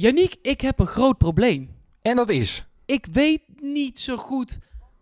Yannick, 0.00 0.36
ik 0.42 0.60
heb 0.60 0.78
een 0.78 0.86
groot 0.86 1.18
probleem. 1.18 1.70
En 2.02 2.16
dat 2.16 2.30
is. 2.30 2.66
Ik 2.84 3.06
weet 3.12 3.42
niet 3.60 3.98
zo 3.98 4.16
goed 4.16 4.58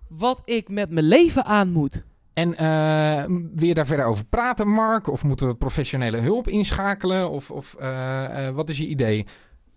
wat 0.08 0.42
ik 0.44 0.68
met 0.68 0.90
mijn 0.90 1.06
leven 1.06 1.44
aan 1.44 1.72
moet. 1.72 2.04
En 2.32 2.56
eh, 2.56 3.24
wil 3.54 3.66
je 3.68 3.74
daar 3.74 3.86
verder 3.86 4.06
over 4.06 4.24
praten, 4.24 4.68
Mark? 4.68 5.06
Of 5.06 5.24
moeten 5.24 5.46
we 5.46 5.54
professionele 5.54 6.16
hulp 6.16 6.48
inschakelen? 6.48 7.30
Of, 7.30 7.50
of 7.50 7.74
eh, 7.74 8.46
eh, 8.46 8.54
wat 8.54 8.68
is 8.68 8.78
je 8.78 8.86
idee? 8.86 9.26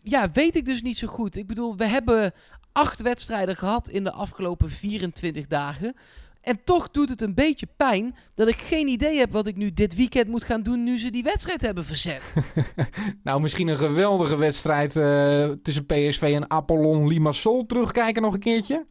Ja, 0.02 0.32
weet 0.32 0.56
ik 0.56 0.66
dus 0.66 0.82
niet 0.82 0.98
zo 0.98 1.08
goed. 1.08 1.36
Ik 1.36 1.48
bedoel, 1.48 1.78
we 1.78 1.86
hebben 1.86 2.34
acht 2.72 3.02
wedstrijden 3.02 3.56
gehad 3.56 3.90
in 3.90 4.04
de 4.04 4.12
afgelopen 4.12 4.70
24 4.70 5.48
dagen. 5.48 5.96
En 6.42 6.64
toch 6.64 6.92
doet 6.92 7.10
het 7.10 7.22
een 7.22 7.34
beetje 7.34 7.68
pijn 7.78 8.16
dat 8.34 8.48
ik 8.48 8.58
geen 8.58 8.88
idee 8.88 9.18
heb 9.18 9.32
wat 9.32 9.48
ik 9.48 9.56
nu 9.56 9.74
dit 9.74 9.96
weekend 9.96 10.28
moet 10.28 10.44
gaan 10.44 10.64
doen 10.64 10.84
nu 10.84 11.00
ze 11.00 11.10
die 11.10 11.24
wedstrijd 11.24 11.62
hebben 11.62 11.86
verzet. 11.86 12.34
nou, 13.24 13.42
misschien 13.42 13.68
een 13.68 13.78
geweldige 13.78 14.38
wedstrijd 14.38 14.96
eh, 14.96 15.50
tussen 15.64 15.86
PSV 15.86 16.22
en 16.22 16.50
Apollon 16.50 17.08
Limassol 17.08 17.66
terugkijken 17.66 18.22
nog 18.22 18.34
een 18.34 18.40
keertje? 18.40 18.86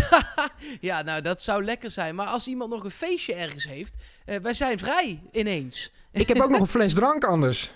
ja, 0.80 1.02
nou 1.02 1.22
dat 1.22 1.42
zou 1.42 1.64
lekker 1.64 1.90
zijn. 1.90 2.14
Maar 2.14 2.26
als 2.26 2.46
iemand 2.46 2.70
nog 2.70 2.84
een 2.84 2.90
feestje 2.90 3.34
ergens 3.34 3.64
heeft, 3.64 3.94
uh, 4.26 4.36
wij 4.36 4.54
zijn 4.54 4.78
vrij 4.78 5.22
ineens. 5.32 5.92
ik 6.12 6.28
heb 6.28 6.40
ook 6.40 6.50
nog 6.50 6.60
een 6.60 6.66
fles 6.78 6.94
drank 6.94 7.24
anders. 7.24 7.72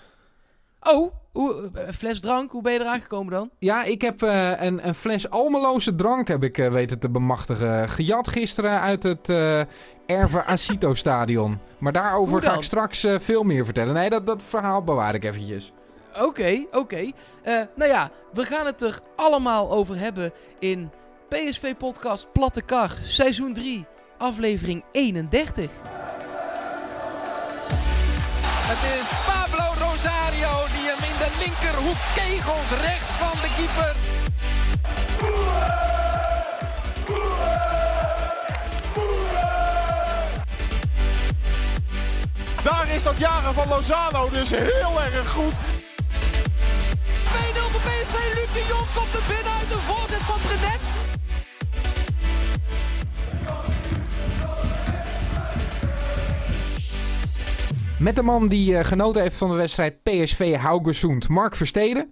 Oh, 0.81 1.13
hoe, 1.31 1.69
een 1.73 1.93
fles 1.93 2.19
drank, 2.19 2.51
hoe 2.51 2.61
ben 2.61 2.73
je 2.73 2.79
eraan 2.79 3.01
gekomen 3.01 3.33
dan? 3.33 3.49
Ja, 3.59 3.83
ik 3.83 4.01
heb 4.01 4.23
uh, 4.23 4.61
een, 4.61 4.87
een, 4.87 4.95
fles 4.95 5.29
Almeloze 5.29 5.95
drank 5.95 6.27
heb 6.27 6.43
ik 6.43 6.57
uh, 6.57 6.71
weten 6.71 6.99
te 6.99 7.09
bemachtigen. 7.09 7.89
Gejat 7.89 8.27
gisteren 8.27 8.79
uit 8.79 9.03
het 9.03 9.29
uh, 9.29 9.59
Erve 10.05 10.43
Acito 10.43 10.93
stadion. 10.93 11.59
Maar 11.77 11.91
daarover 11.91 12.41
ga 12.41 12.53
ik 12.53 12.63
straks 12.63 13.07
veel 13.17 13.43
meer 13.43 13.65
vertellen. 13.65 13.93
Nee, 13.93 14.09
dat, 14.09 14.27
dat 14.27 14.43
verhaal 14.43 14.83
bewaar 14.83 15.15
ik 15.15 15.23
eventjes. 15.23 15.71
Oké, 16.21 16.65
oké. 16.67 16.77
Okay. 16.77 17.13
nou 17.75 17.91
ja, 17.91 18.09
we 18.33 18.43
gaan 18.43 18.65
het 18.65 18.81
er 18.81 18.99
allemaal 19.15 19.71
over 19.71 19.99
hebben 19.99 20.31
in 20.59 20.91
PSV 21.29 21.75
Podcast 21.75 22.31
Platte 22.31 22.61
Kar, 22.61 22.91
seizoen 23.01 23.53
3, 23.53 23.85
aflevering 24.17 24.83
31. 24.91 25.71
Het 28.67 28.99
is 28.99 29.25
Pablo 29.25 29.46
Rosario 30.07 30.65
die 30.73 30.87
hem 30.89 31.03
in 31.11 31.17
de 31.17 31.29
linkerhoek 31.37 31.97
kegelt, 32.15 32.69
rechts 32.81 33.11
van 33.19 33.37
de 33.41 33.49
keeper. 33.55 33.95
Daar 42.63 42.87
is 42.95 43.03
dat 43.03 43.17
jagen 43.17 43.53
van 43.53 43.67
Lozano 43.67 44.29
dus 44.29 44.49
heel 44.49 45.01
erg 45.01 45.29
goed. 45.29 45.53
2-0 45.53 45.57
voor 47.71 47.81
PSV. 47.81 48.15
Luc 48.35 48.53
de 48.53 48.65
Jong 48.67 48.87
komt 48.93 49.13
er 49.13 49.21
binnen 49.27 49.53
uit 49.59 49.69
de 49.69 49.77
voorzet 49.77 50.21
van 50.21 50.39
Brenet. 50.41 51.06
Met 57.99 58.15
de 58.15 58.21
man 58.23 58.47
die 58.47 58.71
uh, 58.71 58.83
genoten 58.83 59.21
heeft 59.21 59.37
van 59.37 59.49
de 59.49 59.55
wedstrijd 59.55 60.03
PSV 60.03 60.55
Haugesund, 60.55 61.29
Mark 61.29 61.55
Versteden. 61.55 62.09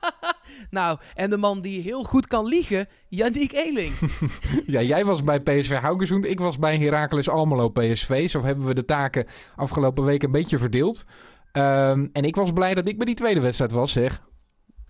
nou, 0.70 0.98
en 1.14 1.30
de 1.30 1.36
man 1.36 1.60
die 1.60 1.80
heel 1.80 2.02
goed 2.02 2.26
kan 2.26 2.46
liegen, 2.46 2.88
Yannick 3.08 3.52
Eeling. 3.52 3.92
ja, 4.66 4.82
jij 4.82 5.04
was 5.04 5.22
bij 5.22 5.40
PSV 5.40 5.72
Haugesund, 5.72 6.24
ik 6.24 6.38
was 6.38 6.58
bij 6.58 6.78
Heracles 6.78 7.28
Almelo 7.28 7.68
PSV. 7.68 8.30
Zo 8.30 8.42
hebben 8.42 8.66
we 8.66 8.74
de 8.74 8.84
taken 8.84 9.26
afgelopen 9.56 10.04
week 10.04 10.22
een 10.22 10.30
beetje 10.30 10.58
verdeeld. 10.58 11.04
Um, 11.52 12.10
en 12.12 12.24
ik 12.24 12.36
was 12.36 12.52
blij 12.52 12.74
dat 12.74 12.88
ik 12.88 12.96
bij 12.96 13.06
die 13.06 13.14
tweede 13.14 13.40
wedstrijd 13.40 13.72
was, 13.72 13.92
zeg. 13.92 14.20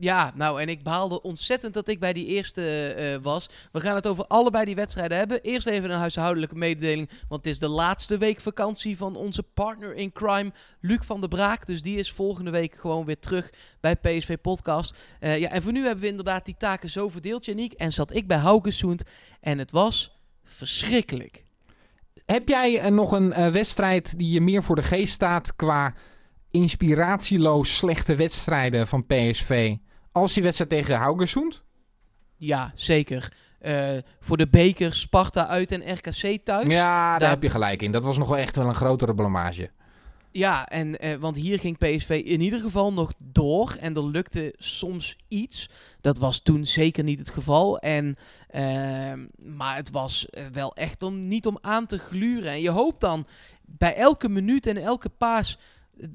Ja, 0.01 0.33
nou, 0.35 0.61
en 0.61 0.69
ik 0.69 0.83
behaalde 0.83 1.23
ontzettend 1.23 1.75
dat 1.75 1.89
ik 1.89 2.01
bij 2.01 2.13
die 2.13 2.27
eerste 2.27 2.95
uh, 2.99 3.23
was. 3.23 3.49
We 3.73 3.81
gaan 3.81 3.95
het 3.95 4.07
over 4.07 4.25
allebei 4.25 4.65
die 4.65 4.75
wedstrijden 4.75 5.19
hebben. 5.19 5.43
Eerst 5.43 5.67
even 5.67 5.91
een 5.91 5.99
huishoudelijke 5.99 6.55
mededeling, 6.55 7.11
want 7.29 7.45
het 7.45 7.53
is 7.55 7.59
de 7.59 7.69
laatste 7.69 8.19
week 8.19 8.41
vakantie 8.41 8.97
van 8.97 9.17
onze 9.17 9.43
partner 9.43 9.95
in 9.95 10.13
crime, 10.13 10.53
Luc 10.81 10.99
van 11.01 11.21
der 11.21 11.29
Braak. 11.29 11.67
Dus 11.67 11.83
die 11.83 11.97
is 11.97 12.13
volgende 12.13 12.51
week 12.51 12.75
gewoon 12.75 13.05
weer 13.05 13.19
terug 13.19 13.51
bij 13.81 13.97
PSV 13.97 14.37
Podcast. 14.43 14.97
Uh, 15.21 15.39
ja, 15.39 15.49
en 15.49 15.63
voor 15.63 15.73
nu 15.73 15.85
hebben 15.85 16.03
we 16.05 16.11
inderdaad 16.11 16.45
die 16.45 16.57
taken 16.59 16.91
zo 16.91 17.09
verdeeld, 17.09 17.45
Janiek. 17.45 17.73
En 17.73 17.93
zat 17.93 18.15
ik 18.15 18.27
bij 18.27 18.39
Haugesund 18.39 19.03
en 19.41 19.59
het 19.59 19.71
was 19.71 20.19
verschrikkelijk. 20.45 21.45
Heb 22.25 22.49
jij 22.49 22.85
uh, 22.85 22.91
nog 22.91 23.13
een 23.13 23.53
wedstrijd 23.53 24.19
die 24.19 24.31
je 24.31 24.41
meer 24.41 24.63
voor 24.63 24.77
de 24.77 24.83
geest 24.83 25.13
staat 25.13 25.57
qua 25.57 25.95
inspiratieloos 26.51 27.77
slechte 27.77 28.15
wedstrijden 28.15 28.87
van 28.87 29.07
PSV? 29.07 29.77
Als 30.21 30.33
die 30.33 30.43
wedstrijd 30.43 30.71
tegen 30.71 30.97
Haugesund? 30.97 31.63
Ja, 32.37 32.73
zeker. 32.75 33.33
Uh, 33.63 33.89
voor 34.21 34.37
de 34.37 34.49
beker 34.49 34.95
Sparta 34.95 35.47
uit 35.47 35.73
en 35.73 35.93
RKC 35.95 36.45
thuis. 36.45 36.69
Ja, 36.69 37.11
daar, 37.11 37.19
daar, 37.19 37.31
heb 37.31 37.43
je 37.43 37.51
gelijk 37.51 37.83
in. 37.83 37.93
Dat 37.93 38.05
was 38.05 38.19
nog 38.19 38.29
wel 38.29 38.39
echt 38.39 38.57
wel 38.57 38.67
een 38.67 38.75
grotere 38.75 39.15
blamage. 39.15 39.71
Ja, 40.31 40.69
en, 40.69 41.07
uh, 41.07 41.15
want 41.15 41.37
hier 41.37 41.59
ging 41.59 41.79
PSV 41.79 42.23
in 42.25 42.41
ieder 42.41 42.61
geval 42.61 42.93
nog 42.93 43.13
door. 43.19 43.77
En 43.81 43.95
er 43.95 44.05
lukte 44.05 44.55
soms 44.59 45.17
iets. 45.29 45.71
Dat 46.01 46.19
was 46.19 46.41
toen 46.41 46.67
zeker 46.67 47.05
niet 47.05 47.19
het 47.19 47.31
geval. 47.31 47.79
En, 47.79 48.17
uh, 48.55 48.63
maar 49.37 49.77
het 49.77 49.91
was 49.91 50.29
wel 50.53 50.75
echt 50.75 51.03
om, 51.03 51.29
niet 51.29 51.47
om 51.47 51.59
aan 51.61 51.87
te 51.87 51.99
gluren. 51.99 52.51
En 52.51 52.61
je 52.61 52.71
hoopt 52.71 53.01
dan 53.01 53.27
bij 53.65 53.95
elke 53.95 54.29
minuut 54.29 54.67
en 54.67 54.77
elke 54.77 55.09
paas 55.09 55.59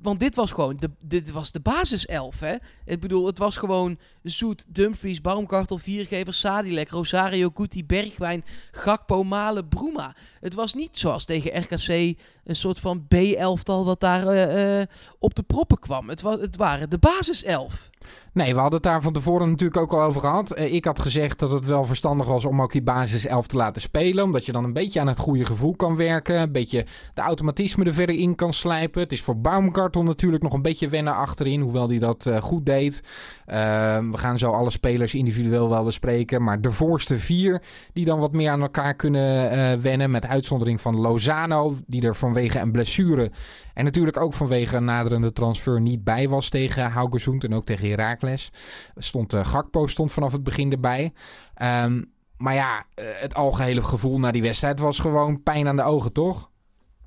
want 0.02 0.20
dit 0.20 0.36
was 0.36 0.52
gewoon 0.52 0.76
de, 0.80 0.90
dit 1.00 1.32
was 1.32 1.52
de 1.52 1.60
basiself, 1.60 2.40
hè? 2.40 2.56
Ik 2.86 3.00
bedoel, 3.00 3.26
het 3.26 3.38
was 3.38 3.58
gewoon 3.58 4.00
Zoet, 4.24 4.66
Dumfries, 4.68 5.22
Baumgartel, 5.22 5.78
Viergever, 5.78 6.34
Sadilek, 6.34 6.90
Rosario, 6.90 7.52
Guti, 7.54 7.86
Bergwijn, 7.86 8.46
Gakpo, 8.72 9.24
Malen, 9.24 9.68
Bruma. 9.68 10.16
Het 10.40 10.54
was 10.54 10.74
niet 10.74 10.98
zoals 10.98 11.26
tegen 11.26 11.60
RKC 11.62 12.18
een 12.44 12.56
soort 12.56 12.80
van 12.80 13.08
B-elftal 13.08 13.86
wat 13.86 14.00
daar 14.00 14.28
uh, 14.28 14.80
uh, 14.80 14.86
op 15.20 15.36
de 15.36 15.44
proppen 15.44 15.80
kwam. 15.80 16.10
Het, 16.10 16.22
was, 16.22 16.42
het 16.42 16.56
waren 16.56 16.90
de 16.90 16.98
basiself. 16.98 17.90
Nee, 18.34 18.54
we 18.54 18.60
hadden 18.60 18.80
het 18.80 18.90
daar 18.90 19.02
van 19.02 19.14
tevoren 19.14 19.50
natuurlijk 19.50 19.80
ook 19.80 19.94
al 19.94 20.02
over 20.02 20.22
gehad. 20.22 20.60
Uh, 20.60 20.74
ik 20.74 20.86
had 20.86 21.00
gezegd 21.00 21.40
dat 21.40 21.52
het 21.52 21.66
wel 21.66 21.86
verstandig 21.86 22.28
was 22.28 22.46
om 22.46 22.62
ook 22.62 22.72
die 22.72 22.84
basiself 22.84 23.48
te 23.48 23.58
laten 23.58 23.82
spelen. 23.82 24.24
Omdat 24.24 24.46
je 24.46 24.52
dan 24.52 24.64
een 24.64 24.74
beetje 24.74 25.00
aan 25.00 25.08
het 25.08 25.20
goede 25.20 25.46
gevoel 25.46 25.76
kan 25.76 25.96
werken. 25.96 26.40
Een 26.40 26.52
beetje 26.52 26.86
de 27.14 27.22
automatisme 27.22 27.86
er 27.86 27.94
verder 27.94 28.16
in 28.16 28.36
kan 28.36 28.54
slijpen. 28.54 29.02
Het 29.02 29.12
is 29.12 29.22
voor 29.22 29.38
Baumgartel 29.38 30.04
natuurlijk 30.04 30.44
nog 30.44 30.54
een 30.54 30.62
beetje 30.62 30.90
wennen 30.90 31.16
achterin. 31.16 31.62
Hoewel 31.62 31.90
hij 31.90 32.00
dat 32.00 32.26
uh, 32.26 32.42
goed 32.42 32.66
deed. 32.66 33.02
Uh, 33.48 33.56
we 33.98 34.18
gaan 34.18 34.38
zo 34.38 34.52
alle 34.52 34.72
spelers 34.72 35.14
individueel 35.14 35.70
wel 35.70 35.84
bespreken. 35.84 36.44
Maar 36.44 36.62
de 36.62 36.72
voorste 36.72 37.20
vier 37.20 37.62
die 37.94 38.06
dan 38.06 38.20
wat 38.20 38.32
meer 38.32 38.50
aan 38.50 38.62
elkaar 38.62 38.96
kunnen 38.96 39.82
wennen. 39.82 40.12
Met 40.12 40.26
uitzondering 40.26 40.82
van 40.82 41.00
Lozano. 41.00 41.76
Die 41.88 42.02
er 42.02 42.16
vanwege 42.16 42.60
een 42.60 42.72
blessure 42.72 43.32
en 43.74 43.84
natuurlijk 43.84 44.18
ook 44.18 44.34
vanwege 44.34 44.78
een 44.78 44.86
naderende 44.86 45.34
transfer 45.34 45.82
niet 45.82 46.04
bij 46.04 46.30
was 46.30 46.50
tegen 46.50 46.92
Haugesund. 46.92 47.44
En 47.44 47.54
ook 47.54 47.66
tegen 47.66 47.88
Heracles. 47.98 48.50
Stond, 48.96 49.34
uh, 49.34 49.46
Gakpo 49.46 49.88
stond 49.88 50.12
vanaf 50.12 50.32
het 50.32 50.44
begin 50.44 50.72
erbij. 50.72 51.14
Um, 51.62 52.12
maar 52.38 52.54
ja, 52.54 52.78
uh, 52.78 53.06
het 53.14 53.36
algehele 53.36 53.84
gevoel 53.84 54.20
na 54.20 54.32
die 54.32 54.42
wedstrijd 54.42 54.80
was 54.80 55.00
gewoon 55.00 55.44
pijn 55.44 55.68
aan 55.68 55.76
de 55.76 55.84
ogen, 55.84 56.14
toch? 56.14 56.52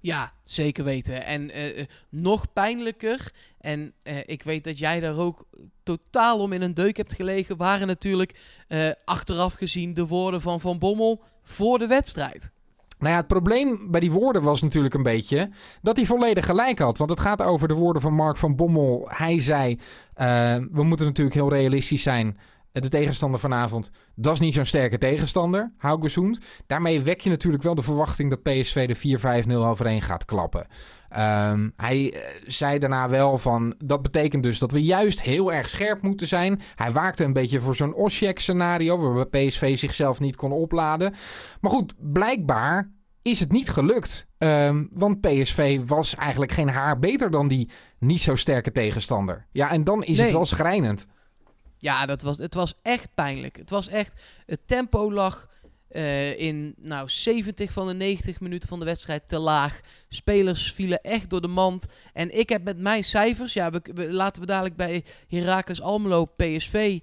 Ja, 0.00 0.32
zeker 0.42 0.84
weten. 0.84 1.24
En 1.24 1.58
uh, 1.58 1.84
nog 2.08 2.52
pijnlijker, 2.52 3.32
en 3.60 3.94
ik 4.26 4.42
weet 4.42 4.64
dat 4.64 4.78
jij 4.78 5.00
daar 5.00 5.16
ook 5.16 5.46
totaal 5.82 6.38
om 6.38 6.52
in 6.52 6.62
een 6.62 6.74
deuk 6.74 6.96
hebt 6.96 7.14
gelegen, 7.14 7.56
waren 7.56 7.86
natuurlijk 7.86 8.38
achteraf 9.04 9.54
gezien 9.54 9.94
de 9.94 10.06
woorden 10.06 10.40
van 10.40 10.60
Van 10.60 10.78
Bommel 10.78 11.22
voor 11.42 11.78
de 11.78 11.86
wedstrijd. 11.86 12.50
Nou 12.98 13.12
ja, 13.12 13.16
het 13.16 13.26
probleem 13.26 13.90
bij 13.90 14.00
die 14.00 14.12
woorden 14.12 14.42
was 14.42 14.62
natuurlijk 14.62 14.94
een 14.94 15.02
beetje 15.02 15.50
dat 15.82 15.96
hij 15.96 16.06
volledig 16.06 16.46
gelijk 16.46 16.78
had. 16.78 16.98
Want 16.98 17.10
het 17.10 17.20
gaat 17.20 17.42
over 17.42 17.68
de 17.68 17.74
woorden 17.74 18.02
van 18.02 18.12
Mark 18.12 18.36
van 18.36 18.56
Bommel. 18.56 19.08
Hij 19.10 19.40
zei: 19.40 19.70
uh, 19.72 19.76
We 20.72 20.82
moeten 20.82 21.06
natuurlijk 21.06 21.36
heel 21.36 21.50
realistisch 21.52 22.02
zijn. 22.02 22.36
De 22.80 22.88
tegenstander 22.88 23.40
vanavond, 23.40 23.90
dat 24.14 24.32
is 24.32 24.40
niet 24.40 24.54
zo'n 24.54 24.64
sterke 24.64 24.98
tegenstander, 24.98 25.72
Haugesund. 25.76 26.38
Daarmee 26.66 27.00
wek 27.00 27.20
je 27.20 27.30
natuurlijk 27.30 27.62
wel 27.62 27.74
de 27.74 27.82
verwachting 27.82 28.30
dat 28.30 28.42
PSV 28.42 28.86
de 28.86 29.46
4-5-0 29.48 29.52
overheen 29.52 30.02
gaat 30.02 30.24
klappen. 30.24 30.66
Um, 31.18 31.72
hij 31.76 32.14
uh, 32.14 32.20
zei 32.46 32.78
daarna 32.78 33.08
wel 33.08 33.38
van, 33.38 33.74
dat 33.78 34.02
betekent 34.02 34.42
dus 34.42 34.58
dat 34.58 34.70
we 34.70 34.82
juist 34.82 35.22
heel 35.22 35.52
erg 35.52 35.70
scherp 35.70 36.02
moeten 36.02 36.28
zijn. 36.28 36.60
Hij 36.74 36.92
waakte 36.92 37.24
een 37.24 37.32
beetje 37.32 37.60
voor 37.60 37.76
zo'n 37.76 37.94
Osijek 37.94 38.38
scenario, 38.38 38.98
waarbij 38.98 39.46
PSV 39.46 39.78
zichzelf 39.78 40.20
niet 40.20 40.36
kon 40.36 40.52
opladen. 40.52 41.14
Maar 41.60 41.70
goed, 41.70 41.94
blijkbaar 41.98 42.90
is 43.22 43.40
het 43.40 43.52
niet 43.52 43.68
gelukt. 43.68 44.26
Um, 44.38 44.88
want 44.92 45.20
PSV 45.20 45.80
was 45.86 46.14
eigenlijk 46.14 46.52
geen 46.52 46.68
haar 46.68 46.98
beter 46.98 47.30
dan 47.30 47.48
die 47.48 47.70
niet 47.98 48.22
zo 48.22 48.34
sterke 48.34 48.72
tegenstander. 48.72 49.46
Ja, 49.52 49.70
en 49.70 49.84
dan 49.84 50.04
is 50.04 50.16
nee. 50.16 50.26
het 50.26 50.32
wel 50.34 50.46
schrijnend. 50.46 51.06
Ja, 51.86 52.06
dat 52.06 52.22
was, 52.22 52.38
het 52.38 52.54
was 52.54 52.74
echt 52.82 53.08
pijnlijk. 53.14 53.56
Het 53.56 53.70
was 53.70 53.88
echt, 53.88 54.20
het 54.46 54.60
tempo 54.66 55.12
lag 55.12 55.48
eh, 55.88 56.38
in 56.38 56.74
nou, 56.78 57.08
70 57.08 57.72
van 57.72 57.86
de 57.86 57.94
90 57.94 58.40
minuten 58.40 58.68
van 58.68 58.78
de 58.78 58.84
wedstrijd 58.84 59.28
te 59.28 59.38
laag. 59.38 59.80
Spelers 60.08 60.72
vielen 60.72 61.00
echt 61.00 61.30
door 61.30 61.40
de 61.40 61.48
mand. 61.48 61.86
En 62.12 62.38
ik 62.38 62.48
heb 62.48 62.64
met 62.64 62.78
mijn 62.78 63.04
cijfers, 63.04 63.52
ja, 63.52 63.70
we, 63.70 64.12
laten 64.12 64.40
we 64.40 64.46
dadelijk 64.48 64.76
bij 64.76 65.04
Heracles 65.28 65.80
Almelo 65.82 66.24
PSV 66.24 66.98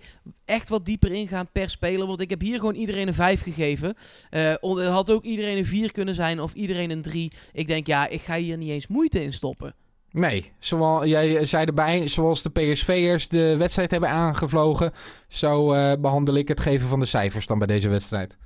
echt 0.45 0.69
wat 0.69 0.85
dieper 0.85 1.11
ingaan 1.11 1.51
per 1.51 1.69
speler. 1.69 2.07
Want 2.07 2.21
ik 2.21 2.29
heb 2.29 2.41
hier 2.41 2.59
gewoon 2.59 2.75
iedereen 2.75 3.07
een 3.07 3.13
5 3.13 3.41
gegeven. 3.41 3.95
Eh, 4.29 4.53
on- 4.59 4.79
het 4.79 4.87
had 4.89 5.11
ook 5.11 5.23
iedereen 5.23 5.57
een 5.57 5.65
4 5.65 5.91
kunnen 5.91 6.15
zijn 6.15 6.41
of 6.41 6.53
iedereen 6.53 6.89
een 6.91 7.01
3. 7.01 7.31
Ik 7.51 7.67
denk, 7.67 7.87
ja, 7.87 8.07
ik 8.07 8.21
ga 8.21 8.35
hier 8.35 8.57
niet 8.57 8.69
eens 8.69 8.87
moeite 8.87 9.23
in 9.23 9.33
stoppen. 9.33 9.75
Nee, 10.13 10.51
zoals 10.59 11.05
jij 11.05 11.45
zei 11.45 11.65
erbij, 11.65 12.07
zoals 12.07 12.41
de 12.41 12.49
PSV'ers 12.49 13.27
de 13.27 13.57
wedstrijd 13.57 13.91
hebben 13.91 14.09
aangevlogen, 14.09 14.91
zo 15.27 15.73
eh, 15.73 15.99
behandel 15.99 16.35
ik 16.35 16.47
het 16.47 16.59
geven 16.59 16.87
van 16.87 16.99
de 16.99 17.05
cijfers 17.05 17.45
dan 17.45 17.57
bij 17.57 17.67
deze 17.67 17.89
wedstrijd. 17.89 18.37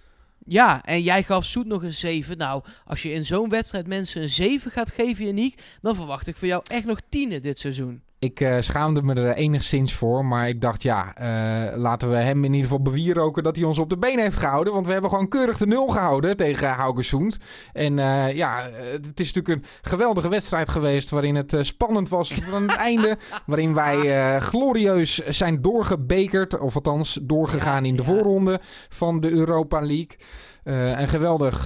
Ja, 0.45 0.83
en 0.85 1.01
jij 1.01 1.23
gaf 1.23 1.45
Zoet 1.45 1.65
nog 1.65 1.83
een 1.83 1.93
7. 1.93 2.37
Nou, 2.37 2.63
als 2.85 3.01
je 3.01 3.11
in 3.11 3.25
zo'n 3.25 3.49
wedstrijd 3.49 3.87
mensen 3.87 4.21
een 4.21 4.29
7 4.29 4.71
gaat 4.71 4.91
geven, 4.91 5.25
Janiek, 5.25 5.61
dan 5.81 5.95
verwacht 5.95 6.27
ik 6.27 6.35
van 6.35 6.47
jou 6.47 6.63
echt 6.67 6.85
nog 6.85 6.99
tienen 7.09 7.41
dit 7.41 7.59
seizoen. 7.59 8.01
Ik 8.27 8.39
eh, 8.39 8.55
schaamde 8.59 9.01
me 9.01 9.13
er 9.13 9.33
enigszins 9.33 9.93
voor, 9.93 10.25
maar 10.25 10.47
ik 10.47 10.61
dacht 10.61 10.83
ja, 10.83 11.15
eh, 11.15 11.77
laten 11.77 12.09
we 12.09 12.15
hem 12.15 12.43
in 12.43 12.53
ieder 12.53 12.69
geval 12.69 12.81
bewieroken 12.81 13.43
dat 13.43 13.55
hij 13.55 13.65
ons 13.65 13.77
op 13.77 13.89
de 13.89 13.97
been 13.97 14.19
heeft 14.19 14.37
gehouden. 14.37 14.73
Want 14.73 14.85
we 14.85 14.91
hebben 14.91 15.09
gewoon 15.09 15.27
keurig 15.27 15.57
de 15.57 15.67
nul 15.67 15.87
gehouden 15.87 16.37
tegen 16.37 16.69
Haugesund. 16.69 17.37
En 17.73 17.99
eh, 17.99 18.35
ja, 18.35 18.69
het 18.91 19.19
is 19.19 19.33
natuurlijk 19.33 19.47
een 19.47 19.69
geweldige 19.81 20.29
wedstrijd 20.29 20.69
geweest 20.69 21.09
waarin 21.09 21.35
het 21.35 21.57
spannend 21.61 22.09
was 22.09 22.33
van 22.33 22.61
het 22.61 22.75
einde. 22.91 23.17
Waarin 23.45 23.73
wij 23.73 24.39
glorieus 24.41 25.15
zijn 25.27 25.61
doorgebekerd, 25.61 26.59
of 26.59 26.75
althans 26.75 27.19
doorgegaan 27.21 27.85
in 27.85 27.95
de 27.95 28.03
voorronde 28.03 28.59
van 28.89 29.19
de 29.19 29.31
Europa 29.31 29.79
League. 29.79 30.17
Een 30.63 31.07
geweldig, 31.07 31.61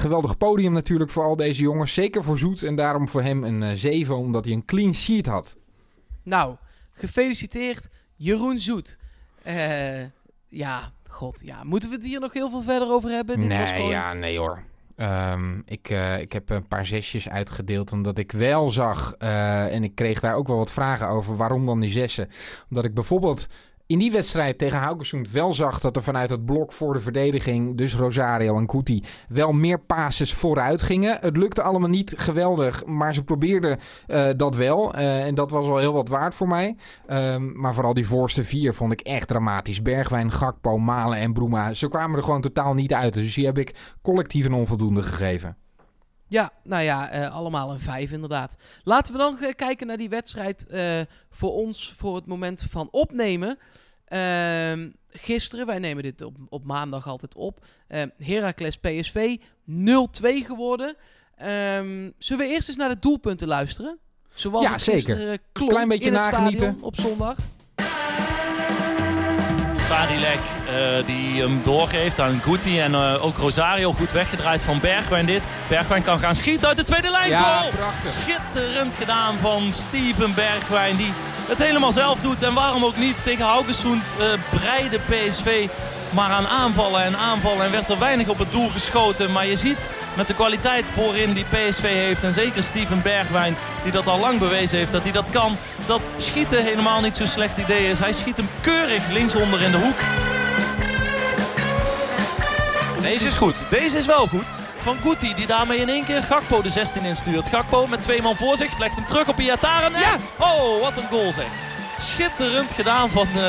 geweldig 0.00 0.36
podium 0.36 0.72
natuurlijk 0.72 1.10
voor 1.10 1.24
al 1.24 1.36
deze 1.36 1.62
jongens. 1.62 1.94
Zeker 1.94 2.24
voor 2.24 2.38
Zoet 2.38 2.62
en 2.62 2.76
daarom 2.76 3.08
voor 3.08 3.22
hem 3.22 3.44
een 3.44 3.62
eh 3.62 3.70
7, 3.74 4.16
omdat 4.16 4.44
hij 4.44 4.54
een 4.54 4.64
clean 4.64 4.94
sheet 4.94 5.26
had. 5.26 5.56
Nou, 6.24 6.56
gefeliciteerd 6.90 7.88
Jeroen 8.16 8.58
Zoet. 8.58 8.98
Eh, 9.42 10.02
ja, 10.48 10.92
god, 11.08 11.40
ja. 11.44 11.64
Moeten 11.64 11.88
we 11.88 11.94
het 11.94 12.04
hier 12.04 12.20
nog 12.20 12.32
heel 12.32 12.50
veel 12.50 12.62
verder 12.62 12.88
over 12.88 13.10
hebben? 13.10 13.40
Dit 13.40 13.56
was 13.56 13.70
nee, 13.70 13.74
gewoon... 13.74 13.90
ja, 13.90 14.12
nee 14.12 14.38
hoor. 14.38 14.62
Ehm, 14.96 15.60
ik, 15.64 15.90
eh, 15.90 16.20
ik 16.20 16.32
heb 16.32 16.50
een 16.50 16.68
paar 16.68 16.86
zesjes 16.86 17.28
uitgedeeld 17.28 17.92
omdat 17.92 18.18
ik 18.18 18.32
wel 18.32 18.68
zag, 18.68 19.14
eh, 19.18 19.74
en 19.74 19.84
ik 19.84 19.94
kreeg 19.94 20.20
daar 20.20 20.34
ook 20.34 20.46
wel 20.46 20.56
wat 20.56 20.72
vragen 20.72 21.08
over, 21.08 21.36
waarom 21.36 21.66
dan 21.66 21.80
die 21.80 21.90
zessen? 21.90 22.28
Omdat 22.68 22.84
ik 22.84 22.94
bijvoorbeeld 22.94 23.46
in 23.86 23.98
die 23.98 24.12
wedstrijd 24.12 24.58
tegen 24.58 24.78
Haugesund 24.78 25.30
wel 25.30 25.52
zag 25.52 25.80
dat 25.80 25.96
er 25.96 26.02
vanuit 26.02 26.30
het 26.30 26.44
blok 26.44 26.72
voor 26.72 26.92
de 26.92 27.00
verdediging, 27.00 27.76
dus 27.76 27.96
Rosario 27.96 28.56
en 28.56 28.66
Kuti, 28.66 29.02
wel 29.28 29.52
meer 29.52 29.80
passes 29.80 30.34
vooruit 30.34 30.82
gingen. 30.82 31.18
Het 31.20 31.36
lukte 31.36 31.62
allemaal 31.62 31.88
niet 31.88 32.14
geweldig, 32.16 32.86
maar 32.86 33.14
ze 33.14 33.24
probeerden 33.24 33.78
eh, 34.06 34.28
dat 34.36 34.56
wel. 34.56 34.94
Eh, 34.94 35.24
en 35.24 35.34
dat 35.34 35.50
was 35.50 35.66
al 35.66 35.78
heel 35.78 35.92
wat 35.92 36.08
waard 36.08 36.34
voor 36.34 36.48
mij. 36.48 36.76
Ehm, 37.06 37.60
maar 37.60 37.74
vooral 37.74 37.94
die 37.94 38.06
voorste 38.06 38.44
vier 38.44 38.74
vond 38.74 38.92
ik 38.92 39.00
echt 39.00 39.28
dramatisch. 39.28 39.82
Bergwijn, 39.82 40.32
Gakpo, 40.32 40.78
Malen 40.78 41.18
en 41.18 41.32
Broema. 41.32 41.74
Ze 41.74 41.88
kwamen 41.88 42.16
er 42.16 42.22
gewoon 42.22 42.40
totaal 42.40 42.74
niet 42.74 42.92
uit. 42.92 43.14
Dus 43.14 43.34
die 43.34 43.46
heb 43.46 43.58
ik 43.58 43.96
collectief 44.02 44.46
een 44.46 44.52
onvoldoende 44.52 45.02
gegeven. 45.02 45.56
Ja, 46.28 46.52
nou 46.62 46.82
ja, 46.82 47.10
eh, 47.10 47.30
allemaal 47.34 47.70
een 47.70 47.80
5 47.80 48.10
inderdaad. 48.10 48.56
Laten 48.82 49.12
we 49.12 49.18
dan 49.18 49.38
eh, 49.38 49.54
kijken 49.56 49.86
naar 49.86 49.96
die 49.96 50.08
wedstrijd 50.08 50.66
eh, 50.66 51.00
voor 51.30 51.52
ons, 51.52 51.94
voor 51.96 52.14
het 52.16 52.26
moment 52.26 52.64
van 52.70 52.88
opnemen. 52.90 53.58
Ehm, 54.04 54.90
gisteren, 55.10 55.66
wij 55.66 55.78
nemen 55.78 56.02
dit 56.02 56.22
op, 56.22 56.36
op 56.48 56.64
maandag 56.64 57.06
altijd 57.08 57.34
op. 57.34 57.64
Ehm 57.88 58.08
Heracles 58.18 58.76
PSV 58.78 59.36
0-2 59.64 60.44
geworden. 60.44 60.94
Ehm, 61.36 62.10
zullen 62.18 62.46
we 62.46 62.52
eerst 62.52 62.68
eens 62.68 62.76
naar 62.76 62.88
de 62.88 62.98
doelpunten 62.98 63.48
luisteren? 63.48 63.98
Zoals 64.34 64.64
Ja, 64.64 64.72
het 64.72 64.82
zeker. 64.82 64.98
gisteren 65.00 65.38
klonk 65.52 65.70
Klein 65.70 65.88
beetje 65.88 66.10
nagenieten. 66.10 66.76
op 66.82 66.96
zondag. 66.96 67.36
Sadilek 69.88 70.40
eh, 70.66 71.06
die 71.06 71.40
hem 71.40 71.62
doorgeeft 71.62 72.20
aan 72.20 72.40
Guti 72.42 72.80
en 72.80 72.94
eh, 72.94 73.24
ook 73.24 73.38
Rosario 73.38 73.92
goed 73.92 74.12
weggedraaid 74.12 74.62
van 74.62 74.80
Bergwijn 74.80 75.26
dit. 75.26 75.46
Bergwijn 75.68 76.02
kan 76.02 76.18
gaan 76.18 76.34
schieten 76.34 76.68
uit 76.68 76.76
de 76.76 76.82
tweede 76.82 77.10
lijn. 77.10 77.28
Ja, 77.28 77.40
Goal! 77.40 77.70
prachtig. 77.70 78.10
Schitterend 78.10 78.94
gedaan 78.94 79.34
van 79.40 79.72
Steven 79.72 80.34
Bergwijn 80.34 80.96
die 80.96 81.12
het 81.48 81.62
helemaal 81.62 81.92
zelf 81.92 82.20
doet. 82.20 82.42
En 82.42 82.54
waarom 82.54 82.84
ook 82.84 82.96
niet 82.96 83.16
tegen 83.22 83.44
Haugesund 83.44 84.14
uh, 84.20 84.26
breide 84.58 84.98
PSV 84.98 85.68
maar 86.14 86.30
aan 86.30 86.46
aanvallen 86.46 87.02
en 87.02 87.16
aanvallen. 87.16 87.64
En 87.64 87.70
werd 87.70 87.88
er 87.88 87.98
weinig 87.98 88.28
op 88.28 88.38
het 88.38 88.52
doel 88.52 88.68
geschoten. 88.68 89.32
Maar 89.32 89.46
je 89.46 89.56
ziet 89.56 89.88
met 90.16 90.26
de 90.26 90.34
kwaliteit 90.34 90.84
voorin 90.92 91.32
die 91.32 91.44
PSV 91.44 91.82
heeft. 91.82 92.22
En 92.22 92.32
zeker 92.32 92.62
Steven 92.62 93.02
Bergwijn 93.02 93.56
die 93.82 93.92
dat 93.92 94.06
al 94.06 94.18
lang 94.20 94.38
bewezen 94.38 94.78
heeft 94.78 94.92
dat 94.92 95.02
hij 95.02 95.12
dat 95.12 95.30
kan. 95.30 95.56
Dat 95.86 96.12
schieten 96.16 96.64
helemaal 96.64 97.00
niet 97.00 97.16
zo'n 97.16 97.26
slecht 97.26 97.58
idee 97.58 97.90
is. 97.90 97.98
Hij 97.98 98.12
schiet 98.12 98.36
hem 98.36 98.48
keurig 98.60 99.02
linksonder 99.10 99.62
in 99.62 99.70
de 99.70 99.78
hoek. 99.78 99.98
Deze 103.02 103.26
is 103.26 103.34
goed. 103.34 103.64
Deze 103.70 103.98
is 103.98 104.06
wel 104.06 104.26
goed. 104.26 104.46
Van 104.82 104.98
Guti 104.98 105.34
die 105.34 105.46
daarmee 105.46 105.78
in 105.78 105.88
één 105.88 106.04
keer 106.04 106.22
Gakpo 106.22 106.62
de 106.62 106.68
16 106.68 107.04
instuurt. 107.04 107.48
Gakpo 107.48 107.86
met 107.86 108.02
twee 108.02 108.22
man 108.22 108.36
voor 108.36 108.56
zich. 108.56 108.78
Legt 108.78 108.94
hem 108.94 109.06
terug 109.06 109.28
op 109.28 109.40
Iataren. 109.40 110.00
Ja! 110.00 110.16
Oh, 110.38 110.80
wat 110.80 110.96
een 110.96 111.08
goal 111.08 111.32
zeg. 111.32 111.73
Schitterend 111.98 112.72
gedaan 112.72 113.10
van 113.10 113.28
uh, 113.36 113.42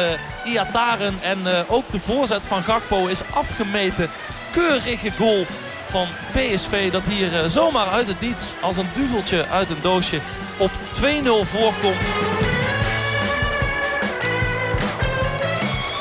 Iataren. 0.44 1.18
En 1.21 1.39
uh, 1.39 1.59
ook 1.68 1.92
de 1.92 2.00
voorzet 2.00 2.47
van 2.47 2.63
Gakpo 2.63 3.06
is 3.06 3.21
afgemeten. 3.33 4.09
Keurige 4.51 5.12
goal 5.12 5.45
van 5.89 6.07
PSV 6.31 6.92
dat 6.92 7.07
hier 7.07 7.33
uh, 7.33 7.50
zomaar 7.50 7.88
uit 7.88 8.07
het 8.07 8.21
niets 8.21 8.53
als 8.62 8.77
een 8.77 8.89
duveltje 8.94 9.45
uit 9.47 9.69
een 9.69 9.81
doosje 9.81 10.19
op 10.57 10.71
2-0 10.71 11.03
voorkomt. 11.42 11.95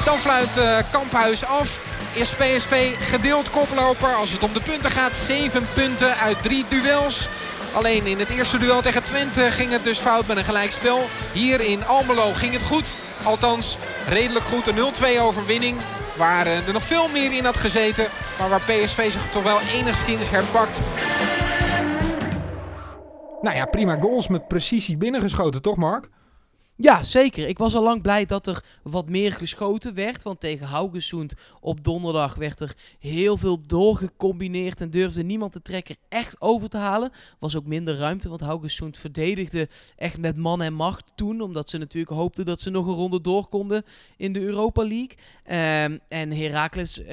Dan 0.05 0.19
fluit 0.19 0.57
uh, 0.59 0.79
Kamphuis 0.91 1.45
af. 1.45 1.81
Is 2.13 2.31
PSV 2.31 2.95
gedeeld 3.11 3.51
koploper. 3.51 4.15
Als 4.15 4.31
het 4.31 4.43
om 4.43 4.53
de 4.53 4.61
punten 4.61 4.91
gaat, 4.91 5.17
7 5.17 5.67
punten 5.75 6.17
uit 6.17 6.43
3 6.43 6.65
duels. 6.69 7.29
Alleen 7.75 8.07
in 8.07 8.19
het 8.19 8.31
eerste 8.31 8.59
duel 8.59 8.83
tegen 8.83 9.05
Twente 9.05 9.51
ging 9.51 9.71
het 9.71 9.85
dus 9.85 9.99
fout 9.99 10.27
met 10.27 10.37
een 10.37 10.45
gelijkspel. 10.45 11.01
Hier 11.33 11.61
in 11.61 11.85
Almelo 11.85 12.33
ging 12.33 12.53
het 12.53 12.63
goed. 12.63 12.97
Althans, 13.25 13.79
redelijk 14.09 14.45
goed. 14.45 14.67
Een 14.67 14.77
0-2 15.19 15.21
overwinning. 15.21 15.77
Waar 16.17 16.47
er 16.47 16.73
nog 16.73 16.83
veel 16.83 17.09
meer 17.09 17.33
in 17.33 17.45
had 17.45 17.57
gezeten. 17.57 18.07
Maar 18.39 18.49
waar 18.49 18.61
PSV 18.61 19.13
zich 19.13 19.31
toch 19.31 19.43
wel 19.43 19.61
enigszins 19.61 20.31
herpakt. 20.31 20.81
Nou 23.41 23.57
ja, 23.57 23.65
prima 23.65 23.97
goals 24.01 24.29
met 24.29 24.49
precisie 24.49 24.97
binnengeschoten, 24.97 25.63
toch 25.63 25.77
Mark? 25.77 26.09
Ja, 26.77 27.03
zeker. 27.03 27.49
Ik 27.49 27.59
was 27.59 27.75
al 27.75 27.83
lang 27.83 28.03
blij 28.03 28.25
dat 28.25 28.47
er 28.47 28.65
wat 28.83 29.09
meer 29.09 29.33
geschoten 29.33 29.95
werd. 29.95 30.23
Want 30.23 30.41
tegen 30.41 30.67
Haugesund 30.67 31.35
op 31.61 31.85
donderdag 31.85 32.35
werd 32.35 32.61
er 32.61 32.75
heel 32.99 33.37
veel 33.37 33.61
doorgecombineerd. 33.67 34.81
En 34.81 34.91
durfde 34.91 35.23
niemand 35.23 35.53
de 35.53 35.63
trekker 35.63 35.97
echt 36.09 36.41
over 36.41 36.69
te 36.69 36.77
halen. 36.77 37.11
Was 37.39 37.57
ook 37.57 37.67
minder 37.67 37.97
ruimte, 37.97 38.29
want 38.29 38.41
Haugesund 38.41 38.99
verdedigde 38.99 39.69
echt 39.97 40.19
met 40.19 40.37
man 40.37 40.63
en 40.63 40.73
macht 40.73 41.13
toen. 41.15 41.41
Omdat 41.41 41.71
ze 41.71 41.79
natuurlijk 41.79 42.13
hoopten 42.13 42.45
dat 42.45 42.61
ze 42.61 42.71
nog 42.71 42.87
een 42.87 42.95
ronde 42.95 43.21
door 43.21 43.47
konden 43.47 43.85
in 44.17 44.33
de 44.33 44.41
Europa 44.41 44.83
League. 44.83 45.17
Um, 45.47 46.01
en 46.09 46.33
Heracles 46.33 46.99
uh, 46.99 47.09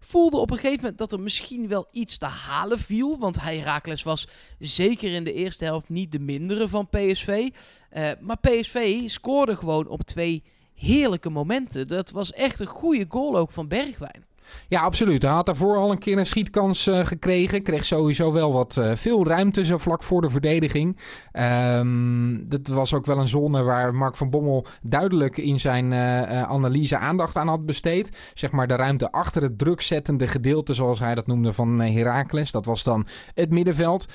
voelde 0.00 0.36
op 0.36 0.50
een 0.50 0.56
gegeven 0.56 0.80
moment 0.80 0.98
dat 0.98 1.12
er 1.12 1.20
misschien 1.20 1.68
wel 1.68 1.88
iets 1.92 2.18
te 2.18 2.26
halen 2.26 2.78
viel. 2.78 3.18
Want 3.18 3.40
Heracles 3.40 4.02
was 4.02 4.28
zeker 4.58 5.12
in 5.12 5.24
de 5.24 5.32
eerste 5.32 5.64
helft 5.64 5.88
niet 5.88 6.12
de 6.12 6.20
mindere 6.20 6.68
van 6.68 6.88
PSV. 6.88 7.48
Uh, 7.96 8.10
maar 8.20 8.38
PSV 8.40 8.77
scoorde 9.06 9.56
gewoon 9.56 9.88
op 9.88 10.02
twee 10.02 10.42
heerlijke 10.74 11.30
momenten. 11.30 11.88
Dat 11.88 12.10
was 12.10 12.32
echt 12.32 12.60
een 12.60 12.66
goede 12.66 13.06
goal 13.08 13.36
ook 13.38 13.50
van 13.50 13.68
Bergwijn. 13.68 14.24
Ja, 14.68 14.80
absoluut. 14.80 15.22
Hij 15.22 15.32
had 15.32 15.46
daarvoor 15.46 15.76
al 15.76 15.90
een 15.90 15.98
keer 15.98 16.18
een 16.18 16.26
schietkans 16.26 16.86
uh, 16.86 17.06
gekregen. 17.06 17.62
Kreeg 17.62 17.84
sowieso 17.84 18.32
wel 18.32 18.52
wat 18.52 18.76
uh, 18.76 18.94
veel 18.94 19.26
ruimte 19.26 19.64
zo 19.64 19.78
vlak 19.78 20.02
voor 20.02 20.20
de 20.20 20.30
verdediging. 20.30 20.98
Um, 21.32 22.48
dat 22.48 22.66
was 22.66 22.94
ook 22.94 23.06
wel 23.06 23.18
een 23.18 23.28
zone 23.28 23.62
waar 23.62 23.94
Mark 23.94 24.16
van 24.16 24.30
Bommel 24.30 24.66
duidelijk 24.82 25.36
in 25.36 25.60
zijn 25.60 25.92
uh, 25.92 26.42
analyse 26.42 26.98
aandacht 26.98 27.36
aan 27.36 27.48
had 27.48 27.66
besteed. 27.66 28.32
Zeg 28.34 28.50
maar 28.50 28.66
de 28.66 28.76
ruimte 28.76 29.12
achter 29.12 29.42
het 29.42 29.58
drukzettende 29.58 30.26
gedeelte, 30.26 30.74
zoals 30.74 31.00
hij 31.00 31.14
dat 31.14 31.26
noemde, 31.26 31.52
van 31.52 31.80
Heracles. 31.80 32.50
Dat 32.50 32.64
was 32.64 32.82
dan 32.82 33.06
het 33.34 33.50
middenveld. 33.50 34.06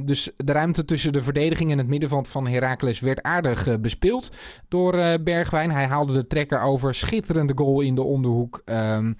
dus 0.00 0.30
de 0.36 0.52
ruimte 0.52 0.84
tussen 0.84 1.12
de 1.12 1.22
verdediging 1.22 1.70
en 1.70 1.78
het 1.78 1.86
middenveld 1.86 2.28
van 2.28 2.46
Heracles 2.46 3.00
werd 3.00 3.22
aardig 3.22 3.80
bespeeld 3.80 4.36
door 4.68 4.92
Bergwijn. 5.22 5.70
Hij 5.70 5.86
haalde 5.86 6.12
de 6.12 6.26
trekker 6.26 6.60
over. 6.60 6.94
Schitterende 6.94 7.52
goal 7.56 7.80
in 7.80 7.94
de 7.94 8.02
onderhoek. 8.02 8.62
Um, 8.64 9.16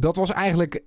dat 0.00 0.16
was 0.16 0.32
eigenlijk 0.32 0.82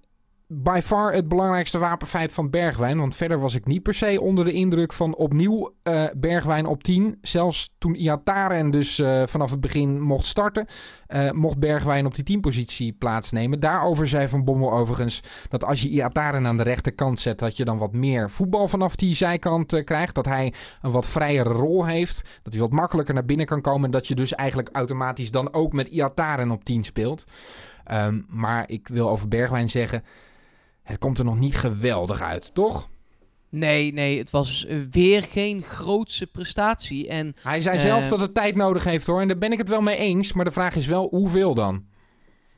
by 0.53 0.79
far 0.83 1.13
het 1.13 1.27
belangrijkste 1.27 1.77
wapenfeit 1.77 2.33
van 2.33 2.49
Bergwijn. 2.49 2.97
Want 2.97 3.15
verder 3.15 3.39
was 3.39 3.55
ik 3.55 3.65
niet 3.65 3.83
per 3.83 3.93
se 3.93 4.21
onder 4.21 4.45
de 4.45 4.51
indruk 4.51 4.93
van 4.93 5.15
opnieuw 5.15 5.73
uh, 5.83 6.03
Bergwijn 6.17 6.65
op 6.65 6.83
10. 6.83 7.17
Zelfs 7.21 7.73
toen 7.77 7.95
Iataren 7.95 8.71
dus 8.71 8.99
uh, 8.99 9.23
vanaf 9.25 9.51
het 9.51 9.61
begin 9.61 10.01
mocht 10.01 10.25
starten, 10.25 10.65
uh, 11.07 11.31
mocht 11.31 11.59
Bergwijn 11.59 12.05
op 12.05 12.15
die 12.15 12.37
10-positie 12.37 12.93
plaatsnemen. 12.93 13.59
Daarover 13.59 14.07
zei 14.07 14.27
Van 14.27 14.43
Bommel 14.43 14.71
overigens 14.71 15.21
dat 15.49 15.63
als 15.63 15.81
je 15.81 15.89
Iataren 15.89 16.47
aan 16.47 16.57
de 16.57 16.63
rechterkant 16.63 17.19
zet, 17.19 17.39
dat 17.39 17.57
je 17.57 17.65
dan 17.65 17.77
wat 17.77 17.93
meer 17.93 18.29
voetbal 18.29 18.67
vanaf 18.67 18.95
die 18.95 19.15
zijkant 19.15 19.83
krijgt. 19.83 20.15
Dat 20.15 20.25
hij 20.25 20.53
een 20.81 20.91
wat 20.91 21.05
vrijere 21.05 21.49
rol 21.49 21.85
heeft. 21.85 22.39
Dat 22.43 22.53
hij 22.53 22.61
wat 22.61 22.71
makkelijker 22.71 23.13
naar 23.13 23.25
binnen 23.25 23.45
kan 23.45 23.61
komen. 23.61 23.85
En 23.85 23.91
dat 23.91 24.07
je 24.07 24.15
dus 24.15 24.35
eigenlijk 24.35 24.69
automatisch 24.71 25.31
dan 25.31 25.53
ook 25.53 25.73
met 25.73 25.87
Iataren 25.87 26.51
op 26.51 26.63
10 26.63 26.83
speelt. 26.83 27.23
Um, 27.93 28.25
maar 28.29 28.69
ik 28.69 28.87
wil 28.87 29.09
over 29.09 29.27
Bergwijn 29.27 29.69
zeggen, 29.69 30.03
het 30.83 30.97
komt 30.97 31.19
er 31.19 31.25
nog 31.25 31.39
niet 31.39 31.55
geweldig 31.55 32.21
uit, 32.21 32.53
toch? 32.53 32.89
Nee, 33.49 33.93
nee, 33.93 34.17
het 34.17 34.29
was 34.29 34.65
weer 34.91 35.23
geen 35.23 35.61
grootse 35.63 36.27
prestatie. 36.27 37.07
En, 37.07 37.35
Hij 37.41 37.61
zei 37.61 37.79
zelf 37.79 38.07
dat 38.07 38.19
het 38.19 38.33
tijd 38.33 38.55
nodig 38.55 38.83
heeft 38.83 39.07
hoor. 39.07 39.21
En 39.21 39.27
daar 39.27 39.37
ben 39.37 39.51
ik 39.51 39.57
het 39.57 39.69
wel 39.69 39.81
mee 39.81 39.97
eens. 39.97 40.33
Maar 40.33 40.45
de 40.45 40.51
vraag 40.51 40.75
is 40.75 40.85
wel 40.87 41.07
hoeveel 41.09 41.53
dan? 41.53 41.85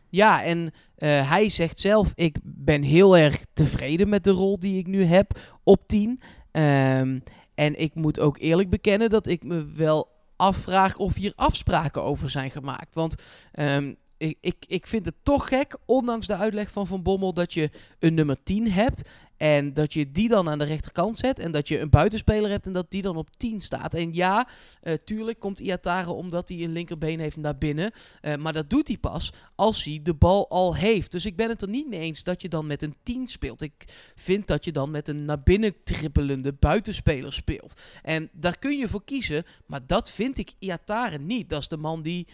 Ja, 0.09 0.43
en 0.43 0.59
uh, 0.97 1.29
hij 1.29 1.49
zegt 1.49 1.79
zelf: 1.79 2.11
Ik 2.15 2.37
ben 2.43 2.81
heel 2.81 3.17
erg 3.17 3.39
tevreden 3.53 4.09
met 4.09 4.23
de 4.23 4.31
rol 4.31 4.59
die 4.59 4.77
ik 4.77 4.87
nu 4.87 5.03
heb 5.03 5.39
op 5.63 5.87
10. 5.87 6.09
Um, 6.51 7.23
en 7.55 7.79
ik 7.79 7.95
moet 7.95 8.19
ook 8.19 8.37
eerlijk 8.37 8.69
bekennen 8.69 9.09
dat 9.09 9.27
ik 9.27 9.43
me 9.43 9.65
wel 9.65 10.11
afvraag 10.35 10.97
of 10.97 11.15
hier 11.15 11.33
afspraken 11.35 12.03
over 12.03 12.29
zijn 12.29 12.51
gemaakt. 12.51 12.95
Want 12.95 13.15
um, 13.59 13.95
ik, 14.23 14.37
ik, 14.41 14.55
ik 14.67 14.87
vind 14.87 15.05
het 15.05 15.15
toch 15.23 15.47
gek, 15.47 15.77
ondanks 15.85 16.27
de 16.27 16.35
uitleg 16.35 16.71
van 16.71 16.87
Van 16.87 17.03
Bommel, 17.03 17.33
dat 17.33 17.53
je 17.53 17.69
een 17.99 18.13
nummer 18.13 18.43
10 18.43 18.71
hebt. 18.71 19.01
En 19.37 19.73
dat 19.73 19.93
je 19.93 20.11
die 20.11 20.29
dan 20.29 20.49
aan 20.49 20.59
de 20.59 20.65
rechterkant 20.65 21.17
zet. 21.17 21.39
En 21.39 21.51
dat 21.51 21.67
je 21.67 21.79
een 21.79 21.89
buitenspeler 21.89 22.49
hebt 22.49 22.65
en 22.65 22.73
dat 22.73 22.91
die 22.91 23.01
dan 23.01 23.17
op 23.17 23.29
10 23.37 23.61
staat. 23.61 23.93
En 23.93 24.13
ja, 24.13 24.47
uh, 24.83 24.93
tuurlijk 24.93 25.39
komt 25.39 25.59
Iatare 25.59 26.11
omdat 26.11 26.49
hij 26.49 26.63
een 26.63 26.71
linkerbeen 26.71 27.19
heeft 27.19 27.37
naar 27.37 27.57
binnen. 27.57 27.91
Uh, 28.21 28.35
maar 28.35 28.53
dat 28.53 28.69
doet 28.69 28.87
hij 28.87 28.97
pas 28.97 29.33
als 29.55 29.83
hij 29.83 29.99
de 30.03 30.13
bal 30.13 30.49
al 30.49 30.75
heeft. 30.75 31.11
Dus 31.11 31.25
ik 31.25 31.35
ben 31.35 31.49
het 31.49 31.61
er 31.61 31.69
niet 31.69 31.87
mee 31.87 31.99
eens 31.99 32.23
dat 32.23 32.41
je 32.41 32.49
dan 32.49 32.67
met 32.67 32.83
een 32.83 32.95
10 33.03 33.27
speelt. 33.27 33.61
Ik 33.61 33.85
vind 34.15 34.47
dat 34.47 34.65
je 34.65 34.71
dan 34.71 34.91
met 34.91 35.07
een 35.07 35.25
naar 35.25 35.43
binnen 35.43 35.75
trippelende 35.83 36.53
buitenspeler 36.53 37.33
speelt. 37.33 37.81
En 38.01 38.29
daar 38.31 38.59
kun 38.59 38.77
je 38.77 38.87
voor 38.87 39.03
kiezen. 39.03 39.45
Maar 39.65 39.87
dat 39.87 40.11
vind 40.11 40.37
ik 40.37 40.51
Iatare 40.59 41.17
niet. 41.17 41.49
Dat 41.49 41.61
is 41.61 41.67
de 41.67 41.77
man 41.77 42.01
die 42.01 42.27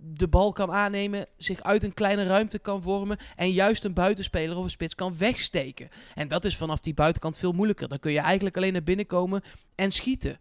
de 0.00 0.28
bal 0.28 0.52
kan 0.52 0.72
aannemen, 0.72 1.26
zich 1.36 1.62
uit 1.62 1.84
een 1.84 1.94
kleine 1.94 2.24
ruimte 2.24 2.58
kan 2.58 2.82
vormen 2.82 3.18
en 3.36 3.50
juist 3.50 3.84
een 3.84 3.94
buitenspeler 3.94 4.56
of 4.56 4.64
een 4.64 4.70
spits 4.70 4.94
kan 4.94 5.18
wegsteken. 5.18 5.88
En 6.14 6.28
dat 6.28 6.44
is 6.44 6.56
vanaf 6.56 6.80
die 6.80 6.94
buitenkant 6.94 7.38
veel 7.38 7.52
moeilijker. 7.52 7.88
Dan 7.88 7.98
kun 7.98 8.12
je 8.12 8.20
eigenlijk 8.20 8.56
alleen 8.56 8.72
naar 8.72 8.82
binnen 8.82 9.06
komen 9.06 9.42
en 9.74 9.90
schieten. 9.90 10.38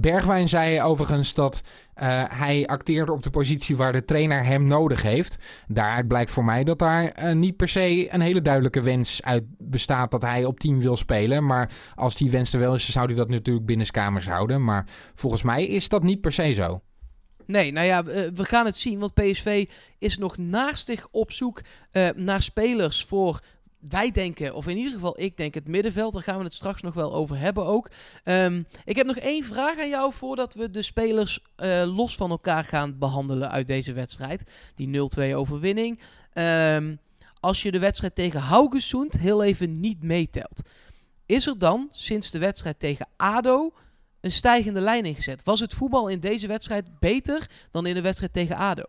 Bergwijn 0.00 0.48
zei 0.48 0.82
overigens 0.82 1.34
dat 1.34 1.62
uh, 2.02 2.24
hij 2.28 2.66
acteerde 2.66 3.12
op 3.12 3.22
de 3.22 3.30
positie 3.30 3.76
waar 3.76 3.92
de 3.92 4.04
trainer 4.04 4.44
hem 4.44 4.64
nodig 4.64 5.02
heeft. 5.02 5.38
Daaruit 5.68 6.08
blijkt 6.08 6.30
voor 6.30 6.44
mij 6.44 6.64
dat 6.64 6.78
daar 6.78 7.24
uh, 7.24 7.32
niet 7.32 7.56
per 7.56 7.68
se 7.68 8.14
een 8.14 8.20
hele 8.20 8.42
duidelijke 8.42 8.82
wens 8.82 9.22
uit 9.22 9.44
bestaat 9.58 10.10
dat 10.10 10.22
hij 10.22 10.44
op 10.44 10.60
10 10.60 10.80
wil 10.80 10.96
spelen. 10.96 11.46
Maar 11.46 11.70
als 11.94 12.16
die 12.16 12.30
wens 12.30 12.52
er 12.52 12.60
wel 12.60 12.74
is, 12.74 12.90
zou 12.90 13.06
hij 13.06 13.14
dat 13.14 13.28
natuurlijk 13.28 13.66
binnenskamers 13.66 14.26
houden. 14.26 14.64
Maar 14.64 14.86
volgens 15.14 15.42
mij 15.42 15.66
is 15.66 15.88
dat 15.88 16.02
niet 16.02 16.20
per 16.20 16.32
se 16.32 16.52
zo. 16.52 16.80
Nee, 17.46 17.72
nou 17.72 17.86
ja, 17.86 18.04
we 18.04 18.44
gaan 18.44 18.66
het 18.66 18.76
zien. 18.76 18.98
Want 18.98 19.14
PSV 19.14 19.68
is 19.98 20.18
nog 20.18 20.36
naastig 20.36 21.08
op 21.10 21.32
zoek 21.32 21.60
naar 22.14 22.42
spelers 22.42 23.04
voor 23.04 23.40
wij 23.78 24.10
denken, 24.10 24.54
of 24.54 24.66
in 24.66 24.76
ieder 24.76 24.92
geval 24.92 25.20
ik 25.20 25.36
denk 25.36 25.54
het 25.54 25.68
middenveld. 25.68 26.12
Daar 26.12 26.22
gaan 26.22 26.38
we 26.38 26.44
het 26.44 26.54
straks 26.54 26.82
nog 26.82 26.94
wel 26.94 27.14
over 27.14 27.38
hebben 27.38 27.66
ook. 27.66 27.90
Um, 28.24 28.66
ik 28.84 28.96
heb 28.96 29.06
nog 29.06 29.16
één 29.16 29.44
vraag 29.44 29.78
aan 29.78 29.88
jou 29.88 30.12
voordat 30.12 30.54
we 30.54 30.70
de 30.70 30.82
spelers 30.82 31.40
uh, 31.56 31.96
los 31.96 32.16
van 32.16 32.30
elkaar 32.30 32.64
gaan 32.64 32.98
behandelen 32.98 33.50
uit 33.50 33.66
deze 33.66 33.92
wedstrijd. 33.92 34.50
Die 34.74 35.10
0-2 35.30 35.34
overwinning. 35.34 36.00
Um, 36.34 36.98
als 37.40 37.62
je 37.62 37.70
de 37.70 37.78
wedstrijd 37.78 38.14
tegen 38.14 38.40
Haugesund 38.40 39.18
heel 39.18 39.42
even 39.42 39.80
niet 39.80 40.02
meetelt. 40.02 40.62
Is 41.26 41.46
er 41.46 41.58
dan 41.58 41.88
sinds 41.90 42.30
de 42.30 42.38
wedstrijd 42.38 42.78
tegen 42.78 43.08
ADO 43.16 43.72
een 44.20 44.32
stijgende 44.32 44.80
lijn 44.80 45.04
ingezet? 45.04 45.44
Was 45.44 45.60
het 45.60 45.74
voetbal 45.74 46.08
in 46.08 46.20
deze 46.20 46.46
wedstrijd 46.46 46.98
beter 46.98 47.50
dan 47.70 47.86
in 47.86 47.94
de 47.94 48.00
wedstrijd 48.00 48.32
tegen 48.32 48.56
ADO? 48.56 48.84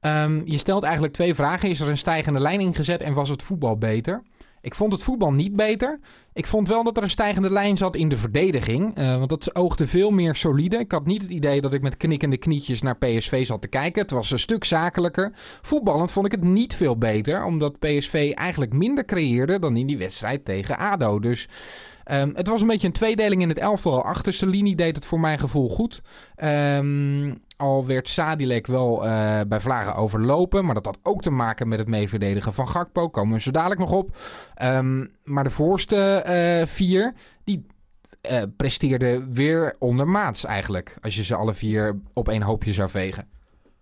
Um, 0.00 0.42
je 0.44 0.58
stelt 0.58 0.82
eigenlijk 0.82 1.12
twee 1.14 1.34
vragen. 1.34 1.68
Is 1.68 1.80
er 1.80 1.88
een 1.88 1.98
stijgende 1.98 2.40
lijn 2.40 2.60
ingezet 2.60 3.00
en 3.02 3.14
was 3.14 3.28
het 3.28 3.42
voetbal 3.42 3.78
beter? 3.78 4.22
Ik 4.60 4.74
vond 4.74 4.92
het 4.92 5.02
voetbal 5.02 5.32
niet 5.32 5.56
beter. 5.56 6.00
Ik 6.32 6.46
vond 6.46 6.68
wel 6.68 6.84
dat 6.84 6.96
er 6.96 7.02
een 7.02 7.10
stijgende 7.10 7.50
lijn 7.50 7.76
zat 7.76 7.96
in 7.96 8.08
de 8.08 8.16
verdediging. 8.16 8.98
Uh, 8.98 9.16
want 9.16 9.28
dat 9.28 9.54
oogde 9.54 9.86
veel 9.86 10.10
meer 10.10 10.34
solide. 10.34 10.78
Ik 10.78 10.92
had 10.92 11.06
niet 11.06 11.22
het 11.22 11.30
idee 11.30 11.60
dat 11.60 11.72
ik 11.72 11.82
met 11.82 11.96
knikkende 11.96 12.36
knietjes 12.36 12.82
naar 12.82 12.96
PSV 12.96 13.46
zat 13.46 13.60
te 13.60 13.68
kijken. 13.68 14.02
Het 14.02 14.10
was 14.10 14.30
een 14.30 14.38
stuk 14.38 14.64
zakelijker. 14.64 15.32
Voetballend 15.62 16.12
vond 16.12 16.26
ik 16.26 16.32
het 16.32 16.44
niet 16.44 16.74
veel 16.74 16.98
beter. 16.98 17.44
Omdat 17.44 17.78
PSV 17.78 18.32
eigenlijk 18.34 18.72
minder 18.72 19.04
creëerde 19.04 19.58
dan 19.58 19.76
in 19.76 19.86
die 19.86 19.98
wedstrijd 19.98 20.44
tegen 20.44 20.78
ADO. 20.78 21.18
Dus 21.18 21.48
Um, 22.10 22.32
het 22.34 22.48
was 22.48 22.60
een 22.60 22.66
beetje 22.66 22.86
een 22.86 22.92
tweedeling 22.92 23.42
in 23.42 23.48
het 23.48 23.58
elftal. 23.58 24.04
Achterste 24.04 24.46
linie 24.46 24.76
deed 24.76 24.96
het 24.96 25.06
voor 25.06 25.20
mijn 25.20 25.38
gevoel 25.38 25.68
goed. 25.68 26.02
Um, 26.44 27.42
al 27.56 27.86
werd 27.86 28.08
Sadilek 28.08 28.66
wel 28.66 29.06
uh, 29.06 29.40
bij 29.48 29.60
Vlagen 29.60 29.94
overlopen. 29.94 30.64
Maar 30.64 30.74
dat 30.74 30.86
had 30.86 30.98
ook 31.02 31.22
te 31.22 31.30
maken 31.30 31.68
met 31.68 31.78
het 31.78 31.88
meeverdedigen 31.88 32.54
van 32.54 32.68
Gakpo. 32.68 33.08
Komen 33.08 33.34
we 33.34 33.40
zo 33.40 33.50
dadelijk 33.50 33.80
nog 33.80 33.92
op. 33.92 34.16
Um, 34.62 35.10
maar 35.24 35.44
de 35.44 35.50
voorste 35.50 36.24
uh, 36.26 36.66
vier, 36.66 37.14
die 37.44 37.66
uh, 38.30 38.42
presteerden 38.56 39.32
weer 39.32 39.76
ondermaats 39.78 40.44
eigenlijk. 40.44 40.96
Als 41.00 41.16
je 41.16 41.24
ze 41.24 41.34
alle 41.34 41.54
vier 41.54 42.00
op 42.12 42.28
één 42.28 42.42
hoopje 42.42 42.72
zou 42.72 42.90
vegen. 42.90 43.28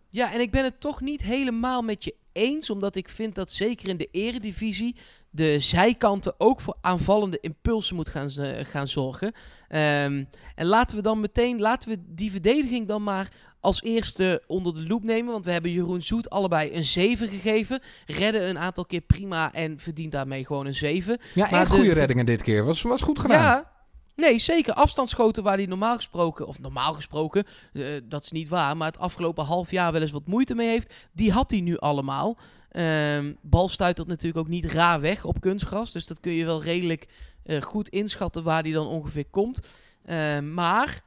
Ja, 0.09 0.33
en 0.33 0.40
ik 0.40 0.50
ben 0.50 0.64
het 0.64 0.81
toch 0.81 1.00
niet 1.00 1.23
helemaal 1.23 1.83
met 1.83 2.04
je 2.04 2.14
eens. 2.33 2.71
Omdat 2.71 2.97
ik 2.97 3.09
vind 3.09 3.35
dat 3.35 3.52
zeker 3.52 3.88
in 3.88 3.97
de 3.97 4.09
eredivisie 4.11 4.97
de 5.31 5.59
zijkanten 5.59 6.35
ook 6.38 6.61
voor 6.61 6.76
aanvallende 6.81 7.38
impulsen 7.40 7.97
moet 7.97 8.09
gaan, 8.09 8.31
gaan 8.66 8.87
zorgen. 8.87 9.26
Um, 9.26 10.28
en 10.54 10.66
laten 10.66 10.97
we 10.97 11.02
dan 11.02 11.21
meteen, 11.21 11.61
laten 11.61 11.88
we 11.88 11.99
die 12.07 12.31
verdediging 12.31 12.88
dan 12.88 13.02
maar 13.02 13.28
als 13.64 13.83
eerste 13.83 14.42
onder 14.47 14.75
de 14.75 14.87
loep 14.87 15.04
nemen. 15.04 15.33
Want 15.33 15.44
we 15.44 15.50
hebben 15.50 15.71
Jeroen 15.71 16.02
Zoet 16.02 16.30
allebei 16.30 16.75
een 16.75 16.85
7 16.85 17.28
gegeven. 17.28 17.80
Redden 18.06 18.49
een 18.49 18.59
aantal 18.59 18.85
keer 18.85 19.00
prima 19.00 19.52
en 19.52 19.78
verdient 19.78 20.12
daarmee 20.12 20.47
gewoon 20.47 20.66
een 20.66 20.75
7. 20.75 21.18
Ja, 21.35 21.49
maar 21.50 21.61
echt 21.61 21.71
goede 21.71 21.92
reddingen 21.92 22.26
dit 22.26 22.42
keer. 22.42 22.64
Was, 22.64 22.83
was 22.83 23.02
goed 23.02 23.18
gedaan. 23.18 23.42
Ja, 23.42 23.73
Nee, 24.16 24.38
zeker. 24.38 24.75
Afstandsschoten 24.75 25.42
waar 25.42 25.56
hij 25.56 25.66
normaal 25.66 25.97
gesproken, 25.97 26.47
of 26.47 26.59
normaal 26.59 26.92
gesproken, 26.92 27.44
uh, 27.73 27.87
dat 28.04 28.23
is 28.23 28.30
niet 28.30 28.49
waar, 28.49 28.76
maar 28.76 28.87
het 28.87 28.99
afgelopen 28.99 29.44
half 29.44 29.71
jaar 29.71 29.92
wel 29.92 30.00
eens 30.00 30.11
wat 30.11 30.26
moeite 30.26 30.54
mee 30.54 30.68
heeft, 30.68 30.94
die 31.12 31.33
had 31.33 31.50
hij 31.50 31.61
nu 31.61 31.76
allemaal. 31.78 32.38
Um, 32.71 33.37
bal 33.42 33.68
stuitert 33.68 34.09
natuurlijk 34.09 34.38
ook 34.38 34.49
niet 34.49 34.64
raar 34.64 35.00
weg 35.00 35.25
op 35.25 35.40
kunstgras. 35.40 35.92
Dus 35.92 36.06
dat 36.06 36.21
kun 36.21 36.33
je 36.33 36.44
wel 36.44 36.62
redelijk 36.62 37.06
uh, 37.47 37.62
goed 37.62 37.88
inschatten 37.88 38.42
waar 38.42 38.62
hij 38.62 38.73
dan 38.73 38.87
ongeveer 38.87 39.26
komt. 39.30 39.61
Uh, 40.06 40.40
maar 40.40 41.02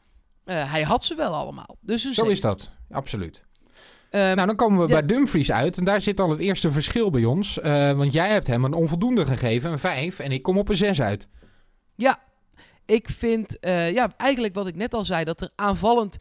uh, 0.47 0.71
hij 0.71 0.83
had 0.83 1.03
ze 1.03 1.15
wel 1.15 1.33
allemaal. 1.33 1.77
Dus 1.81 2.11
Zo 2.11 2.25
is 2.25 2.41
dat, 2.41 2.71
absoluut. 2.91 3.45
nou, 4.11 4.35
dan 4.35 4.55
komen 4.55 4.79
we 4.79 4.87
ja. 4.87 4.99
bij 4.99 5.05
Dumfries 5.05 5.51
uit. 5.51 5.77
En 5.77 5.85
daar 5.85 6.01
zit 6.01 6.19
al 6.19 6.29
het 6.29 6.39
eerste 6.39 6.71
verschil 6.71 7.09
bij 7.09 7.25
ons. 7.25 7.59
want 7.95 8.13
jij 8.13 8.29
hebt 8.29 8.47
hem 8.47 8.63
een 8.63 8.73
onvoldoende 8.73 9.25
gegeven, 9.25 9.71
een 9.71 9.79
5. 9.79 10.19
En 10.19 10.31
ik 10.31 10.43
kom 10.43 10.57
op 10.57 10.69
een 10.69 10.77
6 10.77 11.01
uit. 11.01 11.27
Ja, 11.95 12.19
ik 12.85 13.09
vind 13.09 13.57
ja, 13.61 14.11
eigenlijk 14.17 14.53
wat 14.53 14.67
ik 14.67 14.75
net 14.75 14.93
al 14.93 15.05
zei, 15.05 15.23
dat 15.23 15.41
er 15.41 15.49
aanvallend 15.55 16.17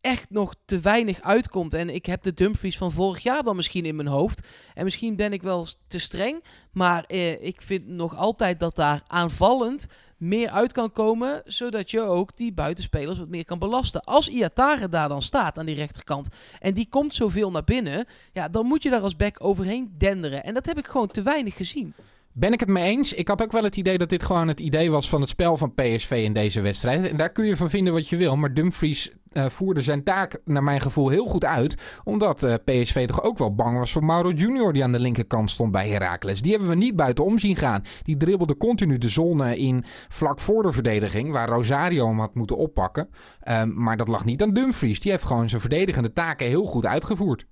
echt 0.00 0.30
nog 0.30 0.54
te 0.64 0.80
weinig 0.80 1.20
uitkomt. 1.20 1.74
En 1.74 1.90
ik 1.90 2.06
heb 2.06 2.22
de 2.22 2.34
Dumfries 2.34 2.78
van 2.78 2.92
vorig 2.92 3.22
jaar 3.22 3.42
dan 3.42 3.56
misschien 3.56 3.84
in 3.84 3.96
mijn 3.96 4.08
hoofd. 4.08 4.48
En 4.74 4.84
misschien 4.84 5.16
ben 5.16 5.32
ik 5.32 5.42
wel 5.42 5.66
te 5.86 5.98
streng. 5.98 6.44
Maar 6.72 7.04
eh, 7.04 7.42
ik 7.44 7.62
vind 7.62 7.86
nog 7.86 8.16
altijd 8.16 8.60
dat 8.60 8.76
daar 8.76 9.02
aanvallend 9.06 9.86
meer 10.20 10.50
uit 10.50 10.72
kan 10.72 10.92
komen. 10.92 11.42
Zodat 11.44 11.90
je 11.90 12.00
ook 12.00 12.36
die 12.36 12.52
buitenspelers 12.52 13.18
wat 13.18 13.28
meer 13.28 13.44
kan 13.44 13.58
belasten. 13.58 14.04
Als 14.04 14.28
Iatare 14.28 14.88
daar 14.88 15.08
dan 15.08 15.22
staat 15.22 15.58
aan 15.58 15.66
die 15.66 15.74
rechterkant. 15.74 16.28
En 16.58 16.74
die 16.74 16.88
komt 16.88 17.14
zoveel 17.14 17.50
naar 17.50 17.64
binnen. 17.64 18.04
Ja, 18.32 18.48
dan 18.48 18.66
moet 18.66 18.82
je 18.82 18.90
daar 18.90 19.00
als 19.00 19.16
back 19.16 19.44
overheen 19.44 19.94
denderen. 19.98 20.44
En 20.44 20.54
dat 20.54 20.66
heb 20.66 20.78
ik 20.78 20.86
gewoon 20.86 21.06
te 21.06 21.22
weinig 21.22 21.56
gezien. 21.56 21.94
Ben 22.32 22.52
ik 22.52 22.60
het 22.60 22.68
mee 22.68 22.84
eens? 22.84 23.12
Ik 23.12 23.28
had 23.28 23.42
ook 23.42 23.52
wel 23.52 23.64
het 23.64 23.76
idee 23.76 23.98
dat 23.98 24.08
dit 24.08 24.22
gewoon 24.22 24.48
het 24.48 24.60
idee 24.60 24.90
was 24.90 25.08
van 25.08 25.20
het 25.20 25.30
spel 25.30 25.56
van 25.56 25.74
PSV 25.74 26.20
in 26.24 26.32
deze 26.32 26.60
wedstrijd. 26.60 27.10
En 27.10 27.16
daar 27.16 27.32
kun 27.32 27.46
je 27.46 27.56
van 27.56 27.70
vinden 27.70 27.92
wat 27.92 28.08
je 28.08 28.16
wil. 28.16 28.36
Maar 28.36 28.54
Dumfries 28.54 29.10
uh, 29.32 29.46
voerde 29.48 29.82
zijn 29.82 30.04
taak 30.04 30.40
naar 30.44 30.62
mijn 30.62 30.80
gevoel 30.80 31.08
heel 31.08 31.26
goed 31.26 31.44
uit. 31.44 32.00
Omdat 32.04 32.42
uh, 32.42 32.54
PSV 32.64 33.06
toch 33.06 33.22
ook 33.22 33.38
wel 33.38 33.54
bang 33.54 33.78
was 33.78 33.92
voor 33.92 34.04
Mauro 34.04 34.30
Junior 34.30 34.72
die 34.72 34.84
aan 34.84 34.92
de 34.92 34.98
linkerkant 34.98 35.50
stond 35.50 35.72
bij 35.72 35.88
Heracles. 35.88 36.42
Die 36.42 36.50
hebben 36.50 36.68
we 36.68 36.74
niet 36.74 36.96
buitenom 36.96 37.38
zien 37.38 37.56
gaan. 37.56 37.84
Die 38.02 38.16
dribbelde 38.16 38.56
continu 38.56 38.98
de 38.98 39.08
zone 39.08 39.56
in 39.56 39.84
vlak 40.08 40.40
voor 40.40 40.62
de 40.62 40.72
verdediging. 40.72 41.32
Waar 41.32 41.48
Rosario 41.48 42.06
hem 42.06 42.20
had 42.20 42.34
moeten 42.34 42.56
oppakken. 42.56 43.08
Um, 43.48 43.82
maar 43.82 43.96
dat 43.96 44.08
lag 44.08 44.24
niet 44.24 44.42
aan 44.42 44.52
Dumfries. 44.52 45.00
Die 45.00 45.10
heeft 45.10 45.24
gewoon 45.24 45.48
zijn 45.48 45.60
verdedigende 45.60 46.12
taken 46.12 46.46
heel 46.46 46.64
goed 46.64 46.86
uitgevoerd. 46.86 47.46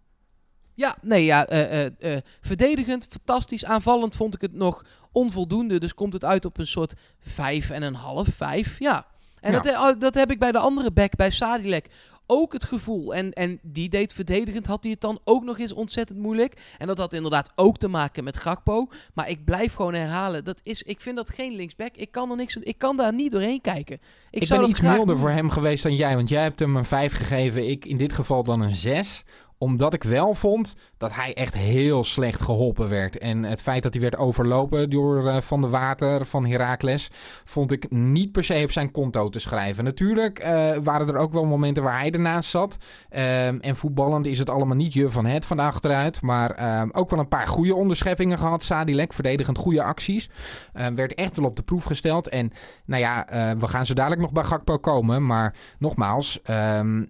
Ja, 0.78 0.97
nee, 1.02 1.25
ja, 1.25 1.47
eh, 1.47 1.85
eh, 1.85 1.92
eh, 1.99 2.23
verdedigend, 2.40 3.06
fantastisch. 3.11 3.64
Aanvallend 3.64 4.16
vond 4.16 4.35
ik 4.35 4.40
het 4.40 4.52
nog 4.52 4.85
onvoldoende. 5.12 5.78
Dus 5.78 5.94
komt 5.94 6.12
het 6.12 6.25
uit 6.25 6.44
op 6.44 6.58
een 6.58 6.66
soort 6.66 6.94
vijf 7.20 7.70
en 7.70 7.82
een 7.82 7.94
half, 7.94 8.28
vijf, 8.28 8.78
ja. 8.78 9.06
En 9.40 9.52
Ja. 9.52 9.61
Dat, 9.61 9.73
eh, 9.75 10.00
dat 10.00 10.14
heb 10.14 10.30
ik 10.30 10.38
bij 10.38 10.52
de 10.52 10.59
andere 10.59 10.90
back, 10.90 11.16
bij 11.16 11.30
Sadilek, 11.30 11.87
ook 12.30 12.52
het 12.52 12.64
gevoel. 12.64 13.14
En, 13.14 13.33
en 13.33 13.59
die 13.62 13.88
deed 13.88 14.12
verdedigend, 14.12 14.66
had 14.66 14.83
hij 14.83 14.92
het 14.92 15.00
dan 15.00 15.18
ook 15.25 15.45
nog 15.45 15.59
eens 15.59 15.73
ontzettend 15.73 16.18
moeilijk. 16.18 16.61
En 16.78 16.87
dat 16.87 16.99
had 16.99 17.12
inderdaad 17.12 17.52
ook 17.54 17.76
te 17.78 17.88
maken 17.88 18.25
met 18.25 18.37
Gakpo. 18.37 18.87
Maar 19.14 19.28
ik 19.30 19.45
blijf 19.45 19.75
gewoon 19.75 19.95
herhalen, 19.95 20.45
dat 20.45 20.61
is, 20.62 20.83
ik 20.83 21.00
vind 21.00 21.16
dat 21.16 21.30
geen 21.30 21.54
linksback. 21.54 21.97
Ik 21.97 22.11
kan, 22.11 22.30
er 22.30 22.37
niks, 22.37 22.57
ik 22.57 22.78
kan 22.78 22.97
daar 22.97 23.14
niet 23.14 23.33
doorheen 23.33 23.61
kijken. 23.61 23.99
Ik, 24.30 24.40
Ik, 24.40 24.47
zou 24.47 24.61
ben 24.61 24.68
iets 24.68 24.80
milder 24.80 25.07
doen. 25.07 25.18
voor 25.18 25.30
hem 25.30 25.50
geweest 25.50 25.83
dan 25.83 25.95
jij. 25.95 26.14
Want 26.16 26.28
jij 26.28 26.42
hebt 26.42 26.59
hem 26.61 26.76
een 26.76 26.85
5 26.85 27.12
gegeven. 27.12 27.68
Ik 27.68 27.85
in 27.85 27.97
dit 27.97 28.12
geval 28.12 28.42
dan 28.45 28.61
een 28.61 28.75
6 28.75 29.25
omdat 29.58 29.94
ik 29.94 30.02
wel 30.02 30.34
vond 30.34 30.76
dat 30.96 31.14
hij 31.14 31.34
echt 31.34 31.54
heel 31.54 32.04
slecht 32.04 32.40
geholpen 32.40 32.88
werd. 32.88 33.18
En 33.18 33.42
het 33.42 33.62
feit 33.62 33.82
dat 33.82 33.92
hij 33.92 34.02
werd 34.02 34.16
overlopen 34.16 34.90
door 34.90 35.28
eh, 35.28 35.40
Van 35.40 35.60
de 35.60 35.68
Water 35.68 36.26
van 36.26 36.46
Heracles... 36.46 37.10
vond 37.44 37.72
ik 37.72 37.90
niet 37.90 38.32
per 38.32 38.44
se 38.44 38.60
op 38.62 38.70
zijn 38.70 38.90
konto 38.90 39.28
te 39.28 39.38
schrijven. 39.38 39.84
Natuurlijk 39.84 40.38
eh, 40.38 40.76
waren 40.82 41.08
er 41.08 41.16
ook 41.16 41.32
wel 41.32 41.44
momenten 41.44 41.82
waar 41.82 41.98
hij 41.98 42.10
ernaast 42.10 42.50
zat. 42.50 42.76
Ehm, 43.08 43.58
en 43.60 43.76
voetballend 43.76 44.26
is 44.26 44.38
het 44.38 44.50
allemaal 44.50 44.76
niet 44.76 44.92
je 44.92 45.10
van 45.10 45.26
het 45.26 45.46
van 45.46 45.58
achteruit. 45.58 46.22
Maar 46.22 46.50
ehm, 46.50 46.88
ook 46.92 47.10
wel 47.10 47.18
een 47.18 47.28
paar 47.28 47.48
goede 47.48 47.74
onderscheppingen 47.74 48.38
gehad. 48.38 48.62
Sadilek, 48.62 49.12
verdedigend 49.12 49.58
goede 49.58 49.82
acties. 49.82 50.30
Ehm, 50.72 50.94
werd 50.94 51.14
echt 51.14 51.36
wel 51.36 51.46
op 51.46 51.56
de 51.56 51.62
proef 51.62 51.84
gesteld. 51.84 52.28
En 52.28 52.52
nou 52.84 53.00
ja, 53.02 53.28
eh, 53.28 53.50
we 53.58 53.68
gaan 53.68 53.86
zo 53.86 53.94
dadelijk 53.94 54.20
nog 54.20 54.32
bij 54.32 54.44
Gakpo 54.44 54.78
komen. 54.78 55.26
Maar 55.26 55.54
nogmaals, 55.78 56.40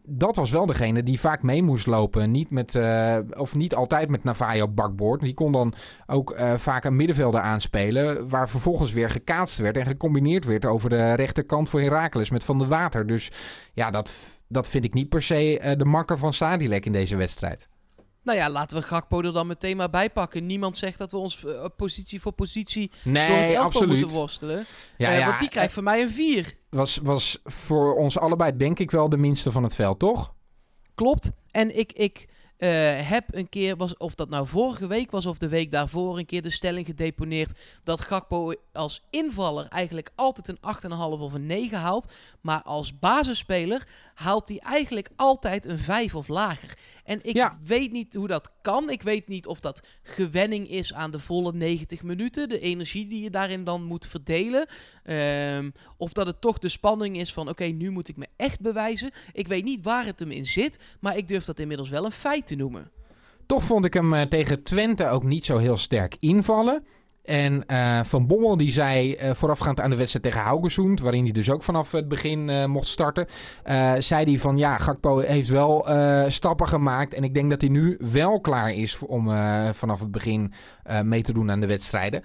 dat 0.04 0.36
was 0.36 0.50
wel 0.50 0.66
degene 0.66 1.02
die 1.02 1.20
vaak 1.20 1.42
mee 1.42 1.62
moest 1.62 1.86
lopen. 1.86 2.30
Niet 2.38 2.50
met, 2.50 2.75
eh, 2.75 3.16
of 3.37 3.54
niet 3.54 3.75
altijd 3.75 4.09
met 4.09 4.25
Navajo 4.25 4.68
bakboord. 4.68 5.21
Die 5.21 5.35
kon 5.35 5.52
dan 5.52 5.75
ook 6.07 6.30
eh, 6.30 6.54
vaak 6.54 6.85
een 6.85 6.97
middenvelder 6.97 7.40
aanspelen. 7.40 8.28
Waar 8.28 8.49
vervolgens 8.50 8.92
weer 8.92 9.11
gekaatst 9.11 9.59
werd 9.59 9.76
en 9.76 9.87
gecombineerd 9.87 10.45
werd 10.45 10.64
over 10.64 10.90
de 10.90 11.12
rechterkant 11.14 11.68
voor 11.68 11.80
Heracles 11.80 12.30
met 12.30 12.45
Van 12.45 12.59
der 12.59 12.68
Water. 12.68 13.07
Dus 13.07 13.30
ja, 13.75 13.90
dat, 13.90 14.14
dat 14.49 14.68
vind 14.68 14.85
ik 14.85 14.95
niet 14.95 15.09
per 15.09 15.23
se 15.23 15.59
eh, 15.59 15.76
de 15.76 15.85
makker 15.85 16.18
van 16.18 16.33
Sadilek 16.33 16.87
in 16.87 16.92
deze 16.92 17.16
wedstrijd. 17.16 17.68
Nou 18.23 18.38
ja, 18.38 18.50
laten 18.50 18.76
we 18.76 18.83
Gakpo 18.83 19.23
er 19.23 19.33
dan 19.33 19.47
meteen 19.47 19.76
maar 19.76 19.90
bij 19.90 20.11
pakken. 20.11 20.47
Niemand 20.47 20.76
zegt 20.76 20.99
dat 20.99 21.11
we 21.11 21.16
ons 21.16 21.45
positie 21.76 22.21
voor 22.21 22.33
positie 22.33 22.88
door 22.88 23.12
het 23.12 23.12
Nee, 23.12 23.47
elftal 23.47 23.64
absoluut. 23.64 23.99
moeten 23.99 24.16
worstelen. 24.16 24.64
Ja, 24.97 25.11
ja, 25.11 25.26
want 25.26 25.38
die 25.38 25.49
krijgt 25.49 25.73
van 25.73 25.85
mij 25.85 26.02
een 26.02 26.11
4. 26.11 26.54
was, 26.71 26.97
was 27.02 27.40
voor 27.45 27.97
ons 27.97 28.18
allebei 28.18 28.57
denk 28.57 28.78
ik 28.78 28.90
wel 28.90 29.09
de 29.09 29.16
minste 29.16 29.52
van 29.52 29.62
het 29.62 29.75
veld, 29.75 29.99
toch? 29.99 30.37
Klopt. 30.98 31.30
En 31.50 31.78
ik, 31.78 31.92
ik 31.92 32.28
eh, 32.56 33.08
heb 33.08 33.24
een 33.30 33.48
keer, 33.48 33.76
was, 33.76 33.96
of 33.96 34.14
dat 34.14 34.28
nou 34.28 34.46
vorige 34.46 34.86
week 34.86 35.10
was 35.10 35.26
of 35.26 35.38
de 35.38 35.48
week 35.48 35.72
daarvoor, 35.72 36.18
een 36.18 36.26
keer 36.26 36.42
de 36.42 36.50
stelling 36.50 36.86
gedeponeerd 36.86 37.58
dat 37.82 38.00
Gakpo 38.00 38.52
als 38.78 39.02
invaller 39.11 39.66
eigenlijk 39.68 40.11
altijd 40.14 40.49
een 40.49 40.58
8,5 40.61 41.20
of 41.20 41.32
een 41.32 41.47
9 41.47 41.78
haalt. 41.78 42.12
Maar 42.40 42.62
als 42.62 42.99
basisspeler 42.99 43.87
haalt 44.14 44.49
hij 44.49 44.58
eigenlijk 44.58 45.08
altijd 45.16 45.66
een 45.66 45.78
5 45.78 46.14
of 46.14 46.28
lager. 46.28 46.78
En 47.04 47.18
ik 47.23 47.37
Ja. 47.37 47.58
weet 47.64 47.92
niet 47.92 48.14
hoe 48.14 48.26
dat 48.26 48.52
kan. 48.62 48.90
Ik 48.90 49.02
weet 49.02 49.28
niet 49.28 49.47
of 49.47 49.61
dat 49.61 49.82
gewenning 50.02 50.68
is 50.70 50.94
aan 50.94 51.11
de 51.11 51.18
volle 51.18 51.52
90 51.52 52.02
minuten. 52.02 52.49
De 52.49 52.61
energie 52.61 53.06
die 53.08 53.23
je 53.23 53.30
daarin 53.30 53.64
dan 53.64 53.85
moet 53.85 54.06
verdelen. 54.06 54.66
Ehm, 55.04 55.70
of 55.97 56.12
dat 56.12 56.26
het 56.26 56.40
toch 56.40 56.58
de 56.58 56.68
spanning 56.68 57.18
is 57.20 57.32
van: 57.32 57.49
oké, 57.49 57.64
nu 57.64 57.90
moet 57.90 58.08
ik 58.08 58.16
me 58.16 58.26
echt 58.37 58.61
bewijzen. 58.61 59.11
Ik 59.32 59.49
weet 59.49 59.64
niet 59.64 59.85
waar 59.85 60.04
het 60.06 60.20
hem 60.20 60.30
in 60.30 60.47
zit. 60.47 60.78
Maar 61.00 61.16
ik 61.16 61.28
durf 61.28 61.44
dat 61.44 61.61
inmiddels 61.61 61.88
wel 61.88 62.04
een 62.04 62.12
feit 62.12 62.47
te 62.47 62.54
noemen. 62.54 62.90
Toch 63.47 63.64
vond 63.64 63.85
ik 63.85 63.94
hem 63.94 64.14
eh, 64.14 64.23
tegen 64.23 64.62
Twente 64.62 65.08
ook 65.08 65.23
niet 65.25 65.44
zo 65.44 65.58
heel 65.58 65.76
sterk 65.76 66.16
invallen. 66.20 66.85
En 67.28 67.66
eh, 67.66 68.00
Van 68.04 68.26
Bommel 68.26 68.56
die 68.56 68.73
zei 68.73 69.14
eh, 69.14 69.35
voorafgaand 69.35 69.80
aan 69.80 69.90
de 69.90 69.97
wedstrijd 69.97 70.25
tegen 70.25 70.40
Haugesund, 70.40 71.00
waarin 71.00 71.23
hij 71.23 71.32
dus 71.32 71.50
ook 71.50 71.62
vanaf 71.62 71.92
het 71.92 72.08
begin 72.08 72.50
eh, 72.50 72.64
mocht 72.64 72.88
starten, 72.88 73.26
zei 73.99 74.25
hij 74.25 74.38
van 74.38 74.56
ja, 74.56 74.78
Gakpo 74.78 75.18
heeft 75.18 75.49
wel 75.49 75.87
stappen 76.28 76.68
gemaakt 76.68 77.14
en 77.14 77.25
ik 77.25 77.35
denk 77.35 77.50
dat 77.50 77.61
hij 77.61 77.70
nu 77.70 77.99
wel 78.12 78.40
klaar 78.40 78.73
is 78.73 78.99
om 78.99 79.30
vanaf 79.73 80.00
het 80.00 80.11
begin 80.11 80.52
mee 81.02 81.23
te 81.23 81.32
doen 81.32 81.50
aan 81.50 81.61
de 81.61 81.66
wedstrijden. 81.66 82.23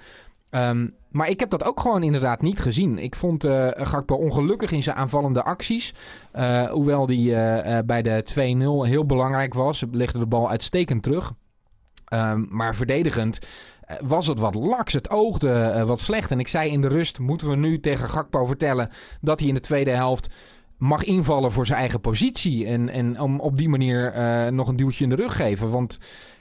Ehm, 0.49 0.87
maar 1.09 1.29
ik 1.29 1.39
heb 1.39 1.49
dat 1.49 1.65
ook 1.65 1.79
gewoon 1.79 2.03
inderdaad 2.03 2.41
niet 2.41 2.59
gezien. 2.59 2.97
Ik 2.97 3.15
vond 3.15 3.43
eh 3.43 3.67
Gakpo 3.73 4.15
ongelukkig 4.15 4.71
in 4.71 4.83
zijn 4.83 4.95
aanvallende 4.95 5.43
acties. 5.43 5.93
Hoewel 6.71 7.05
die 7.05 7.31
bij 7.85 8.01
de 8.01 8.23
2-0 8.23 8.89
heel 8.89 9.05
belangrijk 9.05 9.53
was. 9.53 9.83
Legde 9.91 10.19
de 10.19 10.27
bal 10.27 10.49
uitstekend 10.49 11.03
terug. 11.03 11.33
Ehm, 12.13 12.45
maar 12.49 12.75
verdedigend 12.75 13.39
was 14.01 14.27
het 14.27 14.39
wat 14.39 14.55
laks. 14.55 14.93
Het 14.93 15.09
oogde 15.09 15.51
eh, 15.51 15.83
wat 15.83 15.99
slecht. 15.99 16.31
En 16.31 16.39
ik 16.39 16.47
zei 16.47 16.71
in 16.71 16.81
de 16.81 16.87
rust, 16.87 17.19
moeten 17.19 17.49
we 17.49 17.55
nu 17.55 17.79
tegen 17.79 18.09
Gakpo 18.09 18.45
vertellen... 18.45 18.89
dat 19.21 19.39
hij 19.39 19.47
in 19.47 19.53
de 19.53 19.59
tweede 19.59 19.91
helft 19.91 20.27
mag 20.77 21.03
invallen 21.03 21.51
voor 21.51 21.65
zijn 21.65 21.79
eigen 21.79 22.01
positie. 22.01 22.65
En, 22.65 22.89
en 22.89 23.19
om 23.19 23.39
op 23.39 23.57
die 23.57 23.69
manier 23.69 24.11
eh, 24.11 24.51
nog 24.51 24.67
een 24.67 24.75
duwtje 24.75 25.03
in 25.03 25.09
de 25.09 25.15
rug 25.15 25.35
geven. 25.35 25.69
Want 25.69 25.97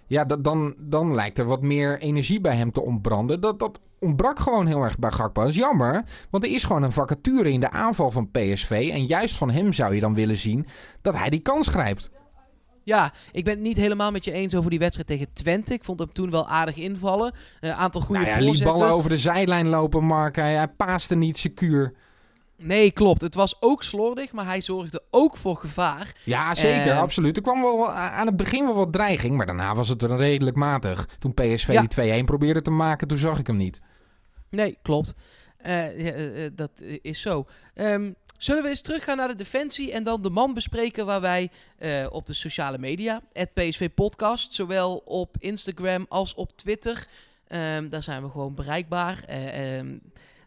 ja, 0.07 0.25
dat, 0.25 0.45
dan, 0.45 0.75
dan 0.79 1.15
lijkt 1.15 1.39
er 1.39 1.45
wat 1.45 1.63
meer 1.63 1.99
energie 1.99 2.41
bij 2.41 2.57
hem 2.57 2.73
te 2.73 2.83
ontbranden. 2.83 3.41
Dat, 3.41 3.59
dat 3.59 3.81
ontbrak 3.99 4.39
gewoon 4.39 4.67
heel 4.67 4.83
erg 4.83 4.99
bij 4.99 5.11
Gakpo. 5.11 5.41
Dat 5.41 5.51
is 5.51 5.57
jammer, 5.57 6.05
want 6.31 6.45
er 6.45 6.51
is 6.51 6.65
gewoon 6.65 6.83
een 6.83 6.93
vacature 6.93 7.51
in 7.51 7.61
de 7.61 7.71
aanval 7.71 8.11
van 8.11 8.31
PSV. 8.31 8.91
En 8.93 9.07
juist 9.07 9.37
van 9.37 9.51
hem 9.51 9.73
zou 9.73 9.95
je 9.95 10.01
dan 10.01 10.15
willen 10.15 10.39
zien 10.39 10.67
dat 11.01 11.17
hij 11.17 11.31
die 11.31 11.41
kans 11.41 11.69
grijpt. 11.69 12.11
Ja, 12.85 13.13
ik 13.33 13.45
ben 13.45 13.55
het 13.55 13.63
niet 13.63 13.77
helemaal 13.77 14.11
met 14.11 14.25
je 14.25 14.33
eens 14.33 14.55
over 14.55 14.71
die 14.71 14.79
wedstrijd 14.79 15.09
tegen 15.09 15.33
Twente. 15.33 15.73
Ik 15.75 15.85
vond 15.85 15.99
hem 15.99 16.13
toen 16.13 16.31
wel 16.31 16.49
aardig 16.49 16.77
invallen. 16.77 17.35
Een 17.61 17.73
aantal 17.73 18.01
goede 18.01 18.21
Nou 18.21 18.33
ja, 18.33 18.39
hij 18.43 18.51
liet 18.53 18.65
ballen 18.65 18.91
over 18.91 19.11
de 19.11 19.19
zijlijn 19.19 19.69
lopen, 19.69 20.05
Mark. 20.05 20.37
Hij, 20.37 20.55
hij 20.55 20.69
paaste 20.69 21.15
niet 21.17 21.39
secuur. 21.39 21.93
Nee, 22.57 22.91
klopt. 22.91 23.21
Het 23.21 23.35
was 23.35 23.57
ook 23.61 23.83
slordig, 23.83 24.33
maar 24.33 24.47
hij 24.47 24.61
zorgde 24.61 25.03
ook 25.11 25.37
voor 25.37 25.57
gevaar. 25.57 26.13
Ja, 26.25 26.55
zeker, 26.55 26.91
Eh. 26.93 27.01
absoluut. 27.01 27.37
Er 27.37 27.43
kwam 27.43 27.61
wel 27.63 27.91
aan 27.93 28.27
het 28.27 28.37
begin 28.37 28.65
wel 28.65 28.75
wat 28.75 28.93
dreiging, 28.93 29.37
maar 29.37 29.47
daarna 29.47 29.75
was 29.75 29.89
het 29.89 30.03
redelijk 30.03 30.57
matig. 30.57 31.09
Toen 31.19 31.35
PSV 31.35 31.69
Ja. 31.73 31.81
die 31.81 31.89
2-1 31.89 32.25
probeerde 32.25 32.63
te 32.63 32.71
maken, 32.71 33.09
toen 33.09 33.19
zag 33.19 33.39
ik 33.39 33.47
hem 33.47 33.57
niet. 33.57 33.81
Nee, 34.51 34.79
klopt. 34.83 35.15
Eh, 35.57 35.87
eh, 36.09 36.45
eh, 36.45 36.53
dat 36.55 36.71
is 37.03 37.21
zo. 37.21 37.47
Ehm, 37.75 38.13
zullen 38.45 38.63
we 38.63 38.69
eens 38.69 38.81
teruggaan 38.81 39.17
naar 39.17 39.29
de 39.29 39.35
defensie 39.35 39.93
en 39.93 40.05
dan 40.05 40.23
de 40.23 40.31
man 40.31 40.55
bespreken 40.55 41.07
waar 41.07 41.21
wij 41.21 41.51
eh, 41.79 42.07
op 42.11 42.27
de 42.27 42.33
sociale 42.33 42.79
media, 42.79 43.23
het 43.33 43.55
PSV 43.55 43.91
Podcast, 43.95 44.53
zowel 44.53 44.97
op 45.05 45.37
Instagram 45.39 46.07
als 46.09 46.35
op 46.35 46.57
Twitter, 46.57 47.07
ehm, 47.47 47.89
daar 47.89 48.03
zijn 48.03 48.23
we 48.23 48.31
gewoon 48.31 48.55
bereikbaar. 48.55 49.23
Eh, 49.27 49.79
ehm, 49.79 49.99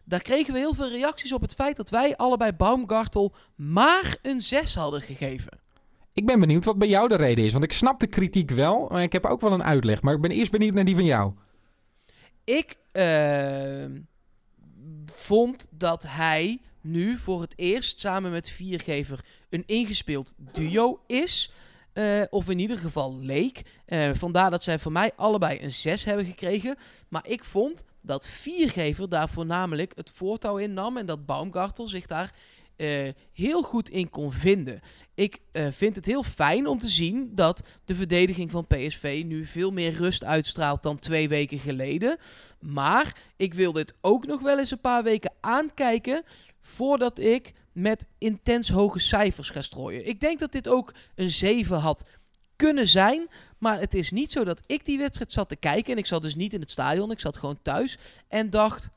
daar 0.04 0.22
kregen 0.22 0.52
we 0.52 0.58
heel 0.58 0.74
veel 0.74 0.88
reacties 0.88 1.32
op 1.32 1.40
het 1.40 1.54
feit 1.54 1.76
dat 1.76 1.90
wij 1.90 2.16
allebei 2.16 2.52
Baumgartel 2.52 3.34
maar 3.54 4.16
een 4.22 4.40
6 4.40 4.74
hadden 4.74 5.02
gegeven. 5.02 5.58
Ik 6.12 6.26
ben 6.26 6.40
benieuwd 6.40 6.64
wat 6.64 6.78
bij 6.78 6.88
jou 6.88 7.08
de 7.08 7.16
reden 7.16 7.44
is, 7.44 7.52
want 7.52 7.64
ik 7.64 7.72
snap 7.72 8.00
de 8.00 8.06
kritiek 8.06 8.50
wel, 8.50 8.86
maar 8.90 9.02
ik 9.02 9.12
heb 9.12 9.24
ook 9.24 9.40
wel 9.40 9.52
een 9.52 9.64
uitleg. 9.64 10.02
Maar 10.02 10.14
ik 10.14 10.20
ben 10.20 10.30
eerst 10.30 10.50
benieuwd 10.50 10.74
naar 10.74 10.84
die 10.84 10.94
van 10.94 11.04
jou. 11.04 11.32
Ik 12.44 12.76
ehm, 12.92 14.00
vond 15.06 15.68
dat 15.70 16.04
hij 16.06 16.60
nu 16.86 17.16
voor 17.16 17.40
het 17.40 17.52
eerst 17.56 18.00
samen 18.00 18.30
met 18.30 18.48
Viergever 18.48 19.24
een 19.50 19.62
ingespeeld 19.66 20.34
duo 20.52 21.00
is. 21.06 21.50
Eh, 21.96 22.22
of 22.30 22.48
in 22.48 22.58
ieder 22.58 22.78
geval 22.78 23.18
leek. 23.18 23.62
Eh, 23.86 24.10
vandaar 24.14 24.50
dat 24.50 24.62
zij 24.62 24.78
voor 24.78 24.92
mij 24.92 25.12
allebei 25.16 25.58
een 25.62 25.70
6 25.70 26.04
hebben 26.04 26.26
gekregen. 26.26 26.76
Maar 27.08 27.26
ik 27.26 27.44
vond 27.44 27.84
dat 28.00 28.28
Viergever 28.28 29.08
daar 29.08 29.28
voornamelijk 29.28 29.92
het 29.94 30.10
voortouw 30.14 30.56
in 30.56 30.72
nam. 30.72 30.96
En 30.96 31.06
dat 31.06 31.26
Baumgartel 31.26 31.88
zich 31.88 32.06
daar 32.06 32.34
eh, 32.76 32.88
heel 33.32 33.62
goed 33.62 33.88
in 33.88 34.10
kon 34.10 34.32
vinden. 34.32 34.80
Ik 35.14 35.40
vind 35.70 35.96
het 35.96 36.06
heel 36.06 36.22
fijn 36.22 36.66
om 36.66 36.78
te 36.78 36.88
zien 36.88 37.30
dat 37.34 37.62
de 37.84 37.94
verdediging 37.94 38.50
van 38.50 38.66
PSV 38.66 39.22
nu 39.26 39.44
veel 39.44 39.70
meer 39.70 39.92
rust 39.92 40.24
uitstraalt 40.24 40.82
dan 40.82 40.98
twee 40.98 41.28
weken 41.28 41.58
geleden. 41.58 42.18
Maar 42.60 43.16
ik 43.36 43.54
wil 43.54 43.72
dit 43.72 43.94
ook 44.00 44.26
nog 44.26 44.42
wel 44.42 44.58
eens 44.58 44.70
een 44.70 44.80
paar 44.80 45.02
weken 45.02 45.32
aankijken 45.40 46.24
voordat 46.66 47.18
ik 47.18 47.52
met 47.72 48.06
intens 48.18 48.70
hoge 48.70 48.98
cijfers 48.98 49.50
ga 49.50 49.62
strooien. 49.62 50.08
Ik 50.08 50.20
denk 50.20 50.38
dat 50.38 50.52
dit 50.52 50.68
ook 50.68 50.94
een 51.14 51.30
7 51.30 51.78
had 51.78 52.04
kunnen 52.56 52.88
zijn. 52.88 53.28
Maar 53.58 53.80
het 53.80 53.94
is 53.94 54.10
niet 54.10 54.30
zo 54.30 54.44
dat 54.44 54.62
ik 54.66 54.84
die 54.84 54.98
wedstrijd 54.98 55.32
zat 55.32 55.48
te 55.48 55.56
kijken. 55.56 55.92
En 55.92 55.98
ik 55.98 56.06
zat 56.06 56.22
dus 56.22 56.34
niet 56.34 56.54
in 56.54 56.60
het 56.60 56.70
stadion. 56.70 57.10
Ik 57.10 57.20
zat 57.20 57.36
gewoon 57.36 57.58
thuis. 57.62 57.98
En 58.28 58.50
dacht: 58.50 58.88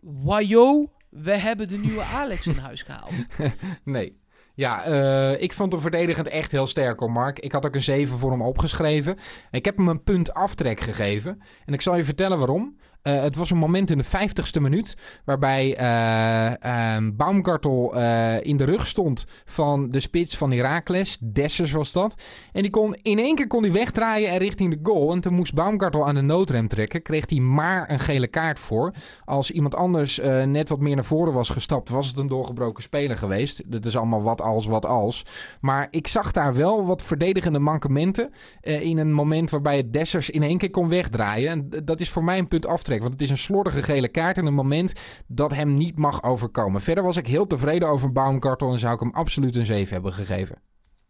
Wajo, 0.00 0.92
we 1.08 1.32
hebben 1.32 1.68
de 1.68 1.78
nieuwe 1.78 2.02
Alex 2.02 2.46
in 2.46 2.58
huis 2.58 2.82
gehaald. 2.82 3.12
Nee. 3.84 4.18
Ja, 4.54 4.84
eh, 4.84 5.42
ik 5.42 5.52
vond 5.52 5.72
hem 5.72 5.80
verdedigend 5.80 6.28
echt 6.28 6.52
heel 6.52 6.66
sterk 6.66 7.00
hoor, 7.00 7.12
Mark. 7.12 7.38
Ik 7.38 7.52
had 7.52 7.66
ook 7.66 7.74
een 7.74 7.82
7 7.82 8.18
voor 8.18 8.30
hem 8.30 8.42
opgeschreven. 8.42 9.18
Ik 9.50 9.64
heb 9.64 9.76
hem 9.76 9.88
een 9.88 10.02
punt 10.02 10.34
aftrek 10.34 10.80
gegeven. 10.80 11.42
En 11.64 11.74
ik 11.74 11.82
zal 11.82 11.96
je 11.96 12.04
vertellen 12.04 12.38
waarom. 12.38 12.76
Uh, 13.02 13.20
het 13.20 13.36
was 13.36 13.50
een 13.50 13.56
moment 13.56 13.90
in 13.90 13.98
de 13.98 14.04
50ste 14.04 14.60
minuut 14.60 14.96
waarbij 15.24 15.80
uh, 15.80 16.94
um, 16.96 17.16
Baumgartel 17.16 17.96
uh, 17.96 18.44
in 18.44 18.56
de 18.56 18.64
rug 18.64 18.86
stond 18.86 19.24
van 19.44 19.88
de 19.88 20.00
spits 20.00 20.36
van 20.36 20.52
Heracles. 20.52 21.18
Dessers 21.20 21.72
was 21.72 21.92
dat. 21.92 22.22
En 22.52 22.62
die 22.62 22.70
kon 22.70 22.96
in 23.02 23.18
één 23.18 23.34
keer 23.34 23.46
kon 23.46 23.62
hij 23.62 23.72
wegdraaien 23.72 24.30
en 24.30 24.38
richting 24.38 24.72
de 24.72 24.90
goal. 24.90 25.12
En 25.12 25.20
toen 25.20 25.34
moest 25.34 25.54
Baumgartel 25.54 26.06
aan 26.06 26.14
de 26.14 26.20
noodrem 26.20 26.68
trekken. 26.68 27.02
Kreeg 27.02 27.28
hij 27.28 27.38
maar 27.38 27.90
een 27.90 28.00
gele 28.00 28.26
kaart 28.26 28.58
voor. 28.58 28.94
Als 29.24 29.50
iemand 29.50 29.74
anders 29.74 30.20
net 30.44 30.68
wat 30.68 30.80
meer 30.80 30.94
naar 30.94 31.04
voren 31.04 31.32
was 31.32 31.48
gestapt, 31.48 31.88
was 31.88 32.08
het 32.08 32.18
een 32.18 32.26
doorgebroken 32.26 32.82
speler 32.82 33.16
geweest. 33.16 33.62
Dat 33.66 33.84
is 33.84 33.96
allemaal 33.96 34.22
wat 34.22 34.42
als, 34.42 34.66
wat 34.66 34.86
als. 34.86 35.24
Maar 35.60 35.88
ik 35.90 36.06
zag 36.06 36.32
daar 36.32 36.54
wel 36.54 36.86
wat 36.86 37.02
verdedigende 37.02 37.58
mankementen. 37.58 38.30
in 38.60 38.98
een 38.98 39.12
moment 39.12 39.50
waarbij 39.50 39.76
het 39.76 39.92
Dessers 39.92 40.30
in 40.30 40.42
één 40.42 40.58
keer 40.58 40.70
kon 40.70 40.88
wegdraaien. 40.88 41.50
En 41.50 41.84
dat 41.84 42.00
is 42.00 42.10
voor 42.10 42.24
mij 42.24 42.38
een 42.38 42.48
punt 42.48 42.66
Want 42.88 43.12
het 43.12 43.22
is 43.22 43.30
een 43.30 43.38
slordige 43.38 43.82
gele 43.82 44.08
kaart 44.08 44.36
en 44.36 44.46
een 44.46 44.54
moment 44.54 44.92
dat 45.26 45.54
hem 45.54 45.76
niet 45.76 45.98
mag 45.98 46.22
overkomen. 46.22 46.80
Verder 46.80 47.04
was 47.04 47.16
ik 47.16 47.26
heel 47.26 47.46
tevreden 47.46 47.88
over 47.88 48.12
Baumgartel 48.12 48.72
en 48.72 48.78
zou 48.78 48.94
ik 48.94 49.00
hem 49.00 49.14
absoluut 49.14 49.56
een 49.56 49.66
7 49.66 49.92
hebben 49.92 50.12
gegeven. 50.12 50.56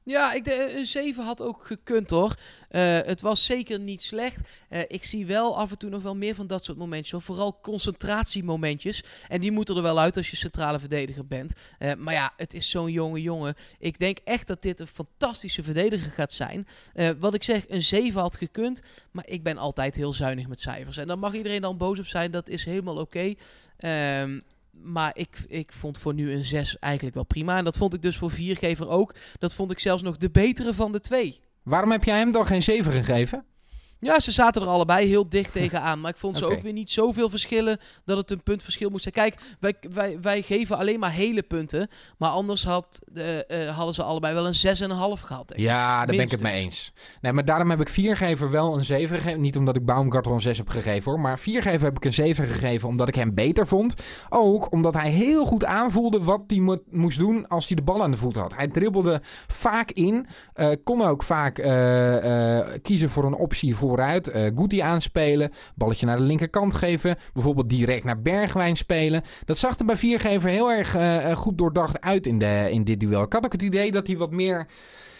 Ja, 0.08 0.32
ik 0.32 0.44
de, 0.44 0.74
een 0.76 0.86
7 0.86 1.24
had 1.24 1.42
ook 1.42 1.64
gekund 1.64 2.10
hoor. 2.10 2.34
Uh, 2.70 2.98
het 3.00 3.20
was 3.20 3.44
zeker 3.44 3.78
niet 3.78 4.02
slecht. 4.02 4.48
Uh, 4.70 4.80
ik 4.86 5.04
zie 5.04 5.26
wel 5.26 5.58
af 5.58 5.70
en 5.70 5.78
toe 5.78 5.90
nog 5.90 6.02
wel 6.02 6.16
meer 6.16 6.34
van 6.34 6.46
dat 6.46 6.64
soort 6.64 6.78
momentjes. 6.78 7.24
Vooral 7.24 7.58
concentratiemomentjes. 7.60 9.04
En 9.28 9.40
die 9.40 9.52
moeten 9.52 9.76
er 9.76 9.82
wel 9.82 10.00
uit 10.00 10.16
als 10.16 10.30
je 10.30 10.36
centrale 10.36 10.78
verdediger 10.78 11.26
bent. 11.26 11.52
Maar 11.98 12.14
ja, 12.14 12.32
het 12.36 12.54
is 12.54 12.70
zo'n 12.70 12.92
jonge 12.92 13.20
jongen. 13.22 13.54
Ik 13.78 13.98
denk 13.98 14.18
echt 14.24 14.46
dat 14.46 14.62
dit 14.62 14.80
een 14.80 14.86
fantastische 14.86 15.62
verdediger 15.62 16.12
gaat 16.12 16.32
zijn. 16.32 16.66
wat 17.18 17.34
ik 17.34 17.42
zeg, 17.42 17.64
een 17.68 17.82
7 17.82 18.20
had 18.20 18.36
gekund. 18.36 18.80
Maar 19.10 19.26
ik 19.26 19.42
ben 19.42 19.58
altijd 19.58 19.94
heel 19.94 20.12
zuinig 20.12 20.48
met 20.48 20.60
cijfers. 20.60 20.96
En 20.96 21.06
daar 21.06 21.18
mag 21.18 21.34
iedereen 21.34 21.60
dan 21.60 21.76
boos 21.76 21.98
op 21.98 22.06
zijn. 22.06 22.30
Dat 22.30 22.48
is 22.48 22.64
helemaal 22.64 22.98
oké. 22.98 23.34
Okay. 23.78 24.42
Maar 24.82 25.10
ik, 25.14 25.44
ik 25.46 25.72
vond 25.72 25.98
voor 25.98 26.14
nu 26.14 26.32
een 26.32 26.44
6 26.44 26.78
eigenlijk 26.78 27.14
wel 27.14 27.24
prima. 27.24 27.58
En 27.58 27.64
dat 27.64 27.76
vond 27.76 27.94
ik 27.94 28.02
dus 28.02 28.16
voor 28.16 28.30
viergever 28.30 28.88
ook. 28.88 29.14
Dat 29.38 29.54
vond 29.54 29.70
ik 29.70 29.78
zelfs 29.78 30.02
nog 30.02 30.16
de 30.16 30.30
betere 30.30 30.74
van 30.74 30.92
de 30.92 31.00
twee. 31.00 31.40
Waarom 31.62 31.90
heb 31.90 32.04
jij 32.04 32.18
hem 32.18 32.32
dan 32.32 32.46
geen 32.46 32.62
7 32.62 32.92
gegeven? 32.92 33.44
Ja, 34.00 34.20
ze 34.20 34.32
zaten 34.32 34.62
er 34.62 34.68
allebei 34.68 35.08
heel 35.08 35.28
dicht 35.28 35.52
tegenaan. 35.62 36.00
Maar 36.00 36.10
ik 36.10 36.16
vond 36.16 36.36
ze 36.36 36.46
ook 36.46 36.62
weer 36.62 36.72
niet 36.72 36.90
zoveel 36.90 37.30
verschillen 37.30 37.78
dat 38.04 38.16
het 38.16 38.30
een 38.30 38.42
puntverschil 38.42 38.90
moest 38.90 39.02
zijn. 39.02 39.14
Kijk, 39.14 39.34
wij, 39.60 39.74
wij, 39.92 40.20
wij 40.20 40.42
geven 40.42 40.76
alleen 40.76 40.98
maar 40.98 41.12
hele 41.12 41.42
punten. 41.42 41.88
Maar 42.18 42.30
anders 42.30 42.64
had, 42.64 43.00
uh, 43.14 43.36
uh, 43.36 43.76
hadden 43.76 43.94
ze 43.94 44.02
allebei 44.02 44.34
wel 44.34 44.46
een 44.46 45.18
6,5 45.18 45.24
gehad. 45.24 45.48
Denk 45.48 45.60
ja, 45.60 45.96
daar 45.96 46.16
ben 46.16 46.24
ik 46.24 46.30
het 46.30 46.40
mee 46.40 46.62
eens. 46.62 46.92
Nee, 47.20 47.32
maar 47.32 47.44
daarom 47.44 47.70
heb 47.70 47.80
ik 47.80 47.88
viergever 47.88 48.50
wel 48.50 48.78
een 48.78 48.84
7 48.84 49.16
gegeven. 49.16 49.40
Niet 49.40 49.56
omdat 49.56 49.76
ik 49.76 49.84
Baumgartel 49.84 50.32
een 50.32 50.40
6 50.40 50.58
heb 50.58 50.68
gegeven 50.68 51.10
hoor. 51.10 51.20
Maar 51.20 51.38
viergever 51.38 51.86
heb 51.86 51.96
ik 51.96 52.04
een 52.04 52.14
7 52.14 52.48
gegeven 52.48 52.88
omdat 52.88 53.08
ik 53.08 53.14
hem 53.14 53.34
beter 53.34 53.66
vond. 53.66 53.94
Ook 54.28 54.72
omdat 54.72 54.94
hij 54.94 55.10
heel 55.10 55.46
goed 55.46 55.64
aanvoelde 55.64 56.24
wat 56.24 56.40
hij 56.46 56.58
mo 56.58 56.82
moest 56.90 57.18
doen 57.18 57.48
als 57.48 57.66
hij 57.66 57.76
de 57.76 57.82
bal 57.82 58.02
aan 58.02 58.10
de 58.10 58.16
voet 58.16 58.36
had. 58.36 58.56
Hij 58.56 58.68
dribbelde 58.68 59.20
vaak 59.46 59.90
in. 59.90 60.26
Uh, 60.54 60.70
kon 60.84 61.02
ook 61.02 61.22
vaak 61.22 61.54
kiezen 62.82 63.10
voor 63.10 63.24
een 63.24 63.34
optie 63.34 63.76
voor 63.76 63.87
vooruit. 63.88 64.36
Uh, 64.36 64.50
Guti 64.56 64.80
aanspelen. 64.80 65.50
Balletje 65.74 66.06
naar 66.06 66.16
de 66.16 66.22
linkerkant 66.22 66.74
geven. 66.74 67.16
Bijvoorbeeld 67.32 67.70
direct 67.70 68.04
naar 68.04 68.22
Bergwijn 68.22 68.76
spelen. 68.76 69.22
Dat 69.44 69.58
zag 69.58 69.78
er 69.78 69.84
bij 69.84 69.96
Viergever 69.96 70.50
heel 70.50 70.70
erg 70.70 70.96
uh, 70.96 71.36
goed 71.36 71.58
doordacht 71.58 72.00
uit 72.00 72.26
in, 72.26 72.38
de, 72.38 72.68
in 72.70 72.84
dit 72.84 73.00
duel. 73.00 73.22
Ik 73.22 73.32
had 73.32 73.44
ook 73.44 73.52
het 73.52 73.62
idee 73.62 73.92
dat 73.92 74.06
hij 74.06 74.16
wat 74.16 74.30
meer 74.30 74.66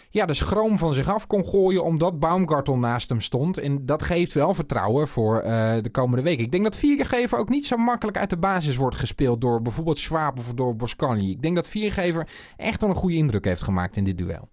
ja, 0.09 0.25
de 0.25 0.33
schroom 0.33 0.77
van 0.77 0.93
zich 0.93 1.09
af 1.09 1.27
kon 1.27 1.45
gooien 1.45 1.83
omdat 1.83 2.19
Baumgartel 2.19 2.77
naast 2.77 3.09
hem 3.09 3.21
stond. 3.21 3.57
En 3.57 3.85
dat 3.85 4.03
geeft 4.03 4.33
wel 4.33 4.53
vertrouwen 4.53 5.07
voor 5.07 5.41
de 5.81 5.89
komende 5.91 6.23
week. 6.23 6.39
Ik 6.39 6.51
denk 6.51 6.63
dat 6.63 6.75
Viergever 6.75 7.37
ook 7.37 7.49
niet 7.49 7.67
zo 7.67 7.77
makkelijk 7.77 8.17
uit 8.17 8.29
de 8.29 8.37
basis 8.37 8.75
wordt 8.75 8.95
gespeeld 8.95 9.41
door 9.41 9.61
bijvoorbeeld 9.61 9.99
Schwab 9.99 10.37
of 10.39 10.53
door 10.53 10.75
Boscagli. 10.75 11.31
Ik 11.31 11.41
denk 11.41 11.55
dat 11.55 11.67
Viergever 11.67 12.27
echt 12.57 12.81
wel 12.81 12.89
een 12.89 12.95
goede 12.95 13.15
indruk 13.15 13.45
heeft 13.45 13.63
gemaakt 13.63 13.97
in 13.97 14.03
dit 14.03 14.17
duel. 14.17 14.49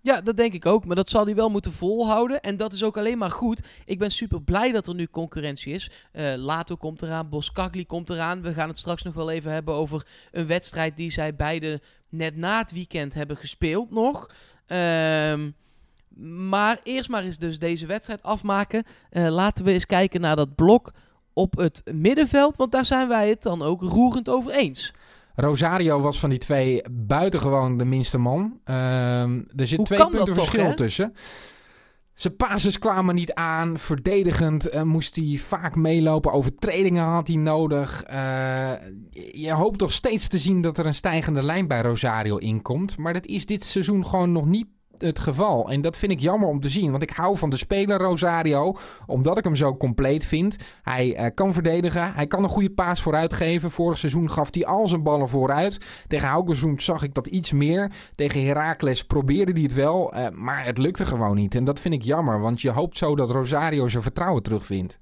Ja, 0.00 0.20
dat 0.20 0.36
denk 0.36 0.52
ik 0.52 0.66
ook. 0.66 0.84
Maar 0.84 0.96
dat 0.96 1.08
zal 1.08 1.24
hij 1.24 1.34
wel 1.34 1.50
moeten 1.50 1.72
volhouden. 1.72 2.40
En 2.40 2.56
dat 2.56 2.72
is 2.72 2.84
ook 2.84 2.96
alleen 2.96 3.18
maar 3.18 3.30
goed. 3.30 3.62
Ik 3.84 3.98
ben 3.98 4.10
super 4.10 4.42
blij 4.42 4.72
dat 4.72 4.86
er 4.86 4.94
nu 4.94 5.06
concurrentie 5.06 5.72
is. 5.72 5.90
Uh, 6.12 6.34
Lato 6.36 6.76
komt 6.76 7.02
eraan, 7.02 7.28
Boskagli 7.28 7.86
komt 7.86 8.10
eraan. 8.10 8.42
We 8.42 8.52
gaan 8.52 8.68
het 8.68 8.78
straks 8.78 9.02
nog 9.02 9.14
wel 9.14 9.30
even 9.30 9.52
hebben 9.52 9.74
over 9.74 10.06
een 10.32 10.46
wedstrijd 10.46 10.96
die 10.96 11.10
zij 11.10 11.34
beide 11.34 11.80
net 12.08 12.36
na 12.36 12.58
het 12.58 12.72
weekend 12.72 13.14
hebben 13.14 13.36
gespeeld 13.36 13.90
nog. 13.90 14.30
Um, 14.66 15.54
maar 16.48 16.80
eerst 16.82 17.08
maar 17.08 17.24
eens 17.24 17.38
dus 17.38 17.58
deze 17.58 17.86
wedstrijd 17.86 18.22
afmaken. 18.22 18.84
Uh, 19.12 19.28
laten 19.28 19.64
we 19.64 19.72
eens 19.72 19.86
kijken 19.86 20.20
naar 20.20 20.36
dat 20.36 20.54
blok 20.54 20.92
op 21.32 21.56
het 21.56 21.82
middenveld. 21.92 22.56
Want 22.56 22.72
daar 22.72 22.84
zijn 22.84 23.08
wij 23.08 23.28
het 23.28 23.42
dan 23.42 23.62
ook 23.62 23.82
roerend 23.82 24.28
over 24.28 24.50
eens. 24.50 24.92
Rosario 25.40 26.00
was 26.00 26.20
van 26.20 26.30
die 26.30 26.38
twee 26.38 26.82
buitengewoon 26.90 27.76
de 27.76 27.84
minste 27.84 28.18
man. 28.18 28.60
Uh, 28.64 29.22
er 29.22 29.66
zit 29.66 29.84
twee 29.84 30.08
punten 30.08 30.34
verschil 30.34 30.74
tussen. 30.74 31.12
Zijn 32.14 32.36
passes 32.36 32.78
kwamen 32.78 33.14
niet 33.14 33.34
aan. 33.34 33.78
Verdedigend 33.78 34.74
uh, 34.74 34.82
moest 34.82 35.16
hij 35.16 35.36
vaak 35.36 35.76
meelopen. 35.76 36.32
Overtredingen 36.32 37.04
had 37.04 37.26
hij 37.26 37.36
nodig. 37.36 38.04
Uh, 38.10 38.72
je 39.32 39.52
hoopt 39.52 39.78
toch 39.78 39.92
steeds 39.92 40.28
te 40.28 40.38
zien 40.38 40.62
dat 40.62 40.78
er 40.78 40.86
een 40.86 40.94
stijgende 40.94 41.42
lijn 41.42 41.68
bij 41.68 41.80
Rosario 41.80 42.36
inkomt. 42.36 42.96
Maar 42.96 43.12
dat 43.12 43.26
is 43.26 43.46
dit 43.46 43.64
seizoen 43.64 44.06
gewoon 44.06 44.32
nog 44.32 44.46
niet 44.46 44.66
het 45.02 45.18
geval. 45.18 45.70
En 45.70 45.80
dat 45.80 45.96
vind 45.96 46.12
ik 46.12 46.20
jammer 46.20 46.48
om 46.48 46.60
te 46.60 46.68
zien. 46.68 46.90
Want 46.90 47.02
ik 47.02 47.10
hou 47.10 47.36
van 47.36 47.50
de 47.50 47.56
speler 47.56 47.98
Rosario. 47.98 48.76
Omdat 49.06 49.38
ik 49.38 49.44
hem 49.44 49.56
zo 49.56 49.76
compleet 49.76 50.26
vind. 50.26 50.56
Hij 50.82 51.20
uh, 51.20 51.26
kan 51.34 51.52
verdedigen. 51.52 52.12
Hij 52.14 52.26
kan 52.26 52.42
een 52.42 52.48
goede 52.48 52.70
paas 52.70 53.00
vooruit 53.02 53.32
geven. 53.32 53.70
Vorig 53.70 53.98
seizoen 53.98 54.30
gaf 54.30 54.48
hij 54.54 54.66
al 54.66 54.88
zijn 54.88 55.02
ballen 55.02 55.28
vooruit. 55.28 55.78
Tegen 56.08 56.28
Haugesund 56.28 56.82
zag 56.82 57.02
ik 57.02 57.14
dat 57.14 57.26
iets 57.26 57.52
meer. 57.52 57.92
Tegen 58.14 58.44
Heracles 58.46 59.04
probeerde 59.04 59.52
hij 59.52 59.62
het 59.62 59.74
wel. 59.74 60.14
Uh, 60.14 60.28
maar 60.28 60.64
het 60.64 60.78
lukte 60.78 61.06
gewoon 61.06 61.36
niet. 61.36 61.54
En 61.54 61.64
dat 61.64 61.80
vind 61.80 61.94
ik 61.94 62.02
jammer. 62.02 62.40
Want 62.40 62.60
je 62.60 62.70
hoopt 62.70 62.98
zo 62.98 63.16
dat 63.16 63.30
Rosario 63.30 63.88
zijn 63.88 64.02
vertrouwen 64.02 64.42
terugvindt. 64.42 64.98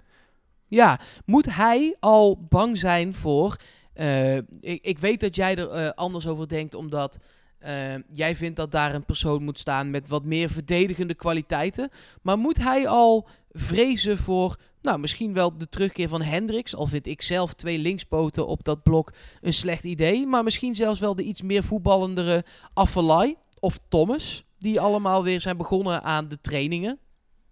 Ja, 0.67 1.01
moet 1.25 1.55
hij 1.55 1.97
al 2.01 2.47
bang 2.49 2.79
zijn 2.79 3.15
voor... 3.15 3.57
Uh, 4.01 4.37
ik, 4.37 4.45
ik, 4.61 4.99
weet 4.99 5.21
dat 5.21 5.37
jij 5.37 5.57
er 5.57 5.95
anders 5.95 6.27
over 6.27 6.49
denkt, 6.49 6.75
omdat 6.75 7.19
uh, 7.66 7.94
jij 8.12 8.37
vindt 8.37 8.57
dat 8.57 8.72
daar 8.72 8.94
een 8.94 9.05
persoon 9.05 9.42
moet 9.42 9.59
staan 9.59 9.90
met 9.90 10.09
wat 10.09 10.24
meer 10.24 10.50
verdedigende 10.50 11.14
kwaliteiten. 11.14 11.90
Maar 12.22 12.38
moet 12.38 12.57
hij 12.57 12.88
al 12.88 13.29
vrezen 13.52 14.18
voor, 14.18 14.57
nou, 14.83 14.98
misschien 14.98 15.33
wel 15.33 15.59
de 15.59 15.68
terugkeer 15.68 16.09
van 16.09 16.22
Hendricks? 16.22 16.74
Al 16.74 16.87
vind 16.87 17.07
ik 17.07 17.22
zelf 17.22 17.55
twee 17.55 17.79
linkspoten 17.79 18.46
op 18.46 18.64
dat 18.64 18.83
blok 18.83 19.12
een 19.40 19.52
slecht 19.52 19.85
idee. 19.85 20.26
Maar 20.26 20.44
misschien 20.44 20.74
zelfs 20.74 21.00
wel 21.00 21.14
de 21.14 21.22
iets 21.22 21.42
meer 21.42 21.62
voetballendere 21.62 22.44
Affelay 22.72 23.37
of 23.61 23.79
Thomas. 23.88 24.44
Die 24.59 24.81
allemaal 24.81 25.22
weer 25.22 25.40
zijn 25.40 25.57
begonnen 25.57 26.02
aan 26.02 26.29
de 26.29 26.40
trainingen. 26.40 26.98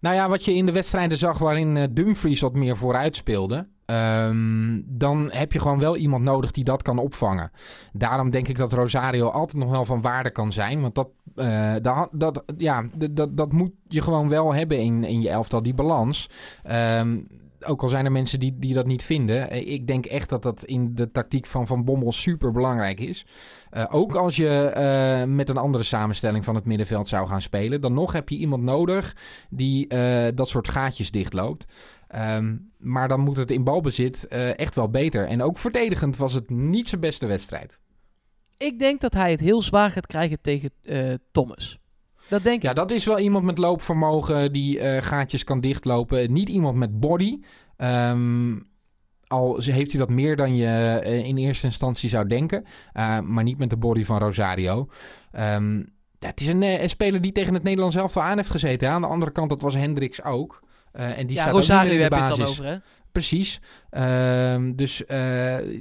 Nou 0.05 0.17
ja, 0.17 0.29
wat 0.29 0.45
je 0.45 0.53
in 0.53 0.65
de 0.65 0.71
wedstrijden 0.71 1.17
zag 1.17 1.37
waarin 1.37 1.75
uh, 1.75 1.83
Dumfries 1.91 2.41
wat 2.41 2.53
meer 2.53 2.77
vooruit 2.77 3.15
speelde. 3.15 3.67
Um, 3.85 4.83
dan 4.87 5.29
heb 5.31 5.51
je 5.51 5.59
gewoon 5.59 5.79
wel 5.79 5.95
iemand 5.95 6.23
nodig 6.23 6.51
die 6.51 6.63
dat 6.63 6.81
kan 6.81 6.97
opvangen. 6.97 7.51
Daarom 7.93 8.29
denk 8.29 8.47
ik 8.47 8.57
dat 8.57 8.73
Rosario 8.73 9.27
altijd 9.27 9.63
nog 9.63 9.71
wel 9.71 9.85
van 9.85 10.01
waarde 10.01 10.29
kan 10.29 10.51
zijn. 10.51 10.81
Want 10.81 10.95
dat, 10.95 11.09
uh, 11.35 11.73
dat, 11.81 12.09
dat, 12.11 12.43
ja, 12.57 12.85
dat, 13.11 13.37
dat 13.37 13.51
moet 13.51 13.71
je 13.87 14.01
gewoon 14.01 14.29
wel 14.29 14.53
hebben 14.53 14.79
in, 14.79 15.03
in 15.03 15.21
je 15.21 15.29
elftal, 15.29 15.61
die 15.61 15.73
balans. 15.73 16.29
Um, 16.71 17.27
ook 17.65 17.81
al 17.81 17.89
zijn 17.89 18.05
er 18.05 18.11
mensen 18.11 18.39
die, 18.39 18.55
die 18.59 18.73
dat 18.73 18.87
niet 18.87 19.03
vinden. 19.03 19.49
Eh, 19.49 19.67
ik 19.67 19.87
denk 19.87 20.05
echt 20.05 20.29
dat 20.29 20.43
dat 20.43 20.63
in 20.63 20.95
de 20.95 21.11
tactiek 21.11 21.45
van 21.45 21.67
Van 21.67 21.83
Bommel 21.83 22.11
super 22.11 22.51
belangrijk 22.51 22.99
is. 22.99 23.25
Uh, 23.75 23.85
ook 23.89 24.15
als 24.15 24.35
je 24.35 24.71
uh, 25.27 25.33
met 25.33 25.49
een 25.49 25.57
andere 25.57 25.83
samenstelling 25.83 26.45
van 26.45 26.55
het 26.55 26.65
middenveld 26.65 27.07
zou 27.07 27.27
gaan 27.27 27.41
spelen. 27.41 27.81
Dan 27.81 27.93
nog 27.93 28.13
heb 28.13 28.29
je 28.29 28.37
iemand 28.37 28.63
nodig 28.63 29.15
die 29.49 29.93
uh, 29.93 30.27
dat 30.35 30.49
soort 30.49 30.67
gaatjes 30.67 31.11
dichtloopt. 31.11 31.65
Um, 32.15 32.71
maar 32.77 33.07
dan 33.07 33.19
moet 33.19 33.37
het 33.37 33.51
in 33.51 33.63
balbezit 33.63 34.27
echt 34.55 34.75
wel 34.75 34.89
beter. 34.89 35.27
En 35.27 35.41
ook 35.41 35.57
verdedigend 35.57 36.17
was 36.17 36.33
het 36.33 36.49
niet 36.49 36.89
zijn 36.89 37.01
beste 37.01 37.25
wedstrijd. 37.25 37.79
Ik 38.57 38.79
denk 38.79 39.01
dat 39.01 39.13
hij 39.13 39.31
het 39.31 39.39
heel 39.39 39.61
zwaar 39.61 39.91
gaat 39.91 40.07
krijgen 40.07 40.41
tegen 40.41 40.71
Thomas. 41.31 41.79
Dat 42.27 42.43
denk 42.43 42.55
ik. 42.55 42.63
Ja, 42.63 42.73
dat 42.73 42.91
is 42.91 43.05
wel 43.05 43.19
iemand 43.19 43.45
met 43.45 43.57
loopvermogen 43.57 44.53
die 44.53 45.01
gaatjes 45.01 45.43
kan 45.43 45.61
dichtlopen. 45.61 46.33
Niet 46.33 46.49
iemand 46.49 46.77
met 46.77 46.99
body. 46.99 47.39
Um, 47.77 48.73
al 49.27 49.59
heeft 49.61 49.91
hij 49.91 49.99
dat 49.99 50.09
meer 50.09 50.35
dan 50.35 50.55
je 50.55 51.01
uh, 51.05 51.25
in 51.25 51.37
eerste 51.37 51.65
instantie 51.65 52.09
zou 52.09 52.27
denken. 52.27 52.63
Uh, 52.93 53.19
maar 53.19 53.43
niet 53.43 53.57
met 53.57 53.69
de 53.69 53.77
body 53.77 54.03
van 54.03 54.17
Rosario. 54.17 54.89
Um, 55.33 55.93
ja, 56.19 56.27
het 56.27 56.39
is 56.39 56.47
een, 56.47 56.61
een, 56.61 56.89
speler 56.89 57.21
die 57.21 57.31
tegen 57.31 57.53
het 57.53 57.63
Nederlands 57.63 57.95
elftal 57.95 58.21
aan 58.21 58.37
heeft 58.37 58.49
gezeten. 58.49 58.87
Hè? 58.87 58.93
Aan 58.93 59.01
de 59.01 59.07
andere 59.07 59.31
kant, 59.31 59.49
dat 59.49 59.61
was 59.61 59.75
Hendricks 59.75 60.23
ook. 60.23 60.63
en 60.91 61.27
die 61.27 61.35
ja, 61.35 61.41
staat 61.41 61.53
Rosario 61.53 61.99
heb 61.99 62.13
je 62.13 62.19
het 62.19 62.37
dan 62.37 62.47
over, 62.47 62.65
hè? 62.65 62.77
Precies. 63.11 63.61
Um, 63.91 64.75
dus 64.75 65.03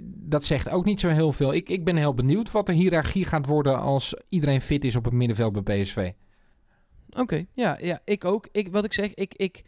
dat 0.04 0.44
zegt 0.44 0.70
ook 0.70 0.84
niet 0.84 1.00
zo 1.00 1.08
heel 1.08 1.32
veel. 1.32 1.54
Ik, 1.54 1.68
ik 1.68 1.84
ben 1.84 1.96
heel 1.96 2.14
benieuwd 2.14 2.50
wat 2.50 2.66
de 2.66 2.72
hiërarchie 2.72 3.24
gaat 3.24 3.46
worden 3.46 3.80
als 3.80 4.14
iedereen 4.28 4.60
fit 4.60 4.84
is 4.84 4.96
op 4.96 5.04
het 5.04 5.12
middenveld 5.12 5.64
bij 5.64 5.82
PSV. 5.82 6.10
Oké, 7.14 7.22
okay, 7.22 7.46
ja, 7.52 7.78
ja, 7.80 8.00
ik 8.04 8.24
ook. 8.24 8.48
Ik, 8.52 8.68
wat 8.70 8.84
ik 8.84 8.92
zeg, 8.92 9.14
ik, 9.14 9.34
ik, 9.34 9.62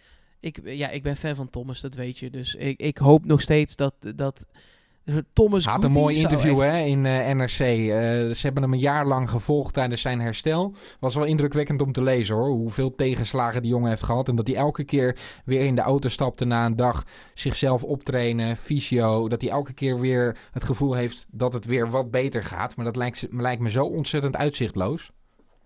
ik, 0.46 0.60
ja, 0.64 0.90
ik 0.90 1.02
ben 1.02 1.16
fan 1.16 1.34
van 1.34 1.50
Thomas, 1.50 1.80
dat 1.80 1.94
weet 1.94 2.18
je. 2.18 2.30
Dus 2.30 2.54
ik, 2.54 2.80
ik 2.80 2.98
hoop 2.98 3.24
nog 3.24 3.40
steeds 3.40 3.76
dat, 3.76 3.94
dat 4.16 4.46
Thomas 5.32 5.64
Had 5.64 5.84
een 5.84 5.90
mooi 5.90 6.16
interview 6.16 6.62
echt- 6.62 6.72
hè, 6.72 6.78
in 6.80 7.06
eh, 7.06 7.30
NRC. 7.34 7.58
Eh, 7.58 7.66
ze 8.34 8.40
hebben 8.40 8.62
hem 8.62 8.72
een 8.72 8.78
jaar 8.78 9.06
lang 9.06 9.30
gevolgd 9.30 9.74
tijdens 9.74 10.00
zijn 10.00 10.20
herstel. 10.20 10.74
Was 11.00 11.14
wel 11.14 11.24
indrukwekkend 11.24 11.82
om 11.82 11.92
te 11.92 12.02
lezen 12.02 12.34
hoor. 12.34 12.48
Hoeveel 12.48 12.94
tegenslagen 12.94 13.62
die 13.62 13.70
jongen 13.70 13.88
heeft 13.88 14.02
gehad. 14.02 14.28
En 14.28 14.36
dat 14.36 14.46
hij 14.46 14.56
elke 14.56 14.84
keer 14.84 15.18
weer 15.44 15.60
in 15.60 15.74
de 15.74 15.80
auto 15.80 16.08
stapte 16.08 16.44
na 16.44 16.66
een 16.66 16.76
dag. 16.76 17.04
Zichzelf 17.34 17.82
optrainen, 17.82 18.56
fysio. 18.56 19.28
Dat 19.28 19.40
hij 19.40 19.50
elke 19.50 19.72
keer 19.72 20.00
weer 20.00 20.36
het 20.52 20.64
gevoel 20.64 20.94
heeft 20.94 21.26
dat 21.30 21.52
het 21.52 21.64
weer 21.64 21.90
wat 21.90 22.10
beter 22.10 22.44
gaat. 22.44 22.76
Maar 22.76 22.84
dat 22.84 22.96
lijkt, 22.96 23.26
lijkt 23.30 23.62
me 23.62 23.70
zo 23.70 23.84
ontzettend 23.84 24.36
uitzichtloos. 24.36 25.10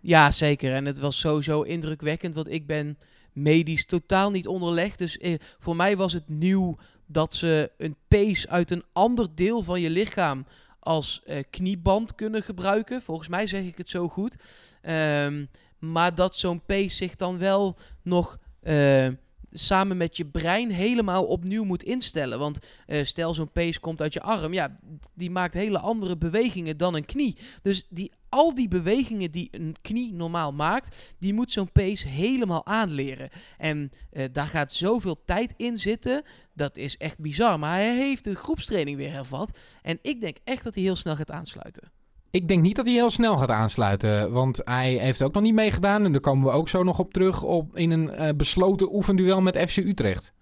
Ja, 0.00 0.30
zeker. 0.30 0.74
En 0.74 0.84
het 0.84 0.98
was 0.98 1.18
sowieso 1.18 1.62
indrukwekkend, 1.62 2.34
want 2.34 2.50
ik 2.50 2.66
ben 2.66 2.98
medisch 3.32 3.86
totaal 3.86 4.30
niet 4.30 4.46
onderlegd. 4.46 4.98
Dus 4.98 5.18
eh, 5.18 5.34
voor 5.58 5.76
mij 5.76 5.96
was 5.96 6.12
het 6.12 6.28
nieuw 6.28 6.78
dat 7.06 7.34
ze 7.34 7.70
een 7.76 7.96
pace 8.08 8.48
uit 8.48 8.70
een 8.70 8.84
ander 8.92 9.26
deel 9.34 9.62
van 9.62 9.80
je 9.80 9.90
lichaam 9.90 10.46
als 10.78 11.22
eh, 11.24 11.42
knieband 11.50 12.14
kunnen 12.14 12.42
gebruiken. 12.42 13.02
Volgens 13.02 13.28
mij 13.28 13.46
zeg 13.46 13.64
ik 13.64 13.78
het 13.78 13.88
zo 13.88 14.08
goed. 14.08 14.36
Ehm, 14.82 15.44
maar 15.78 16.14
dat 16.14 16.36
zo'n 16.36 16.64
pace 16.66 16.96
zich 16.96 17.16
dan 17.16 17.38
wel 17.38 17.76
nog 18.02 18.38
eh, 18.60 19.08
samen 19.52 19.96
met 19.96 20.16
je 20.16 20.26
brein 20.26 20.70
helemaal 20.70 21.24
opnieuw 21.24 21.64
moet 21.64 21.82
instellen. 21.82 22.38
Want 22.38 22.58
eh, 22.86 23.04
stel 23.04 23.34
zo'n 23.34 23.52
pace 23.52 23.80
komt 23.80 24.00
uit 24.00 24.12
je 24.12 24.22
arm, 24.22 24.52
ja, 24.52 24.78
die 25.14 25.30
maakt 25.30 25.54
hele 25.54 25.78
andere 25.78 26.16
bewegingen 26.16 26.76
dan 26.76 26.94
een 26.94 27.04
knie. 27.04 27.36
Dus 27.62 27.86
die, 27.88 28.12
al 28.30 28.54
die 28.54 28.68
bewegingen 28.68 29.30
die 29.30 29.48
een 29.50 29.76
knie 29.80 30.14
normaal 30.14 30.52
maakt, 30.52 31.14
die 31.18 31.34
moet 31.34 31.52
zo'n 31.52 31.72
pace 31.72 32.08
helemaal 32.08 32.66
aanleren. 32.66 33.30
En 33.58 33.90
eh, 34.10 34.24
daar 34.32 34.46
gaat 34.46 34.72
zoveel 34.72 35.22
tijd 35.24 35.54
in 35.56 35.76
zitten. 35.76 36.22
Dat 36.54 36.76
is 36.76 36.96
echt 36.96 37.18
bizar. 37.18 37.58
Maar 37.58 37.74
hij 37.74 37.96
heeft 37.96 38.24
de 38.24 38.34
groepstraining 38.34 38.96
weer 38.96 39.12
hervat. 39.12 39.58
En 39.82 39.98
ik 40.02 40.20
denk 40.20 40.36
echt 40.44 40.64
dat 40.64 40.74
hij 40.74 40.84
heel 40.84 40.96
snel 40.96 41.16
gaat 41.16 41.30
aansluiten. 41.30 41.90
Ik 42.30 42.48
denk 42.48 42.62
niet 42.62 42.76
dat 42.76 42.86
hij 42.86 42.94
heel 42.94 43.10
snel 43.10 43.38
gaat 43.38 43.50
aansluiten. 43.50 44.32
Want 44.32 44.60
hij 44.64 44.92
heeft 44.92 45.22
ook 45.22 45.34
nog 45.34 45.42
niet 45.42 45.54
meegedaan. 45.54 46.04
En 46.04 46.12
daar 46.12 46.20
komen 46.20 46.46
we 46.46 46.52
ook 46.52 46.68
zo 46.68 46.82
nog 46.82 46.98
op 46.98 47.12
terug. 47.12 47.42
Op, 47.42 47.76
in 47.76 47.90
een 47.90 48.10
eh, 48.10 48.34
besloten 48.36 48.94
oefenduel 48.94 49.40
met 49.40 49.70
FC 49.70 49.76
Utrecht. 49.76 50.32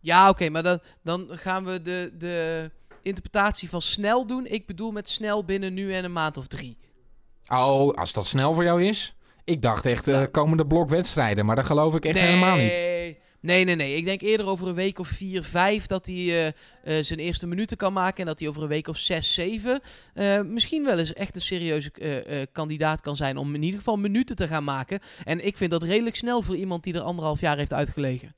Ja, 0.00 0.28
oké, 0.28 0.48
maar 0.48 0.62
dan, 0.62 0.80
dan 1.02 1.28
gaan 1.30 1.64
we 1.64 1.82
de, 1.82 2.14
de 2.18 2.70
interpretatie 3.02 3.68
van 3.68 3.82
snel 3.82 4.26
doen. 4.26 4.46
Ik 4.46 4.66
bedoel 4.66 4.90
met 4.90 5.08
snel 5.08 5.44
binnen 5.44 5.74
nu 5.74 5.92
en 5.94 6.04
een 6.04 6.12
maand 6.12 6.36
of 6.36 6.46
drie. 6.46 6.78
Oh, 7.48 7.94
als 7.94 8.12
dat 8.12 8.26
snel 8.26 8.54
voor 8.54 8.64
jou 8.64 8.84
is. 8.84 9.14
Ik 9.44 9.62
dacht 9.62 9.86
echt 9.86 10.06
Nou. 10.06 10.26
komende 10.26 10.66
blok 10.66 10.88
wedstrijden. 10.88 11.46
Maar 11.46 11.56
dat 11.56 11.66
geloof 11.66 11.94
ik 11.94 12.04
echt 12.04 12.18
helemaal 12.18 12.56
niet. 12.56 12.72
Nee, 13.40 13.64
nee, 13.64 13.74
nee. 13.74 13.96
Ik 13.96 14.04
denk 14.04 14.20
eerder 14.20 14.46
over 14.46 14.68
een 14.68 14.74
week 14.74 14.98
of 14.98 15.08
vier, 15.08 15.42
vijf 15.42 15.86
dat 15.86 16.06
hij 16.06 16.16
eh, 16.16 16.46
eh, 16.46 17.04
zijn 17.04 17.18
eerste 17.18 17.46
minuten 17.46 17.76
kan 17.76 17.92
maken. 17.92 18.20
En 18.20 18.26
dat 18.26 18.38
hij 18.38 18.48
over 18.48 18.62
een 18.62 18.68
week 18.68 18.88
of 18.88 18.96
zes, 18.96 19.34
zeven 19.34 19.80
eh, 20.14 20.40
misschien 20.40 20.84
wel 20.84 20.98
eens 20.98 21.12
echt 21.12 21.34
een 21.34 21.40
serieuze 21.40 21.90
kandidaat 22.52 23.00
kan 23.00 23.16
zijn 23.16 23.36
om 23.36 23.54
in 23.54 23.62
ieder 23.62 23.78
geval 23.78 23.96
minuten 23.96 24.36
te 24.36 24.48
gaan 24.48 24.64
maken. 24.64 25.00
En 25.24 25.46
ik 25.46 25.56
vind 25.56 25.70
dat 25.70 25.82
redelijk 25.82 26.16
snel 26.16 26.42
voor 26.42 26.56
iemand 26.56 26.82
die 26.82 26.94
er 26.94 27.00
anderhalf 27.00 27.40
jaar 27.40 27.56
heeft 27.56 27.72
uitgelegen. 27.72 28.34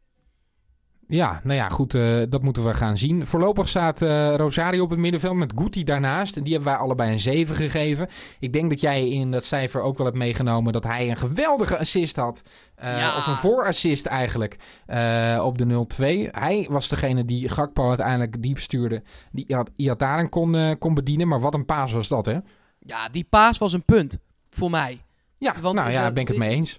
Ja, 1.10 1.40
nou 1.44 1.56
ja, 1.56 1.68
goed, 1.68 1.94
eh, 1.94 2.22
dat 2.28 2.42
moeten 2.42 2.64
we 2.66 2.74
gaan 2.74 2.98
zien. 2.98 3.26
Voorlopig 3.26 3.68
staat 3.68 4.02
eh, 4.02 4.34
Rosario 4.36 4.82
op 4.82 4.90
het 4.90 4.98
middenveld 4.98 5.34
met 5.36 5.52
Guti 5.56 5.84
daarnaast. 5.84 6.36
En 6.36 6.42
die 6.42 6.52
hebben 6.52 6.72
wij 6.72 6.80
allebei 6.80 7.12
een 7.12 7.20
7 7.20 7.54
gegeven. 7.54 8.08
Ik 8.38 8.52
denk 8.52 8.70
dat 8.70 8.80
jij 8.80 9.08
in 9.08 9.30
dat 9.30 9.44
cijfer 9.44 9.80
ook 9.80 9.96
wel 9.96 10.06
hebt 10.06 10.18
meegenomen 10.18 10.72
dat 10.72 10.84
hij 10.84 11.10
een 11.10 11.16
geweldige 11.16 11.78
assist 11.78 12.16
had. 12.16 12.42
Eh, 12.74 12.98
Ja. 12.98 13.16
Of 13.16 13.26
een 13.26 13.34
voorassist 13.34 14.06
eigenlijk 14.06 14.56
op 15.42 15.58
de 15.58 15.64
0-2. 15.64 16.28
Hij 16.30 16.66
was 16.70 16.88
degene 16.88 17.24
die 17.24 17.48
Gakpo 17.48 17.88
uiteindelijk 17.88 18.42
diep 18.42 18.58
stuurde. 18.58 19.02
Die 19.32 19.44
Iat- 19.48 19.70
Iataren 19.76 20.28
kon, 20.28 20.76
kon 20.78 20.94
bedienen. 20.94 21.28
Maar 21.28 21.40
wat 21.40 21.54
een 21.54 21.64
paas 21.64 21.92
was 21.92 22.08
dat, 22.08 22.26
hè? 22.26 22.38
Ja, 22.78 23.08
die 23.08 23.26
paas 23.30 23.58
was 23.58 23.72
een 23.72 23.84
punt 23.84 24.18
voor 24.50 24.70
mij. 24.70 25.02
Ja, 25.38 25.54
Want 25.60 25.74
nou 25.74 25.90
ja, 25.90 26.06
de- 26.06 26.12
ben 26.12 26.22
ik 26.22 26.28
het 26.28 26.36
mee 26.36 26.50
eens. 26.54 26.78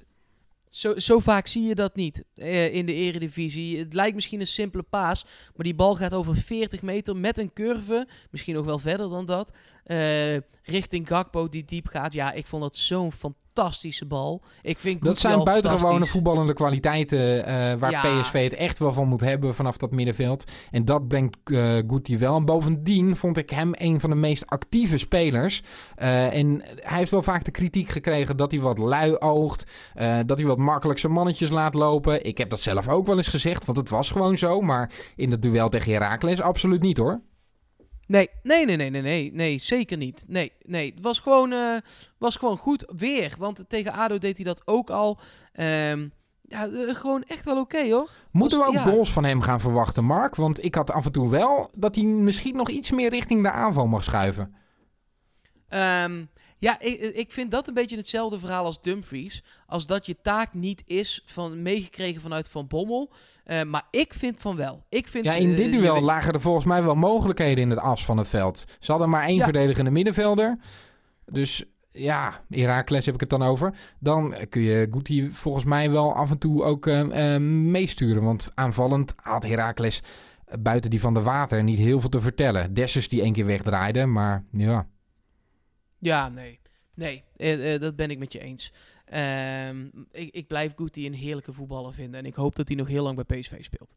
Zo, 0.71 0.99
zo 0.99 1.19
vaak 1.19 1.47
zie 1.47 1.63
je 1.63 1.75
dat 1.75 1.95
niet 1.95 2.23
eh, 2.35 2.73
in 2.75 2.85
de 2.85 2.93
eredivisie. 2.93 3.77
Het 3.77 3.93
lijkt 3.93 4.15
misschien 4.15 4.39
een 4.39 4.47
simpele 4.47 4.83
paas, 4.83 5.23
maar 5.55 5.65
die 5.65 5.75
bal 5.75 5.95
gaat 5.95 6.13
over 6.13 6.35
40 6.35 6.81
meter 6.81 7.15
met 7.15 7.37
een 7.37 7.53
curve. 7.53 8.07
Misschien 8.29 8.55
nog 8.55 8.65
wel 8.65 8.79
verder 8.79 9.09
dan 9.09 9.25
dat. 9.25 9.51
Eh, 9.91 10.41
richting 10.63 11.07
Gakpo 11.07 11.49
die 11.49 11.65
diep 11.65 11.87
gaat. 11.87 12.13
Ja, 12.13 12.33
ik 12.33 12.47
vond 12.47 12.61
dat 12.61 12.75
zo'n 12.75 13.11
fantastische 13.11 14.05
bal. 14.05 14.41
Ik 14.61 14.77
vind 14.77 15.03
Dat 15.03 15.17
zijn 15.17 15.43
buitengewone 15.43 16.05
voetballende 16.05 16.53
kwaliteiten 16.53 17.45
eh, 17.45 17.79
waar 17.79 17.91
Ja. 17.91 18.01
PSV 18.21 18.43
het 18.43 18.53
echt 18.53 18.79
wel 18.79 18.93
van 18.93 19.07
moet 19.07 19.21
hebben 19.21 19.55
vanaf 19.55 19.77
dat 19.77 19.91
middenveld. 19.91 20.51
En 20.71 20.85
dat 20.85 21.07
brengt 21.07 21.37
Guti 21.87 22.17
wel. 22.17 22.35
En 22.35 22.45
bovendien 22.45 23.15
vond 23.15 23.37
ik 23.37 23.49
hem 23.49 23.71
een 23.73 23.99
van 23.99 24.09
de 24.09 24.15
meest 24.15 24.45
actieve 24.45 24.97
spelers. 24.97 25.61
En 25.95 26.61
hij 26.75 26.97
heeft 26.97 27.11
wel 27.11 27.23
vaak 27.23 27.43
de 27.43 27.51
kritiek 27.51 27.89
gekregen 27.89 28.37
dat 28.37 28.51
hij 28.51 28.59
wat 28.59 28.77
lui 28.77 29.15
oogt. 29.19 29.71
dat 30.25 30.37
hij 30.37 30.47
wat 30.47 30.57
makkelijk 30.57 30.99
zijn 30.99 31.13
mannetjes 31.13 31.49
laat 31.49 31.73
lopen. 31.73 32.25
Ik 32.25 32.37
heb 32.37 32.49
dat 32.49 32.61
zelf 32.61 32.87
ook 32.87 33.05
wel 33.05 33.17
eens 33.17 33.27
gezegd, 33.27 33.65
want 33.65 33.77
het 33.77 33.89
was 33.89 34.09
gewoon 34.09 34.37
zo. 34.37 34.61
Maar 34.61 34.91
in 35.15 35.31
het 35.31 35.41
duel 35.41 35.69
tegen 35.69 35.91
Heracles 35.91 36.41
absoluut 36.41 36.81
niet 36.81 36.97
hoor. 36.97 37.21
Nee, 38.11 38.29
nee, 38.43 38.65
nee, 38.65 38.75
nee, 38.75 38.89
nee, 38.89 39.01
nee, 39.01 39.31
nee, 39.33 39.57
zeker 39.57 39.97
niet. 39.97 40.25
Nee, 40.27 40.51
nee, 40.65 40.91
het 40.91 41.01
was 41.01 41.19
gewoon, 41.19 41.51
eh, 41.51 41.75
was 42.17 42.35
gewoon 42.35 42.57
goed 42.57 42.91
weer. 42.95 43.33
Want 43.37 43.65
tegen 43.67 43.93
ADO 43.93 44.17
deed 44.17 44.35
hij 44.35 44.45
dat 44.45 44.61
ook 44.65 44.89
al. 44.89 45.19
Ehm, 45.53 46.07
ja, 46.41 46.67
eh, 46.67 46.95
gewoon 46.95 47.23
echt 47.23 47.45
wel 47.45 47.59
oké 47.59 47.91
hoor. 47.91 48.09
Moeten 48.31 48.59
we 48.59 48.65
ook 48.65 48.73
ja. 48.73 48.83
goals 48.83 49.11
van 49.11 49.23
hem 49.23 49.41
gaan 49.41 49.59
verwachten, 49.59 50.03
Mark? 50.03 50.35
Want 50.35 50.63
ik 50.63 50.75
had 50.75 50.91
af 50.91 51.05
en 51.05 51.11
toe 51.11 51.29
wel 51.29 51.71
dat 51.75 51.95
hij 51.95 52.03
misschien 52.03 52.55
nog 52.55 52.69
iets 52.69 52.91
meer 52.91 53.09
richting 53.09 53.43
de 53.43 53.51
aanval 53.51 53.87
mag 53.87 54.03
schuiven. 54.03 54.55
Ehm, 55.67 56.25
ja, 56.57 56.79
ik, 56.79 56.99
ik 57.01 57.31
vind 57.31 57.51
dat 57.51 57.67
een 57.67 57.73
beetje 57.73 57.97
hetzelfde 57.97 58.39
verhaal 58.39 58.65
als 58.65 58.81
Dumfries. 58.81 59.43
Als 59.65 59.85
dat 59.85 60.05
je 60.05 60.21
taak 60.21 60.53
niet 60.53 60.83
is 60.85 61.21
van 61.25 61.61
meegekregen 61.61 62.21
vanuit 62.21 62.49
Van 62.49 62.67
Bommel. 62.67 63.13
Eh, 63.43 63.63
maar 63.63 63.83
ik 63.91 64.13
vind 64.13 64.35
van 64.39 64.55
wel. 64.55 64.83
Ik 64.89 65.07
vind, 65.07 65.25
Ja, 65.25 65.33
in 65.33 65.49
eh, 65.51 65.57
dit 65.57 65.71
duel 65.71 66.01
lagen 66.01 66.33
er 66.33 66.41
volgens 66.41 66.65
mij 66.65 66.83
wel 66.83 66.95
mogelijkheden 66.95 67.63
in 67.63 67.69
het 67.69 67.79
as 67.79 68.05
van 68.05 68.17
het 68.17 68.27
veld. 68.29 68.65
Ze 68.79 68.91
hadden 68.91 69.09
maar 69.09 69.23
één 69.23 69.37
Ja. 69.37 69.43
verdedigende 69.43 69.91
middenvelder. 69.91 70.57
Dus 71.25 71.63
ja, 71.93 72.41
Heracles 72.49 73.05
heb 73.05 73.13
ik 73.13 73.19
het 73.19 73.29
dan 73.29 73.41
over. 73.43 73.73
Dan 73.99 74.35
kun 74.49 74.61
je 74.61 74.87
Guti 74.91 75.29
volgens 75.31 75.65
mij 75.65 75.91
wel 75.91 76.15
af 76.15 76.31
en 76.31 76.37
toe 76.37 76.63
ook 76.63 76.87
eh, 76.87 77.37
meesturen. 77.37 78.23
Want 78.23 78.51
aanvallend 78.55 79.13
had 79.15 79.43
Heracles 79.43 80.01
eh, 80.45 80.55
buiten 80.59 80.89
die 80.91 81.01
van 81.01 81.13
de 81.13 81.21
water 81.21 81.63
niet 81.63 81.77
heel 81.77 81.99
veel 81.99 82.09
te 82.09 82.21
vertellen. 82.21 82.73
Dessers 82.73 83.07
die 83.09 83.21
één 83.21 83.33
keer 83.33 83.45
wegdraaide, 83.45 84.05
maar 84.05 84.43
ja. 84.51 84.87
Ja, 85.99 86.29
nee. 86.29 86.59
Nee, 86.95 87.23
dat 87.79 87.95
ben 87.95 88.11
ik 88.11 88.17
met 88.19 88.33
je 88.33 88.39
eens. 88.39 88.73
Ehm, 89.11 89.85
ik, 90.11 90.33
ik 90.33 90.47
blijf 90.47 90.73
Guti 90.75 91.05
een 91.05 91.13
heerlijke 91.13 91.53
voetballer 91.53 91.93
vinden. 91.93 92.19
En 92.19 92.25
ik 92.25 92.35
hoop 92.35 92.55
dat 92.55 92.67
hij 92.67 92.77
nog 92.77 92.87
heel 92.87 93.03
lang 93.03 93.25
bij 93.25 93.39
PSV 93.39 93.63
speelt. 93.63 93.95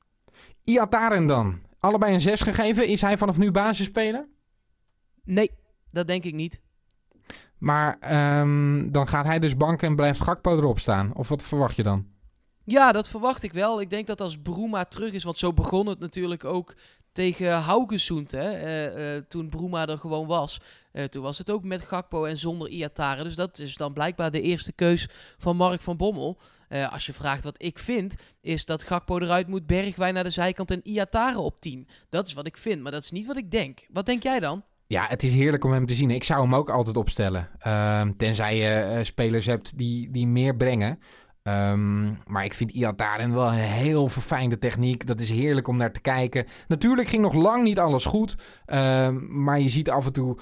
Iataren 0.65 1.27
dan. 1.27 1.61
Allebei 1.79 2.15
een 2.15 2.21
6 2.21 2.41
gegeven. 2.41 2.87
Is 2.89 3.01
hij 3.01 3.19
vanaf 3.19 3.39
nu 3.39 3.51
basisspeler? 3.51 4.29
Nee, 5.25 5.51
dat 5.91 6.09
denk 6.09 6.25
ik 6.25 6.35
niet. 6.35 6.61
Maar 7.59 7.97
ehm, 8.01 8.91
dan 8.91 9.09
gaat 9.09 9.25
hij 9.25 9.39
dus 9.39 9.57
banken 9.57 9.89
en 9.89 9.97
blijft 9.97 10.21
Gakpo 10.21 10.57
erop 10.57 10.79
staan. 10.79 11.15
Of 11.15 11.29
wat 11.29 11.43
verwacht 11.43 11.77
je 11.77 11.83
dan? 11.83 12.07
Ja, 12.65 12.93
dat 12.93 13.09
verwacht 13.09 13.43
ik 13.43 13.53
wel. 13.53 13.81
Ik 13.81 13.91
denk 13.91 14.07
dat 14.07 14.21
als 14.21 14.39
Bruma 14.39 14.85
terug 14.85 15.13
is, 15.13 15.25
want 15.25 15.39
zo 15.39 15.53
begon 15.53 15.87
het 15.87 15.99
natuurlijk 15.99 16.45
ook 16.45 16.75
tegen 17.15 17.53
Haugesund, 17.53 18.33
eh, 18.33 19.17
eh, 19.17 19.23
toen 19.29 19.49
Bruma 19.49 19.89
er 19.89 19.99
gewoon 19.99 20.27
was. 20.27 20.61
Eh, 20.93 21.05
toen 21.05 21.23
was 21.23 21.39
het 21.39 21.51
ook 21.51 21.65
met 21.65 21.83
Gakpo 21.83 22.25
en 22.25 22.39
zonder 22.39 22.69
Iatare. 22.69 23.23
Dus 23.23 23.35
dat 23.35 23.59
is 23.59 23.77
dan 23.77 23.93
blijkbaar 23.93 24.31
de 24.31 24.41
eerste 24.41 24.73
keus 24.73 25.09
van 25.39 25.57
Mark 25.57 25.81
van 25.81 25.97
Bommel. 25.97 26.39
Als 26.91 27.07
je 27.07 27.13
vraagt 27.13 27.45
wat 27.45 27.63
ik 27.63 27.79
vind, 27.79 28.15
is 28.41 28.65
dat 28.65 28.83
Gakpo 28.83 29.19
eruit 29.19 29.47
moet, 29.47 29.67
Bergwijn 29.67 30.15
naar 30.15 30.25
de 30.25 30.31
zijkant 30.31 30.71
en 30.71 30.81
Iatare 30.89 31.39
op 31.39 31.61
10. 31.61 31.89
Dat 32.09 32.27
is 32.27 32.33
wat 32.33 32.47
ik 32.47 32.57
vind, 32.57 32.83
maar 32.83 32.93
dat 32.93 33.03
is 33.03 33.11
niet 33.11 33.27
wat 33.27 33.37
ik 33.37 33.51
denk. 33.51 33.87
Wat 33.91 34.07
denk 34.07 34.23
jij 34.23 34.41
dan? 34.41 34.65
Ja, 34.87 35.07
het 35.09 35.23
is 35.23 35.35
heerlijk 35.35 35.65
om 35.65 35.73
hem 35.73 35.87
te 35.87 35.95
zien. 35.95 36.11
Ik 36.11 36.25
zou 36.25 36.43
hem 36.43 36.55
ook 36.55 36.71
altijd 36.71 36.97
opstellen. 36.97 37.49
Ehm, 37.59 38.13
tenzij 38.17 38.57
je 38.57 39.05
spelers 39.05 39.47
hebt 39.47 39.79
die, 39.79 40.11
die 40.11 40.27
meer 40.27 40.57
brengen. 40.57 40.99
Ehm, 41.45 42.13
maar 42.27 42.45
ik 42.45 42.55
vind 42.55 42.71
Iataren 42.71 43.35
wel 43.35 43.47
een 43.47 43.55
heel 43.55 44.09
verfijnde 44.09 44.59
techniek. 44.59 45.07
Dat 45.07 45.21
is 45.21 45.29
heerlijk 45.29 45.69
om 45.69 45.77
naar 45.77 45.93
te 45.93 46.01
kijken. 46.01 46.47
Natuurlijk 46.69 47.09
ging 47.09 47.23
nog 47.23 47.35
lang 47.35 47.65
niet 47.65 47.79
alles 47.79 48.05
goed. 48.05 48.37
Ehm, 48.67 49.43
maar 49.43 49.61
je 49.61 49.69
ziet 49.69 49.91
af 49.91 50.07
en 50.07 50.13
toe... 50.13 50.37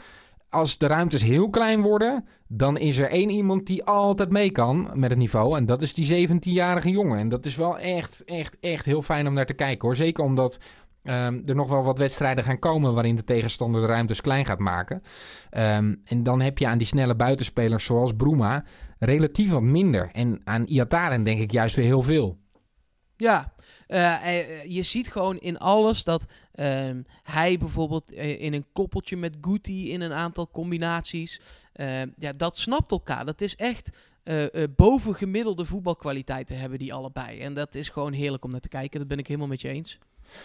Als 0.48 0.78
de 0.78 0.86
ruimtes 0.86 1.22
heel 1.22 1.50
klein 1.50 1.80
worden... 1.80 2.26
dan 2.48 2.78
is 2.78 2.98
er 2.98 3.10
één 3.10 3.30
iemand 3.30 3.66
die 3.66 3.84
altijd 3.84 4.30
mee 4.30 4.50
kan 4.50 4.90
met 4.94 5.10
het 5.10 5.18
niveau. 5.18 5.56
En 5.56 5.66
dat 5.66 5.82
is 5.82 5.94
die 5.94 6.28
17-jarige 6.28 6.90
jongen. 6.90 7.18
En 7.18 7.28
dat 7.28 7.46
is 7.46 7.56
wel 7.56 7.78
echt, 7.78 8.24
echt, 8.24 8.56
echt 8.60 8.84
heel 8.84 9.02
fijn 9.02 9.26
om 9.26 9.34
naar 9.34 9.46
te 9.46 9.54
kijken 9.54 9.88
hoor. 9.88 9.96
Zeker 9.96 10.24
omdat... 10.24 10.58
Ehm, 11.02 11.40
er 11.46 11.54
nog 11.54 11.68
wel 11.68 11.82
wat 11.82 11.98
wedstrijden 11.98 12.44
gaan 12.44 12.58
komen 12.58 12.94
waarin 12.94 13.16
de 13.16 13.24
tegenstander 13.24 13.80
de 13.80 13.86
ruimtes 13.86 14.20
klein 14.20 14.46
gaat 14.46 14.58
maken. 14.58 15.02
En 15.50 16.22
dan 16.22 16.40
heb 16.40 16.58
je 16.58 16.66
aan 16.66 16.78
die 16.78 16.86
snelle 16.86 17.14
buitenspelers 17.14 17.84
zoals 17.84 18.12
Bruma 18.16 18.64
relatief 19.04 19.50
wat 19.50 19.62
minder. 19.62 20.10
En 20.12 20.40
aan 20.44 20.66
Iataren 20.66 21.24
denk 21.24 21.40
ik 21.40 21.52
juist 21.52 21.76
weer 21.76 21.84
heel 21.84 22.02
veel. 22.02 22.38
Ja, 23.16 23.52
Eh, 23.86 24.38
eh, 24.38 24.64
je 24.64 24.82
ziet 24.82 25.08
gewoon 25.08 25.38
in 25.38 25.58
alles 25.58 26.04
dat 26.04 26.26
ehm, 26.52 27.02
hij 27.22 27.58
bijvoorbeeld 27.58 28.12
eh, 28.12 28.40
in 28.40 28.52
een 28.52 28.66
koppeltje 28.72 29.16
met 29.16 29.36
Guti 29.40 29.90
in 29.90 30.00
een 30.00 30.12
aantal 30.12 30.50
combinaties. 30.50 31.40
ehm, 31.72 32.08
ja, 32.16 32.32
dat 32.32 32.58
snapt 32.58 32.90
elkaar. 32.90 33.24
Dat 33.24 33.40
is 33.40 33.56
echt 33.56 33.90
bovengemiddelde 34.76 35.64
voetbalkwaliteiten 35.64 36.58
hebben 36.58 36.78
die 36.78 36.94
allebei. 36.94 37.40
En 37.40 37.54
dat 37.54 37.74
is 37.74 37.88
gewoon 37.88 38.12
heerlijk 38.12 38.44
om 38.44 38.50
naar 38.50 38.60
te 38.60 38.68
kijken. 38.68 38.98
Dat 38.98 39.08
ben 39.08 39.18
ik 39.18 39.26
helemaal 39.26 39.48
met 39.48 39.60
je 39.60 39.68
eens. 39.68 39.98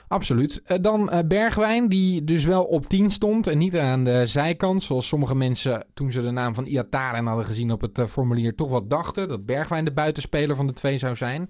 Absoluut. 0.07 0.61
Eh, 0.63 0.77
dan 0.81 1.09
eh, 1.09 1.19
Bergwijn, 1.27 1.89
die 1.89 2.23
dus 2.23 2.45
wel 2.45 2.63
op 2.63 2.85
10 2.85 3.11
stond 3.11 3.47
en 3.47 3.57
niet 3.57 3.75
aan 3.75 4.03
de 4.03 4.27
zijkant. 4.27 4.83
Zoals 4.83 5.07
sommige 5.07 5.35
mensen 5.35 5.85
toen 5.93 6.11
ze 6.11 6.21
de 6.21 6.31
naam 6.31 6.53
van 6.53 6.65
Iataren 6.65 7.25
hadden 7.25 7.45
gezien 7.45 7.71
op 7.71 7.81
het 7.81 7.99
eh, 7.99 8.05
formulier 8.05 8.55
toch 8.55 8.69
wat 8.69 8.89
dachten. 8.89 9.27
Dat 9.27 9.45
Bergwijn 9.45 9.85
de 9.85 9.93
buitenspeler 9.93 10.55
van 10.55 10.67
de 10.67 10.73
twee 10.73 10.97
zou 10.97 11.15
zijn. 11.15 11.49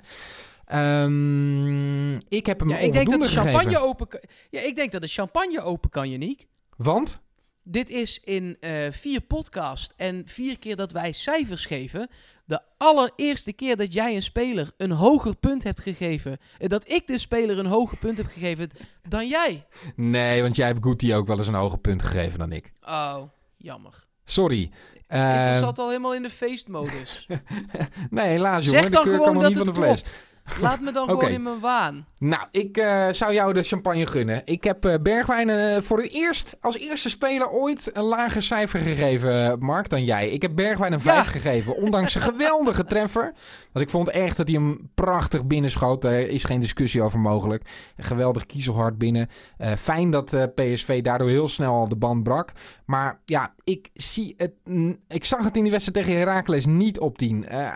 Ehm, 0.65 2.15
ik 2.15 2.45
heb 2.45 2.59
hem 2.59 2.69
Ja, 2.69 2.77
ik 2.77 2.93
denk 2.93 3.09
dat 3.09 3.21
de 3.21 3.27
champagne 3.27 3.59
gegeven. 3.59 3.81
open 3.81 4.07
kan. 4.07 4.19
Ja, 4.49 4.61
ik 4.61 4.75
denk 4.75 4.91
dat 4.91 5.01
de 5.01 5.07
champagne 5.07 5.61
open 5.61 5.89
kan, 5.89 6.09
Janiek. 6.09 6.47
Want? 6.77 7.21
Dit 7.63 7.89
is 7.89 8.19
in 8.23 8.57
vier 8.91 9.21
podcast 9.21 9.93
en 9.97 10.21
vier 10.25 10.59
keer 10.59 10.75
dat 10.75 10.91
wij 10.91 11.11
cijfers 11.11 11.65
geven. 11.65 12.09
De 12.47 12.61
allereerste 12.77 13.53
keer 13.53 13.75
dat 13.77 13.93
jij 13.93 14.15
een 14.15 14.21
speler 14.21 14.71
een 14.77 14.91
hoger 14.91 15.35
punt 15.35 15.63
hebt 15.63 15.81
gegeven. 15.81 16.37
eh, 16.57 16.69
Dat 16.69 16.89
ik 16.91 17.07
de 17.07 17.17
speler 17.17 17.59
een 17.59 17.65
hoger 17.65 17.97
punt 17.97 18.17
heb 18.17 18.25
gegeven 18.27 18.69
dan 19.09 19.27
jij. 19.27 19.65
Nee, 19.95 20.41
want 20.41 20.55
jij 20.55 20.67
hebt 20.67 20.83
Guti 20.83 21.15
ook 21.15 21.27
wel 21.27 21.37
eens 21.37 21.47
een 21.47 21.53
hoger 21.53 21.79
punt 21.79 22.03
gegeven 22.03 22.39
dan 22.39 22.51
ik. 22.51 22.71
Oh, 22.83 23.17
jammer. 23.57 24.05
Sorry. 24.25 24.61
ik 24.61 24.71
Eh, 25.07 25.57
zat 25.57 25.79
al 25.79 25.87
helemaal 25.87 26.15
in 26.15 26.21
de 26.23 26.29
feestmodus. 26.29 27.27
nee, 28.09 28.27
helaas 28.27 28.65
jongen. 28.65 28.79
zeg 28.81 28.89
de 28.89 28.95
dan 28.95 29.03
keur 29.03 29.17
kan 29.17 29.25
gewoon 29.25 29.39
dat 29.41 29.47
niet 29.47 29.57
het 29.57 29.65
van 29.65 29.73
de 29.75 29.81
klopt. 29.81 30.13
Laat 30.61 30.79
me 30.79 30.91
dan 30.91 31.03
Oké. 31.03 31.11
gewoon 31.11 31.29
in 31.33 31.43
mijn 31.43 31.59
waan. 31.59 32.05
Nou, 32.19 32.43
ik 32.51 32.77
eh, 32.77 33.07
zou 33.11 33.33
jou 33.33 33.53
de 33.53 33.63
champagne 33.63 34.05
gunnen. 34.05 34.41
Ik 34.45 34.63
heb 34.63 34.85
eh, 34.85 34.93
Bergwijn 35.01 35.49
eh, 35.49 35.81
voor 35.81 36.01
het 36.01 36.11
eerst 36.11 36.57
als 36.61 36.77
eerste 36.77 37.09
speler 37.09 37.49
ooit 37.49 37.89
een 37.93 38.03
lager 38.03 38.41
cijfer 38.41 38.79
gegeven, 38.79 39.59
Mark, 39.59 39.89
dan 39.89 40.03
jij. 40.03 40.29
Ik 40.29 40.41
heb 40.41 40.55
Bergwijn 40.55 40.93
een 40.93 41.01
5 41.01 41.15
Ja. 41.15 41.23
gegeven, 41.23 41.75
ondanks 41.75 42.15
een 42.15 42.21
geweldige 42.21 42.83
treffer. 42.93 43.33
Want 43.71 43.85
ik 43.85 43.91
vond 43.91 44.09
echt 44.09 44.37
dat 44.37 44.47
hij 44.47 44.55
hem 44.57 44.89
prachtig 44.93 45.45
binnenschoot. 45.45 46.01
Daar 46.01 46.19
is 46.19 46.43
geen 46.43 46.59
discussie 46.59 47.01
over 47.01 47.19
mogelijk. 47.19 47.69
Geweldig 47.97 48.45
kiezelhard 48.45 48.97
binnen. 48.97 49.29
Fijn 49.77 50.09
dat 50.11 50.25
PSV 50.55 51.01
daardoor 51.01 51.29
heel 51.29 51.47
snel 51.47 51.73
al 51.73 51.89
de 51.89 51.95
band 51.95 52.23
brak. 52.23 52.51
Maar 52.87 53.19
ja, 53.25 53.53
ik 53.63 53.89
zie 53.93 54.33
het. 54.37 54.51
Ik 55.07 55.25
zag 55.25 55.43
het 55.43 55.57
in 55.57 55.63
die 55.63 55.71
wedstrijd 55.71 56.05
tegen 56.05 56.19
Heracles 56.19 56.65
niet 56.65 56.99
op 56.99 57.17
10. 57.17 57.47
Eh, 57.47 57.69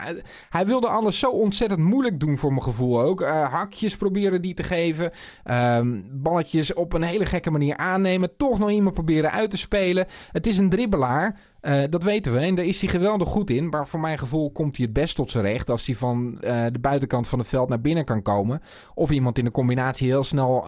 hij 0.50 0.66
wilde 0.66 0.88
alles 0.88 1.20
zo 1.20 1.30
ontzettend 1.30 1.80
moeilijk 1.82 2.20
doen 2.20 2.38
voor 2.38 2.50
mijn 2.50 2.64
gevoel 2.64 3.02
ook. 3.02 3.22
Eh, 3.22 3.54
hakjes 3.54 3.98
probeerde 3.98 4.40
die 4.40 4.54
te 4.54 4.64
geven. 4.64 5.12
Ehm, 5.44 6.02
balletjes 6.12 6.74
op 6.74 6.94
een 6.94 7.02
hele 7.02 7.26
gekke 7.26 7.52
manier 7.52 7.78
aannemen. 7.78 8.38
Toch 8.38 8.60
nog 8.60 8.70
iemand 8.70 8.94
proberen 8.94 9.32
uit 9.32 9.52
te 9.52 9.58
spelen. 9.58 10.06
Het 10.32 10.48
is 10.48 10.58
een 10.58 10.70
dribbelaar. 10.70 11.40
eh, 11.62 11.84
dat 11.90 12.04
weten 12.04 12.34
we. 12.34 12.40
En 12.40 12.56
daar 12.56 12.66
is 12.66 12.82
hij 12.82 12.90
geweldig 12.90 13.28
goed 13.28 13.50
in. 13.50 13.70
Maar 13.70 13.88
voor 13.88 14.00
mijn 14.00 14.18
gevoel 14.18 14.52
komt 14.52 14.78
hij 14.78 14.86
het 14.86 14.94
best 14.94 15.16
tot 15.16 15.32
zijn 15.32 15.44
recht. 15.44 15.70
Als 15.70 15.86
hij 15.86 15.96
van 15.96 16.38
de 16.42 16.80
buitenkant 16.82 17.28
van 17.28 17.40
het 17.40 17.48
veld 17.48 17.70
naar 17.70 17.82
binnen 17.82 18.06
kan 18.06 18.22
komen. 18.22 18.62
Of 18.94 19.12
iemand 19.12 19.38
in 19.38 19.46
de 19.46 19.52
combinatie 19.52 20.08
heel 20.08 20.24
snel 20.24 20.66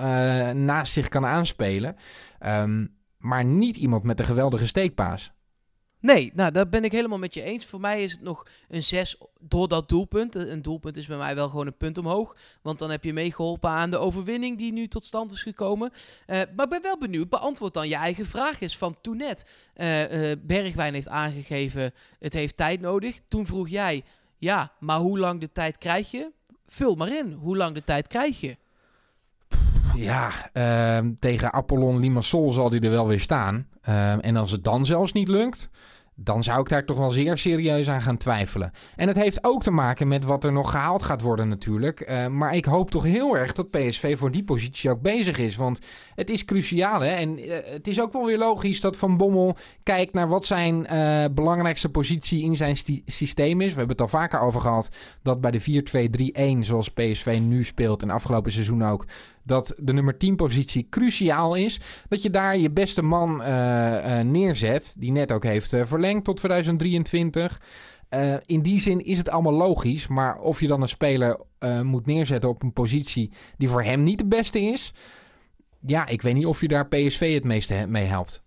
naast 0.54 0.94
zich 0.94 1.10
kan 1.10 1.26
aanspelen. 1.26 1.96
Ehm, 2.40 2.86
maar 3.24 3.46
niet 3.46 3.76
iemand 3.76 4.04
met 4.04 4.20
een 4.20 4.26
geweldige 4.26 4.68
steekpaas. 4.68 5.32
Nee, 6.00 6.32
nou, 6.36 6.52
daar 6.52 6.70
ben 6.70 6.84
ik 6.84 6.92
helemaal 6.92 7.18
met 7.18 7.34
je 7.34 7.42
eens. 7.42 7.66
Voor 7.66 7.80
mij 7.80 8.04
is 8.04 8.12
het 8.12 8.22
nog 8.22 8.46
een 8.68 8.84
6 8.84 9.18
door 9.40 9.68
dat 9.68 9.90
doelpunt. 9.90 10.36
Een 10.36 10.62
doelpunt 10.62 10.98
is 10.98 11.08
bij 11.08 11.18
mij 11.18 11.36
wel 11.36 11.50
gewoon 11.50 11.68
een 11.68 11.78
punt 11.78 11.98
omhoog. 11.98 12.36
Want 12.62 12.80
dan 12.80 12.90
heb 12.90 13.04
je 13.04 13.14
meegeholpen 13.14 13.70
aan 13.70 13.92
de 13.92 13.98
overwinning 13.98 14.58
die 14.58 14.74
nu 14.74 14.88
tot 14.88 15.06
stand 15.06 15.32
is 15.32 15.42
gekomen. 15.42 15.92
Eh, 16.26 16.42
maar 16.56 16.66
ik 16.66 16.72
ben 16.72 16.82
wel 16.82 16.98
benieuwd. 16.98 17.30
Beantwoord 17.30 17.74
dan 17.74 17.88
je 17.88 17.96
eigen 17.96 18.26
vraag 18.26 18.60
is 18.60 18.78
van 18.78 18.98
toen 19.02 19.18
net. 19.18 19.50
eh, 19.74 20.32
eh, 20.32 20.38
Bergwijn 20.42 20.94
heeft 20.94 21.08
aangegeven, 21.08 21.94
het 22.20 22.34
heeft 22.34 22.58
tijd 22.58 22.82
nodig. 22.82 23.20
Toen 23.28 23.46
vroeg 23.46 23.70
jij, 23.70 24.04
ja, 24.38 24.72
maar 24.80 25.00
hoe 25.00 25.20
lang 25.20 25.40
de 25.40 25.52
tijd 25.52 25.78
krijg 25.78 26.12
je? 26.12 26.32
Vul 26.68 26.96
maar 26.96 27.16
in. 27.16 27.32
Hoe 27.32 27.58
lang 27.58 27.74
de 27.76 27.84
tijd 27.84 28.08
krijg 28.08 28.40
je? 28.40 28.58
Ja, 29.96 30.32
ehm, 30.54 31.12
tegen 31.20 31.54
Apollon 31.54 32.00
Limassol 32.00 32.52
zal 32.52 32.70
hij 32.70 32.80
er 32.80 32.90
wel 32.90 33.08
weer 33.08 33.20
staan. 33.20 33.68
Ehm, 33.82 34.20
en 34.20 34.36
als 34.36 34.52
het 34.52 34.64
dan 34.64 34.86
zelfs 34.86 35.12
niet 35.12 35.28
lukt, 35.28 35.70
dan 36.16 36.44
zou 36.44 36.60
ik 36.60 36.70
daar 36.70 36.86
toch 36.86 36.98
wel 36.98 37.12
zeer 37.12 37.38
serieus 37.38 37.90
aan 37.90 38.02
gaan 38.02 38.18
twijfelen. 38.18 38.72
En 38.96 39.08
het 39.08 39.18
heeft 39.18 39.44
ook 39.44 39.64
te 39.64 39.72
maken 39.72 40.08
met 40.08 40.24
wat 40.24 40.44
er 40.44 40.52
nog 40.52 40.72
gehaald 40.72 41.04
gaat 41.04 41.22
worden 41.22 41.48
natuurlijk. 41.48 42.00
Eh, 42.00 42.28
maar 42.28 42.56
ik 42.56 42.66
hoop 42.66 42.92
toch 42.92 43.04
heel 43.04 43.38
erg 43.38 43.54
dat 43.54 43.72
PSV 43.72 44.18
voor 44.18 44.32
die 44.32 44.44
positie 44.44 44.90
ook 44.90 45.02
bezig 45.02 45.38
is. 45.38 45.56
Want 45.56 45.80
het 46.16 46.30
is 46.30 46.46
cruciaal 46.46 47.02
hè. 47.02 47.14
En 47.14 47.38
eh, 47.38 47.74
het 47.74 47.88
is 47.88 48.02
ook 48.02 48.14
wel 48.14 48.26
weer 48.26 48.38
logisch 48.38 48.82
dat 48.82 48.98
Van 48.98 49.18
Bommel 49.18 49.56
kijkt 49.84 50.14
naar 50.14 50.28
wat 50.28 50.46
zijn 50.46 50.88
eh, 50.88 51.26
belangrijkste 51.32 51.90
positie 51.90 52.44
in 52.44 52.58
zijn 52.58 52.78
systeem 53.06 53.62
is. 53.62 53.72
We 53.72 53.78
hebben 53.78 53.96
het 53.96 54.02
al 54.02 54.20
vaker 54.20 54.40
over 54.40 54.62
gehad 54.62 54.90
dat 55.22 55.42
bij 55.42 55.52
de 55.52 56.58
4-2-3-1 56.58 56.60
zoals 56.60 56.90
PSV 56.90 57.40
nu 57.42 57.64
speelt 57.64 58.02
en 58.02 58.10
afgelopen 58.10 58.52
seizoen 58.52 58.84
ook 58.84 59.06
dat 59.44 59.74
de 59.78 59.94
nummer 59.94 60.18
10 60.18 60.36
positie 60.36 60.88
cruciaal 60.90 61.56
is. 61.56 61.80
Dat 62.08 62.22
je 62.22 62.30
daar 62.30 62.58
je 62.58 62.72
beste 62.72 63.02
man 63.02 63.44
eh, 63.44 64.20
eh, 64.20 64.26
neerzet, 64.26 64.96
die 64.98 65.12
net 65.12 65.32
ook 65.32 65.44
heeft 65.44 65.74
eh, 65.74 65.86
verlengd 65.86 66.24
tot 66.24 66.38
2023. 66.38 67.62
Eh, 68.10 68.36
in 68.46 68.62
die 68.62 68.82
zin 68.82 69.06
is 69.06 69.18
het 69.18 69.30
allemaal 69.30 69.54
logisch, 69.54 70.08
maar 70.08 70.40
of 70.40 70.60
je 70.60 70.68
dan 70.68 70.82
een 70.82 70.88
speler 70.88 71.40
moet 71.84 72.06
neerzetten 72.06 72.50
op 72.50 72.64
een 72.64 72.74
positie 72.74 73.32
die 73.58 73.70
voor 73.70 73.84
hem 73.84 74.04
niet 74.04 74.18
de 74.18 74.26
beste 74.26 74.62
is, 74.62 74.94
ja, 75.86 76.08
ik 76.08 76.22
weet 76.22 76.34
niet 76.34 76.46
of 76.46 76.62
je 76.62 76.68
daar 76.68 76.88
PSV 76.88 77.34
het 77.34 77.44
meeste 77.44 77.86
mee 77.88 78.06
helpt. 78.06 78.44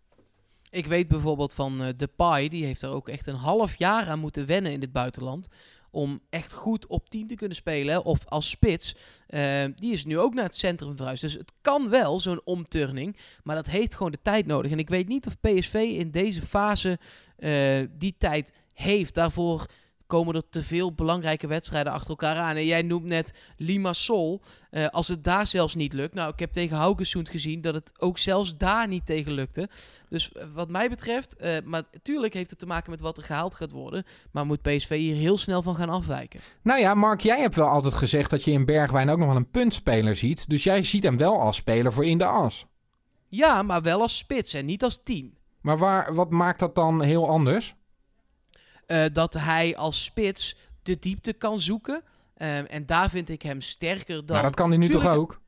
Ik 0.71 0.87
weet 0.87 1.09
bijvoorbeeld 1.09 1.55
van 1.55 1.83
eh 1.83 1.89
Depay, 1.97 2.49
die 2.49 2.65
heeft 2.65 2.83
er 2.83 2.91
ook 2.91 3.09
echt 3.09 3.27
een 3.27 3.37
half 3.37 3.75
jaar 3.75 4.07
aan 4.07 4.19
moeten 4.19 4.47
wennen 4.47 4.73
in 4.73 4.81
het 4.81 4.93
buitenland. 4.93 5.49
Om 5.97 6.21
echt 6.31 6.53
goed 6.53 6.87
op 6.87 7.11
10 7.11 7.27
te 7.27 7.35
kunnen 7.35 7.57
spelen. 7.57 8.05
Of 8.05 8.27
als 8.27 8.51
spits. 8.51 8.97
Eh, 9.27 9.65
die 9.75 9.93
is 9.93 10.05
nu 10.05 10.19
ook 10.19 10.35
naar 10.35 10.45
het 10.45 10.57
centrum 10.57 10.97
verhuisd. 10.97 11.23
Dus 11.23 11.33
het 11.33 11.53
kan 11.61 11.89
wel, 11.89 12.21
zo'n 12.21 12.41
omturning. 12.45 13.17
Maar 13.43 13.57
dat 13.57 13.67
heeft 13.67 13.95
gewoon 13.95 14.13
de 14.13 14.23
tijd 14.23 14.47
nodig. 14.47 14.71
En 14.71 14.79
ik 14.79 14.89
weet 14.89 15.09
niet 15.09 15.27
of 15.27 15.41
PSV 15.41 15.75
in 15.75 16.11
deze 16.11 16.43
fase 16.43 16.99
eh, 17.37 17.85
die 17.91 18.15
tijd 18.19 18.53
heeft. 18.73 19.15
Daarvoor 19.15 19.67
komen 20.07 20.35
er 20.35 20.49
te 20.51 20.63
veel 20.63 20.93
belangrijke 20.93 21.47
wedstrijden 21.47 21.93
achter 21.93 22.11
elkaar 22.11 22.37
aan. 22.37 22.57
En 22.57 22.65
jij 22.65 22.83
noemt 22.83 23.05
net 23.05 23.35
Limassol. 23.57 24.41
Eh 24.71 24.87
als 24.87 25.09
het 25.09 25.25
daar 25.25 25.47
zelfs 25.47 25.75
niet 25.75 25.93
lukt. 25.93 26.15
Nou, 26.15 26.33
ik 26.33 26.39
heb 26.39 26.53
tegen 26.53 26.77
Haugesund 26.77 27.29
gezien 27.29 27.61
dat 27.61 27.75
het 27.75 27.93
ook 27.99 28.19
zelfs 28.19 28.57
daar 28.57 28.89
niet 28.89 29.07
tegen 29.07 29.33
lukte. 29.33 29.69
Dus 30.09 30.33
eh, 30.33 30.45
wat 30.55 30.71
mij 30.71 30.89
betreft, 30.89 31.37
eh, 31.37 31.57
maar 31.65 31.83
natuurlijk 31.93 32.35
heeft 32.35 32.51
het 32.51 32.59
te 32.59 32.67
maken 32.67 32.91
met 32.91 33.01
wat 33.01 33.17
er 33.17 33.23
gehaald 33.25 33.55
gaat 33.55 33.71
worden. 33.71 34.05
Maar 34.31 34.47
moet 34.47 34.63
PSV 34.63 34.99
hier 34.99 35.17
heel 35.17 35.39
snel 35.39 35.63
van 35.63 35.77
gaan 35.77 35.89
afwijken. 35.89 36.41
Nou 36.63 36.81
ja, 36.81 36.95
Mark, 36.95 37.21
jij 37.21 37.41
hebt 37.41 37.57
wel 37.57 37.69
altijd 37.69 37.95
gezegd 37.95 38.31
dat 38.31 38.45
je 38.45 38.51
in 38.51 38.65
Bergwijn 38.65 39.09
ook 39.09 39.19
nog 39.19 39.29
wel 39.29 39.37
een 39.37 39.51
puntspeler 39.51 40.17
ziet. 40.17 40.49
Dus 40.49 40.63
jij 40.63 40.85
ziet 40.85 41.03
hem 41.03 41.17
wel 41.17 41.41
als 41.41 41.57
speler 41.57 41.93
voor 41.93 42.05
in 42.05 42.19
de 42.19 42.25
as. 42.25 42.67
Ja, 43.29 43.63
maar 43.63 43.83
wel 43.83 44.01
als 44.01 44.19
spits 44.19 44.55
en 44.55 44.67
niet 44.67 44.83
als 44.83 45.01
tien. 45.05 45.37
Maar 45.61 45.79
waar, 45.79 46.15
wat 46.15 46.31
maakt 46.31 46.61
dat 46.61 46.75
dan 46.75 47.03
heel 47.03 47.29
anders? 47.29 47.76
Eh, 48.87 49.05
dat 49.13 49.35
hij 49.35 49.77
als 49.77 50.05
spits 50.05 50.57
de 50.83 50.99
diepte 50.99 51.33
kan 51.33 51.61
zoeken. 51.61 52.03
Eh, 52.35 52.75
en 52.75 52.87
daar 52.87 53.11
vind 53.11 53.29
ik 53.29 53.43
hem 53.43 53.61
sterker 53.61 54.27
dan... 54.27 54.37
Maar 54.37 54.45
dat 54.45 54.55
kan 54.55 54.69
hij 54.69 54.79
nu 54.79 54.87
Tuurlijk- 54.87 55.05
toch 55.07 55.17
ook? 55.17 55.41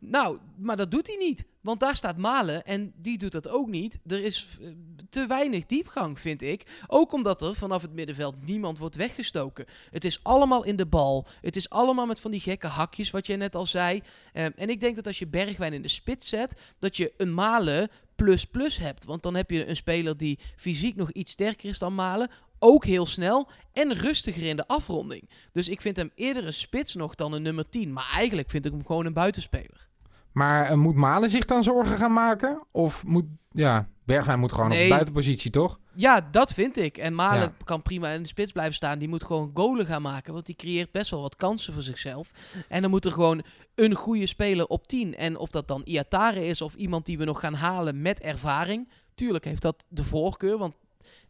Nou, 0.00 0.38
maar 0.56 0.76
dat 0.76 0.90
doet 0.90 1.06
hij 1.06 1.16
niet. 1.16 1.44
Want 1.60 1.80
daar 1.80 1.96
staat 1.96 2.16
Malen 2.16 2.64
en 2.64 2.92
die 2.96 3.18
doet 3.18 3.32
dat 3.32 3.48
ook 3.48 3.68
niet. 3.68 3.98
Er 4.06 4.24
is 4.24 4.48
eh, 4.60 4.68
te 5.10 5.26
weinig 5.26 5.66
diepgang, 5.66 6.18
vind 6.18 6.42
ik. 6.42 6.82
Ook 6.86 7.12
omdat 7.12 7.42
er 7.42 7.54
vanaf 7.54 7.82
het 7.82 7.92
middenveld 7.92 8.46
niemand 8.46 8.78
wordt 8.78 8.96
weggestoken. 8.96 9.64
Het 9.90 10.04
is 10.04 10.20
allemaal 10.22 10.64
in 10.64 10.76
de 10.76 10.86
bal. 10.86 11.26
Het 11.40 11.56
is 11.56 11.70
allemaal 11.70 12.06
met 12.06 12.20
van 12.20 12.30
die 12.30 12.40
gekke 12.40 12.66
hakjes, 12.66 13.10
wat 13.10 13.26
jij 13.26 13.36
net 13.36 13.54
al 13.54 13.66
zei. 13.66 14.02
Eh, 14.32 14.44
en 14.44 14.70
ik 14.70 14.80
denk 14.80 14.96
dat 14.96 15.06
als 15.06 15.18
je 15.18 15.26
Bergwijn 15.26 15.72
in 15.72 15.82
de 15.82 15.88
spits 15.88 16.28
zet, 16.28 16.60
dat 16.78 16.96
je 16.96 17.12
een 17.16 17.34
Malen 17.34 17.90
plus 18.14 18.44
plus 18.44 18.76
hebt. 18.76 19.04
Want 19.04 19.22
dan 19.22 19.34
heb 19.34 19.50
je 19.50 19.66
een 19.68 19.76
speler 19.76 20.16
die 20.16 20.38
fysiek 20.56 20.96
nog 20.96 21.10
iets 21.10 21.32
sterker 21.32 21.68
is 21.68 21.78
dan 21.78 21.94
Malen. 21.94 22.30
Ook 22.62 22.84
heel 22.84 23.06
snel 23.06 23.48
en 23.72 23.94
rustiger 23.94 24.42
in 24.42 24.56
de 24.56 24.66
afronding. 24.68 25.30
Dus 25.52 25.68
ik 25.68 25.80
vind 25.80 25.96
hem 25.96 26.10
eerder 26.14 26.46
een 26.46 26.52
spits 26.52 26.94
nog 26.94 27.14
dan 27.14 27.32
een 27.32 27.42
nummer 27.42 27.68
10. 27.68 27.92
Maar 27.92 28.10
eigenlijk 28.14 28.50
vind 28.50 28.64
ik 28.66 28.72
hem 28.72 28.86
gewoon 28.86 29.06
een 29.06 29.12
buitenspeler. 29.12 29.88
Maar 30.32 30.66
eh, 30.66 30.76
moet 30.76 30.94
Malen 30.94 31.30
zich 31.30 31.44
dan 31.44 31.64
zorgen 31.64 31.96
gaan 31.96 32.12
maken? 32.12 32.62
Of 32.70 33.04
moet, 33.06 33.24
ja, 33.50 33.88
Bergwijn 34.04 34.38
moet 34.38 34.52
gewoon 34.52 34.66
op 34.66 34.72
Nee. 34.72 34.82
de 34.82 34.88
buitenpositie, 34.94 35.50
toch? 35.50 35.78
Ja, 35.94 36.28
dat 36.30 36.52
vind 36.52 36.76
ik. 36.76 36.98
En 36.98 37.14
Malen 37.14 37.40
Ja. 37.40 37.52
kan 37.64 37.82
prima 37.82 38.08
in 38.08 38.22
de 38.22 38.28
spits 38.28 38.52
blijven 38.52 38.74
staan. 38.74 38.98
Die 38.98 39.08
moet 39.08 39.24
gewoon 39.24 39.50
goalen 39.54 39.86
gaan 39.86 40.02
maken. 40.02 40.32
Want 40.32 40.46
die 40.46 40.54
creëert 40.56 40.92
best 40.92 41.10
wel 41.10 41.20
wat 41.20 41.36
kansen 41.36 41.72
voor 41.72 41.82
zichzelf. 41.82 42.30
En 42.68 42.80
dan 42.82 42.90
moet 42.90 43.04
er 43.04 43.12
gewoon 43.12 43.42
een 43.74 43.94
goede 43.94 44.26
speler 44.26 44.66
op 44.66 44.86
10. 44.86 45.16
En 45.16 45.36
of 45.36 45.50
dat 45.50 45.68
dan 45.68 45.82
Iatare 45.84 46.44
is 46.46 46.60
of 46.62 46.74
iemand 46.74 47.06
die 47.06 47.18
we 47.18 47.24
nog 47.24 47.40
gaan 47.40 47.54
halen 47.54 48.02
met 48.02 48.20
ervaring. 48.20 48.88
Tuurlijk 49.14 49.44
heeft 49.44 49.62
dat 49.62 49.84
de 49.88 50.04
voorkeur. 50.04 50.58
Want 50.58 50.74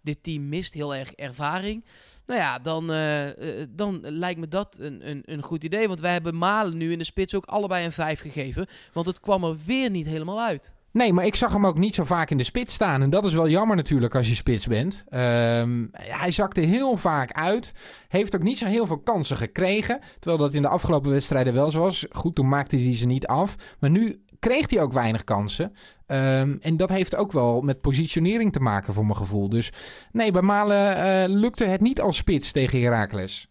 dit 0.02 0.22
team 0.22 0.48
mist 0.48 0.74
heel 0.74 0.94
erg 0.94 1.12
ervaring. 1.12 1.84
Nou 2.26 2.40
ja, 2.40 2.58
dan, 2.58 2.90
eh, 2.90 3.28
eh, 3.28 3.66
dan 3.70 4.00
lijkt 4.02 4.40
me 4.40 4.48
dat 4.48 4.78
een, 4.80 5.08
een, 5.10 5.22
een 5.24 5.42
goed 5.42 5.64
idee. 5.64 5.88
Want 5.88 6.00
wij 6.00 6.12
hebben 6.12 6.38
Malen 6.38 6.76
nu 6.76 6.92
in 6.92 6.98
de 6.98 7.04
spits 7.04 7.34
ook 7.34 7.44
allebei 7.44 7.84
een 7.84 7.92
5 7.92 8.20
gegeven. 8.20 8.66
Want 8.92 9.06
het 9.06 9.20
kwam 9.20 9.44
er 9.44 9.56
weer 9.64 9.90
niet 9.90 10.06
helemaal 10.06 10.40
uit. 10.40 10.74
Nee, 10.92 11.12
maar 11.12 11.26
ik 11.26 11.34
zag 11.34 11.52
hem 11.52 11.66
ook 11.66 11.78
niet 11.78 11.94
zo 11.94 12.04
vaak 12.04 12.30
in 12.30 12.36
de 12.36 12.44
spits 12.44 12.74
staan. 12.74 13.02
En 13.02 13.10
dat 13.10 13.24
is 13.24 13.34
wel 13.34 13.48
jammer 13.48 13.76
natuurlijk 13.76 14.14
als 14.14 14.28
je 14.28 14.34
spits 14.34 14.66
bent. 14.66 15.04
Ehm, 15.08 15.86
hij 15.92 16.30
zakte 16.30 16.60
heel 16.60 16.96
vaak 16.96 17.32
uit. 17.32 17.72
Heeft 18.08 18.34
ook 18.34 18.42
niet 18.42 18.58
zo 18.58 18.66
heel 18.66 18.86
veel 18.86 18.98
kansen 18.98 19.36
gekregen. 19.36 20.00
Terwijl 20.18 20.42
dat 20.42 20.54
in 20.54 20.62
de 20.62 20.68
afgelopen 20.68 21.10
wedstrijden 21.10 21.54
wel 21.54 21.70
zo 21.70 21.80
was. 21.80 22.06
Goed, 22.10 22.34
toen 22.34 22.48
maakte 22.48 22.76
hij 22.76 22.96
ze 22.96 23.06
niet 23.06 23.26
af. 23.26 23.56
Maar 23.78 23.90
nu 23.90 24.24
kreeg 24.40 24.70
hij 24.70 24.80
ook 24.80 24.92
weinig 24.92 25.24
kansen. 25.24 25.72
Ehm, 26.06 26.56
en 26.60 26.76
dat 26.76 26.88
heeft 26.88 27.16
ook 27.16 27.32
wel 27.32 27.60
met 27.60 27.80
positionering 27.80 28.52
te 28.52 28.60
maken 28.60 28.94
voor 28.94 29.06
mijn 29.06 29.16
gevoel. 29.16 29.48
Dus 29.48 29.70
nee, 30.12 30.32
bij 30.32 30.42
Malen 30.42 30.96
uh, 30.96 31.36
lukte 31.40 31.64
het 31.64 31.80
niet 31.80 32.00
als 32.00 32.16
spits 32.16 32.52
tegen 32.52 32.80
Heracles. 32.80 33.48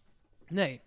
Nee. 0.48 0.80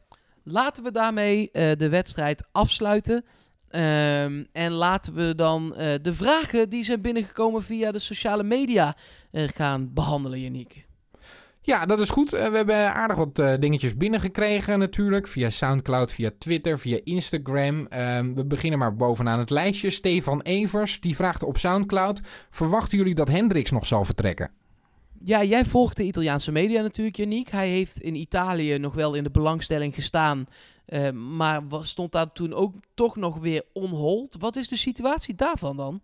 Laten 0.43 0.83
we 0.83 0.91
daarmee 0.91 1.49
uh, 1.51 1.71
de 1.71 1.89
wedstrijd 1.89 2.47
afsluiten. 2.51 3.15
Um, 3.15 4.47
en 4.51 4.71
laten 4.71 5.13
we 5.13 5.35
dan 5.35 5.73
uh, 5.77 5.93
de 6.01 6.13
vragen 6.13 6.69
die 6.69 6.83
zijn 6.83 7.01
binnengekomen 7.01 7.63
via 7.63 7.91
de 7.91 7.99
sociale 7.99 8.43
media 8.43 8.97
gaan 9.31 9.93
behandelen, 9.93 10.39
Janiek. 10.39 10.85
Ja, 11.65 11.85
dat 11.85 11.99
is 11.99 12.09
goed. 12.09 12.33
Uh, 12.33 12.47
we 12.47 12.55
hebben 12.55 12.93
aardig 12.93 13.17
wat 13.17 13.39
uh, 13.39 13.53
dingetjes 13.59 13.97
binnengekregen 13.97 14.79
natuurlijk. 14.79 15.27
Via 15.27 15.49
Soundcloud, 15.49 16.11
via 16.11 16.31
Twitter, 16.37 16.79
via 16.79 16.99
Instagram. 17.03 17.79
Uh, 17.79 17.87
we 18.35 18.45
beginnen 18.45 18.79
maar 18.79 18.95
bovenaan 18.95 19.39
het 19.39 19.49
lijstje. 19.49 19.89
Stefan 19.89 20.41
Evers, 20.41 20.99
die 20.99 21.15
vraagt 21.15 21.43
op 21.43 21.57
Soundcloud... 21.57 22.21
Verwachten 22.49 22.97
jullie 22.97 23.15
dat 23.15 23.27
Hendricks 23.27 23.71
nog 23.71 23.85
zal 23.85 24.03
vertrekken? 24.03 24.51
Ja, 25.23 25.43
jij 25.43 25.65
volgt 25.65 25.97
de 25.97 26.03
Italiaanse 26.03 26.51
media 26.51 26.81
natuurlijk, 26.81 27.17
Janiek. 27.17 27.49
Hij 27.49 27.69
heeft 27.69 27.99
in 27.99 28.15
Italië 28.15 28.77
nog 28.77 28.93
wel 28.93 29.13
in 29.13 29.23
de 29.23 29.31
belangstelling 29.31 29.95
gestaan... 29.95 30.47
Uh, 30.87 31.11
maar 31.11 31.61
stond 31.81 32.11
daar 32.11 32.31
toen 32.31 32.53
ook 32.53 32.73
toch 32.93 33.15
nog 33.15 33.39
weer 33.39 33.63
onhold. 33.73 34.35
Wat 34.39 34.55
is 34.55 34.67
de 34.67 34.75
situatie 34.75 35.35
daarvan 35.35 35.77
dan? 35.77 36.01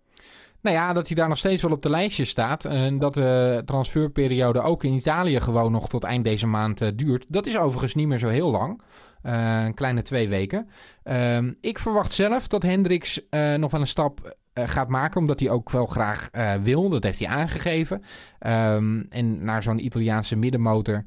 Nou 0.61 0.75
ja, 0.75 0.93
dat 0.93 1.07
hij 1.07 1.15
daar 1.15 1.27
nog 1.27 1.37
steeds 1.37 1.61
wel 1.61 1.71
op 1.71 1.81
de 1.81 1.89
lijstje 1.89 2.25
staat. 2.25 2.65
En 2.65 2.99
dat 2.99 3.13
de 3.13 3.61
transferperiode 3.65 4.61
ook 4.61 4.83
in 4.83 4.93
Italië 4.93 5.39
gewoon 5.39 5.71
nog 5.71 5.89
tot 5.89 6.03
eind 6.03 6.23
deze 6.23 6.47
maand 6.47 6.81
uh, 6.81 6.89
duurt. 6.95 7.31
Dat 7.33 7.45
is 7.45 7.57
overigens 7.57 7.95
niet 7.95 8.07
meer 8.07 8.19
zo 8.19 8.27
heel 8.27 8.51
lang. 8.51 8.81
Uh, 9.23 9.61
een 9.63 9.73
kleine 9.73 10.01
twee 10.01 10.29
weken. 10.29 10.69
Uh, 11.03 11.37
ik 11.61 11.79
verwacht 11.79 12.13
zelf 12.13 12.47
dat 12.47 12.63
Hendricks 12.63 13.21
uh, 13.29 13.55
nog 13.55 13.71
wel 13.71 13.81
een 13.81 13.87
stap 13.87 14.37
gaat 14.53 14.87
maken. 14.87 15.21
Omdat 15.21 15.39
hij 15.39 15.49
ook 15.49 15.69
wel 15.69 15.85
graag 15.85 16.29
wil. 16.63 16.89
Dat 16.89 17.03
heeft 17.03 17.19
hij 17.19 17.27
aangegeven. 17.27 18.01
Um, 18.47 19.05
en 19.09 19.43
naar 19.43 19.63
zo'n 19.63 19.85
Italiaanse 19.85 20.35
middenmotor 20.35 21.03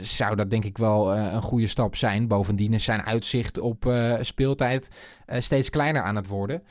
zou 0.00 0.36
dat 0.36 0.50
denk 0.50 0.64
ik 0.64 0.78
wel 0.78 1.16
een 1.16 1.42
goede 1.42 1.66
stap 1.66 1.96
zijn. 1.96 2.28
Bovendien 2.28 2.72
is 2.72 2.84
zijn 2.84 3.02
uitzicht 3.02 3.58
op 3.58 3.92
speeltijd 4.20 4.88
steeds 5.38 5.70
kleiner 5.70 6.02
aan 6.02 6.16
het 6.16 6.26
worden. 6.26 6.62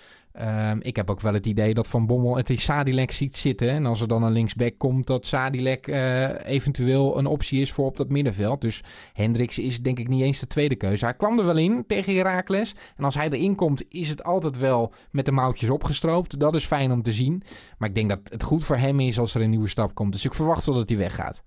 Um, 0.41 0.81
ik 0.81 0.95
heb 0.95 1.09
ook 1.09 1.21
wel 1.21 1.33
het 1.33 1.45
idee 1.45 1.73
dat 1.73 1.87
Van 1.87 2.05
Bommel 2.05 2.37
het 2.37 2.49
in 2.49 2.57
Sadilek 2.57 3.11
ziet 3.11 3.37
zitten. 3.37 3.69
En 3.69 3.85
als 3.85 4.01
er 4.01 4.07
dan 4.07 4.23
een 4.23 4.31
linksback 4.31 4.77
komt, 4.77 5.07
dat 5.07 5.25
Sadilek 5.25 5.87
uh, 5.87 6.45
eventueel 6.45 7.17
een 7.17 7.25
optie 7.25 7.61
is 7.61 7.71
voor 7.71 7.85
op 7.85 7.97
dat 7.97 8.09
middenveld. 8.09 8.61
Dus 8.61 8.83
Hendricks 9.13 9.59
is 9.59 9.81
denk 9.81 9.99
ik 9.99 10.07
niet 10.07 10.21
eens 10.21 10.39
de 10.39 10.47
tweede 10.47 10.75
keuze. 10.75 11.05
Hij 11.05 11.13
kwam 11.13 11.39
er 11.39 11.45
wel 11.45 11.57
in 11.57 11.83
tegen 11.87 12.15
Heracles. 12.15 12.75
En 12.95 13.03
als 13.03 13.15
hij 13.15 13.29
erin 13.29 13.55
komt, 13.55 13.83
is 13.89 14.09
het 14.09 14.23
altijd 14.23 14.57
wel 14.57 14.93
met 15.11 15.25
de 15.25 15.31
mouwtjes 15.31 15.69
opgestroopt. 15.69 16.39
Dat 16.39 16.55
is 16.55 16.65
fijn 16.65 16.91
om 16.91 17.01
te 17.01 17.13
zien. 17.13 17.43
Maar 17.77 17.89
ik 17.89 17.95
denk 17.95 18.09
dat 18.09 18.19
het 18.23 18.43
goed 18.43 18.65
voor 18.65 18.77
hem 18.77 18.99
is 18.99 19.19
als 19.19 19.35
er 19.35 19.41
een 19.41 19.49
nieuwe 19.49 19.67
stap 19.67 19.95
komt. 19.95 20.13
Dus 20.13 20.25
ik 20.25 20.33
verwacht 20.33 20.65
wel 20.65 20.75
dat 20.75 20.89
hij 20.89 20.97
weggaat. 20.97 21.43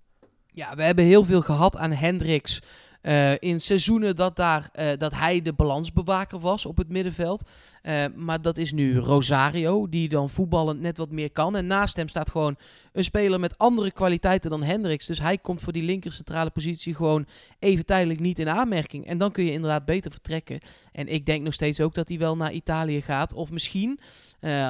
Ja, 0.47 0.74
we 0.74 0.82
hebben 0.82 1.05
heel 1.05 1.24
veel 1.24 1.43
gehad 1.43 1.76
aan 1.76 1.93
Hendricks. 1.93 2.61
Uh, 3.03 3.32
in 3.38 3.61
seizoenen 3.61 4.16
dat, 4.16 4.36
daar, 4.36 4.68
uh, 4.74 4.86
dat 4.96 5.14
hij 5.14 5.42
de 5.42 5.53
balansbewaker 5.53 6.38
was 6.40 6.66
op 6.66 6.76
het 6.76 6.88
middenveld. 6.88 7.48
Uh, 7.82 8.05
maar 8.14 8.42
dat 8.42 8.57
is 8.57 8.72
nu 8.72 8.98
Rosario, 8.98 9.88
die 9.88 10.09
dan 10.09 10.30
voetballend 10.30 10.80
net 10.80 10.96
wat 10.98 11.11
meer 11.11 11.30
kan. 11.30 11.57
En 11.57 11.66
naast 11.66 11.96
hem 11.96 12.09
staat 12.09 12.30
gewoon 12.30 12.57
een 12.92 13.05
speler 13.05 13.40
met 13.40 13.59
andere 13.59 13.90
kwaliteiten 13.92 14.51
dan 14.51 14.62
Hendricks. 14.62 15.07
Dus 15.07 15.20
hij 15.20 15.38
komt 15.38 15.61
voor 15.61 15.72
die 15.72 15.82
linker 15.82 16.12
centrale 16.12 16.51
positie 16.51 16.94
gewoon 16.94 17.26
even 17.59 17.86
tijdelijk 17.86 18.20
niet 18.20 18.38
in 18.38 18.48
aanmerking. 18.48 19.07
En 19.07 19.18
dan 19.18 19.32
kun 19.32 19.44
je 19.44 19.53
inderdaad 19.53 19.84
beter 19.84 20.11
vertrekken. 20.11 20.61
En 20.92 21.09
ik 21.09 21.26
denk 21.26 21.42
nog 21.42 21.55
steeds 21.55 21.80
ook 21.80 21.94
dat 21.94 22.09
hij 22.09 22.18
wel 22.18 22.36
naar 22.36 22.53
Italië 22.53 23.03
gaat. 23.03 23.32
Of 23.34 23.51
misschien, 23.51 24.01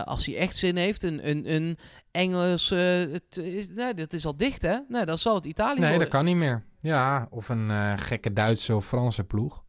als 0.05 0.27
hij 0.27 0.37
echt 0.37 0.57
zin 0.57 0.77
heeft, 0.77 1.03
een, 1.03 1.29
een, 1.29 1.55
een 1.55 1.79
Engels... 2.11 2.69
het 2.69 3.37
is, 3.37 3.69
nee, 3.69 3.95
dat 3.95 4.13
is 4.13 4.27
al 4.27 4.37
dicht 4.37 4.63
hè? 4.63 4.77
Nee, 4.89 5.05
dan 5.05 5.19
zal 5.19 5.35
het 5.35 5.45
Italië 5.45 5.81
Nee, 5.81 5.89
worden. 5.89 5.99
dat 6.11 6.17
kan 6.17 6.25
niet 6.25 6.37
meer. 6.37 6.63
Ja, 6.81 7.27
of 7.31 7.49
een 7.49 7.69
uh, 7.69 7.93
gekke 7.97 8.33
Duitse 8.33 8.75
of 8.75 8.87
Franse 8.87 9.25
ploeg. 9.25 9.65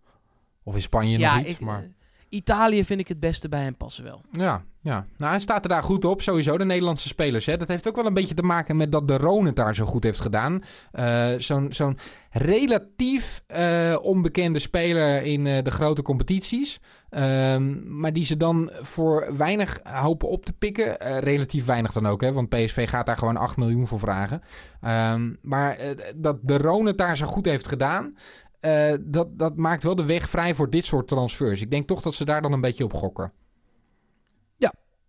Of 0.63 0.75
in 0.75 0.81
Spanje 0.81 1.17
ja, 1.17 1.35
nog 1.35 1.45
iets, 1.45 1.59
ik, 1.59 1.59
maar... 1.59 1.87
Italië 2.29 2.85
vind 2.85 2.99
ik 2.99 3.07
het 3.07 3.19
beste 3.19 3.49
bij 3.49 3.63
hem 3.63 3.77
passen 3.77 4.03
wel. 4.03 4.21
Ja, 4.31 4.63
ja. 4.83 5.05
Nou, 5.17 5.31
hij 5.31 5.39
staat 5.39 5.63
er 5.63 5.69
daar 5.69 5.83
goed 5.83 6.05
op, 6.05 6.21
sowieso, 6.21 6.57
de 6.57 6.65
Nederlandse 6.65 7.07
spelers. 7.07 7.45
Hè. 7.45 7.57
Dat 7.57 7.67
heeft 7.67 7.87
ook 7.87 7.95
wel 7.95 8.05
een 8.05 8.13
beetje 8.13 8.33
te 8.33 8.43
maken 8.43 8.77
met 8.77 8.91
dat 8.91 9.07
de 9.07 9.17
Roon 9.17 9.45
het 9.45 9.55
daar 9.55 9.75
zo 9.75 9.85
goed 9.85 10.03
heeft 10.03 10.19
gedaan. 10.19 10.61
Uh, 10.93 11.33
Zo'n 11.69 11.97
relatief 12.31 13.43
uh, 13.47 13.95
onbekende 14.01 14.59
speler 14.59 15.23
in 15.23 15.45
uh, 15.45 15.63
de 15.63 15.71
grote 15.71 16.01
competities. 16.01 16.79
Um, 17.09 17.99
maar 17.99 18.13
die 18.13 18.25
ze 18.25 18.37
dan 18.37 18.71
voor 18.81 19.37
weinig 19.37 19.79
hopen 19.83 20.29
op 20.29 20.45
te 20.45 20.53
pikken. 20.53 20.95
Relatief 21.19 21.65
weinig 21.65 21.91
dan 21.91 22.07
ook, 22.07 22.21
hè, 22.21 22.33
want 22.33 22.49
PSV 22.49 22.89
gaat 22.89 23.05
daar 23.05 23.17
gewoon 23.17 23.37
8 23.37 23.57
miljoen 23.57 23.87
voor 23.87 23.99
vragen. 23.99 24.41
Um, 25.13 25.37
maar 25.41 25.77
dat 26.15 26.37
de 26.41 26.57
Roon 26.57 26.93
daar 26.95 27.17
zo 27.17 27.25
goed 27.25 27.45
heeft 27.45 27.67
gedaan. 27.67 28.15
Dat, 28.99 29.27
dat 29.37 29.57
maakt 29.57 29.83
wel 29.83 29.95
de 29.95 30.05
weg 30.05 30.29
vrij 30.29 30.55
voor 30.55 30.69
dit 30.69 30.85
soort 30.85 31.07
transfers. 31.07 31.61
Ik 31.61 31.71
denk 31.71 31.87
toch 31.87 32.01
dat 32.01 32.13
ze 32.13 32.25
daar 32.25 32.41
dan 32.41 32.53
een 32.53 32.61
beetje 32.61 32.83
op 32.83 32.93
gokken. 32.93 33.31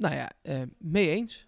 Nou 0.02 0.14
ja, 0.14 0.30
uh, 0.42 0.62
mee 0.78 1.08
eens. 1.08 1.46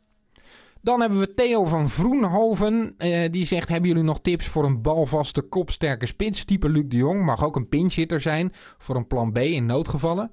Dan 0.81 1.01
hebben 1.01 1.19
we 1.19 1.35
Theo 1.35 1.65
van 1.65 1.89
Vroenhoven. 1.89 2.95
Uh, 2.99 3.31
die 3.31 3.47
zegt, 3.47 3.69
hebben 3.69 3.89
jullie 3.89 4.05
nog 4.05 4.21
tips 4.21 4.47
voor 4.47 4.65
een 4.65 4.83
balvaste, 4.83 5.43
kopsterke 5.43 6.07
spits? 6.07 6.45
Type 6.45 6.69
Luc 6.69 6.85
de 6.89 6.97
Jong. 6.97 7.25
Mag 7.25 7.45
ook 7.45 7.57
een 7.57 7.69
pinchhitter 7.69 8.21
zijn 8.21 8.53
voor 8.79 8.97
een 8.97 9.07
plan 9.07 9.33
B 9.33 9.39
in 9.39 9.67
noodgevallen. 9.67 10.31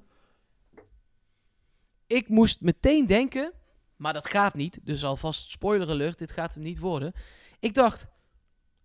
Ik 2.07 2.29
moest 2.29 2.61
meteen 2.61 3.05
denken, 3.05 3.53
maar 3.95 4.13
dat 4.13 4.29
gaat 4.29 4.53
niet. 4.53 4.79
Dus 4.83 5.03
alvast 5.03 5.49
spoiler 5.49 5.89
alert, 5.89 6.17
dit 6.17 6.31
gaat 6.31 6.53
hem 6.53 6.63
niet 6.63 6.79
worden. 6.79 7.13
Ik 7.59 7.73
dacht, 7.73 8.07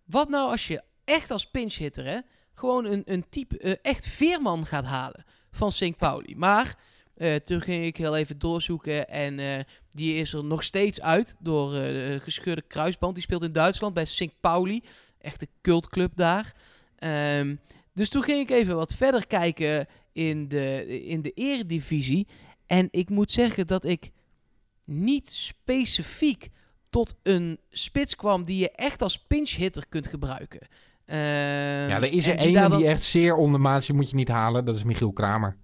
wat 0.05 0.29
nou 0.29 0.51
als 0.51 0.67
je 0.67 0.81
echt 1.03 1.31
als 1.31 1.49
pinchhitter, 1.49 2.05
hè, 2.05 2.19
gewoon 2.53 2.85
een, 2.85 3.01
een 3.05 3.29
type, 3.29 3.59
uh, 3.59 3.73
echt 3.81 4.07
veerman 4.07 4.65
gaat 4.65 4.85
halen 4.85 5.25
van 5.51 5.71
St. 5.71 5.97
Pauli. 5.97 6.35
Maar 6.35 6.75
uh, 7.17 7.35
toen 7.35 7.61
ging 7.61 7.85
ik 7.85 7.97
heel 7.97 8.15
even 8.15 8.39
doorzoeken 8.39 9.09
en 9.09 9.39
uh, 9.39 9.53
die 9.91 10.15
is 10.15 10.33
er 10.33 10.43
nog 10.43 10.63
steeds 10.63 11.01
uit 11.01 11.35
door 11.39 11.71
de 11.71 12.19
gescheurde 12.23 12.63
kruisband. 12.67 13.13
Die 13.13 13.23
speelt 13.23 13.43
in 13.43 13.51
Duitsland 13.51 13.93
bij 13.93 14.05
St. 14.05 14.39
Pauli, 14.41 14.83
echt 15.19 15.41
een 15.41 15.49
cultclub 15.61 16.11
daar. 16.15 16.55
Um, 17.39 17.59
dus 17.93 18.09
toen 18.09 18.23
ging 18.23 18.39
ik 18.39 18.49
even 18.49 18.75
wat 18.75 18.93
verder 18.93 19.27
kijken 19.27 19.87
in 20.13 20.47
de, 20.47 20.85
in 21.05 21.21
de 21.21 21.31
eredivisie. 21.31 22.27
En 22.65 22.87
ik 22.91 23.09
moet 23.09 23.31
zeggen 23.31 23.67
dat 23.67 23.85
ik 23.85 24.11
niet 24.83 25.31
specifiek 25.31 26.49
tot 26.89 27.15
een 27.23 27.59
spits 27.69 28.15
kwam 28.15 28.43
die 28.43 28.57
je 28.57 28.71
echt 28.71 29.01
als 29.01 29.19
pinch-hitter 29.19 29.83
kunt 29.89 30.07
gebruiken. 30.07 30.67
Uh, 31.05 31.15
ja, 31.89 31.95
er 31.95 32.11
is 32.11 32.27
er 32.27 32.35
één 32.35 32.47
die, 32.47 32.69
dan... 32.69 32.77
die 32.77 32.87
echt 32.87 33.03
zeer 33.03 33.35
ondermaats 33.35 33.91
moet 33.91 34.09
je 34.09 34.15
niet 34.15 34.27
halen. 34.27 34.65
Dat 34.65 34.75
is 34.75 34.83
Michiel 34.83 35.11
Kramer. 35.11 35.57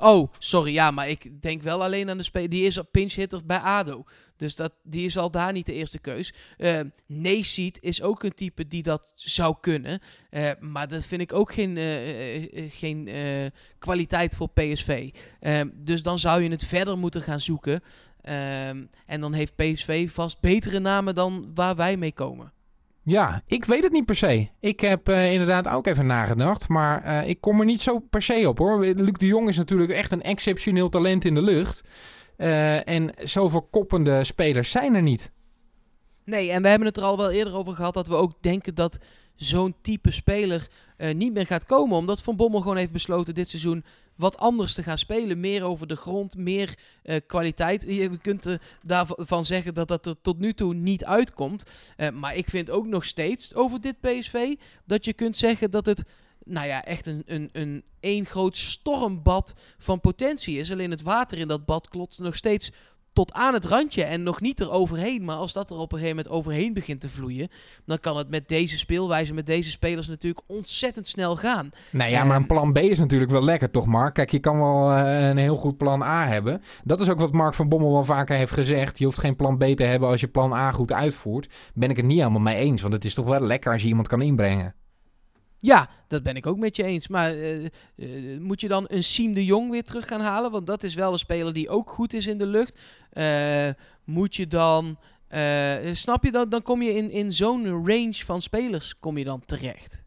Oh, 0.00 0.32
sorry, 0.38 0.72
ja, 0.72 0.90
maar 0.90 1.08
ik 1.08 1.42
denk 1.42 1.62
wel 1.62 1.82
alleen 1.82 2.10
aan 2.10 2.16
de 2.16 2.22
speler. 2.22 2.48
Die 2.48 2.66
is 2.66 2.80
pinch 2.90 3.14
hitter 3.14 3.46
bij 3.46 3.58
ADO. 3.58 4.04
Dus 4.36 4.56
dat, 4.56 4.72
die 4.82 5.04
is 5.04 5.16
al 5.16 5.30
daar 5.30 5.52
niet 5.52 5.66
de 5.66 5.72
eerste 5.72 5.98
keus. 5.98 6.34
Uh, 6.58 6.80
Neesiet 7.06 7.78
is 7.80 8.02
ook 8.02 8.22
een 8.22 8.34
type 8.34 8.68
die 8.68 8.82
dat 8.82 9.12
zou 9.14 9.56
kunnen. 9.60 10.00
Uh, 10.30 10.50
maar 10.60 10.88
dat 10.88 11.04
vind 11.04 11.20
ik 11.20 11.32
ook 11.32 11.52
geen, 11.52 11.76
uh, 11.76 12.68
geen 12.70 13.08
kwaliteit 13.78 14.36
voor 14.36 14.48
PSV. 14.48 15.10
dus 15.74 16.02
dan 16.02 16.18
zou 16.18 16.42
je 16.42 16.50
het 16.50 16.64
verder 16.64 16.98
moeten 16.98 17.22
gaan 17.22 17.40
zoeken. 17.40 17.82
en 19.06 19.20
dan 19.20 19.32
heeft 19.32 19.56
PSV 19.56 20.10
vast 20.10 20.40
betere 20.40 20.78
namen 20.78 21.14
dan 21.14 21.50
waar 21.54 21.76
wij 21.76 21.96
mee 21.96 22.12
komen. 22.12 22.52
Ja, 23.08 23.42
ik 23.46 23.64
weet 23.64 23.82
het 23.82 23.92
niet 23.92 24.04
per 24.04 24.16
se. 24.16 24.48
Ik 24.60 24.80
heb 24.80 25.08
uh, 25.08 25.32
inderdaad 25.32 25.68
ook 25.68 25.86
even 25.86 26.06
nagedacht, 26.06 26.68
maar 26.68 27.04
uh, 27.06 27.28
ik 27.28 27.40
kom 27.40 27.60
er 27.60 27.66
niet 27.66 27.80
zo 27.80 27.98
per 27.98 28.22
se 28.22 28.48
op 28.48 28.58
hoor. 28.58 28.80
Luc 28.80 29.12
de 29.12 29.26
Jong 29.26 29.48
is 29.48 29.56
natuurlijk 29.56 29.90
echt 29.90 30.12
een 30.12 30.22
exceptioneel 30.22 30.88
talent 30.88 31.24
in 31.24 31.34
de 31.34 31.42
lucht. 31.42 31.82
Uh, 32.36 32.88
en 32.88 33.10
zoveel 33.18 33.62
koppende 33.62 34.24
spelers 34.24 34.70
zijn 34.70 34.94
er 34.94 35.02
niet. 35.02 35.32
Nee, 36.24 36.50
en 36.50 36.62
we 36.62 36.68
hebben 36.68 36.88
het 36.88 36.96
er 36.96 37.02
al 37.02 37.16
wel 37.16 37.30
eerder 37.30 37.54
over 37.54 37.74
gehad 37.74 37.94
dat 37.94 38.08
we 38.08 38.14
ook 38.14 38.32
denken 38.40 38.74
dat 38.74 38.98
zo'n 39.34 39.74
type 39.80 40.10
speler 40.10 40.68
niet 40.98 41.32
meer 41.32 41.46
gaat 41.46 41.66
komen. 41.66 41.96
Omdat 41.96 42.22
Van 42.22 42.36
Bommel 42.36 42.60
gewoon 42.60 42.76
heeft 42.76 42.92
besloten 42.92 43.34
dit 43.34 43.48
seizoen 43.48 43.84
wat 44.18 44.36
anders 44.38 44.74
te 44.74 44.82
gaan 44.82 44.98
spelen. 44.98 45.40
Meer 45.40 45.62
over 45.62 45.86
de 45.86 45.96
grond, 45.96 46.36
meer 46.36 46.78
eh, 47.02 47.20
kwaliteit. 47.26 47.82
Je 47.82 48.18
kunt 48.18 48.44
er 48.44 48.60
daarvan 48.82 49.44
zeggen 49.44 49.74
dat 49.74 49.88
dat 49.88 50.06
er 50.06 50.20
tot 50.20 50.38
nu 50.38 50.52
toe 50.52 50.74
niet 50.74 51.04
uitkomt. 51.04 51.62
Eh, 51.96 52.10
maar 52.10 52.36
ik 52.36 52.50
vind 52.50 52.70
ook 52.70 52.86
nog 52.86 53.04
steeds 53.04 53.54
over 53.54 53.80
dit 53.80 54.00
PSV 54.00 54.54
dat 54.84 55.04
je 55.04 55.12
kunt 55.12 55.36
zeggen 55.36 55.70
dat 55.70 55.86
het 55.86 56.04
nou 56.44 56.66
ja, 56.66 56.84
echt 56.84 57.06
een, 57.06 57.22
een, 57.26 57.48
een 57.52 57.84
één 58.00 58.26
groot 58.26 58.56
stormbad 58.56 59.54
van 59.78 60.00
potentie 60.00 60.58
is. 60.58 60.72
Alleen 60.72 60.90
het 60.90 61.02
water 61.02 61.38
in 61.38 61.48
dat 61.48 61.64
bad 61.64 61.88
klotst 61.88 62.18
nog 62.18 62.36
steeds 62.36 62.70
tot 63.18 63.32
aan 63.32 63.54
het 63.54 63.64
randje 63.64 64.02
en 64.02 64.22
nog 64.22 64.40
niet 64.40 64.60
eroverheen. 64.60 65.24
Maar 65.24 65.36
als 65.36 65.52
dat 65.52 65.70
er 65.70 65.76
op 65.76 65.92
een 65.92 65.98
gegeven 65.98 66.16
moment 66.16 66.34
overheen 66.34 66.72
begint 66.72 67.00
te 67.00 67.08
vloeien, 67.08 67.48
dan 67.86 68.00
kan 68.00 68.16
het 68.16 68.28
met 68.28 68.48
deze 68.48 68.78
speelwijze, 68.78 69.34
met 69.34 69.46
deze 69.46 69.70
spelers 69.70 70.08
natuurlijk 70.08 70.44
ontzettend 70.46 71.06
snel 71.06 71.36
gaan. 71.36 71.70
Nee, 71.90 72.10
ja, 72.10 72.24
maar 72.24 72.36
een 72.36 72.46
plan 72.46 72.72
B 72.72 72.78
is 72.78 72.98
natuurlijk 72.98 73.30
wel 73.30 73.44
lekker, 73.44 73.70
toch, 73.70 73.86
Mark? 73.86 74.14
Kijk, 74.14 74.30
je 74.30 74.38
kan 74.38 74.58
wel 74.58 74.92
uh, 74.92 75.28
een 75.28 75.36
heel 75.36 75.56
goed 75.56 75.76
plan 75.76 76.02
A 76.02 76.26
hebben. 76.26 76.62
Dat 76.84 77.00
is 77.00 77.08
ook 77.08 77.18
wat 77.18 77.32
Mark 77.32 77.54
van 77.54 77.68
Bommel 77.68 77.92
wel 77.92 78.04
vaker 78.04 78.36
heeft 78.36 78.52
gezegd. 78.52 78.98
Je 78.98 79.04
hoeft 79.04 79.18
geen 79.18 79.36
plan 79.36 79.58
B 79.58 79.64
te 79.64 79.84
hebben 79.84 80.08
als 80.08 80.20
je 80.20 80.28
plan 80.28 80.52
A 80.52 80.72
goed 80.72 80.92
uitvoert. 80.92 81.54
Ben 81.74 81.90
ik 81.90 81.96
het 81.96 82.06
niet 82.06 82.18
helemaal 82.18 82.40
mee 82.40 82.56
eens, 82.56 82.82
want 82.82 82.94
het 82.94 83.04
is 83.04 83.14
toch 83.14 83.26
wel 83.26 83.40
lekker 83.40 83.72
als 83.72 83.82
je 83.82 83.88
iemand 83.88 84.08
kan 84.08 84.22
inbrengen. 84.22 84.74
Ja, 85.60 85.88
dat 86.08 86.22
ben 86.22 86.36
ik 86.36 86.46
ook 86.46 86.58
met 86.58 86.76
je 86.76 86.82
eens. 86.82 87.08
Maar 87.08 87.34
uh, 87.34 87.64
uh, 87.96 88.40
moet 88.40 88.60
je 88.60 88.68
dan 88.68 88.84
een 88.88 89.04
Siem 89.04 89.34
de 89.34 89.44
Jong 89.44 89.70
weer 89.70 89.82
terug 89.82 90.06
gaan 90.06 90.20
halen? 90.20 90.50
Want 90.50 90.66
dat 90.66 90.82
is 90.82 90.94
wel 90.94 91.12
een 91.12 91.18
speler 91.18 91.52
die 91.52 91.68
ook 91.68 91.90
goed 91.90 92.14
is 92.14 92.26
in 92.26 92.38
de 92.38 92.46
lucht. 92.46 92.78
Uh, 93.12 93.68
moet 94.04 94.36
je 94.36 94.46
dan... 94.46 94.98
snap 95.92 96.24
je, 96.24 96.30
dan, 96.30 96.48
dan 96.48 96.62
kom 96.62 96.82
je 96.82 96.94
in, 96.94 97.10
in 97.10 97.32
zo'n 97.32 97.86
range 97.86 98.24
van 98.24 98.42
spelers 98.42 98.98
kom 99.00 99.18
je 99.18 99.24
dan 99.24 99.42
terecht. 99.44 100.02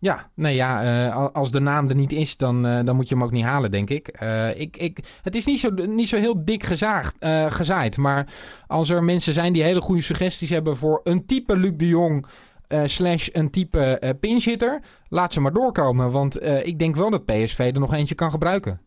Ja, 0.00 0.30
nee 0.34 0.54
ja, 0.54 1.08
als 1.10 1.50
de 1.50 1.60
naam 1.60 1.88
er 1.88 1.94
niet 1.94 2.12
is, 2.12 2.36
dan, 2.36 2.62
dan 2.62 2.96
moet 2.96 3.08
je 3.08 3.14
hem 3.14 3.24
ook 3.24 3.32
niet 3.32 3.44
halen, 3.44 3.70
denk 3.70 3.90
ik. 3.90 4.08
ik, 4.56 4.76
ik 4.76 4.98
het 5.22 5.36
is 5.36 5.44
niet 5.44 5.60
zo, 5.60 5.70
niet 5.70 6.08
zo 6.08 6.16
heel 6.16 6.44
dik 6.44 6.64
gezaagd, 6.64 7.16
gezaaid. 7.48 7.96
Maar 7.96 8.32
als 8.66 8.90
er 8.90 9.04
mensen 9.04 9.34
zijn 9.34 9.52
die 9.52 9.62
hele 9.62 9.80
goede 9.80 10.02
suggesties 10.02 10.50
hebben 10.50 10.76
voor 10.76 11.00
een 11.04 11.26
type 11.26 11.56
Luc 11.56 11.72
de 11.76 11.88
Jong... 11.88 12.26
Uh, 12.68 12.82
slash 12.84 13.28
een 13.32 13.50
type 13.50 14.14
uh. 14.22 14.74
Laat 15.08 15.32
ze 15.32 15.40
maar 15.40 15.52
doorkomen. 15.52 16.10
Want 16.10 16.42
uh, 16.42 16.66
ik 16.66 16.78
denk 16.78 16.96
wel 16.96 17.10
dat 17.10 17.24
PSV 17.24 17.58
er 17.58 17.80
nog 17.80 17.94
eentje 17.94 18.14
kan 18.14 18.30
gebruiken. 18.30 18.80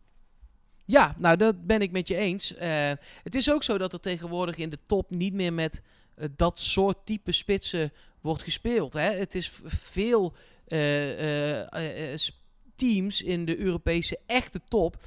Ja, 0.86 1.16
nou 1.18 1.38
dat 1.38 1.66
ben 1.66 1.82
ik 1.82 1.92
met 1.92 2.08
je 2.08 2.16
eens. 2.16 2.54
het 3.24 3.36
is 3.36 3.52
ook 3.52 3.64
zo 3.64 3.78
dat 3.78 3.94
er 3.94 4.00
tegenwoordig 4.00 4.58
in 4.58 4.70
de 4.70 4.80
top 4.86 5.10
niet 5.10 5.34
meer 5.34 5.54
met 5.54 5.82
dat 6.36 6.60
soort 6.60 6.98
type 7.06 7.32
spitsen 7.32 7.94
wordt 8.22 8.44
gespeeld. 8.44 8.94
Hè? 8.94 9.12
Het 9.12 9.36
is 9.36 9.52
veel 9.66 10.34
teams 12.76 13.22
in 13.22 13.46
de 13.46 13.58
Europese 13.58 14.20
echte 14.26 14.62
top 14.68 15.04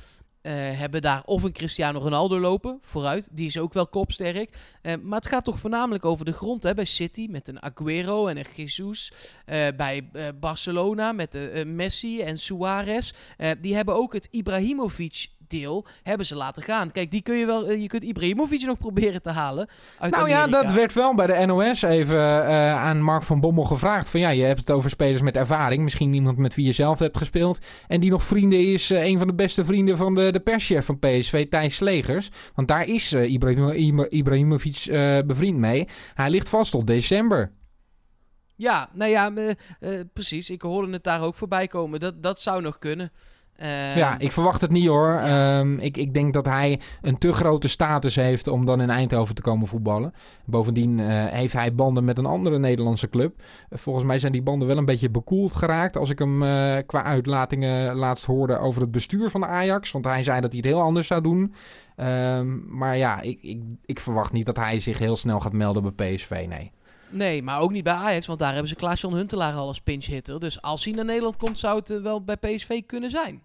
uh, 0.46 0.52
hebben 0.52 1.02
daar 1.02 1.22
of 1.24 1.42
een 1.42 1.52
Cristiano 1.52 1.98
Ronaldo 1.98 2.38
lopen, 2.38 2.78
vooruit. 2.82 3.28
Die 3.30 3.46
is 3.46 3.58
ook 3.58 3.72
wel 3.72 3.86
kopsterk. 3.86 4.56
Uh, 4.82 4.92
maar 5.02 5.18
het 5.18 5.28
gaat 5.28 5.44
toch 5.44 5.58
voornamelijk 5.58 6.04
over 6.04 6.24
de 6.24 6.32
grond. 6.32 6.62
Hè? 6.62 6.74
Bij 6.74 6.84
City 6.84 7.26
met 7.30 7.48
een 7.48 7.62
Aguero 7.62 8.26
en 8.26 8.36
een 8.36 8.46
Jesus. 8.56 9.12
Uh, 9.46 9.66
bij 9.76 10.08
Barcelona 10.40 11.12
met 11.12 11.64
Messi 11.66 12.20
en 12.20 12.38
Suarez. 12.38 13.12
die 13.60 13.74
hebben 13.74 13.94
ook 13.94 14.12
het 14.12 14.28
Ibrahimovic 14.30 15.26
deel 15.48 15.86
hebben 16.02 16.26
ze 16.26 16.34
laten 16.34 16.62
gaan. 16.62 16.90
Kijk, 16.90 17.10
die 17.10 17.22
kun 17.22 17.36
je 17.36 17.46
wel. 17.46 17.72
Je 17.72 17.86
kunt 17.86 18.02
Ibrahimovic 18.02 18.62
nog 18.62 18.78
proberen 18.78 19.22
te 19.22 19.30
halen. 19.30 19.68
Uit 19.98 20.12
nou 20.12 20.24
Amerika. 20.24 20.44
ja, 20.44 20.62
dat 20.62 20.72
werd 20.72 20.92
wel 20.92 21.14
bij 21.14 21.26
de 21.26 21.46
NOS 21.46 21.82
even 21.82 22.16
uh, 22.16 22.76
aan 22.76 23.02
Mark 23.02 23.22
van 23.22 23.40
Bommel 23.40 23.64
gevraagd. 23.64 24.10
Van 24.10 24.20
ja, 24.20 24.28
je 24.28 24.44
hebt 24.44 24.58
het 24.58 24.70
over 24.70 24.90
spelers 24.90 25.20
met 25.20 25.36
ervaring. 25.36 25.82
Misschien 25.82 26.12
iemand 26.12 26.38
met 26.38 26.54
wie 26.54 26.66
je 26.66 26.72
zelf 26.72 26.98
hebt 26.98 27.16
gespeeld. 27.16 27.58
En 27.86 28.00
die 28.00 28.10
nog 28.10 28.24
vrienden 28.24 28.72
is. 28.72 28.90
Uh, 28.90 29.04
een 29.04 29.18
van 29.18 29.26
de 29.26 29.34
beste 29.34 29.64
vrienden 29.64 29.96
van 29.96 30.14
de, 30.14 30.32
de 30.32 30.40
perschef 30.40 30.84
van 30.84 30.98
PSV, 30.98 31.48
Thijs 31.48 31.76
Slegers. 31.76 32.28
Want 32.54 32.68
daar 32.68 32.86
is 32.86 33.12
uh, 33.12 33.32
Ibrahim, 33.32 34.00
Ibrahimovic 34.00 34.86
bevriend 35.26 35.58
mee. 35.58 35.88
Hij 36.14 36.30
ligt 36.30 36.48
vast 36.48 36.70
tot 36.70 36.86
december. 36.86 37.52
Ja, 38.56 38.88
nou 38.92 39.10
ja, 39.10 39.32
precies. 40.12 40.50
Ik 40.50 40.62
hoorde 40.62 40.92
het 40.92 41.04
daar 41.04 41.22
ook 41.22 41.34
voorbij 41.34 41.66
komen. 41.66 42.00
Dat, 42.00 42.22
dat 42.22 42.40
zou 42.40 42.62
nog 42.62 42.78
kunnen. 42.78 43.12
Uh, 43.62 43.96
ja, 43.96 44.18
ik 44.18 44.32
verwacht 44.32 44.60
het 44.60 44.70
niet 44.70 44.86
hoor. 44.86 45.08
Ja. 45.08 45.58
Um, 45.58 45.78
ik, 45.78 45.96
ik 45.96 46.14
denk 46.14 46.32
dat 46.32 46.46
hij 46.46 46.80
een 47.02 47.18
te 47.18 47.32
grote 47.32 47.68
status 47.68 48.16
heeft 48.16 48.48
om 48.48 48.66
dan 48.66 48.80
in 48.80 48.90
Eindhoven 48.90 49.34
te 49.34 49.42
komen 49.42 49.66
voetballen. 49.66 50.14
Bovendien 50.44 50.98
uh, 50.98 51.24
heeft 51.26 51.52
hij 51.52 51.74
banden 51.74 52.04
met 52.04 52.18
een 52.18 52.26
andere 52.26 52.58
Nederlandse 52.58 53.08
club. 53.08 53.34
Uh, 53.40 53.78
volgens 53.78 54.04
mij 54.04 54.18
zijn 54.18 54.32
die 54.32 54.42
banden 54.42 54.68
wel 54.68 54.76
een 54.76 54.84
beetje 54.84 55.10
bekoeld 55.10 55.54
geraakt. 55.54 55.96
Als 55.96 56.10
ik 56.10 56.18
hem 56.18 56.38
qua 56.86 57.04
uitlatingen 57.04 57.94
laatst 57.94 58.24
hoorde 58.24 58.58
over 58.58 58.80
het 58.80 58.90
bestuur 58.90 59.30
van 59.30 59.40
de 59.40 59.46
Ajax. 59.46 59.90
Want 59.90 60.04
hij 60.04 60.22
zei 60.22 60.40
dat 60.40 60.52
hij 60.52 60.60
het 60.64 60.70
heel 60.70 60.82
anders 60.82 61.06
zou 61.06 61.22
doen. 61.22 61.54
Um, 61.96 62.64
maar 62.68 62.96
ja, 62.96 63.20
ik, 63.20 63.38
ik, 63.42 63.62
ik 63.84 64.00
verwacht 64.00 64.32
niet 64.32 64.46
dat 64.46 64.56
hij 64.56 64.80
zich 64.80 64.98
heel 64.98 65.16
snel 65.16 65.40
gaat 65.40 65.52
melden 65.52 65.94
bij 65.94 66.14
PSV. 66.14 66.44
Nee. 66.48 66.72
Nee, 67.14 67.42
maar 67.42 67.60
ook 67.60 67.70
niet 67.70 67.84
bij 67.84 67.92
Ajax, 67.92 68.26
want 68.26 68.38
daar 68.38 68.52
hebben 68.52 68.68
ze 68.68 68.74
Klaas-Jan 68.74 69.14
Huntelaar 69.14 69.54
al 69.54 69.66
als 69.66 69.80
pinch 69.80 70.06
hitter. 70.06 70.40
Dus 70.40 70.62
als 70.62 70.84
hij 70.84 70.94
naar 70.94 71.04
Nederland 71.04 71.36
komt, 71.36 71.58
zou 71.58 71.78
het 71.78 72.00
wel 72.02 72.24
bij 72.24 72.36
PSV 72.36 72.82
kunnen 72.86 73.10
zijn. 73.10 73.42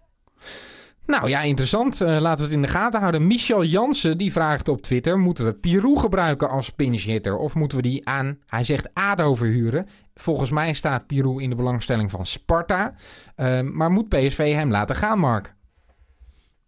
Nou 1.06 1.28
ja, 1.28 1.40
interessant. 1.40 2.00
Uh, 2.00 2.20
laten 2.20 2.38
we 2.38 2.42
het 2.44 2.52
in 2.52 2.62
de 2.62 2.68
gaten 2.68 3.00
houden. 3.00 3.26
Michel 3.26 3.64
Jansen 3.64 4.18
die 4.18 4.32
vraagt 4.32 4.68
op 4.68 4.82
Twitter: 4.82 5.18
moeten 5.18 5.44
we 5.44 5.54
Pirou 5.54 5.98
gebruiken 5.98 6.50
als 6.50 6.70
pinch 6.70 7.02
hitter? 7.02 7.36
Of 7.36 7.54
moeten 7.54 7.78
we 7.78 7.82
die 7.84 8.08
aan, 8.08 8.38
hij 8.46 8.64
zegt 8.64 8.94
ADO 8.94 9.34
verhuren? 9.34 9.86
Volgens 10.14 10.50
mij 10.50 10.72
staat 10.72 11.06
Pirou 11.06 11.42
in 11.42 11.50
de 11.50 11.56
belangstelling 11.56 12.10
van 12.10 12.26
Sparta. 12.26 12.94
Uh, 13.36 13.60
maar 13.60 13.90
moet 13.90 14.08
PSV 14.08 14.52
hem 14.52 14.70
laten 14.70 14.96
gaan, 14.96 15.18
Mark? 15.18 15.54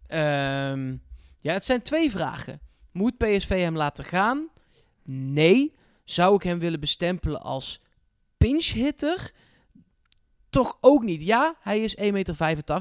Um, 0.07 1.01
ja, 1.37 1.53
het 1.53 1.65
zijn 1.65 1.81
twee 1.81 2.11
vragen. 2.11 2.59
Moet 2.91 3.17
PSV 3.17 3.61
hem 3.61 3.75
laten 3.75 4.03
gaan? 4.03 4.47
Nee. 5.05 5.73
Zou 6.03 6.35
ik 6.35 6.43
hem 6.43 6.59
willen 6.59 6.79
bestempelen 6.79 7.41
als 7.41 7.81
pinch 8.37 8.65
hitter? 8.65 9.31
Toch 10.49 10.77
ook 10.81 11.03
niet. 11.03 11.21
Ja, 11.21 11.55
hij 11.59 11.79
is 11.79 11.97
1,85 11.97 12.03
meter 12.11 12.35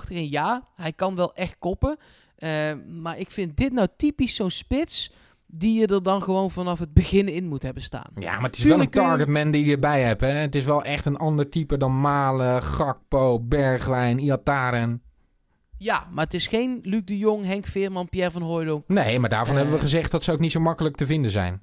en 0.08 0.28
ja, 0.28 0.68
hij 0.74 0.92
kan 0.92 1.16
wel 1.16 1.34
echt 1.34 1.58
koppen. 1.58 1.98
Uh, 2.38 2.72
maar 2.86 3.18
ik 3.18 3.30
vind 3.30 3.56
dit 3.56 3.72
nou 3.72 3.88
typisch 3.96 4.34
zo'n 4.34 4.50
spits 4.50 5.12
die 5.46 5.80
je 5.80 5.86
er 5.86 6.02
dan 6.02 6.22
gewoon 6.22 6.50
vanaf 6.50 6.78
het 6.78 6.92
begin 6.92 7.28
in 7.28 7.48
moet 7.48 7.62
hebben 7.62 7.82
staan. 7.82 8.10
Ja, 8.14 8.34
maar 8.34 8.42
het 8.42 8.56
is 8.56 8.62
Tuurlijk 8.62 8.94
wel 8.94 9.02
een 9.02 9.08
targetman 9.08 9.50
die 9.50 9.64
je 9.64 9.72
erbij 9.72 10.02
hebt. 10.02 10.20
Hè? 10.20 10.28
Het 10.28 10.54
is 10.54 10.64
wel 10.64 10.84
echt 10.84 11.06
een 11.06 11.16
ander 11.16 11.48
type 11.48 11.76
dan 11.76 12.00
Malen, 12.00 12.62
Gakpo, 12.62 13.40
Bergwijn, 13.40 14.18
Iataren. 14.18 15.02
Ja, 15.78 16.06
maar 16.10 16.24
het 16.24 16.34
is 16.34 16.46
geen 16.46 16.78
Luc 16.82 17.02
de 17.04 17.18
Jong, 17.18 17.44
Henk 17.44 17.66
Veerman, 17.66 18.08
Pierre 18.08 18.30
van 18.30 18.42
Hooydonk. 18.42 18.88
Nee, 18.88 19.18
maar 19.18 19.28
daarvan 19.28 19.54
uh, 19.54 19.60
hebben 19.60 19.78
we 19.78 19.84
gezegd 19.84 20.10
dat 20.10 20.22
ze 20.22 20.32
ook 20.32 20.40
niet 20.40 20.52
zo 20.52 20.60
makkelijk 20.60 20.96
te 20.96 21.06
vinden 21.06 21.30
zijn. 21.30 21.62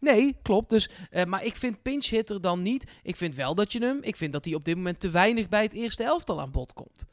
Nee, 0.00 0.36
klopt. 0.42 0.70
Dus, 0.70 0.90
uh, 1.10 1.24
maar 1.24 1.44
ik 1.44 1.56
vind 1.56 1.82
pinch 1.82 2.06
hitter 2.06 2.40
dan 2.40 2.62
niet. 2.62 2.90
Ik 3.02 3.16
vind 3.16 3.34
wel 3.34 3.54
dat 3.54 3.72
je 3.72 3.80
hem. 3.80 3.98
Ik 4.00 4.16
vind 4.16 4.32
dat 4.32 4.44
hij 4.44 4.54
op 4.54 4.64
dit 4.64 4.76
moment 4.76 5.00
te 5.00 5.10
weinig 5.10 5.48
bij 5.48 5.62
het 5.62 5.72
eerste 5.72 6.04
elftal 6.04 6.40
aan 6.40 6.50
bod 6.50 6.72
komt. 6.72 7.06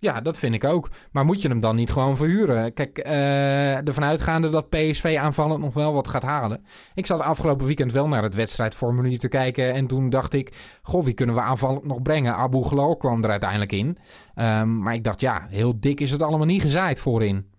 Ja, 0.00 0.20
dat 0.20 0.38
vind 0.38 0.54
ik 0.54 0.64
ook. 0.64 0.90
Maar 1.12 1.24
moet 1.24 1.42
je 1.42 1.48
hem 1.48 1.60
dan 1.60 1.76
niet 1.76 1.90
gewoon 1.90 2.16
verhuren? 2.16 2.74
Kijk, 2.74 3.06
uh, 3.06 3.86
ervan 3.86 4.04
uitgaande 4.04 4.50
dat 4.50 4.68
PSV 4.68 5.16
aanvallend 5.20 5.60
nog 5.60 5.74
wel 5.74 5.92
wat 5.92 6.08
gaat 6.08 6.22
halen. 6.22 6.64
Ik 6.94 7.06
zat 7.06 7.20
afgelopen 7.20 7.66
weekend 7.66 7.92
wel 7.92 8.08
naar 8.08 8.22
het 8.22 8.34
wedstrijdformulier 8.34 9.18
te 9.18 9.28
kijken. 9.28 9.72
En 9.72 9.86
toen 9.86 10.10
dacht 10.10 10.32
ik, 10.32 10.78
goh, 10.82 11.04
wie 11.04 11.14
kunnen 11.14 11.34
we 11.34 11.40
aanvallend 11.40 11.84
nog 11.84 12.02
brengen? 12.02 12.34
Abu 12.34 12.62
Ghal 12.62 12.96
kwam 12.96 13.24
er 13.24 13.30
uiteindelijk 13.30 13.72
in. 13.72 13.98
Um, 14.34 14.78
maar 14.82 14.94
ik 14.94 15.04
dacht, 15.04 15.20
ja, 15.20 15.46
heel 15.48 15.80
dik 15.80 16.00
is 16.00 16.10
het 16.10 16.22
allemaal 16.22 16.46
niet 16.46 16.62
gezaaid 16.62 17.00
voorin. 17.00 17.49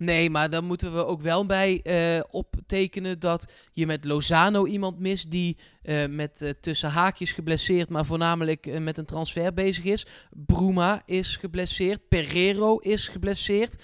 Nee, 0.00 0.30
maar 0.30 0.50
dan 0.50 0.64
moeten 0.64 0.94
we 0.94 1.04
ook 1.04 1.20
wel 1.22 1.46
bij 1.46 1.80
uh, 1.84 2.22
optekenen 2.30 3.18
dat 3.18 3.52
je 3.72 3.86
met 3.86 4.04
Lozano 4.04 4.66
iemand 4.66 4.98
mist 4.98 5.30
die 5.30 5.56
uh, 5.82 6.06
met 6.06 6.40
uh, 6.42 6.50
tussen 6.60 6.90
haakjes 6.90 7.32
geblesseerd, 7.32 7.88
maar 7.88 8.06
voornamelijk 8.06 8.80
met 8.80 8.98
een 8.98 9.04
transfer 9.04 9.54
bezig 9.54 9.84
is. 9.84 10.06
Bruma 10.30 11.02
is 11.06 11.36
geblesseerd, 11.36 12.08
Pereiro 12.08 12.76
is 12.76 13.08
geblesseerd. 13.08 13.82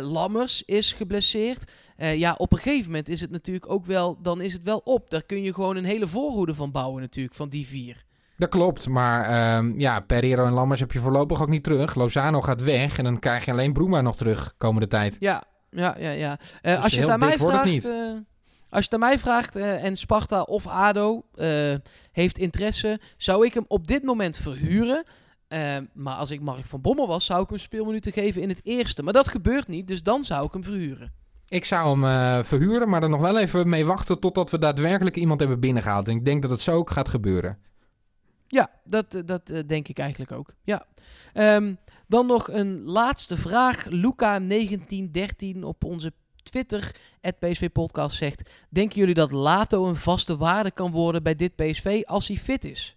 Lammers 0.00 0.62
is 0.62 0.92
geblesseerd. 0.92 1.72
ja, 1.96 2.34
op 2.38 2.52
een 2.52 2.58
gegeven 2.58 2.90
moment 2.90 3.08
is 3.08 3.20
het 3.20 3.30
natuurlijk 3.30 3.70
ook 3.70 3.86
wel, 3.86 4.22
dan 4.22 4.40
is 4.40 4.52
het 4.52 4.62
wel 4.62 4.78
op. 4.78 5.10
Daar 5.10 5.24
kun 5.24 5.42
je 5.42 5.54
gewoon 5.54 5.76
een 5.76 5.84
hele 5.84 6.08
voorhoede 6.08 6.54
van 6.54 6.70
bouwen 6.70 7.00
natuurlijk, 7.00 7.34
van 7.34 7.48
die 7.48 7.66
vier. 7.66 8.04
Dat 8.42 8.50
klopt, 8.50 8.88
maar 8.88 9.56
um, 9.56 9.80
ja, 9.80 10.00
Pereiro 10.00 10.46
en 10.46 10.52
Lammers 10.52 10.80
heb 10.80 10.92
je 10.92 10.98
voorlopig 10.98 11.42
ook 11.42 11.48
niet 11.48 11.64
terug. 11.64 11.94
Lozano 11.94 12.40
gaat 12.40 12.62
weg 12.62 12.98
en 12.98 13.04
dan 13.04 13.18
krijg 13.18 13.44
je 13.44 13.52
alleen 13.52 13.72
Bruma 13.72 14.00
nog 14.00 14.16
terug 14.16 14.54
komende 14.56 14.88
tijd. 14.88 15.16
Ja, 15.18 15.42
ja, 15.70 15.96
ja, 15.98 16.10
ja. 16.10 16.38
Uh, 16.62 16.74
dus 16.74 16.84
als 16.84 16.94
je 16.94 17.00
het 17.00 17.10
aan 17.10 17.18
mij 17.18 17.36
vraagt... 17.36 17.86
Uh, 17.86 17.92
als 18.68 18.84
je 18.84 18.90
het 18.90 18.92
aan 18.94 19.00
mij 19.00 19.18
vraagt 19.18 19.56
uh, 19.56 19.84
en 19.84 19.96
Sparta 19.96 20.42
of 20.42 20.66
ADO 20.66 21.24
heeft 22.12 22.38
interesse, 22.38 23.00
zou 23.16 23.46
ik 23.46 23.54
hem 23.54 23.64
op 23.68 23.86
dit 23.86 24.02
moment 24.02 24.36
verhuren. 24.36 25.04
maar 25.92 26.14
als 26.14 26.30
ik 26.30 26.40
Mark 26.40 26.66
van 26.66 26.80
Bommel 26.80 27.06
was, 27.06 27.24
zou 27.24 27.42
ik 27.42 27.48
hem 27.48 27.58
speelminuten 27.58 28.12
geven 28.12 28.42
in 28.42 28.48
het 28.48 28.60
eerste. 28.64 29.02
Maar 29.02 29.12
dat 29.12 29.28
gebeurt 29.28 29.68
niet, 29.68 29.88
dus 29.88 30.02
dan 30.02 30.24
zou 30.24 30.46
ik 30.46 30.52
hem 30.52 30.64
verhuren. 30.64 31.12
Ik 31.48 31.64
zou 31.64 32.00
hem 32.00 32.44
verhuren, 32.44 32.88
maar 32.88 33.02
er 33.02 33.08
nog 33.08 33.20
wel 33.20 33.38
even 33.38 33.68
mee 33.68 33.86
wachten 33.86 34.20
totdat 34.20 34.50
we 34.50 34.58
daadwerkelijk 34.58 35.16
iemand 35.16 35.40
hebben 35.40 35.60
binnengehaald. 35.60 36.08
En 36.08 36.16
ik 36.16 36.24
denk 36.24 36.42
dat 36.42 36.50
het 36.50 36.60
zo 36.60 36.76
ook 36.76 36.90
gaat 36.90 37.08
gebeuren. 37.08 37.58
Ja, 38.52 38.70
dat, 38.84 39.22
dat 39.24 39.62
denk 39.66 39.88
ik 39.88 39.98
eigenlijk 39.98 40.32
ook. 40.32 40.54
Ja. 40.62 40.86
Um, 41.34 41.78
Dan 42.06 42.26
nog 42.26 42.50
een 42.50 42.82
laatste 42.82 43.36
vraag. 43.36 43.86
Luca1913 43.86 45.60
op 45.60 45.84
onze 45.84 46.12
Twitter, 46.42 46.94
het 47.20 47.38
PSV 47.38 47.70
Podcast, 47.70 48.16
zegt... 48.16 48.50
Denken 48.68 48.98
jullie 48.98 49.14
dat 49.14 49.32
Lato 49.32 49.86
een 49.86 49.96
vaste 49.96 50.36
waarde 50.36 50.70
kan 50.70 50.90
worden 50.90 51.22
bij 51.22 51.34
dit 51.34 51.56
PSV 51.56 52.02
als 52.04 52.28
hij 52.28 52.36
fit 52.36 52.64
is? 52.64 52.96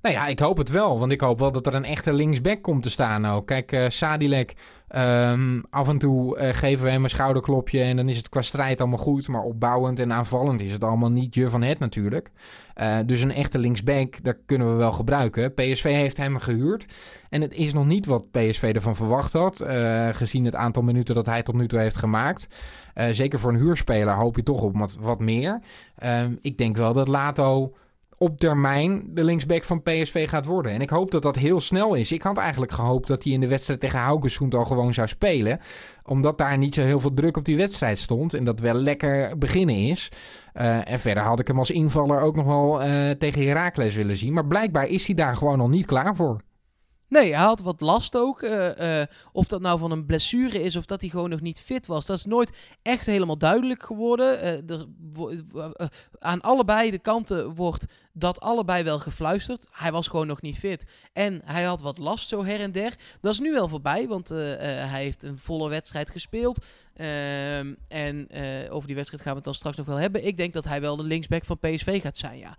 Nou 0.00 0.14
ja, 0.14 0.26
ik 0.26 0.38
hoop 0.38 0.56
het 0.56 0.68
wel. 0.68 0.98
Want 0.98 1.12
ik 1.12 1.20
hoop 1.20 1.38
wel 1.38 1.52
dat 1.52 1.66
er 1.66 1.74
een 1.74 1.84
echte 1.84 2.12
linksback 2.12 2.62
komt 2.62 2.82
te 2.82 2.90
staan 2.90 3.26
ook. 3.26 3.46
Kijk, 3.46 3.72
uh, 3.72 3.88
Sadilek, 3.88 4.54
um, 4.94 5.64
af 5.70 5.88
en 5.88 5.98
toe 5.98 6.38
uh, 6.38 6.48
geven 6.52 6.84
we 6.84 6.90
hem 6.90 7.04
een 7.04 7.10
schouderklopje 7.10 7.82
en 7.82 7.96
dan 7.96 8.08
is 8.08 8.16
het 8.16 8.28
qua 8.28 8.42
strijd 8.42 8.80
allemaal 8.80 8.98
goed. 8.98 9.28
Maar 9.28 9.42
opbouwend 9.42 9.98
en 9.98 10.12
aanvallend 10.12 10.60
is 10.60 10.72
het 10.72 10.84
allemaal 10.84 11.10
niet 11.10 11.34
je 11.34 11.48
van 11.48 11.62
het 11.62 11.78
natuurlijk. 11.78 12.30
Uh, 12.80 12.96
dus 13.06 13.22
een 13.22 13.32
echte 13.32 13.58
linksback, 13.58 14.24
dat 14.24 14.36
kunnen 14.46 14.70
we 14.70 14.74
wel 14.74 14.92
gebruiken. 14.92 15.54
PSV 15.54 15.82
heeft 15.82 16.16
hem 16.16 16.38
gehuurd. 16.38 16.94
En 17.28 17.40
het 17.40 17.54
is 17.54 17.72
nog 17.72 17.86
niet 17.86 18.06
wat 18.06 18.30
PSV 18.30 18.72
ervan 18.74 18.96
verwacht 18.96 19.32
had. 19.32 19.64
gezien 20.12 20.44
het 20.44 20.54
aantal 20.54 20.82
minuten 20.82 21.14
dat 21.14 21.26
hij 21.26 21.42
tot 21.42 21.54
nu 21.54 21.68
toe 21.68 21.78
heeft 21.78 21.96
gemaakt. 21.96 22.46
zeker 23.10 23.38
voor 23.38 23.50
een 23.50 23.58
huurspeler 23.58 24.14
hoop 24.14 24.36
je 24.36 24.42
toch 24.42 24.62
op 24.62 24.76
wat, 24.76 24.96
wat 25.00 25.20
meer. 25.20 25.60
Ehm, 25.96 26.32
ik 26.40 26.58
denk 26.58 26.76
wel 26.76 26.92
dat 26.92 27.08
Lato 27.08 27.74
op 28.18 28.38
termijn 28.38 29.04
de 29.14 29.24
linksback 29.24 29.64
van 29.64 29.82
PSV 29.82 30.28
gaat 30.28 30.44
worden. 30.44 30.72
En 30.72 30.80
ik 30.80 30.90
hoop 30.90 31.10
dat 31.10 31.22
dat 31.22 31.36
heel 31.36 31.60
snel 31.60 31.94
is. 31.94 32.12
Ik 32.12 32.22
had 32.22 32.38
eigenlijk 32.38 32.72
gehoopt 32.72 33.08
dat 33.08 33.24
hij 33.24 33.32
in 33.32 33.40
de 33.40 33.48
wedstrijd 33.48 33.80
tegen 33.80 33.98
Haugesund 33.98 34.54
al 34.54 34.64
gewoon 34.64 34.94
zou 34.94 35.08
spelen. 35.08 35.60
Omdat 36.04 36.38
daar 36.38 36.58
niet 36.58 36.74
zo 36.74 36.82
heel 36.82 37.00
veel 37.00 37.14
druk 37.14 37.36
op 37.36 37.44
die 37.44 37.56
wedstrijd 37.56 37.98
stond. 37.98 38.34
En 38.34 38.44
dat 38.44 38.60
wel 38.60 38.74
lekker 38.74 39.38
beginnen 39.38 39.76
is. 39.76 40.08
Uh, 40.54 40.90
en 40.90 41.00
verder 41.00 41.22
had 41.22 41.40
ik 41.40 41.46
hem 41.46 41.58
als 41.58 41.70
invaller 41.70 42.20
ook 42.20 42.36
nog 42.36 42.46
wel 42.46 42.84
uh, 42.84 43.10
tegen 43.10 43.46
Heracles 43.46 43.94
willen 43.94 44.16
zien. 44.16 44.32
Maar 44.32 44.46
blijkbaar 44.46 44.86
is 44.86 45.06
hij 45.06 45.14
daar 45.14 45.36
gewoon 45.36 45.58
nog 45.58 45.68
niet 45.68 45.86
klaar 45.86 46.16
voor. 46.16 46.40
Nee, 47.08 47.34
hij 47.34 47.44
had 47.44 47.60
wat 47.60 47.80
last 47.80 48.16
ook. 48.16 48.42
Uh, 48.42 49.02
of 49.32 49.48
dat 49.48 49.60
nou 49.60 49.78
van 49.78 49.90
een 49.90 50.06
blessure 50.06 50.62
is 50.62 50.76
of 50.76 50.84
dat 50.84 51.00
hij 51.00 51.10
gewoon 51.10 51.30
nog 51.30 51.40
niet 51.40 51.60
fit 51.60 51.86
was. 51.86 52.06
Dat 52.06 52.16
is 52.16 52.24
nooit 52.24 52.56
echt 52.82 53.06
helemaal 53.06 53.38
duidelijk 53.38 53.82
geworden. 53.82 54.40
Er, 54.68 54.86
aan 56.18 56.40
allebei 56.40 56.90
de 56.90 56.98
kanten 56.98 57.54
wordt 57.54 57.84
dat 58.18 58.40
allebei 58.40 58.84
wel 58.84 58.98
gefluisterd. 58.98 59.66
Hij 59.70 59.92
was 59.92 60.06
gewoon 60.06 60.26
nog 60.26 60.42
niet 60.42 60.58
fit. 60.58 60.86
En 61.12 61.40
hij 61.44 61.62
had 61.62 61.80
wat 61.80 61.98
last 61.98 62.28
zo 62.28 62.44
her 62.44 62.60
en 62.60 62.72
der. 62.72 62.94
Dat 63.20 63.32
is 63.32 63.40
nu 63.40 63.52
wel 63.52 63.68
voorbij, 63.68 64.08
want 64.08 64.28
hij 64.28 65.02
heeft 65.02 65.22
een 65.22 65.38
volle 65.38 65.68
wedstrijd 65.68 66.10
gespeeld. 66.10 66.64
Ehm, 66.94 67.74
en 67.88 68.28
over 68.70 68.86
die 68.86 68.96
wedstrijd 68.96 69.22
gaan 69.22 69.30
we 69.30 69.36
het 69.36 69.44
dan 69.44 69.54
straks 69.54 69.76
nog 69.76 69.86
wel 69.86 69.96
hebben. 69.96 70.26
Ik 70.26 70.36
denk 70.36 70.52
dat 70.52 70.64
hij 70.64 70.80
wel 70.80 70.96
de 70.96 71.02
linksback 71.02 71.44
van 71.44 71.58
PSV 71.58 72.00
gaat 72.02 72.16
zijn, 72.16 72.38
ja. 72.38 72.58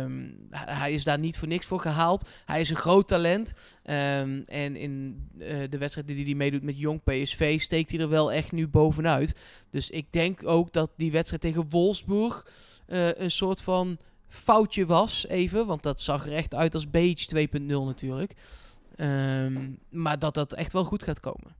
Um, 0.00 0.48
hij 0.50 0.92
is 0.92 1.04
daar 1.04 1.18
niet 1.18 1.38
voor 1.38 1.48
niks 1.48 1.66
voor 1.66 1.80
gehaald. 1.80 2.28
Hij 2.44 2.60
is 2.60 2.70
een 2.70 2.76
groot 2.76 3.08
talent. 3.08 3.52
Um, 3.84 4.44
en 4.46 4.76
in 4.76 5.26
de 5.70 5.78
wedstrijd 5.78 6.06
die 6.06 6.24
hij 6.24 6.34
meedoet 6.34 6.62
met 6.62 6.78
Jong 6.78 7.02
PSV 7.04 7.60
steekt 7.60 7.90
hij 7.90 8.00
er 8.00 8.08
wel 8.08 8.32
echt 8.32 8.52
nu 8.52 8.68
bovenuit. 8.68 9.34
Dus 9.70 9.90
ik 9.90 10.06
denk 10.10 10.46
ook 10.46 10.72
dat 10.72 10.90
die 10.96 11.12
wedstrijd 11.12 11.42
tegen 11.42 11.68
Wolfsburg 11.68 12.46
een 13.16 13.30
soort 13.30 13.62
van 13.62 13.98
foutje 14.32 14.86
was, 14.86 15.26
even. 15.28 15.66
Want 15.66 15.82
dat 15.82 16.00
zag 16.00 16.26
er 16.26 16.32
echt 16.32 16.54
uit 16.54 16.74
als 16.74 16.90
Beach 16.90 17.26
2.0 17.36 17.66
natuurlijk. 17.66 18.34
Um, 18.96 19.78
maar 19.90 20.18
dat 20.18 20.34
dat 20.34 20.52
echt 20.52 20.72
wel 20.72 20.84
goed 20.84 21.02
gaat 21.02 21.20
komen. 21.20 21.56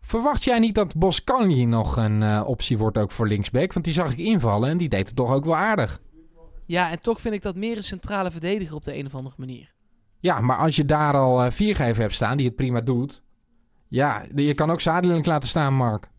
Verwacht 0.00 0.44
jij 0.44 0.58
niet 0.58 0.74
dat 0.74 0.96
Boscanli 0.96 1.64
nog 1.64 1.96
een 1.96 2.20
uh, 2.20 2.42
optie 2.46 2.78
wordt 2.78 2.98
ook 2.98 3.10
voor 3.10 3.28
linksback? 3.28 3.72
Want 3.72 3.84
die 3.84 3.94
zag 3.94 4.12
ik 4.12 4.18
invallen 4.18 4.70
en 4.70 4.78
die 4.78 4.88
deed 4.88 5.06
het 5.06 5.16
toch 5.16 5.32
ook 5.32 5.44
wel 5.44 5.56
aardig. 5.56 6.00
Ja, 6.66 6.90
en 6.90 7.00
toch 7.00 7.20
vind 7.20 7.34
ik 7.34 7.42
dat 7.42 7.56
meer 7.56 7.76
een 7.76 7.82
centrale 7.82 8.30
verdediger 8.30 8.74
op 8.74 8.84
de 8.84 8.98
een 8.98 9.06
of 9.06 9.14
andere 9.14 9.34
manier. 9.38 9.72
Ja, 10.20 10.40
maar 10.40 10.56
als 10.56 10.76
je 10.76 10.84
daar 10.84 11.14
al 11.14 11.44
uh, 11.44 11.50
viergever 11.50 12.02
hebt 12.02 12.14
staan 12.14 12.36
die 12.36 12.46
het 12.46 12.56
prima 12.56 12.80
doet. 12.80 13.22
Ja, 13.88 14.26
je 14.34 14.54
kan 14.54 14.70
ook 14.70 14.80
Sadilek 14.80 15.26
laten 15.26 15.48
staan, 15.48 15.74
Mark. 15.74 16.10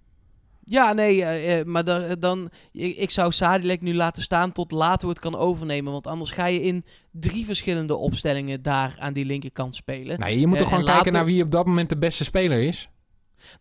Ja, 0.65 0.93
nee, 0.93 1.15
uh, 1.17 1.59
uh, 1.59 1.65
maar 1.65 1.83
da 1.83 2.15
dan, 2.15 2.49
ik, 2.71 2.97
ik 2.97 3.11
zou 3.11 3.31
Sadilek 3.31 3.81
nu 3.81 3.93
laten 3.93 4.23
staan 4.23 4.51
tot 4.51 4.71
later 4.71 5.09
het 5.09 5.19
kan 5.19 5.35
overnemen. 5.35 5.91
Want 5.91 6.07
anders 6.07 6.31
ga 6.31 6.45
je 6.45 6.61
in 6.61 6.85
drie 7.11 7.45
verschillende 7.45 7.95
opstellingen 7.95 8.61
daar 8.61 8.95
aan 8.99 9.13
die 9.13 9.25
linkerkant 9.25 9.75
spelen. 9.75 10.19
Nee, 10.19 10.39
je 10.39 10.47
moet 10.47 10.57
toch 10.57 10.69
gewoon 10.69 10.85
kijken 10.85 11.13
naar 11.13 11.25
wie 11.25 11.43
op 11.43 11.51
dat 11.51 11.65
moment 11.65 11.89
de 11.89 11.97
beste 11.97 12.23
speler 12.23 12.61
is? 12.61 12.89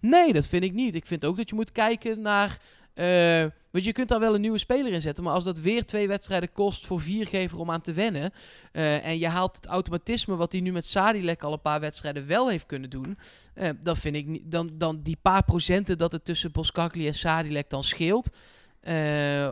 Nee, 0.00 0.32
dat 0.32 0.46
vind 0.46 0.64
ik 0.64 0.72
niet. 0.72 0.94
Ik 0.94 1.06
vind 1.06 1.24
ook 1.24 1.36
dat 1.36 1.48
je 1.48 1.54
moet 1.54 1.72
kijken 1.72 2.20
naar 2.20 2.58
uh, 2.94 3.50
want 3.70 3.84
je 3.84 3.92
kunt 3.92 4.08
daar 4.08 4.20
wel 4.20 4.34
een 4.34 4.40
nieuwe 4.40 4.58
speler 4.58 4.92
in 4.92 5.00
zetten. 5.00 5.24
Maar 5.24 5.32
als 5.32 5.44
dat 5.44 5.60
weer 5.60 5.84
twee 5.84 6.08
wedstrijden 6.08 6.52
kost 6.52 6.86
voor 6.86 7.00
viergever 7.00 7.58
om 7.58 7.70
aan 7.70 7.80
te 7.80 7.92
wennen. 7.92 8.32
Uh, 8.72 9.06
en 9.06 9.18
je 9.18 9.28
haalt 9.28 9.56
het 9.56 9.66
automatisme 9.66 10.36
wat 10.36 10.52
hij 10.52 10.60
nu 10.60 10.72
met 10.72 10.86
Sadilek 10.86 11.42
al 11.42 11.52
een 11.52 11.60
paar 11.60 11.80
wedstrijden 11.80 12.26
wel 12.26 12.48
heeft 12.48 12.66
kunnen 12.66 12.90
doen. 12.90 13.18
Uh, 13.54 13.68
dan 13.82 13.96
vind 13.96 14.16
ik 14.16 14.26
niet, 14.26 14.42
dan, 14.44 14.70
dan 14.74 15.02
die 15.02 15.18
paar 15.22 15.44
procenten 15.44 15.98
dat 15.98 16.12
het 16.12 16.24
tussen 16.24 16.52
Boskakli 16.52 17.06
en 17.06 17.14
Sadilek 17.14 17.70
dan 17.70 17.84
scheelt. 17.84 18.30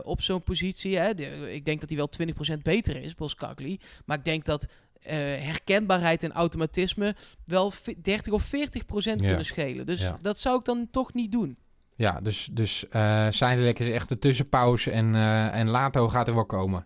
op 0.03 0.21
zo'n 0.21 0.43
positie. 0.43 0.97
Hè. 0.97 1.13
De, 1.13 1.53
ik 1.53 1.65
denk 1.65 1.79
dat 1.79 1.89
hij 1.89 1.97
wel 1.97 2.57
20% 2.57 2.61
beter 2.61 2.95
is, 2.95 3.15
Boskakli. 3.15 3.79
Maar 4.05 4.17
ik 4.17 4.25
denk 4.25 4.45
dat 4.45 4.63
uh, 4.63 5.13
herkenbaarheid 5.13 6.23
en 6.23 6.31
automatisme 6.31 7.15
wel 7.45 7.73
30 8.01 8.33
of 8.33 8.43
40 8.43 8.85
procent 8.85 9.21
ja. 9.21 9.27
kunnen 9.27 9.45
schelen. 9.45 9.85
Dus 9.85 10.01
ja. 10.01 10.19
dat 10.21 10.39
zou 10.39 10.59
ik 10.59 10.65
dan 10.65 10.87
toch 10.91 11.13
niet 11.13 11.31
doen. 11.31 11.57
Ja, 12.01 12.19
dus, 12.21 12.49
dus 12.51 12.85
uh, 12.91 13.27
Zijdelek 13.29 13.79
is 13.79 13.89
echt 13.89 14.09
de 14.09 14.19
tussenpauze 14.19 14.91
en, 14.91 15.13
uh, 15.13 15.55
en 15.55 15.69
Lato 15.69 16.07
gaat 16.07 16.27
er 16.27 16.33
wel 16.33 16.45
komen. 16.45 16.85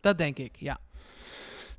Dat 0.00 0.18
denk 0.18 0.38
ik, 0.38 0.56
ja. 0.56 0.78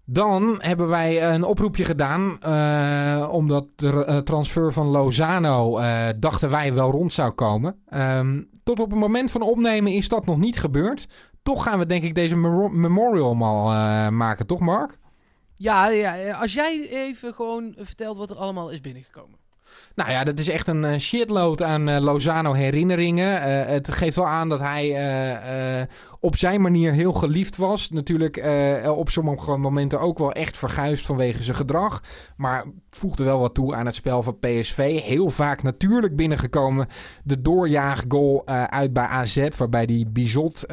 Dan 0.05 0.61
hebben 0.61 0.87
wij 0.87 1.33
een 1.33 1.43
oproepje 1.43 1.83
gedaan, 1.83 2.37
uh, 2.45 3.29
omdat 3.31 3.65
de 3.75 4.21
transfer 4.23 4.73
van 4.73 4.87
Lozano 4.87 5.79
dachten 6.19 6.49
wij 6.49 6.73
wel 6.73 6.91
rond 6.91 7.13
zou 7.13 7.31
komen. 7.31 7.83
Um, 7.93 8.49
tot 8.63 8.79
op 8.79 8.89
het 8.89 8.99
moment 8.99 9.31
van 9.31 9.41
opnemen 9.41 9.91
is 9.91 10.07
dat 10.07 10.25
nog 10.25 10.37
niet 10.37 10.59
gebeurd. 10.59 11.07
Toch 11.43 11.63
gaan 11.63 11.79
we 11.79 11.85
denk 11.85 12.03
ik 12.03 12.15
deze 12.15 12.35
memorial 12.71 13.35
mal 13.35 13.65
maken, 14.11 14.47
toch 14.47 14.59
Mark? 14.59 14.97
Ja, 15.55 15.87
ja, 15.87 16.31
als 16.31 16.53
jij 16.53 16.89
even 16.89 17.33
gewoon 17.33 17.73
vertelt 17.77 18.17
wat 18.17 18.29
er 18.29 18.37
allemaal 18.37 18.69
is 18.69 18.81
binnengekomen. 18.81 19.41
Nou 19.95 20.11
ja, 20.11 20.23
dat 20.23 20.39
is 20.39 20.49
echt 20.49 20.67
een 20.67 20.83
uh, 20.83 20.97
shitload 20.97 21.61
aan 21.61 21.89
uh, 21.89 21.99
Lozano 21.99 22.53
herinneringen. 22.53 23.37
Uh, 23.37 23.65
het 23.65 23.91
geeft 23.91 24.15
wel 24.15 24.27
aan 24.27 24.49
dat 24.49 24.59
hij 24.59 24.87
op 26.23 26.37
zijn 26.37 26.61
manier 26.61 26.91
heel 26.91 27.13
geliefd 27.13 27.57
was. 27.57 27.89
Natuurlijk 27.89 28.45
op 28.87 29.09
sommige 29.09 29.57
momenten 29.57 29.99
ook 29.99 30.17
wel 30.17 30.31
echt 30.31 30.57
verguisd 30.57 31.05
vanwege 31.05 31.43
zijn 31.43 31.55
gedrag. 31.55 32.01
Maar 32.37 32.65
voegde 32.89 33.23
wel 33.23 33.39
wat 33.39 33.53
toe 33.53 33.75
aan 33.75 33.85
het 33.85 33.95
spel 33.95 34.23
van 34.23 34.39
PSV. 34.39 35.01
Heel 35.01 35.29
vaak 35.29 35.63
natuurlijk 35.63 36.15
binnengekomen. 36.15 36.87
De 37.23 37.41
doorjaaggoal 37.41 38.47
uit 38.69 38.93
bij 38.93 39.05
AZ, 39.05 39.47
waarbij 39.57 39.85
die 39.85 40.07
Bizot 40.07 40.63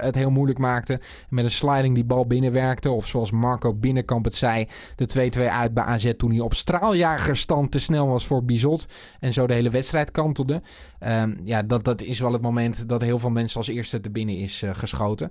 het 0.00 0.14
heel 0.14 0.30
moeilijk 0.30 0.58
maakte. 0.58 1.00
Met 1.28 1.44
een 1.44 1.50
sliding 1.50 1.94
die 1.94 2.04
bal 2.04 2.26
binnenwerkte. 2.26 2.90
Of 2.90 3.06
zoals 3.06 3.30
Marco 3.30 3.74
Binnenkamp 3.74 4.24
het 4.24 4.34
zei, 4.34 4.68
de 4.96 5.30
2-2 5.38 5.40
uit 5.40 5.74
bij 5.74 5.84
AZ 5.84 6.12
toen 6.16 6.30
hij 6.30 6.40
op 6.40 6.54
straaljagerstand 6.54 7.70
te 7.70 7.78
snel 7.78 8.08
was 8.08 8.26
voor 8.26 8.44
Bizot. 8.44 8.86
En 9.20 9.32
zo 9.32 9.46
de 9.46 9.54
hele 9.54 9.70
wedstrijd 9.70 10.10
kantelde. 10.10 10.62
Um, 11.00 11.40
ja, 11.44 11.62
dat, 11.62 11.84
dat 11.84 12.02
is 12.02 12.20
wel 12.20 12.32
het 12.32 12.42
moment 12.42 12.88
dat 12.88 13.00
heel 13.00 13.18
veel 13.18 13.30
mensen 13.30 13.58
als 13.58 13.68
eerste 13.68 14.00
te 14.00 14.10
binnen 14.10 14.36
is 14.36 14.62
uh, 14.62 14.70
geschoten. 14.96 15.30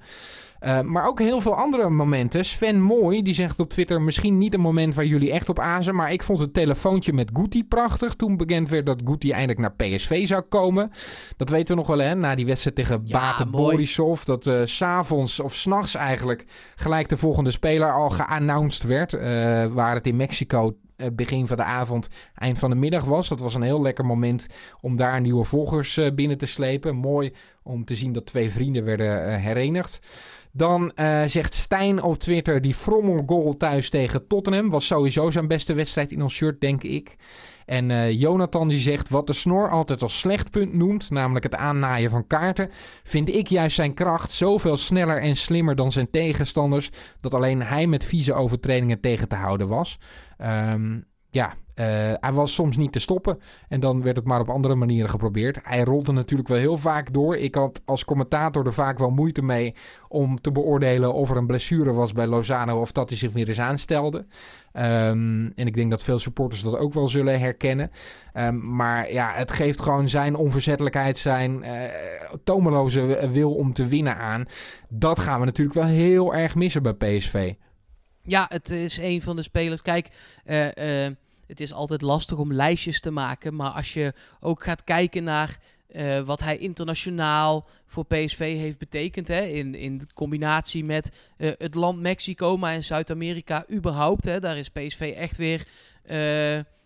Uh, 0.65 0.81
maar 0.81 1.07
ook 1.07 1.19
heel 1.19 1.41
veel 1.41 1.55
andere 1.55 1.89
momenten. 1.89 2.45
Sven 2.45 2.81
Mooi, 2.81 3.21
die 3.21 3.33
zegt 3.33 3.59
op 3.59 3.69
Twitter... 3.69 4.01
misschien 4.01 4.37
niet 4.37 4.53
een 4.53 4.59
moment 4.59 4.95
waar 4.95 5.05
jullie 5.05 5.31
echt 5.31 5.49
op 5.49 5.59
azen... 5.59 5.95
maar 5.95 6.11
ik 6.11 6.23
vond 6.23 6.39
het 6.39 6.53
telefoontje 6.53 7.13
met 7.13 7.29
Guti 7.33 7.63
prachtig... 7.63 8.13
toen 8.13 8.37
bekend 8.37 8.69
werd 8.69 8.85
dat 8.85 9.01
Guti 9.05 9.31
eindelijk 9.31 9.59
naar 9.59 9.73
PSV 9.73 10.27
zou 10.27 10.41
komen. 10.41 10.91
Dat 11.37 11.49
weten 11.49 11.75
we 11.75 11.81
nog 11.81 11.87
wel, 11.87 11.99
hè? 11.99 12.15
Na 12.15 12.35
die 12.35 12.45
wedstrijd 12.45 12.75
tegen 12.75 13.01
ja, 13.03 13.19
Bate 13.19 13.51
Borisov... 13.51 14.23
dat 14.23 14.45
uh, 14.45 14.61
s'avonds 14.63 15.39
of 15.39 15.55
s'nachts 15.55 15.95
eigenlijk... 15.95 16.45
gelijk 16.75 17.09
de 17.09 17.17
volgende 17.17 17.51
speler 17.51 17.93
al 17.93 18.09
geannounced 18.09 18.83
werd... 18.83 19.13
Uh, 19.13 19.21
waar 19.65 19.95
het 19.95 20.07
in 20.07 20.15
Mexico 20.15 20.75
begin 21.13 21.47
van 21.47 21.57
de 21.57 21.63
avond, 21.63 22.09
eind 22.35 22.59
van 22.59 22.69
de 22.69 22.75
middag 22.75 23.03
was. 23.03 23.27
Dat 23.29 23.39
was 23.39 23.55
een 23.55 23.61
heel 23.61 23.81
lekker 23.81 24.05
moment 24.05 24.47
om 24.81 24.95
daar 24.95 25.21
nieuwe 25.21 25.43
volgers 25.43 25.97
uh, 25.97 26.11
binnen 26.15 26.37
te 26.37 26.45
slepen. 26.45 26.95
Mooi 26.95 27.33
om 27.63 27.85
te 27.85 27.95
zien 27.95 28.11
dat 28.11 28.25
twee 28.25 28.51
vrienden 28.51 28.83
werden 28.83 29.27
uh, 29.27 29.35
herenigd. 29.35 29.99
Dan 30.51 30.91
zegt 31.25 31.55
Stijn 31.55 32.03
op 32.03 32.17
Twitter, 32.17 32.61
die 32.61 32.73
frommel 32.73 33.23
goal 33.25 33.57
thuis 33.57 33.89
tegen 33.89 34.27
Tottenham 34.27 34.69
was 34.69 34.87
sowieso 34.87 35.31
zijn 35.31 35.47
beste 35.47 35.73
wedstrijd 35.73 36.11
in 36.11 36.21
ons 36.21 36.33
shirt, 36.33 36.61
denk 36.61 36.83
ik. 36.83 37.15
En 37.65 37.89
uh, 37.89 38.11
Jonathan 38.11 38.67
die 38.67 38.79
zegt, 38.79 39.09
wat 39.09 39.27
de 39.27 39.33
snor 39.33 39.69
altijd 39.69 40.01
als 40.01 40.19
slecht 40.19 40.51
punt 40.51 40.73
noemt, 40.73 41.09
namelijk 41.09 41.45
het 41.45 41.55
aannaaien 41.55 42.09
van 42.09 42.27
kaarten, 42.27 42.69
vind 43.03 43.29
ik 43.29 43.47
juist 43.47 43.75
zijn 43.75 43.93
kracht 43.93 44.31
zoveel 44.31 44.77
sneller 44.77 45.21
en 45.21 45.35
slimmer 45.35 45.75
dan 45.75 45.91
zijn 45.91 46.09
tegenstanders, 46.09 46.89
dat 47.19 47.33
alleen 47.33 47.61
hij 47.61 47.87
met 47.87 48.03
vieze 48.03 48.33
overtredingen 48.33 48.99
tegen 48.99 49.27
te 49.27 49.35
houden 49.35 49.67
was. 49.67 49.97
Um, 50.41 51.05
ja, 51.29 51.53
eh, 51.75 51.85
hij 52.19 52.31
was 52.31 52.53
soms 52.53 52.77
niet 52.77 52.91
te 52.91 52.99
stoppen. 52.99 53.39
En 53.67 53.79
dan 53.79 54.03
werd 54.03 54.15
het 54.15 54.25
maar 54.25 54.39
op 54.39 54.49
andere 54.49 54.75
manieren 54.75 55.09
geprobeerd. 55.09 55.59
Hij 55.63 55.83
rolde 55.83 56.11
natuurlijk 56.11 56.49
wel 56.49 56.57
heel 56.57 56.77
vaak 56.77 57.13
door. 57.13 57.37
Ik 57.37 57.55
had 57.55 57.81
als 57.85 58.05
commentator 58.05 58.65
er 58.65 58.73
vaak 58.73 58.97
wel 58.97 59.09
moeite 59.09 59.43
mee 59.43 59.75
om 60.07 60.41
te 60.41 60.51
beoordelen 60.51 61.13
of 61.13 61.29
er 61.29 61.37
een 61.37 61.47
blessure 61.47 61.93
was 61.93 62.13
bij 62.13 62.27
Lozano 62.27 62.81
of 62.81 62.91
dat 62.91 63.09
hij 63.09 63.17
zich 63.17 63.31
weer 63.31 63.47
eens 63.47 63.59
aanstelde. 63.59 64.25
Ehm, 64.71 65.49
en 65.55 65.67
ik 65.67 65.73
denk 65.73 65.89
dat 65.89 66.03
veel 66.03 66.19
supporters 66.19 66.61
dat 66.61 66.77
ook 66.77 66.93
wel 66.93 67.07
zullen 67.07 67.39
herkennen. 67.39 67.91
Ehm, 68.33 68.75
maar 68.75 69.11
ja, 69.11 69.31
het 69.33 69.51
geeft 69.51 69.81
gewoon 69.81 70.09
zijn 70.09 70.35
onverzettelijkheid, 70.35 71.17
zijn 71.17 71.63
uh, 71.63 71.71
tomeloze 72.43 73.29
wil 73.31 73.53
om 73.55 73.73
te 73.73 73.87
winnen 73.87 74.17
aan. 74.17 74.45
Dat 74.89 75.19
gaan 75.19 75.39
we 75.39 75.45
natuurlijk 75.45 75.77
wel 75.77 75.87
heel 75.87 76.35
erg 76.35 76.55
missen 76.55 76.83
bij 76.83 76.93
PSV. 76.93 77.53
Ja, 78.21 78.45
het 78.49 78.69
is 78.69 78.97
een 78.97 79.21
van 79.21 79.35
de 79.35 79.41
spelers. 79.41 79.81
Kijk, 79.81 80.09
uh, 80.45 81.07
het 81.47 81.59
is 81.59 81.73
altijd 81.73 82.01
lastig 82.01 82.37
om 82.37 82.53
lijstjes 82.53 83.01
te 83.01 83.11
maken. 83.11 83.55
Maar 83.55 83.69
als 83.71 83.93
je 83.93 84.13
ook 84.39 84.63
gaat 84.63 84.83
kijken 84.83 85.23
naar 85.23 85.57
uh, 85.95 86.19
wat 86.19 86.39
hij 86.39 86.57
internationaal 86.57 87.67
voor 87.85 88.05
PSV 88.05 88.57
heeft 88.57 88.77
betekend. 88.77 89.27
Hè, 89.27 89.41
in, 89.41 89.75
in 89.75 90.09
combinatie 90.13 90.83
met 90.83 91.11
uh, 91.37 91.51
het 91.57 91.75
land 91.75 91.99
Mexico, 91.99 92.57
maar 92.57 92.73
in 92.73 92.83
Zuid-Amerika 92.83 93.65
überhaupt. 93.71 94.25
Hè, 94.25 94.39
daar 94.39 94.57
is 94.57 94.69
PSV 94.69 95.13
echt 95.17 95.37
weer 95.37 95.67
uh, 96.05 96.13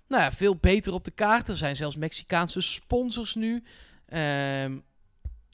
nou 0.08 0.24
ja, 0.24 0.32
veel 0.32 0.56
beter 0.56 0.94
op 0.94 1.04
de 1.04 1.12
kaart. 1.12 1.48
Er 1.48 1.56
zijn 1.56 1.76
zelfs 1.76 1.96
Mexicaanse 1.96 2.62
sponsors 2.62 3.36
nu. 3.36 3.64
Ehm, 4.06 4.78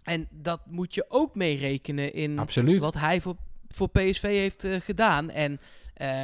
en 0.03 0.28
dat 0.32 0.62
moet 0.66 0.95
je 0.95 1.06
ook 1.08 1.36
meerekenen 1.36 2.14
in 2.14 2.39
Absoluut. 2.39 2.82
wat 2.82 2.93
hij 2.93 3.22
voor, 3.22 3.36
voor 3.68 3.89
PSV 3.89 4.22
heeft 4.22 4.68
gedaan. 4.84 5.30
En 5.30 5.60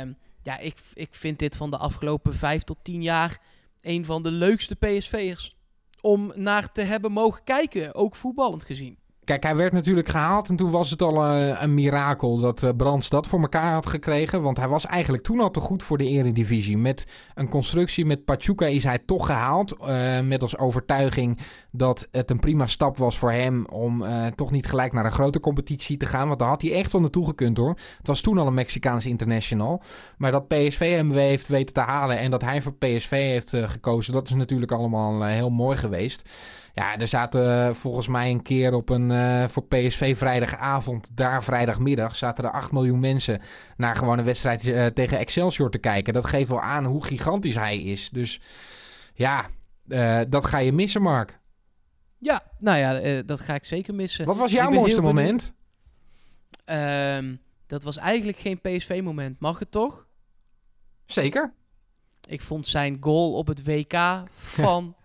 um, 0.02 0.18
ja, 0.44 0.58
ik, 0.58 0.78
ik 0.94 1.16
vind 1.16 1.39
dit 1.39 1.56
van 1.56 1.72
de 1.72 1.78
afgelopen 1.78 2.34
vijf 2.34 2.64
tot 2.64 2.78
tien 2.84 3.02
jaar 3.02 3.42
een 3.82 4.06
van 4.06 4.24
de 4.24 4.32
leukste 4.32 4.76
PSV'ers 4.76 5.56
om 6.02 6.32
naar 6.36 6.72
te 6.72 6.82
hebben 6.82 7.12
mogen 7.12 7.44
kijken, 7.44 7.96
ook 7.96 8.16
voetballend 8.16 8.66
gezien. 8.66 8.98
Kijk, 9.32 9.44
hij 9.44 9.56
werd 9.56 9.74
natuurlijk 9.74 10.10
gehaald 10.10 10.50
en 10.50 10.56
toen 10.56 10.72
was 10.72 10.90
het 10.90 11.02
al 11.02 11.32
uh, 11.32 11.62
een 11.62 11.74
mirakel 11.74 12.38
dat 12.38 12.62
uh, 12.62 12.70
Brands 12.78 13.10
dat 13.10 13.28
voor 13.28 13.40
elkaar 13.40 13.74
had 13.74 13.86
gekregen. 13.86 14.42
Want 14.42 14.58
hij 14.58 14.68
was 14.68 14.86
eigenlijk 14.86 15.24
toen 15.24 15.40
al 15.40 15.52
te 15.52 15.60
goed 15.60 15.84
voor 15.84 15.98
de 15.98 16.08
eredivisie. 16.08 16.78
Met 16.78 17.08
een 17.36 17.50
constructie 17.50 18.06
met 18.06 18.26
Pachuca 18.26 18.66
is 18.66 18.84
hij 18.84 19.00
toch 19.06 19.26
gehaald. 19.26 19.76
Uh, 19.82 20.20
met 20.20 20.42
als 20.42 20.58
overtuiging 20.58 21.40
dat 21.72 22.08
het 22.12 22.32
een 22.32 22.40
prima 22.40 22.68
stap 22.68 22.98
was 22.98 23.18
voor 23.18 23.32
hem 23.32 23.66
om 23.66 24.04
toch 24.36 24.52
niet 24.52 24.66
gelijk 24.66 24.94
naar 24.94 25.06
een 25.06 25.12
grote 25.12 25.40
competitie 25.40 25.98
te 25.98 26.06
gaan. 26.06 26.28
Want 26.28 26.40
daar 26.40 26.50
had 26.50 26.62
hij 26.62 26.74
echt 26.74 26.92
wel 26.92 27.02
naartoe 27.02 27.26
gekund 27.26 27.58
hoor. 27.58 27.76
Het 27.98 28.08
was 28.08 28.22
toen 28.22 28.38
al 28.38 28.48
een 28.48 28.54
Mexicaans 28.54 29.06
international. 29.06 29.82
Maar 30.18 30.32
dat 30.32 30.48
PSV 30.48 30.96
hem 30.96 31.12
heeft 31.12 31.48
weten 31.48 31.74
te 31.74 31.80
halen 31.80 32.18
en 32.18 32.32
dat 32.32 32.42
hij 32.42 32.62
voor 32.62 32.74
PSV 32.74 33.10
heeft 33.10 33.50
gekozen, 33.50 34.14
dat 34.14 34.28
is 34.28 34.34
natuurlijk 34.34 34.72
allemaal 34.72 35.24
heel 35.24 35.50
mooi 35.50 35.78
geweest. 35.78 36.30
Ja, 36.74 36.97
er 36.97 37.07
zaten 37.07 37.76
volgens 37.76 38.07
mij 38.07 38.32
een 38.32 38.41
keer 38.41 38.74
op 38.74 38.89
een 38.89 39.09
uh, 39.09 39.47
voor 39.47 39.65
PSV 39.65 40.17
vrijdagavond, 40.17 41.17
daar 41.17 41.43
vrijdagmiddag, 41.43 42.15
zaten 42.15 42.43
er 42.43 42.51
8 42.51 42.72
miljoen 42.72 42.99
mensen 42.99 43.41
naar 43.78 43.95
gewoon 43.95 44.17
een 44.17 44.26
wedstrijd 44.26 44.67
uh, 44.67 44.86
tegen 44.86 45.17
Excelsior 45.17 45.72
te 45.72 45.78
kijken. 45.78 46.13
Dat 46.13 46.26
geeft 46.26 46.49
wel 46.49 46.61
aan 46.61 46.86
hoe 46.86 47.03
gigantisch 47.03 47.55
hij 47.55 47.82
is. 47.82 48.09
Dus 48.09 48.41
ja, 49.13 49.45
uh, 49.88 50.22
dat 50.30 50.45
ga 50.45 50.57
je 50.57 50.72
missen, 50.72 51.01
Mark. 51.01 51.39
Ja, 52.17 52.41
nou 52.57 52.78
ja, 52.78 53.22
dat 53.22 53.39
ga 53.39 53.53
ik 53.53 53.65
zeker 53.65 53.95
missen. 53.95 54.26
Wat 54.26 54.38
was 54.38 54.51
jouw 54.51 54.69
mooiste 54.69 55.01
moment? 55.01 55.53
Um, 56.65 57.41
dat 57.67 57.84
was 57.84 57.97
eigenlijk 57.97 58.38
geen 58.38 58.61
PSV-moment. 58.61 59.39
Mag 59.39 59.59
het 59.59 59.72
toch? 59.72 60.07
Zeker. 61.05 61.53
Ik 62.28 62.41
vond 62.41 62.67
zijn 62.67 62.97
goal 62.99 63.34
op 63.34 63.47
het 63.47 63.65
WK 63.65 64.24
van 64.36 64.95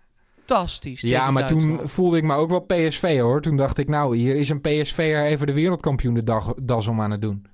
fantastisch. 0.47 1.01
Ja, 1.01 1.31
maar 1.31 1.47
toen 1.47 1.79
voelde 1.83 2.17
ik 2.17 2.23
me 2.23 2.35
ook 2.35 2.49
wel 2.49 2.65
PSV 2.65 3.19
hoor. 3.19 3.41
Toen 3.41 3.57
dacht 3.57 3.77
ik, 3.77 3.87
nou, 3.87 4.17
hier 4.17 4.35
is 4.35 4.49
een 4.49 4.61
PSV'er 4.61 5.23
even 5.23 5.47
de 5.47 5.53
wereldkampioen 5.53 6.13
de 6.13 6.23
dag, 6.23 6.53
das 6.61 6.87
om 6.87 7.01
aan 7.01 7.11
het 7.11 7.21
doen. 7.21 7.45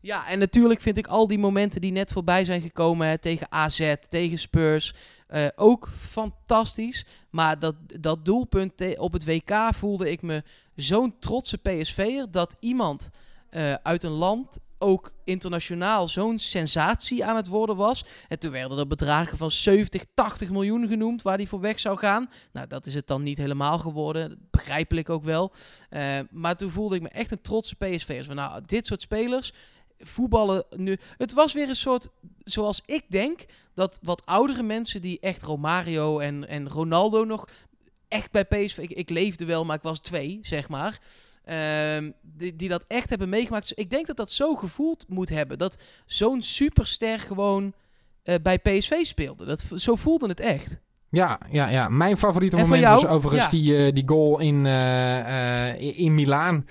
Ja, 0.00 0.28
en 0.28 0.38
natuurlijk 0.38 0.80
vind 0.80 0.98
ik 0.98 1.06
al 1.06 1.26
die 1.26 1.38
momenten 1.38 1.80
die 1.80 1.92
net 1.92 2.12
voorbij 2.12 2.44
zijn 2.44 2.60
gekomen 2.60 3.06
hè, 3.06 3.18
tegen 3.18 3.46
AZ, 3.50 3.94
tegen 4.08 4.38
Spurs, 4.38 4.94
uh, 5.30 5.46
ook 5.56 5.88
fantastisch. 5.98 7.06
Maar 7.30 7.58
dat, 7.58 7.74
dat 7.86 8.24
doelpunt 8.24 8.98
op 8.98 9.12
het 9.12 9.24
WK 9.24 9.68
voelde 9.74 10.10
ik 10.10 10.22
me 10.22 10.42
zo'n 10.74 11.14
trotse 11.18 11.58
PSV'er 11.58 12.30
dat 12.30 12.56
iemand 12.60 13.10
uh, 13.50 13.72
uit 13.72 14.02
een 14.02 14.10
land 14.10 14.58
ook 14.82 15.12
internationaal 15.24 16.08
zo'n 16.08 16.38
sensatie 16.38 17.24
aan 17.24 17.36
het 17.36 17.46
worden 17.46 17.76
was. 17.76 18.04
En 18.28 18.38
toen 18.38 18.50
werden 18.50 18.78
er 18.78 18.86
bedragen 18.86 19.38
van 19.38 19.50
70, 19.50 20.04
80 20.14 20.50
miljoen 20.50 20.88
genoemd 20.88 21.22
waar 21.22 21.36
hij 21.36 21.46
voor 21.46 21.60
weg 21.60 21.80
zou 21.80 21.98
gaan. 21.98 22.30
Nou, 22.52 22.66
dat 22.66 22.86
is 22.86 22.94
het 22.94 23.06
dan 23.06 23.22
niet 23.22 23.38
helemaal 23.38 23.78
geworden. 23.78 24.46
Begrijpelijk 24.50 25.10
ook 25.10 25.24
wel. 25.24 25.52
Uh, 25.90 26.18
maar 26.30 26.56
toen 26.56 26.70
voelde 26.70 26.96
ik 26.96 27.02
me 27.02 27.08
echt 27.08 27.30
een 27.30 27.42
trotse 27.42 27.74
PSV'ers. 27.74 28.26
Van 28.26 28.36
nou, 28.36 28.62
dit 28.66 28.86
soort 28.86 29.02
spelers 29.02 29.52
voetballen 29.98 30.64
nu. 30.76 30.98
Het 31.16 31.32
was 31.32 31.52
weer 31.52 31.68
een 31.68 31.76
soort, 31.76 32.08
zoals 32.44 32.82
ik 32.86 33.04
denk, 33.08 33.44
dat 33.74 33.98
wat 34.02 34.26
oudere 34.26 34.62
mensen 34.62 35.02
die 35.02 35.20
echt 35.20 35.42
Romario 35.42 36.18
en, 36.18 36.48
en 36.48 36.68
Ronaldo 36.68 37.24
nog 37.24 37.48
echt 38.08 38.30
bij 38.30 38.44
PSV. 38.44 38.78
Ik, 38.78 38.90
ik 38.90 39.10
leefde 39.10 39.44
wel, 39.44 39.64
maar 39.64 39.76
ik 39.76 39.82
was 39.82 40.00
twee, 40.00 40.38
zeg 40.42 40.68
maar. 40.68 41.00
Um, 41.50 42.14
die, 42.22 42.56
die 42.56 42.68
dat 42.68 42.84
echt 42.88 43.08
hebben 43.10 43.28
meegemaakt. 43.28 43.68
Dus 43.68 43.76
ik 43.76 43.90
denk 43.90 44.06
dat 44.06 44.16
dat 44.16 44.30
zo 44.30 44.54
gevoeld 44.54 45.04
moet 45.08 45.28
hebben. 45.28 45.58
Dat 45.58 45.82
zo'n 46.06 46.42
superster 46.42 47.18
gewoon 47.18 47.74
uh, 48.24 48.34
bij 48.42 48.58
PSV 48.58 49.04
speelde. 49.04 49.44
Dat, 49.44 49.64
zo 49.74 49.96
voelde 49.96 50.28
het 50.28 50.40
echt. 50.40 50.80
Ja, 51.12 51.38
ja, 51.50 51.68
ja. 51.68 51.88
mijn 51.88 52.16
favoriete 52.16 52.56
en 52.56 52.62
moment 52.62 52.84
was 52.84 53.06
overigens 53.06 53.44
ja. 53.44 53.50
die, 53.50 53.86
uh, 53.86 53.92
die 53.92 54.08
goal 54.08 54.40
in, 54.40 54.64
uh, 54.64 55.18
uh, 55.18 55.98
in 55.98 56.14
Milaan. 56.14 56.66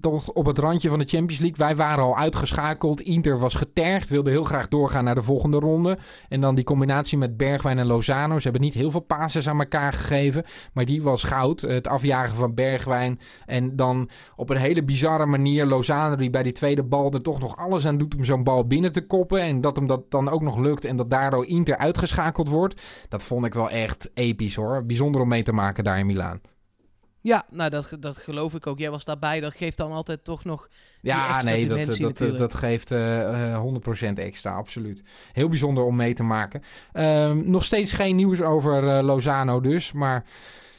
toch 0.00 0.32
op 0.32 0.46
het 0.46 0.58
randje 0.58 0.88
van 0.88 0.98
de 0.98 1.04
Champions 1.04 1.40
League. 1.40 1.66
Wij 1.66 1.76
waren 1.76 2.04
al 2.04 2.16
uitgeschakeld. 2.16 3.00
Inter 3.00 3.38
was 3.38 3.54
getergd, 3.54 4.08
wilde 4.08 4.30
heel 4.30 4.44
graag 4.44 4.68
doorgaan 4.68 5.04
naar 5.04 5.14
de 5.14 5.22
volgende 5.22 5.58
ronde. 5.58 5.98
En 6.28 6.40
dan 6.40 6.54
die 6.54 6.64
combinatie 6.64 7.18
met 7.18 7.36
Bergwijn 7.36 7.78
en 7.78 7.86
Lozano. 7.86 8.36
Ze 8.36 8.42
hebben 8.42 8.60
niet 8.60 8.74
heel 8.74 8.90
veel 8.90 9.00
passes 9.00 9.48
aan 9.48 9.58
elkaar 9.58 9.92
gegeven. 9.92 10.44
Maar 10.72 10.84
die 10.84 11.02
was 11.02 11.22
goud. 11.22 11.60
Het 11.60 11.88
afjagen 11.88 12.36
van 12.36 12.54
Bergwijn. 12.54 13.20
En 13.46 13.76
dan 13.76 14.08
op 14.36 14.50
een 14.50 14.56
hele 14.56 14.84
bizarre 14.84 15.26
manier 15.26 15.66
Lozano 15.66 16.16
die 16.16 16.30
bij 16.30 16.42
die 16.42 16.52
tweede 16.52 16.84
bal 16.84 17.12
er 17.12 17.22
toch 17.22 17.40
nog 17.40 17.56
alles 17.56 17.86
aan 17.86 17.98
doet 17.98 18.14
om 18.14 18.24
zo'n 18.24 18.44
bal 18.44 18.66
binnen 18.66 18.92
te 18.92 19.06
koppen. 19.06 19.40
En 19.40 19.60
dat 19.60 19.76
hem 19.76 19.86
dat 19.86 20.10
dan 20.10 20.28
ook 20.28 20.42
nog 20.42 20.58
lukt. 20.58 20.84
En 20.84 20.96
dat 20.96 21.10
daardoor 21.10 21.46
Inter 21.46 21.76
uitgeschakeld 21.76 22.48
wordt. 22.48 23.03
Dat 23.08 23.22
vond 23.22 23.44
ik 23.44 23.54
wel 23.54 23.70
echt 23.70 24.10
episch 24.14 24.54
hoor. 24.54 24.86
Bijzonder 24.86 25.20
om 25.20 25.28
mee 25.28 25.42
te 25.42 25.52
maken 25.52 25.84
daar 25.84 25.98
in 25.98 26.06
Milaan. 26.06 26.40
Ja, 27.24 27.46
nou 27.50 27.70
dat, 27.70 27.96
dat 28.00 28.16
geloof 28.16 28.54
ik 28.54 28.66
ook. 28.66 28.78
Jij 28.78 28.90
was 28.90 29.04
daarbij. 29.04 29.40
Dat 29.40 29.54
geeft 29.54 29.76
dan 29.76 29.92
altijd 29.92 30.24
toch 30.24 30.44
nog. 30.44 30.68
Ja, 31.00 31.42
nee, 31.42 31.68
dat, 31.68 31.98
dat, 31.98 32.18
dat, 32.18 32.38
dat 32.38 32.54
geeft 32.54 32.90
uh, 32.90 33.62
100% 34.08 34.12
extra, 34.14 34.54
absoluut. 34.54 35.02
Heel 35.32 35.48
bijzonder 35.48 35.84
om 35.84 35.96
mee 35.96 36.14
te 36.14 36.22
maken. 36.22 36.62
Um, 36.92 37.50
nog 37.50 37.64
steeds 37.64 37.92
geen 37.92 38.16
nieuws 38.16 38.40
over 38.40 38.84
uh, 38.84 39.04
Lozano, 39.04 39.60
dus. 39.60 39.92
Maar 39.92 40.24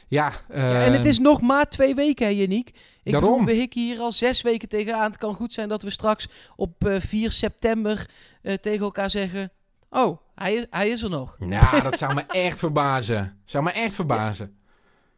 ja, 0.08 0.32
ja. 0.48 0.84
En 0.84 0.92
het 0.92 1.04
is 1.04 1.18
nog 1.18 1.40
maar 1.40 1.68
twee 1.68 1.94
weken, 1.94 2.26
hè, 2.26 2.32
Yannick. 2.32 2.68
Ik 3.02 3.12
Daarom. 3.12 3.30
bedoel, 3.30 3.46
we 3.46 3.60
hikken 3.60 3.80
hier 3.80 3.98
al 3.98 4.12
zes 4.12 4.42
weken 4.42 4.68
tegenaan. 4.68 5.06
Het 5.06 5.18
kan 5.18 5.34
goed 5.34 5.52
zijn 5.52 5.68
dat 5.68 5.82
we 5.82 5.90
straks 5.90 6.28
op 6.56 6.86
uh, 6.86 7.00
4 7.00 7.32
september 7.32 8.10
uh, 8.42 8.54
tegen 8.54 8.84
elkaar 8.84 9.10
zeggen... 9.10 9.50
Oh, 9.90 10.18
hij 10.36 10.54
is, 10.54 10.66
hij 10.70 10.88
is 10.88 11.02
er 11.02 11.10
nog. 11.10 11.36
Nou, 11.38 11.82
dat 11.82 11.98
zou 11.98 12.14
me 12.14 12.22
echt 12.22 12.58
verbazen. 12.58 13.40
Zou 13.44 13.64
me 13.64 13.70
echt 13.70 13.94
verbazen. 13.94 14.56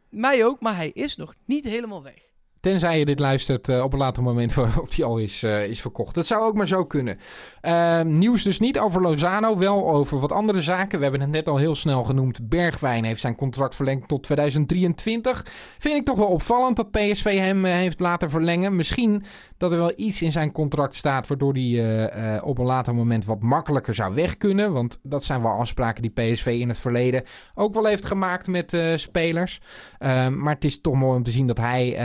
Ja, 0.09 0.17
mij 0.19 0.45
ook, 0.45 0.61
maar 0.61 0.75
hij 0.75 0.89
is 0.89 1.15
nog 1.15 1.33
niet 1.45 1.63
helemaal 1.63 2.03
weg. 2.03 2.28
Tenzij 2.59 2.99
je 2.99 3.05
dit 3.05 3.19
luistert 3.19 3.67
uh, 3.67 3.83
op 3.83 3.93
een 3.93 3.99
later 3.99 4.23
moment 4.23 4.53
waarop 4.59 4.91
die 4.95 5.05
al 5.05 5.17
is, 5.17 5.43
uh, 5.43 5.67
is 5.67 5.81
verkocht. 5.81 6.15
Dat 6.15 6.25
zou 6.25 6.41
ook 6.41 6.55
maar 6.55 6.67
zo 6.67 6.85
kunnen. 6.85 7.17
Uh, 7.61 8.01
nieuws 8.01 8.43
dus 8.43 8.59
niet 8.59 8.79
over 8.79 9.01
Lozano, 9.01 9.57
wel 9.57 9.89
over 9.89 10.19
wat 10.19 10.31
andere 10.31 10.61
zaken. 10.61 10.97
We 10.97 11.03
hebben 11.03 11.21
het 11.21 11.29
net 11.29 11.47
al 11.47 11.57
heel 11.57 11.75
snel 11.75 12.03
genoemd. 12.03 12.49
Bergwijn 12.49 13.03
heeft 13.03 13.21
zijn 13.21 13.35
contract 13.35 13.75
verlengd 13.75 14.07
tot 14.07 14.23
2023. 14.23 15.45
Vind 15.77 15.95
ik 15.95 16.05
toch 16.05 16.17
wel 16.17 16.27
opvallend 16.27 16.75
dat 16.75 16.91
PSV 16.91 17.37
hem 17.37 17.65
heeft 17.65 17.99
laten 17.99 18.29
verlengen. 18.29 18.75
Misschien 18.75 19.23
dat 19.57 19.71
er 19.71 19.77
wel 19.77 19.93
iets 19.95 20.21
in 20.21 20.31
zijn 20.31 20.51
contract 20.51 20.95
staat 20.95 21.27
waardoor 21.27 21.53
hij 21.53 22.41
op 22.41 22.57
een 22.57 22.65
later 22.65 22.95
moment 22.95 23.25
wat 23.25 23.41
makkelijker 23.41 23.95
zou 23.95 24.15
weg 24.15 24.37
kunnen. 24.37 24.73
Want 24.73 24.99
dat 25.03 25.23
zijn 25.23 25.41
wel 25.41 25.51
afspraken 25.51 26.01
die 26.01 26.11
PSV 26.11 26.45
in 26.45 26.69
het 26.69 26.79
verleden 26.79 27.23
ook 27.55 27.73
wel 27.73 27.85
heeft 27.85 28.05
gemaakt 28.05 28.47
met 28.47 28.77
spelers. 28.95 29.61
Ehm, 29.97 30.37
maar 30.37 30.53
het 30.53 30.65
is 30.65 30.81
toch 30.81 30.95
mooi 30.95 31.17
om 31.17 31.23
te 31.23 31.31
zien 31.31 31.47
dat 31.47 31.57
hij 31.57 31.95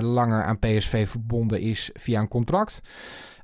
langer 0.00 0.44
aan 0.44 0.58
PSV 0.58 1.08
verbonden 1.08 1.60
is 1.60 1.90
via 1.94 2.20
een 2.20 2.28
contract. 2.28 2.80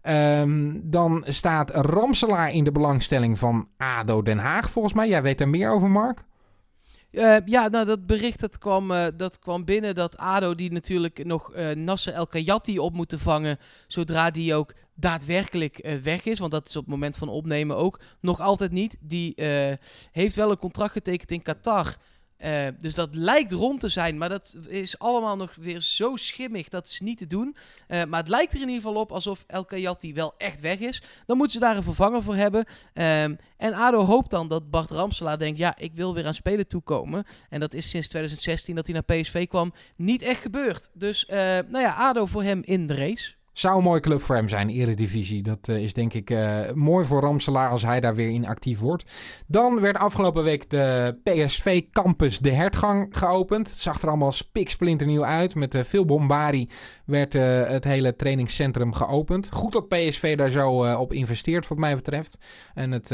Um, 0.03 0.81
dan 0.91 1.25
staat 1.27 1.71
Ramselaar 1.71 2.53
in 2.53 2.65
de 2.65 2.73
belangstelling 2.73 3.39
van 3.39 3.69
ADO 3.77 4.23
Den 4.23 4.39
Haag, 4.39 4.71
volgens 4.71 4.95
mij. 4.95 5.09
Jij 5.09 5.23
weet 5.23 5.41
er 5.41 5.49
meer 5.49 5.71
over, 5.71 5.91
Mark? 5.91 6.25
Uh, 7.11 7.37
ja, 7.45 7.69
nou 7.69 7.87
dat 7.87 8.07
bericht 8.07 8.41
dat 8.41 8.59
kwam, 8.59 8.91
uh, 8.91 9.07
dat 9.17 9.39
kwam 9.39 9.65
binnen 9.65 9.95
dat 9.95 10.17
ADO 10.17 10.55
die 10.55 10.73
natuurlijk 10.73 11.25
nog 11.25 11.57
uh, 11.57 11.71
Nasser 11.71 12.13
El 12.13 12.27
Kayati 12.27 12.79
op 12.79 12.95
moeten 12.95 13.21
vangen... 13.21 13.59
zodra 13.87 14.31
die 14.31 14.55
ook 14.55 14.75
daadwerkelijk 14.95 15.79
eh, 15.79 15.97
weg 15.97 16.25
is. 16.25 16.39
Want 16.39 16.53
dat 16.53 16.69
is 16.69 16.77
op 16.77 16.83
het 16.83 16.91
moment 16.91 17.17
van 17.17 17.29
opnemen 17.29 17.77
ook 17.77 18.01
nog 18.21 18.41
altijd 18.41 18.73
niet. 18.73 18.97
Die 19.01 19.35
eh, 19.35 19.77
heeft 20.13 20.35
wel 20.35 20.51
een 20.51 20.59
contract 20.59 20.93
getekend 20.93 21.31
in 21.31 21.43
Qatar. 21.43 21.97
Eh, 22.45 22.67
dus 22.79 22.95
dat 22.95 23.15
lijkt 23.15 23.53
rond 23.53 23.81
te 23.81 23.89
zijn, 23.89 24.19
maar 24.19 24.29
dat 24.29 24.57
is 24.69 24.99
allemaal 24.99 25.37
nog 25.37 25.55
weer 25.55 25.81
zo 25.81 26.17
schimmig. 26.17 26.69
Dat 26.69 26.87
is 26.87 27.01
niet 27.01 27.19
te 27.19 27.27
doen. 27.27 27.57
Eh, 27.87 28.05
maar 28.05 28.21
het 28.21 28.29
lijkt 28.29 28.55
er 28.55 28.61
in 28.61 28.69
ieder 28.69 28.83
geval 28.83 29.01
op 29.01 29.13
alsof 29.13 29.45
El 29.47 29.65
Kayati 29.65 30.15
wel 30.15 30.35
echt 30.39 30.61
weg 30.61 30.79
is. 30.79 31.03
Dan 31.27 31.37
moeten 31.37 31.55
ze 31.55 31.67
daar 31.67 31.77
een 31.77 31.83
vervanger 31.83 32.23
voor 32.23 32.35
hebben. 32.35 32.65
Ehm, 32.93 33.35
en 33.57 33.73
ADO 33.73 34.05
hoopt 34.05 34.31
dan 34.31 34.49
dat 34.49 34.71
Bart 34.71 34.91
Ramselaar 34.91 35.39
denkt... 35.39 35.59
ja, 35.59 35.77
ik 35.77 35.95
wil 35.95 36.15
weer 36.15 36.27
aan 36.27 36.35
spelen 36.35 36.67
toekomen. 36.67 37.25
En 37.49 37.61
dat 37.61 37.75
is 37.75 37.91
sinds 37.91 38.09
2016 38.09 38.75
dat 38.75 38.87
hij 38.87 38.95
naar 38.95 39.21
PSV 39.21 39.47
kwam 39.49 39.75
niet 39.97 40.23
echt 40.23 40.43
gebeurd. 40.43 40.91
Dus 40.93 41.27
uh, 41.29 41.37
nou 41.37 41.81
ja, 41.81 41.95
ADO 41.95 42.27
voor 42.27 42.43
hem 42.43 42.63
in 42.65 42.87
de 42.87 42.95
race. 42.95 43.33
Zou 43.55 43.77
een 43.77 43.83
mooie 43.83 44.01
club 44.01 44.23
voor 44.23 44.35
hem 44.35 44.49
zijn, 44.49 44.69
Eredivisie. 44.69 45.43
Dat 45.43 45.69
uh, 45.69 45.83
is 45.83 45.93
denk 45.93 46.13
ik 46.13 46.31
uh, 46.31 46.73
mooi 46.73 47.05
voor 47.05 47.21
Ramselaar 47.21 47.71
als 47.71 47.83
hij 47.83 48.01
daar 48.01 48.15
weer 48.15 48.31
in 48.31 48.47
actief 48.47 48.79
wordt. 48.79 49.13
Dan 49.47 49.81
werd 49.81 49.97
afgelopen 49.97 50.45
week 50.45 50.71
de 50.71 51.17
PSV 51.23 51.83
Campus 51.91 52.39
de 52.39 52.51
Hertgang 52.51 53.19
geopend. 53.19 53.71
Het 53.71 53.79
zag 53.79 54.03
er 54.03 54.09
allemaal 54.09 54.33
spiksplinternieuw 54.33 55.25
uit. 55.25 55.55
Met 55.55 55.75
uh, 55.75 55.83
veel 55.83 56.05
bombari 56.05 56.69
werd 57.05 57.33
het 57.33 57.85
hele 57.85 58.17
trainingscentrum 58.17 58.93
geopend. 58.93 59.49
Goed 59.53 59.73
dat 59.73 59.89
PSV 59.89 60.37
daar 60.37 60.51
zo 60.51 60.95
op 60.97 61.13
investeert 61.13 61.69
wat 61.69 61.79
mij 61.79 61.95
betreft. 61.95 62.39
En 62.75 62.91
het 62.91 63.11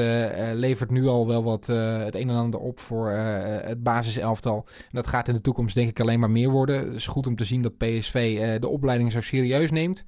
levert 0.54 0.90
nu 0.90 1.06
al 1.06 1.26
wel 1.26 1.42
wat 1.42 1.66
het 1.66 2.14
een 2.14 2.28
en 2.28 2.36
ander 2.36 2.60
op 2.60 2.80
voor 2.80 3.10
het 3.10 3.82
basiselftal. 3.82 4.66
En 4.66 4.88
dat 4.90 5.06
gaat 5.06 5.28
in 5.28 5.34
de 5.34 5.40
toekomst 5.40 5.74
denk 5.74 5.88
ik 5.88 6.00
alleen 6.00 6.20
maar 6.20 6.30
meer 6.30 6.50
worden. 6.50 6.86
Het 6.86 6.94
is 6.94 7.06
goed 7.06 7.26
om 7.26 7.36
te 7.36 7.44
zien 7.44 7.62
dat 7.62 7.78
PSV 7.78 8.58
de 8.60 8.68
opleiding 8.68 9.12
zo 9.12 9.20
serieus 9.20 9.70
neemt. 9.70 10.04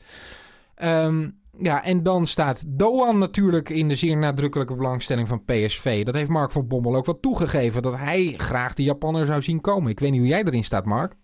Um, 0.84 1.40
ja, 1.58 1.84
en 1.84 2.02
dan 2.02 2.26
staat 2.26 2.64
Doan 2.66 3.18
natuurlijk 3.18 3.68
in 3.68 3.88
de 3.88 3.96
zeer 3.96 4.16
nadrukkelijke 4.16 4.74
belangstelling 4.74 5.28
van 5.28 5.44
PSV. 5.44 6.04
Dat 6.04 6.14
heeft 6.14 6.30
Mark 6.30 6.52
van 6.52 6.68
Bommel 6.68 6.96
ook 6.96 7.06
wel 7.06 7.20
toegegeven, 7.20 7.82
dat 7.82 7.96
hij 7.96 8.34
graag 8.36 8.74
de 8.74 8.82
Japanner 8.82 9.26
zou 9.26 9.42
zien 9.42 9.60
komen. 9.60 9.90
Ik 9.90 10.00
weet 10.00 10.10
niet 10.10 10.20
hoe 10.20 10.28
jij 10.28 10.44
erin 10.44 10.64
staat, 10.64 10.84
Mark. 10.84 11.14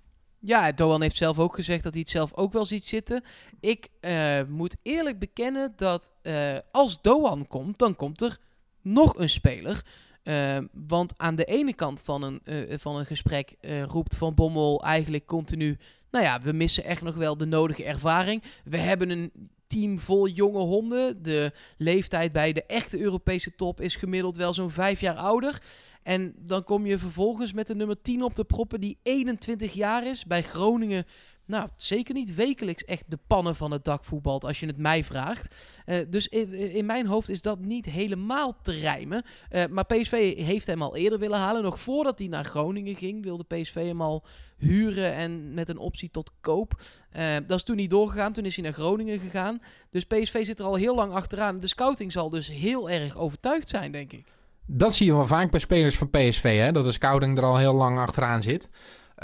Ja, 0.40 0.72
Doan 0.72 1.02
heeft 1.02 1.16
zelf 1.16 1.38
ook 1.38 1.54
gezegd 1.54 1.82
dat 1.82 1.92
hij 1.92 2.00
het 2.00 2.10
zelf 2.10 2.34
ook 2.34 2.52
wel 2.52 2.64
ziet 2.64 2.84
zitten. 2.84 3.22
Ik 3.60 3.88
uh, 4.00 4.40
moet 4.48 4.76
eerlijk 4.82 5.18
bekennen 5.18 5.72
dat 5.76 6.12
uh, 6.22 6.56
als 6.70 7.02
Doan 7.02 7.46
komt, 7.46 7.78
dan 7.78 7.96
komt 7.96 8.20
er 8.20 8.38
nog 8.82 9.18
een 9.18 9.28
speler. 9.28 9.84
Uh, 10.22 10.58
want 10.72 11.14
aan 11.16 11.36
de 11.36 11.44
ene 11.44 11.74
kant 11.74 12.00
van 12.04 12.22
een, 12.22 12.40
van 12.78 12.96
een 12.96 13.06
gesprek 13.06 13.56
roept 13.86 14.16
Van 14.16 14.34
Bommel 14.34 14.84
eigenlijk 14.84 15.26
continu 15.26 15.78
nou 16.10 16.24
ja, 16.24 16.40
we 16.40 16.52
missen 16.52 16.84
echt 16.84 17.02
nog 17.02 17.14
wel 17.14 17.36
de 17.36 17.46
nodige 17.46 17.84
ervaring. 17.84 18.42
We 18.64 18.76
hebben 18.76 19.10
een 19.10 19.32
team 19.66 19.98
vol 19.98 20.28
jonge 20.28 20.60
honden. 20.60 21.22
De 21.22 21.52
leeftijd 21.76 22.32
bij 22.32 22.52
de 22.52 22.64
echte 22.66 23.00
Europese 23.00 23.54
top 23.54 23.80
is 23.80 23.96
gemiddeld 23.96 24.36
wel 24.36 24.54
zo'n 24.54 24.70
vijf 24.70 25.00
jaar 25.00 25.16
ouder. 25.16 25.62
En 26.02 26.34
dan 26.36 26.64
kom 26.64 26.86
je 26.86 26.98
vervolgens 26.98 27.52
met 27.52 27.66
de 27.66 27.74
nummer 27.74 28.00
10 28.02 28.22
op 28.22 28.34
de 28.34 28.44
proppen 28.44 28.80
die 28.80 28.98
21 29.02 29.72
jaar 29.72 30.06
is. 30.06 30.24
Bij 30.24 30.42
Groningen 30.42 31.06
nou, 31.48 31.68
zeker 31.76 32.14
niet 32.14 32.34
wekelijks 32.34 32.84
echt 32.84 33.04
de 33.08 33.18
pannen 33.26 33.56
van 33.56 33.70
het 33.70 33.84
dak 33.84 34.04
voetbalt, 34.04 34.44
als 34.44 34.60
je 34.60 34.66
het 34.66 34.76
mij 34.76 35.04
vraagt. 35.04 35.54
Uh, 35.86 35.96
dus 36.08 36.28
in, 36.28 36.86
mijn 36.86 37.06
hoofd 37.06 37.28
is 37.28 37.42
dat 37.42 37.58
niet 37.58 37.86
helemaal 37.86 38.58
te 38.62 38.72
rijmen. 38.72 39.22
Uh, 39.50 39.64
maar 39.66 39.84
PSV 39.84 40.36
heeft 40.36 40.66
hem 40.66 40.82
al 40.82 40.96
eerder 40.96 41.18
willen 41.18 41.38
halen. 41.38 41.62
Nog 41.62 41.80
voordat 41.80 42.18
hij 42.18 42.28
naar 42.28 42.44
Groningen 42.44 42.96
ging, 42.96 43.22
wilde 43.22 43.44
PSV 43.44 43.74
hem 43.74 44.00
al 44.00 44.24
huren 44.56 45.12
en 45.12 45.54
met 45.54 45.68
een 45.68 45.78
optie 45.78 46.10
tot 46.10 46.32
koop. 46.40 46.82
Uh, 47.16 47.34
dat 47.46 47.56
is 47.56 47.62
toen 47.62 47.76
niet 47.76 47.90
doorgegaan. 47.90 48.32
Toen 48.32 48.44
is 48.44 48.54
hij 48.54 48.64
naar 48.64 48.72
Groningen 48.72 49.18
gegaan. 49.18 49.62
Dus 49.90 50.04
PSV 50.04 50.44
zit 50.44 50.58
er 50.58 50.64
al 50.64 50.74
heel 50.74 50.94
lang 50.94 51.12
achteraan. 51.12 51.60
De 51.60 51.66
scouting 51.66 52.12
zal 52.12 52.30
dus 52.30 52.48
heel 52.48 52.90
erg 52.90 53.16
overtuigd 53.16 53.68
zijn, 53.68 53.92
denk 53.92 54.12
ik. 54.12 54.26
Dat 54.66 54.94
zie 54.94 55.06
je 55.06 55.12
wel 55.12 55.26
vaak 55.26 55.50
bij 55.50 55.60
spelers 55.60 55.96
van 55.96 56.10
PSV, 56.10 56.58
hè? 56.58 56.72
dat 56.72 56.84
de 56.84 56.92
scouting 56.92 57.38
er 57.38 57.44
al 57.44 57.56
heel 57.56 57.74
lang 57.74 57.98
achteraan 57.98 58.42
zit. 58.42 58.68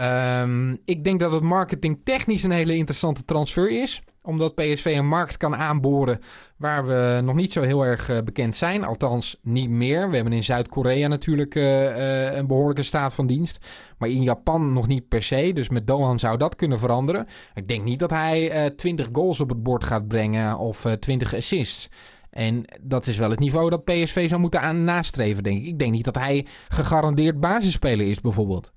Um, 0.00 0.78
ik 0.84 1.04
denk 1.04 1.20
dat 1.20 1.32
het 1.32 1.42
marketing 1.42 2.00
technisch 2.04 2.42
een 2.42 2.50
hele 2.50 2.76
interessante 2.76 3.24
transfer 3.24 3.82
is. 3.82 4.02
Omdat 4.22 4.54
PSV 4.54 4.94
een 4.98 5.08
markt 5.08 5.36
kan 5.36 5.56
aanboren 5.56 6.18
waar 6.56 6.86
we 6.86 7.20
nog 7.24 7.34
niet 7.34 7.52
zo 7.52 7.62
heel 7.62 7.84
erg 7.84 8.10
uh, 8.10 8.18
bekend 8.24 8.56
zijn. 8.56 8.84
Althans, 8.84 9.38
niet 9.42 9.70
meer. 9.70 10.08
We 10.08 10.14
hebben 10.14 10.32
in 10.32 10.44
Zuid-Korea 10.44 11.08
natuurlijk 11.08 11.54
uh, 11.54 11.82
uh, 11.82 12.36
een 12.36 12.46
behoorlijke 12.46 12.82
staat 12.82 13.14
van 13.14 13.26
dienst. 13.26 13.66
Maar 13.98 14.08
in 14.08 14.22
Japan 14.22 14.72
nog 14.72 14.86
niet 14.86 15.08
per 15.08 15.22
se. 15.22 15.50
Dus 15.54 15.68
met 15.68 15.86
Dohan 15.86 16.18
zou 16.18 16.38
dat 16.38 16.56
kunnen 16.56 16.78
veranderen. 16.78 17.26
Ik 17.54 17.68
denk 17.68 17.84
niet 17.84 17.98
dat 17.98 18.10
hij 18.10 18.70
20 18.76 19.08
goals 19.12 19.40
op 19.40 19.48
het 19.48 19.62
bord 19.62 19.84
gaat 19.84 20.08
brengen 20.08 20.58
of 20.58 20.86
20 21.00 21.34
assists. 21.34 21.88
En 22.30 22.64
dat 22.80 23.06
is 23.06 23.18
wel 23.18 23.30
het 23.30 23.38
niveau 23.38 23.70
dat 23.70 23.84
PSV 23.84 24.28
zou 24.28 24.40
moeten 24.40 24.60
aan 24.60 24.84
nastreven, 24.84 25.42
denk 25.42 25.58
ik. 25.58 25.66
Ik 25.66 25.78
denk 25.78 25.92
niet 25.92 26.04
dat 26.04 26.14
hij 26.14 26.46
gegarandeerd 26.68 27.40
basisspeler 27.40 28.06
is, 28.06 28.20
bijvoorbeeld. 28.20 28.72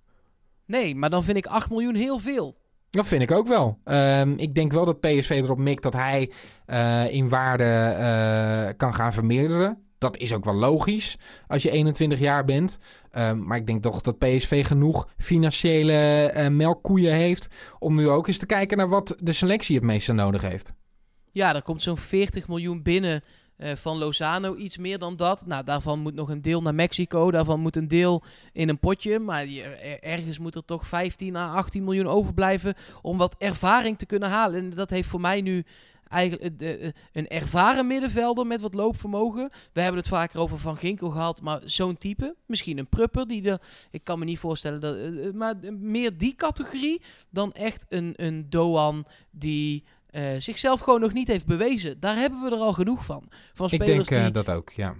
Nee, 0.67 0.95
maar 0.95 1.09
dan 1.09 1.23
vind 1.23 1.37
ik 1.37 1.45
8 1.45 1.69
miljoen 1.69 1.95
heel 1.95 2.19
veel. 2.19 2.57
Dat 2.89 3.07
vind 3.07 3.21
ik 3.21 3.31
ook 3.31 3.47
wel. 3.47 3.79
Um, 3.85 4.37
ik 4.37 4.55
denk 4.55 4.71
wel 4.71 4.85
dat 4.85 4.99
PSV 4.99 5.29
erop 5.29 5.57
mikt 5.57 5.83
dat 5.83 5.93
hij 5.93 6.31
uh, 6.67 7.13
in 7.13 7.29
waarde 7.29 7.95
uh, 7.99 8.73
kan 8.77 8.93
gaan 8.93 9.13
vermeerderen. 9.13 9.81
Dat 9.97 10.17
is 10.17 10.33
ook 10.33 10.45
wel 10.45 10.53
logisch 10.53 11.17
als 11.47 11.63
je 11.63 11.71
21 11.71 12.19
jaar 12.19 12.45
bent. 12.45 12.77
Um, 13.11 13.45
maar 13.45 13.57
ik 13.57 13.67
denk 13.67 13.83
toch 13.83 14.01
dat 14.01 14.17
PSV 14.17 14.65
genoeg 14.65 15.07
financiële 15.17 16.31
uh, 16.35 16.47
melkkoeien 16.47 17.13
heeft. 17.13 17.47
om 17.79 17.95
nu 17.95 18.09
ook 18.09 18.27
eens 18.27 18.37
te 18.37 18.45
kijken 18.45 18.77
naar 18.77 18.89
wat 18.89 19.15
de 19.19 19.33
selectie 19.33 19.75
het 19.75 19.83
meeste 19.83 20.13
nodig 20.13 20.41
heeft. 20.41 20.73
Ja, 21.31 21.55
er 21.55 21.61
komt 21.61 21.81
zo'n 21.81 21.97
40 21.97 22.47
miljoen 22.47 22.81
binnen 22.83 23.23
uh, 23.57 23.71
van 23.75 23.97
Lozano 23.97 24.55
iets 24.55 24.77
meer 24.77 24.99
dan 24.99 25.15
dat. 25.15 25.45
Nou, 25.45 25.63
daarvan 25.63 25.99
moet 25.99 26.13
nog 26.13 26.29
een 26.29 26.41
deel 26.41 26.61
naar 26.61 26.75
Mexico. 26.75 27.31
Daarvan 27.31 27.59
moet 27.59 27.75
een 27.75 27.87
deel 27.87 28.23
in 28.53 28.69
een 28.69 28.79
potje. 28.79 29.19
Maar 29.19 29.47
ergens 30.01 30.39
moet 30.39 30.55
er 30.55 30.65
toch 30.65 30.87
15 30.87 31.35
à 31.35 31.53
18 31.53 31.83
miljoen 31.83 32.07
overblijven 32.07 32.75
om 33.01 33.17
wat 33.17 33.35
ervaring 33.37 33.97
te 33.97 34.05
kunnen 34.05 34.29
halen. 34.29 34.59
En 34.59 34.69
dat 34.69 34.89
heeft 34.89 35.07
voor 35.07 35.21
mij 35.21 35.41
nu 35.41 35.65
eigenlijk 36.09 36.61
uh, 36.61 36.91
een 37.11 37.27
ervaren 37.27 37.87
middenvelder 37.87 38.47
met 38.47 38.61
wat 38.61 38.73
loopvermogen. 38.73 39.49
We 39.73 39.81
hebben 39.81 39.99
het 39.99 40.09
vaker 40.09 40.39
over 40.39 40.57
Van 40.57 40.77
Ginkel 40.77 41.09
gehad, 41.09 41.41
maar 41.41 41.61
zo'n 41.65 41.97
type. 41.97 42.35
Misschien 42.45 42.77
een 42.77 42.89
prupper, 42.89 43.27
die 43.27 43.41
de, 43.41 43.59
ik 43.91 44.03
kan 44.03 44.19
me 44.19 44.25
niet 44.25 44.39
voorstellen, 44.39 44.79
dat, 44.79 44.97
maar 45.33 45.55
meer 45.79 46.17
die 46.17 46.35
categorie 46.35 47.01
dan 47.29 47.51
echt 47.51 47.85
een, 47.89 48.13
een 48.15 48.49
Doan 48.49 49.05
die 49.31 49.83
uh, 50.11 50.21
zichzelf 50.37 50.79
gewoon 50.79 50.99
nog 50.99 51.13
niet 51.13 51.27
heeft 51.27 51.45
bewezen. 51.45 51.99
Daar 51.99 52.15
hebben 52.15 52.41
we 52.41 52.51
er 52.51 52.57
al 52.57 52.73
genoeg 52.73 53.05
van. 53.05 53.23
van 53.53 53.69
spelers 53.69 53.97
Ik 53.97 54.09
denk 54.09 54.09
uh, 54.09 54.23
die, 54.23 54.43
dat 54.43 54.55
ook, 54.55 54.69
ja. 54.69 54.95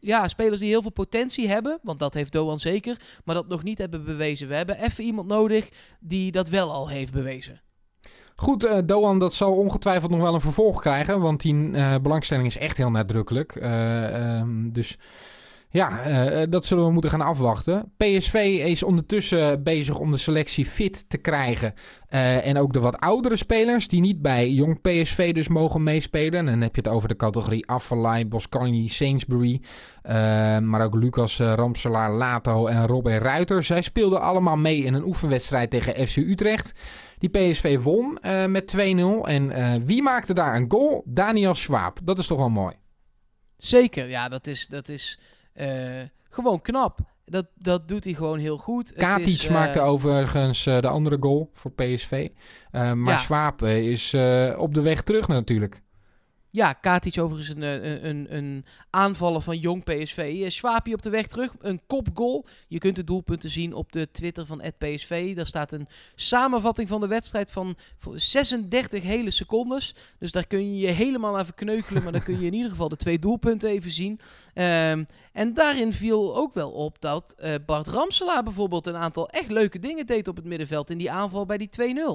Ja, 0.00 0.28
spelers 0.28 0.60
die 0.60 0.68
heel 0.68 0.82
veel 0.82 0.90
potentie 0.90 1.48
hebben, 1.48 1.78
want 1.82 1.98
dat 1.98 2.14
heeft 2.14 2.32
Doan 2.32 2.58
zeker, 2.58 2.96
maar 3.24 3.34
dat 3.34 3.48
nog 3.48 3.62
niet 3.62 3.78
hebben 3.78 4.04
bewezen. 4.04 4.48
We 4.48 4.54
hebben 4.54 4.82
even 4.82 5.04
iemand 5.04 5.28
nodig 5.28 5.68
die 6.00 6.32
dat 6.32 6.48
wel 6.48 6.72
al 6.72 6.88
heeft 6.88 7.12
bewezen. 7.12 7.60
Goed, 8.36 8.64
uh, 8.64 8.78
Doan, 8.84 9.18
dat 9.18 9.34
zal 9.34 9.56
ongetwijfeld 9.56 10.10
nog 10.10 10.20
wel 10.20 10.34
een 10.34 10.40
vervolg 10.40 10.80
krijgen, 10.80 11.20
want 11.20 11.40
die 11.40 11.70
belangstelling 12.00 12.46
is 12.46 12.58
echt 12.58 12.76
heel 12.76 12.90
nadrukkelijk. 12.90 13.54
Um, 13.54 14.72
dus 14.72 14.98
ja, 15.72 16.06
uh, 16.06 16.42
dat 16.48 16.64
zullen 16.64 16.84
we 16.84 16.92
moeten 16.92 17.10
gaan 17.10 17.20
afwachten. 17.20 17.92
PSV 17.96 18.34
is 18.64 18.82
ondertussen 18.82 19.62
bezig 19.62 19.98
om 19.98 20.10
de 20.10 20.16
selectie 20.16 20.66
fit 20.66 21.08
te 21.08 21.16
krijgen. 21.16 21.74
Uh, 22.10 22.46
en 22.46 22.58
ook 22.58 22.72
de 22.72 22.80
wat 22.80 23.00
oudere 23.00 23.36
spelers 23.36 23.88
die 23.88 24.00
niet 24.00 24.22
bij 24.22 24.50
jong 24.50 24.80
PSV 24.80 25.32
dus 25.32 25.48
mogen 25.48 25.82
meespelen. 25.82 26.38
En 26.38 26.46
dan 26.46 26.60
heb 26.60 26.74
je 26.74 26.80
het 26.80 26.90
over 26.90 27.08
de 27.08 27.16
categorie 27.16 27.66
Affelay, 27.66 28.28
Boscagni, 28.28 28.88
Sainsbury. 28.88 29.60
Maar 30.62 30.84
ook 30.84 30.94
Lucas 30.94 31.38
Ramselaar, 31.38 32.12
Lato 32.12 32.66
en 32.66 32.86
Robin 32.86 33.18
Ruiter. 33.18 33.64
Zij 33.64 33.82
speelden 33.82 34.20
allemaal 34.20 34.56
mee 34.56 34.82
in 34.82 34.94
een 34.94 35.04
oefenwedstrijd 35.04 35.70
tegen 35.70 36.08
FC 36.08 36.16
Utrecht. 36.16 36.72
Die 37.18 37.28
PSV 37.28 37.78
won 37.82 38.18
met 38.46 38.74
2-0. 38.76 38.80
En 39.22 39.86
wie 39.86 40.02
maakte 40.02 40.34
daar 40.34 40.56
een 40.56 40.70
goal? 40.70 41.02
Daniel 41.06 41.54
Schwab. 41.54 41.98
Dat 42.02 42.18
is 42.18 42.26
toch 42.26 42.38
wel 42.38 42.50
mooi. 42.50 42.74
Zeker, 43.56 44.08
ja, 44.08 44.28
dat 44.28 44.46
is... 44.46 44.66
Dat 44.66 44.88
is... 44.88 45.18
Uh, 45.60 45.66
gewoon 46.30 46.60
knap. 46.60 46.98
Dat, 47.24 47.46
dat 47.56 47.88
doet 47.88 48.04
hij 48.04 48.14
gewoon 48.14 48.38
heel 48.38 48.58
goed. 48.58 48.92
Katic 48.92 49.42
uh, 49.42 49.50
maakte 49.50 49.80
overigens 49.80 50.66
uh, 50.66 50.80
de 50.80 50.88
andere 50.88 51.16
goal 51.20 51.50
voor 51.52 51.72
PSV. 51.72 52.28
maar 52.72 52.96
ja. 52.96 53.16
Swaap 53.16 53.62
is 53.62 54.14
op 54.56 54.74
de 54.74 54.82
weg 54.82 55.02
terug 55.02 55.28
natuurlijk. 55.28 55.82
Ja, 56.52 56.72
Katic 56.72 57.18
overigens 57.18 57.56
een, 57.56 57.62
een, 57.62 58.08
een, 58.08 58.36
een 58.36 58.64
aanvaller 58.90 59.40
van 59.40 59.58
jong 59.58 59.84
PSV. 59.84 60.50
Swapie 60.50 60.94
op 60.94 61.02
de 61.02 61.10
weg 61.10 61.26
terug, 61.26 61.54
een 61.60 61.80
kopgoal. 61.86 62.46
Je 62.68 62.78
kunt 62.78 62.96
de 62.96 63.04
doelpunten 63.04 63.50
zien 63.50 63.74
op 63.74 63.92
de 63.92 64.08
Twitter 64.12 64.46
van 64.46 64.62
PSV. 64.78 65.34
Daar 65.36 65.46
staat 65.46 65.72
een 65.72 65.88
samenvatting 66.14 66.88
van 66.88 67.00
de 67.00 67.06
wedstrijd 67.06 67.50
van 67.50 67.76
36 68.14 69.02
hele 69.02 69.30
secondes. 69.30 69.94
Dus 70.18 70.32
daar 70.32 70.46
kun 70.46 70.74
je 70.74 70.86
je 70.86 70.92
helemaal 70.92 71.38
even 71.38 71.54
kneukelen. 71.54 72.02
maar 72.02 72.12
dan 72.12 72.22
kun 72.22 72.40
je 72.40 72.46
in 72.46 72.54
ieder 72.54 72.70
geval 72.70 72.88
de 72.88 72.96
twee 72.96 73.18
doelpunten 73.18 73.70
even 73.70 73.90
zien. 73.90 74.20
Um, 74.54 75.06
en 75.32 75.54
daarin 75.54 75.92
viel 75.92 76.36
ook 76.36 76.54
wel 76.54 76.70
op 76.70 77.00
dat 77.00 77.34
uh, 77.38 77.54
Bart 77.66 77.86
Ramselaar 77.86 78.42
bijvoorbeeld 78.42 78.86
een 78.86 78.96
aantal 78.96 79.28
echt 79.28 79.50
leuke 79.50 79.78
dingen 79.78 80.06
deed 80.06 80.28
op 80.28 80.36
het 80.36 80.44
middenveld 80.44 80.90
in 80.90 80.98
die 80.98 81.10
aanval 81.10 81.46
bij 81.46 81.58
die 81.58 81.70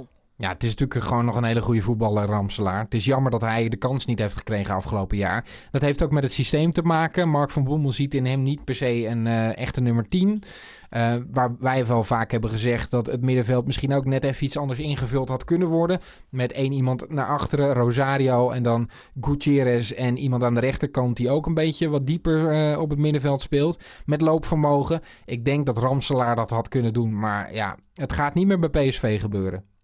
2-0. 0.07 0.15
Ja, 0.38 0.49
het 0.49 0.63
is 0.63 0.69
natuurlijk 0.69 1.05
gewoon 1.05 1.25
nog 1.25 1.36
een 1.36 1.43
hele 1.43 1.61
goede 1.61 1.81
voetballer, 1.81 2.25
Ramselaar. 2.25 2.83
Het 2.83 2.93
is 2.93 3.05
jammer 3.05 3.31
dat 3.31 3.41
hij 3.41 3.69
de 3.69 3.77
kans 3.77 4.05
niet 4.05 4.19
heeft 4.19 4.38
gekregen 4.38 4.75
afgelopen 4.75 5.17
jaar. 5.17 5.45
Dat 5.71 5.81
heeft 5.81 6.03
ook 6.03 6.11
met 6.11 6.23
het 6.23 6.33
systeem 6.33 6.71
te 6.71 6.81
maken. 6.81 7.29
Mark 7.29 7.51
van 7.51 7.63
Bommel 7.63 7.91
ziet 7.91 8.13
in 8.13 8.25
hem 8.25 8.43
niet 8.43 8.63
per 8.63 8.75
se 8.75 9.07
een 9.07 9.25
uh, 9.25 9.57
echte 9.57 9.81
nummer 9.81 10.09
10. 10.09 10.43
Uh, 10.91 11.15
waar 11.31 11.55
wij 11.59 11.86
wel 11.86 12.03
vaak 12.03 12.31
hebben 12.31 12.49
gezegd 12.49 12.91
dat 12.91 13.07
het 13.07 13.21
middenveld 13.21 13.65
misschien 13.65 13.93
ook 13.93 14.05
net 14.05 14.23
even 14.23 14.45
iets 14.45 14.57
anders 14.57 14.79
ingevuld 14.79 15.29
had 15.29 15.43
kunnen 15.43 15.67
worden. 15.67 15.99
Met 16.29 16.51
één 16.51 16.71
iemand 16.71 17.09
naar 17.09 17.27
achteren, 17.27 17.73
Rosario 17.73 18.49
en 18.49 18.63
dan 18.63 18.89
Gutierrez 19.21 19.91
en 19.91 20.17
iemand 20.17 20.43
aan 20.43 20.53
de 20.53 20.59
rechterkant 20.59 21.17
die 21.17 21.29
ook 21.29 21.45
een 21.45 21.53
beetje 21.53 21.89
wat 21.89 22.07
dieper 22.07 22.71
uh, 22.71 22.79
op 22.79 22.89
het 22.89 22.99
middenveld 22.99 23.41
speelt. 23.41 23.83
Met 24.05 24.21
loopvermogen. 24.21 25.01
Ik 25.25 25.45
denk 25.45 25.65
dat 25.65 25.77
Ramselaar 25.77 26.36
dat 26.36 26.49
had 26.49 26.67
kunnen 26.67 26.93
doen, 26.93 27.19
maar 27.19 27.53
ja, 27.53 27.77
het 27.93 28.13
gaat 28.13 28.33
niet 28.33 28.47
meer 28.47 28.59
bij 28.59 28.89
PSV 28.89 29.19
gebeuren. 29.19 29.74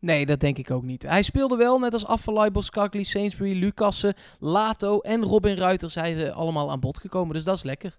Nee, 0.00 0.26
dat 0.26 0.40
denk 0.40 0.58
ik 0.58 0.70
ook 0.70 0.82
niet. 0.82 1.02
Hij 1.02 1.22
speelde 1.22 1.56
wel, 1.56 1.78
net 1.78 1.92
als 1.92 2.06
Affalay, 2.06 2.50
Boskakli, 2.50 3.04
Sainsbury, 3.04 3.58
Lucassen, 3.58 4.14
Lato 4.38 4.98
en 4.98 5.24
Robin 5.24 5.56
Ruiter 5.56 5.90
zijn 5.90 6.18
ze 6.18 6.32
allemaal 6.32 6.70
aan 6.70 6.80
bod 6.80 6.98
gekomen. 6.98 7.34
Dus 7.34 7.44
dat 7.44 7.56
is 7.56 7.62
lekker. 7.62 7.98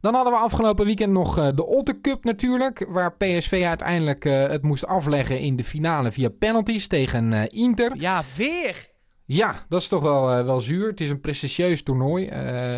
Dan 0.00 0.14
hadden 0.14 0.32
we 0.32 0.38
afgelopen 0.38 0.84
weekend 0.84 1.12
nog 1.12 1.38
uh, 1.38 1.48
de 1.54 1.66
Otter 1.66 2.00
Cup 2.00 2.24
natuurlijk. 2.24 2.86
Waar 2.88 3.16
PSV 3.16 3.62
uiteindelijk 3.66 4.24
uh, 4.24 4.46
het 4.46 4.62
moest 4.62 4.86
afleggen 4.86 5.40
in 5.40 5.56
de 5.56 5.64
finale 5.64 6.12
via 6.12 6.28
penalties 6.28 6.86
tegen 6.86 7.32
uh, 7.32 7.42
Inter. 7.48 7.96
Ja, 7.96 8.22
weer! 8.36 8.89
Ja, 9.32 9.64
dat 9.68 9.80
is 9.80 9.88
toch 9.88 10.02
wel, 10.02 10.44
wel 10.44 10.60
zuur. 10.60 10.86
Het 10.88 11.00
is 11.00 11.10
een 11.10 11.20
prestigieus 11.20 11.82
toernooi. 11.82 12.30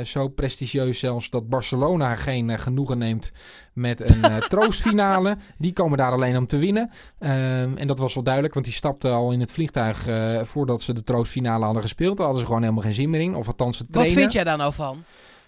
zo 0.05 0.28
prestigieus 0.28 0.98
zelfs 0.98 1.30
dat 1.30 1.48
Barcelona 1.48 2.16
geen 2.16 2.59
genoegen 2.59 2.98
neemt 2.98 3.32
met 3.72 4.11
een 4.11 4.22
troostfinale. 4.48 5.36
Die 5.59 5.72
komen 5.72 5.98
daar 5.98 6.12
alleen 6.12 6.36
om 6.36 6.46
te 6.46 6.59
winnen. 6.59 6.90
Ehm, 7.18 7.76
en 7.76 7.86
dat 7.86 7.98
was 7.98 8.14
wel 8.14 8.22
duidelijk, 8.22 8.55
want 8.55 8.66
die 8.66 8.74
stapten 8.74 9.12
al 9.12 9.32
in 9.32 9.40
het 9.40 9.53
vliegtuig 9.53 10.07
voordat 10.46 10.82
ze 10.82 10.92
de 10.92 11.05
troostfinale 11.05 11.64
hadden 11.64 11.82
gespeeld. 11.82 12.16
Daar 12.16 12.26
hadden 12.26 12.40
ze 12.40 12.48
gewoon 12.48 12.62
helemaal 12.62 12.84
geen 12.84 12.94
zin 12.94 13.11
meer 13.11 13.20
in. 13.20 13.34
Of 13.34 13.46
althans 13.46 13.78
het 13.78 13.92
trainen. 13.92 14.14
Wat 14.14 14.22
vind 14.22 14.34
jij 14.34 14.44
daar 14.44 14.59
nou 14.59 14.72
van? 14.72 15.05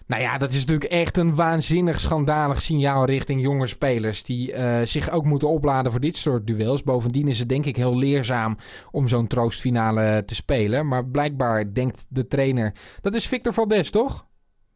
Nou 0.07 0.21
ja, 0.21 0.37
dat 0.37 0.51
is 0.51 0.59
natuurlijk 0.59 0.91
echt 0.91 1.17
een 1.17 1.35
waanzinnig 1.35 1.99
schandalig 1.99 2.61
signaal 2.61 3.05
richting 3.05 3.41
jonge 3.41 3.67
spelers. 3.67 4.23
Die 4.23 4.53
uh, 4.53 4.81
zich 4.83 5.09
ook 5.09 5.25
moeten 5.25 5.49
opladen 5.49 5.91
voor 5.91 6.01
dit 6.01 6.15
soort 6.15 6.47
duels. 6.47 6.83
Bovendien 6.83 7.27
is 7.27 7.39
het 7.39 7.49
denk 7.49 7.65
ik 7.65 7.75
heel 7.75 7.97
leerzaam 7.97 8.57
om 8.91 9.07
zo'n 9.07 9.27
troostfinale 9.27 10.23
te 10.25 10.35
spelen. 10.35 10.87
Maar 10.87 11.05
blijkbaar 11.05 11.73
denkt 11.73 12.05
de 12.09 12.27
trainer. 12.27 12.73
Dat 13.01 13.13
is 13.13 13.27
Victor 13.27 13.53
Valdes, 13.53 13.89
toch? 13.89 14.27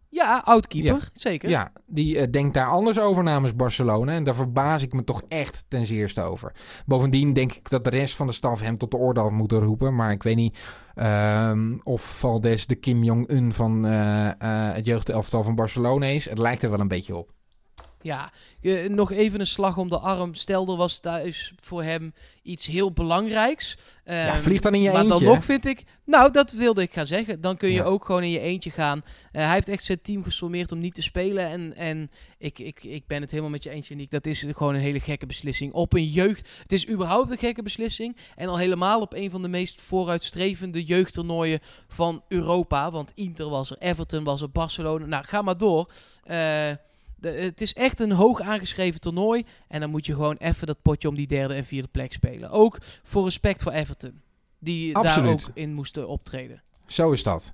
Ja, 0.10 0.42
oud-keeper, 0.46 1.00
ja. 1.02 1.10
zeker. 1.14 1.50
Ja, 1.50 1.72
die 1.86 2.16
uh, 2.16 2.24
denkt 2.32 2.54
daar 2.54 2.68
anders 2.68 3.00
over 3.00 3.24
namens 3.24 3.56
Barcelona. 3.56 4.14
En 4.14 4.24
daar 4.24 4.36
verbaas 4.36 4.84
ik 4.84 4.94
me 4.94 5.04
toch 5.04 5.22
echt 5.28 5.64
ten 5.68 5.86
zeerste 5.86 6.22
over. 6.22 6.52
Bovendien 6.86 7.34
denk 7.34 7.54
ik 7.54 7.70
dat 7.70 7.84
de 7.84 7.90
rest 7.90 8.16
van 8.16 8.28
de 8.28 8.34
staf 8.34 8.62
hem 8.62 8.78
tot 8.78 8.92
de 8.92 8.98
orde 8.98 9.20
had 9.20 9.32
moeten 9.32 9.60
roepen. 9.60 9.96
Maar 9.96 10.12
ik 10.12 10.24
weet 10.24 10.36
niet 10.36 10.60
um, 10.96 11.82
of 11.84 12.20
Valdes 12.20 12.68
de 12.68 12.76
Kim 12.76 13.04
Jong-un 13.04 13.54
van 13.54 13.86
uh, 13.86 14.26
uh, 14.26 14.32
het 14.74 14.86
jeugdelftal 14.86 15.44
van 15.44 15.56
Barcelona 15.56 16.06
is. 16.06 16.30
Het 16.30 16.38
lijkt 16.38 16.64
er 16.64 16.70
wel 16.70 16.80
een 16.80 16.88
beetje 16.88 17.16
op. 17.16 17.32
Ja, 18.02 18.32
uh, 18.62 18.90
nog 18.90 19.12
even 19.12 19.40
een 19.40 19.48
slag 19.48 19.78
om 19.78 19.90
de 19.90 20.00
arm. 20.00 20.34
Stel, 20.34 20.68
er 20.70 20.76
was 20.76 21.00
thuis 21.00 21.54
voor 21.60 21.84
hem 21.84 22.14
iets 22.44 22.66
heel 22.66 22.92
belangrijks. 22.92 23.78
Um, 24.06 24.16
ja, 24.16 24.38
vlieg 24.38 24.62
dan 24.62 24.74
in 24.74 24.82
je 24.82 24.92
maar 24.92 24.96
eentje. 24.96 25.10
Maar 25.10 25.20
dan 25.24 25.34
nog 25.34 25.44
vind 25.44 25.66
ik... 25.66 25.84
Nou, 26.06 26.32
dat 26.32 26.52
wilde 26.52 26.82
ik 26.82 26.94
gaan 26.94 27.08
zeggen. 27.08 27.42
Dan 27.42 27.58
kun 27.58 27.70
je 27.70 27.76
ja. 27.76 27.84
ook 27.84 28.06
gewoon 28.06 28.24
in 28.24 28.30
je 28.30 28.40
eentje 28.40 28.72
gaan. 28.72 28.98
Uh, 28.98 29.42
hij 29.42 29.54
heeft 29.54 29.68
echt 29.68 29.84
zijn 29.84 30.02
team 30.02 30.24
gesommeerd 30.24 30.72
om 30.72 30.80
niet 30.80 30.94
te 30.94 31.02
spelen. 31.02 31.46
En, 31.50 31.76
en 31.76 32.12
ik, 32.38 32.60
ik, 32.60 32.84
ik 32.84 33.08
ben 33.08 33.22
het 33.22 33.32
helemaal 33.32 33.52
met 33.52 33.64
je 33.64 33.70
eentje, 33.70 33.96
Nick. 33.96 34.12
Dat 34.12 34.26
is 34.26 34.46
gewoon 34.50 34.76
een 34.76 34.82
hele 34.82 35.00
gekke 35.00 35.26
beslissing. 35.26 35.74
Op 35.74 35.94
een 35.94 36.08
jeugd... 36.08 36.50
Het 36.62 36.72
is 36.72 36.90
überhaupt 36.90 37.30
een 37.30 37.38
gekke 37.38 37.64
beslissing. 37.64 38.18
En 38.36 38.48
al 38.48 38.58
helemaal 38.58 39.02
op 39.02 39.14
een 39.14 39.32
van 39.32 39.42
de 39.42 39.48
meest 39.48 39.82
vooruitstrevende 39.82 40.84
jeugdtoernooien 40.84 41.60
van 41.88 42.24
Europa. 42.28 42.92
Want 42.92 43.12
Inter 43.16 43.50
was 43.50 43.72
er, 43.72 43.78
Everton 43.78 44.24
was 44.24 44.42
er, 44.42 44.52
Barcelona. 44.52 45.06
Nou, 45.06 45.26
ga 45.28 45.42
maar 45.42 45.58
door. 45.58 45.92
Uh, 46.26 46.70
de, 47.20 47.30
het 47.30 47.62
is 47.62 47.74
echt 47.74 48.00
een 48.00 48.12
hoog 48.12 48.42
aangeschreven 48.42 49.00
toernooi. 49.00 49.46
En 49.68 49.80
dan 49.80 49.90
moet 49.90 50.06
je 50.06 50.14
gewoon 50.14 50.38
even 50.38 50.68
dat 50.68 50.82
potje 50.82 51.08
om 51.08 51.16
die 51.16 51.28
derde 51.28 51.54
en 51.54 51.66
vierde 51.66 51.88
plek 51.88 52.14
spelen. 52.14 52.50
Ook 52.50 52.78
voor 53.04 53.24
respect 53.24 53.64
voor 53.64 53.72
Everton. 53.72 54.22
Die 54.60 54.96
Absoluut. 54.96 55.26
daar 55.26 55.50
ook 55.50 55.58
in 55.58 55.74
moesten 55.74 56.08
optreden. 56.08 56.64
Zo 56.86 57.12
is 57.12 57.24
dat. 57.24 57.54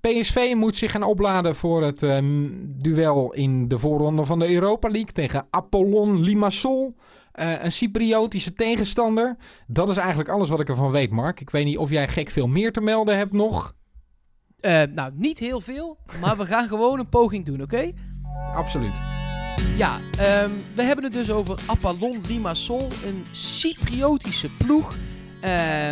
PSV 0.00 0.52
moet 0.56 0.76
zich 0.76 0.90
gaan 0.90 1.02
opladen 1.02 1.56
voor 1.56 1.82
het 1.82 2.02
um, 2.02 2.74
duel 2.78 3.32
in 3.32 3.68
de 3.68 3.78
voorronde 3.78 4.24
van 4.24 4.38
de 4.38 4.52
Europa 4.52 4.88
League 4.88 5.12
tegen 5.12 5.46
Apollon 5.50 6.20
Limassol. 6.20 6.96
Uh, 7.34 7.62
een 7.62 7.72
Cypriotische 7.72 8.52
tegenstander. 8.52 9.36
Dat 9.66 9.88
is 9.88 9.96
eigenlijk 9.96 10.28
alles 10.28 10.48
wat 10.48 10.60
ik 10.60 10.68
ervan 10.68 10.90
weet, 10.90 11.10
Mark. 11.10 11.40
Ik 11.40 11.50
weet 11.50 11.64
niet 11.64 11.78
of 11.78 11.90
jij 11.90 12.08
gek 12.08 12.30
veel 12.30 12.46
meer 12.46 12.72
te 12.72 12.80
melden 12.80 13.16
hebt 13.16 13.32
nog. 13.32 13.74
Uh, 14.60 14.82
nou, 14.82 15.12
niet 15.16 15.38
heel 15.38 15.60
veel. 15.60 15.98
Maar 16.20 16.36
we 16.36 16.44
gaan 16.44 16.68
gewoon 16.68 16.98
een 16.98 17.08
poging 17.08 17.44
doen, 17.44 17.62
oké? 17.62 17.74
Okay? 17.74 17.94
Absoluut. 18.54 19.00
Ja, 19.76 20.00
um, 20.44 20.62
we 20.74 20.82
hebben 20.82 21.04
het 21.04 21.12
dus 21.12 21.30
over 21.30 21.58
Apollon 21.66 22.20
Limassol, 22.28 22.88
een 23.04 23.24
Cypriotische 23.30 24.50
ploeg. 24.50 24.94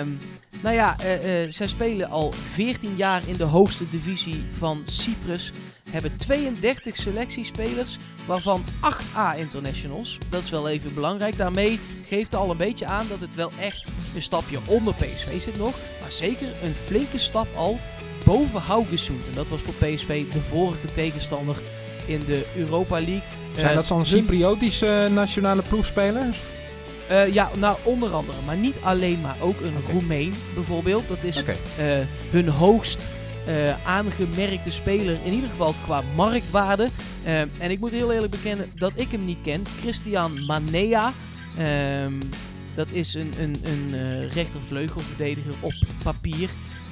Um, 0.01 0.18
nou 0.61 0.74
ja, 0.74 0.97
uh, 1.01 1.45
uh, 1.45 1.53
zij 1.53 1.66
spelen 1.66 2.11
al 2.11 2.32
14 2.32 2.95
jaar 2.97 3.22
in 3.26 3.36
de 3.36 3.45
hoogste 3.45 3.90
divisie 3.90 4.45
van 4.59 4.82
Cyprus. 4.86 5.53
Hebben 5.90 6.16
32 6.16 6.97
selectiespelers, 6.97 7.99
waarvan 8.26 8.64
8 8.80 9.05
A-internationals. 9.16 10.18
Dat 10.28 10.42
is 10.42 10.51
wel 10.51 10.68
even 10.68 10.95
belangrijk. 10.95 11.36
Daarmee 11.36 11.80
geeft 12.09 12.34
al 12.34 12.51
een 12.51 12.57
beetje 12.57 12.86
aan 12.86 13.07
dat 13.09 13.20
het 13.20 13.34
wel 13.34 13.51
echt 13.61 13.84
een 14.14 14.22
stapje 14.22 14.59
onder 14.66 14.95
PSV 14.95 15.40
zit 15.40 15.59
nog. 15.59 15.74
Maar 16.01 16.12
zeker 16.12 16.49
een 16.62 16.74
flinke 16.74 17.18
stap 17.18 17.47
al 17.57 17.78
boven 18.24 18.61
Haugesund. 18.61 19.26
En 19.28 19.34
dat 19.34 19.49
was 19.49 19.61
voor 19.61 19.74
PSV 19.74 20.32
de 20.32 20.40
vorige 20.40 20.92
tegenstander 20.92 21.57
in 22.07 22.23
de 22.27 22.47
Europa 22.57 22.95
League. 22.95 23.23
Zijn 23.57 23.75
dat 23.75 23.87
zo'n 23.87 24.07
Cypriotische 24.07 25.09
nationale 25.13 25.63
ploegspelers? 25.69 26.39
Uh, 27.11 27.33
ja, 27.33 27.51
nou 27.57 27.77
onder 27.83 28.11
andere, 28.11 28.39
maar 28.47 28.57
niet 28.57 28.77
alleen 28.81 29.21
maar. 29.21 29.37
Ook 29.41 29.61
een 29.61 29.77
okay. 29.77 29.93
Roemeen 29.93 30.35
bijvoorbeeld. 30.55 31.09
Dat 31.09 31.23
is 31.23 31.41
okay. 31.41 31.57
uh, 31.79 32.07
hun 32.31 32.49
hoogst 32.49 32.99
uh, 33.49 33.87
aangemerkte 33.87 34.71
speler, 34.71 35.17
in 35.25 35.33
ieder 35.33 35.49
geval 35.49 35.75
qua 35.85 36.03
marktwaarde. 36.15 36.89
en 37.59 37.71
ik 37.71 37.81
moet 37.81 37.91
heel 37.91 38.13
eerlijk 38.13 38.33
bekennen 38.33 38.71
dat 38.75 38.93
ik 38.95 39.11
hem 39.11 39.25
niet 39.25 39.39
ken. 39.43 39.65
Christian 39.81 40.45
Manea. 40.47 41.13
Um, 42.05 42.19
dat 42.75 42.91
is 42.91 43.15
een, 43.15 43.33
een, 43.39 43.57
een 43.63 44.29
rechtervleugelverdediger 44.29 45.55
op 45.61 45.75
papier. 46.03 46.49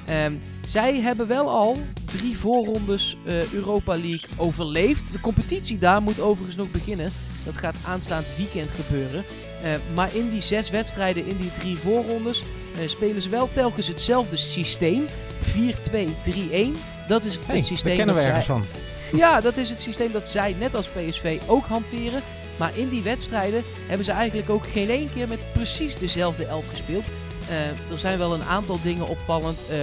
Um, 0.09 0.41
zij 0.65 0.99
hebben 0.99 1.27
wel 1.27 1.49
al 1.49 1.77
drie 2.05 2.37
voorrondes 2.37 3.17
uh, 3.25 3.53
Europa 3.53 3.91
League 3.91 4.29
overleefd. 4.37 5.11
De 5.11 5.19
competitie 5.19 5.77
daar 5.77 6.01
moet 6.01 6.19
overigens 6.19 6.55
nog 6.57 6.71
beginnen. 6.71 7.11
Dat 7.45 7.57
gaat 7.57 7.75
aanstaand 7.85 8.25
weekend 8.37 8.71
gebeuren. 8.71 9.23
Uh, 9.63 9.73
maar 9.93 10.15
in 10.15 10.29
die 10.29 10.41
zes 10.41 10.69
wedstrijden, 10.69 11.25
in 11.25 11.37
die 11.37 11.51
drie 11.51 11.77
voorrondes, 11.77 12.43
uh, 12.43 12.87
spelen 12.87 13.21
ze 13.21 13.29
wel 13.29 13.49
telkens 13.53 13.87
hetzelfde 13.87 14.37
systeem. 14.37 15.05
4-2-3-1. 15.43 15.49
Dat 17.07 17.23
is 17.23 17.39
hey, 17.45 17.55
het 17.55 17.65
systeem. 17.65 17.97
Daar 17.97 18.05
kennen 18.05 18.15
we 18.15 18.21
zij... 18.21 18.29
ergens 18.29 18.45
van. 18.45 18.63
Ja, 19.15 19.41
dat 19.41 19.57
is 19.57 19.69
het 19.69 19.81
systeem 19.81 20.11
dat 20.11 20.27
zij 20.27 20.55
net 20.59 20.75
als 20.75 20.87
PSV 20.87 21.39
ook 21.47 21.65
hanteren. 21.65 22.21
Maar 22.57 22.77
in 22.77 22.89
die 22.89 23.01
wedstrijden 23.01 23.63
hebben 23.87 24.05
ze 24.05 24.11
eigenlijk 24.11 24.49
ook 24.49 24.67
geen 24.67 24.89
één 24.89 25.09
keer 25.13 25.27
met 25.27 25.39
precies 25.53 25.97
dezelfde 25.97 26.45
elf 26.45 26.69
gespeeld. 26.69 27.05
Uh, 27.53 27.91
er 27.91 27.97
zijn 27.97 28.17
wel 28.17 28.33
een 28.33 28.43
aantal 28.43 28.81
dingen 28.81 29.07
opvallend. 29.07 29.59
Uh, 29.71 29.77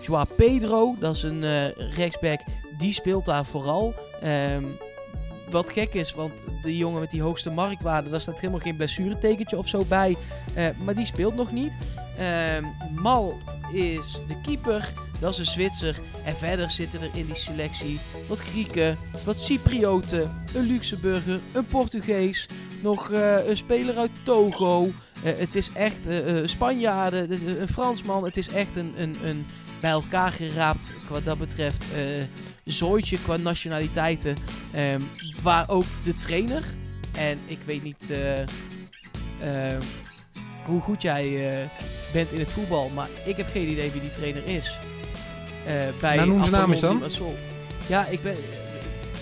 Joao 0.00 0.24
Pedro, 0.36 0.96
dat 0.98 1.16
is 1.16 1.22
een 1.22 1.42
uh, 1.42 1.68
rechtsback, 1.70 2.40
die 2.78 2.92
speelt 2.92 3.24
daar 3.24 3.44
vooral. 3.44 3.94
Um, 4.54 4.78
wat 5.50 5.70
gek 5.70 5.94
is, 5.94 6.14
want 6.14 6.32
de 6.62 6.76
jongen 6.76 7.00
met 7.00 7.10
die 7.10 7.22
hoogste 7.22 7.50
marktwaarde, 7.50 8.10
daar 8.10 8.20
staat 8.20 8.40
helemaal 8.40 8.60
geen 8.60 8.76
blessuretekentje 8.76 9.58
of 9.58 9.68
zo 9.68 9.84
bij. 9.88 10.16
maar 10.84 10.94
die 10.94 11.06
speelt 11.06 11.34
nog 11.34 11.52
niet. 11.52 11.72
Malt 12.94 13.56
is 13.72 14.12
de 14.28 14.40
keeper, 14.42 14.92
dat 15.20 15.32
is 15.32 15.38
een 15.38 15.46
Zwitser. 15.46 15.98
En 16.24 16.36
verder 16.36 16.70
zitten 16.70 17.00
er 17.00 17.10
in 17.12 17.26
die 17.26 17.34
selectie 17.34 18.00
wat 18.28 18.38
Grieken, 18.38 18.98
wat 19.24 19.40
Cyprioten, 19.40 20.44
een 20.54 20.66
Luxemburger, 20.66 21.40
een 21.52 21.66
Portugees, 21.66 22.46
nog 22.82 23.10
een 23.46 23.56
speler 23.56 23.96
uit 23.96 24.10
Togo. 24.22 24.90
Uh, 25.26 25.32
het 25.36 25.54
is 25.54 25.70
echt 25.72 26.08
uh, 26.08 26.40
uh, 26.40 26.46
Spanjaarden, 26.46 27.30
een 27.60 27.68
Fransman. 27.68 28.24
Het 28.24 28.36
is 28.36 28.48
echt 28.48 28.76
een, 28.76 28.94
een, 28.98 29.16
een 29.24 29.46
bij 29.80 29.90
elkaar 29.90 30.32
geraapt 30.32 30.92
wat 31.08 31.24
dat 31.24 31.38
betreft 31.38 31.86
zooitje 32.64 33.18
qua 33.18 33.36
nationaliteiten. 33.36 34.36
Um, 34.76 35.08
waar 35.42 35.68
ook 35.68 35.84
de 36.04 36.14
trainer, 36.14 36.62
en 37.12 37.38
ik 37.46 37.58
weet 37.64 37.82
niet 37.82 38.04
hoe 40.64 40.80
goed 40.80 41.02
jij 41.02 41.68
bent 42.12 42.32
in 42.32 42.38
het 42.38 42.50
voetbal, 42.50 42.88
maar 42.88 43.08
ik 43.24 43.36
heb 43.36 43.50
geen 43.50 43.68
idee 43.68 43.90
wie 43.90 44.00
die 44.00 44.10
trainer 44.10 44.46
is. 44.46 44.78
bij 46.00 46.16
nou, 46.16 46.28
noem 46.28 46.40
zijn 46.40 46.52
naam 46.52 46.72
eens 46.72 46.80
dan. 46.80 47.02
Ja, 47.86 48.06
ik 48.06 48.22
ben 48.22 48.36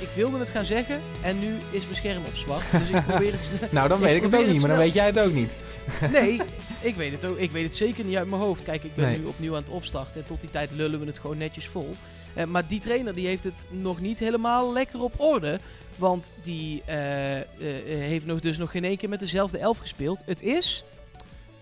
ik 0.05 0.09
wilde 0.15 0.39
het 0.39 0.51
gaan 0.51 0.65
zeggen 0.65 1.01
en 1.23 1.39
nu 1.41 1.55
is 1.71 1.85
mijn 1.85 1.97
scherm 1.97 2.25
op 2.25 2.37
zwart. 2.37 2.63
Dus 2.71 2.89
ik 2.89 3.07
probeer 3.09 3.33
het 3.33 3.73
Nou, 3.73 3.89
dan 3.89 4.01
weet 4.01 4.17
ik, 4.17 4.23
ik 4.25 4.31
het 4.31 4.41
ook 4.41 4.47
niet, 4.47 4.61
maar 4.61 4.69
dan 4.69 4.79
weet 4.79 4.95
jij 4.95 5.07
het 5.07 5.19
ook 5.19 5.33
niet. 5.33 5.57
nee, 6.13 6.41
Ik 6.81 6.95
weet 6.95 7.13
het 7.13 7.25
ook. 7.25 7.39
Ik 7.39 7.51
weet 7.51 7.65
het 7.65 7.77
zeker 7.77 8.05
niet 8.05 8.17
uit 8.17 8.29
mijn 8.29 8.43
hoofd. 8.43 8.63
Kijk, 8.63 8.85
ik 8.85 8.95
ben 8.95 9.05
Nee. 9.05 9.19
nu 9.19 9.25
opnieuw 9.25 9.55
aan 9.57 9.63
het 9.63 9.71
opstarten. 9.73 10.21
En 10.21 10.27
tot 10.27 10.41
die 10.41 10.51
tijd 10.51 10.71
lullen 10.71 11.01
we 11.01 11.07
het 11.07 11.19
gewoon 11.19 11.39
netjes 11.39 11.69
vol. 11.69 11.95
Eh, 12.35 12.45
maar 12.45 12.67
die 12.67 12.81
trainer 12.81 13.15
die 13.15 13.27
heeft 13.27 13.45
het 13.45 13.65
nog 13.69 14.01
niet 14.01 14.19
helemaal 14.19 14.73
lekker 14.73 15.01
op 15.01 15.15
orde. 15.17 15.61
Want 15.97 16.31
die 16.43 16.83
eh, 16.87 17.39
eh, 17.41 17.45
heeft 17.87 18.27
nog, 18.27 18.41
dus 18.41 18.59
nog 18.59 18.71
geen 18.71 18.85
één 18.85 18.97
keer 18.97 19.09
met 19.09 19.21
dezelfde 19.21 19.59
elf 19.59 19.79
gespeeld. 19.79 20.23
Het 20.27 20.43
is 20.43 20.85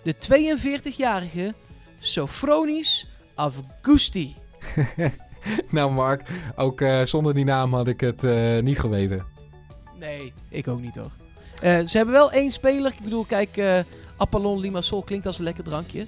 de 0.03 0.15
42-jarige 0.15 1.55
Sofronis 1.99 3.07
Avgusti. 3.35 4.35
nou 5.71 5.93
Mark, 5.93 6.29
ook 6.57 6.83
zonder 7.05 7.35
die 7.35 7.45
naam 7.45 7.75
had 7.75 7.89
ik 7.89 8.01
het 8.01 8.23
niet 8.63 8.79
geweten. 8.79 9.25
Nee, 9.99 10.33
ik 10.49 10.69
ook 10.69 10.81
niet 10.81 10.97
hoor. 10.97 11.11
Eh, 11.63 11.87
ze 11.87 11.97
hebben 11.97 12.15
wel 12.15 12.33
één 12.33 12.51
speler. 12.51 12.93
Ik 12.93 13.05
bedoel, 13.05 13.25
kijk, 13.25 13.61
Apollon 14.23 14.61
Limassol 14.61 15.03
klinkt 15.03 15.27
als 15.27 15.39
een 15.39 15.45
lekker 15.45 15.65
drankje. 15.65 16.07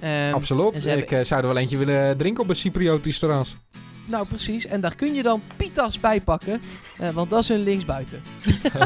Ehm, 0.00 0.34
Absoluut. 0.34 0.84
hebben- 0.84 1.02
Ik 1.02 1.10
eh, 1.10 1.24
zou 1.24 1.40
er 1.40 1.46
wel 1.46 1.56
eentje 1.56 1.76
willen 1.76 2.16
drinken 2.16 2.42
op 2.42 2.48
een 2.48 2.56
Cypriotisch 2.56 3.18
terras. 3.18 3.56
Nou, 4.04 4.26
precies. 4.26 4.66
En 4.66 4.80
daar 4.80 4.94
kun 4.94 5.14
je 5.14 5.22
dan 5.22 5.42
Pitas 5.56 6.00
bij 6.00 6.20
pakken. 6.20 6.60
eh, 6.98 7.08
want 7.08 7.30
dat 7.30 7.38
is 7.42 7.48
hun 7.48 7.62
linksbuiten. 7.62 8.22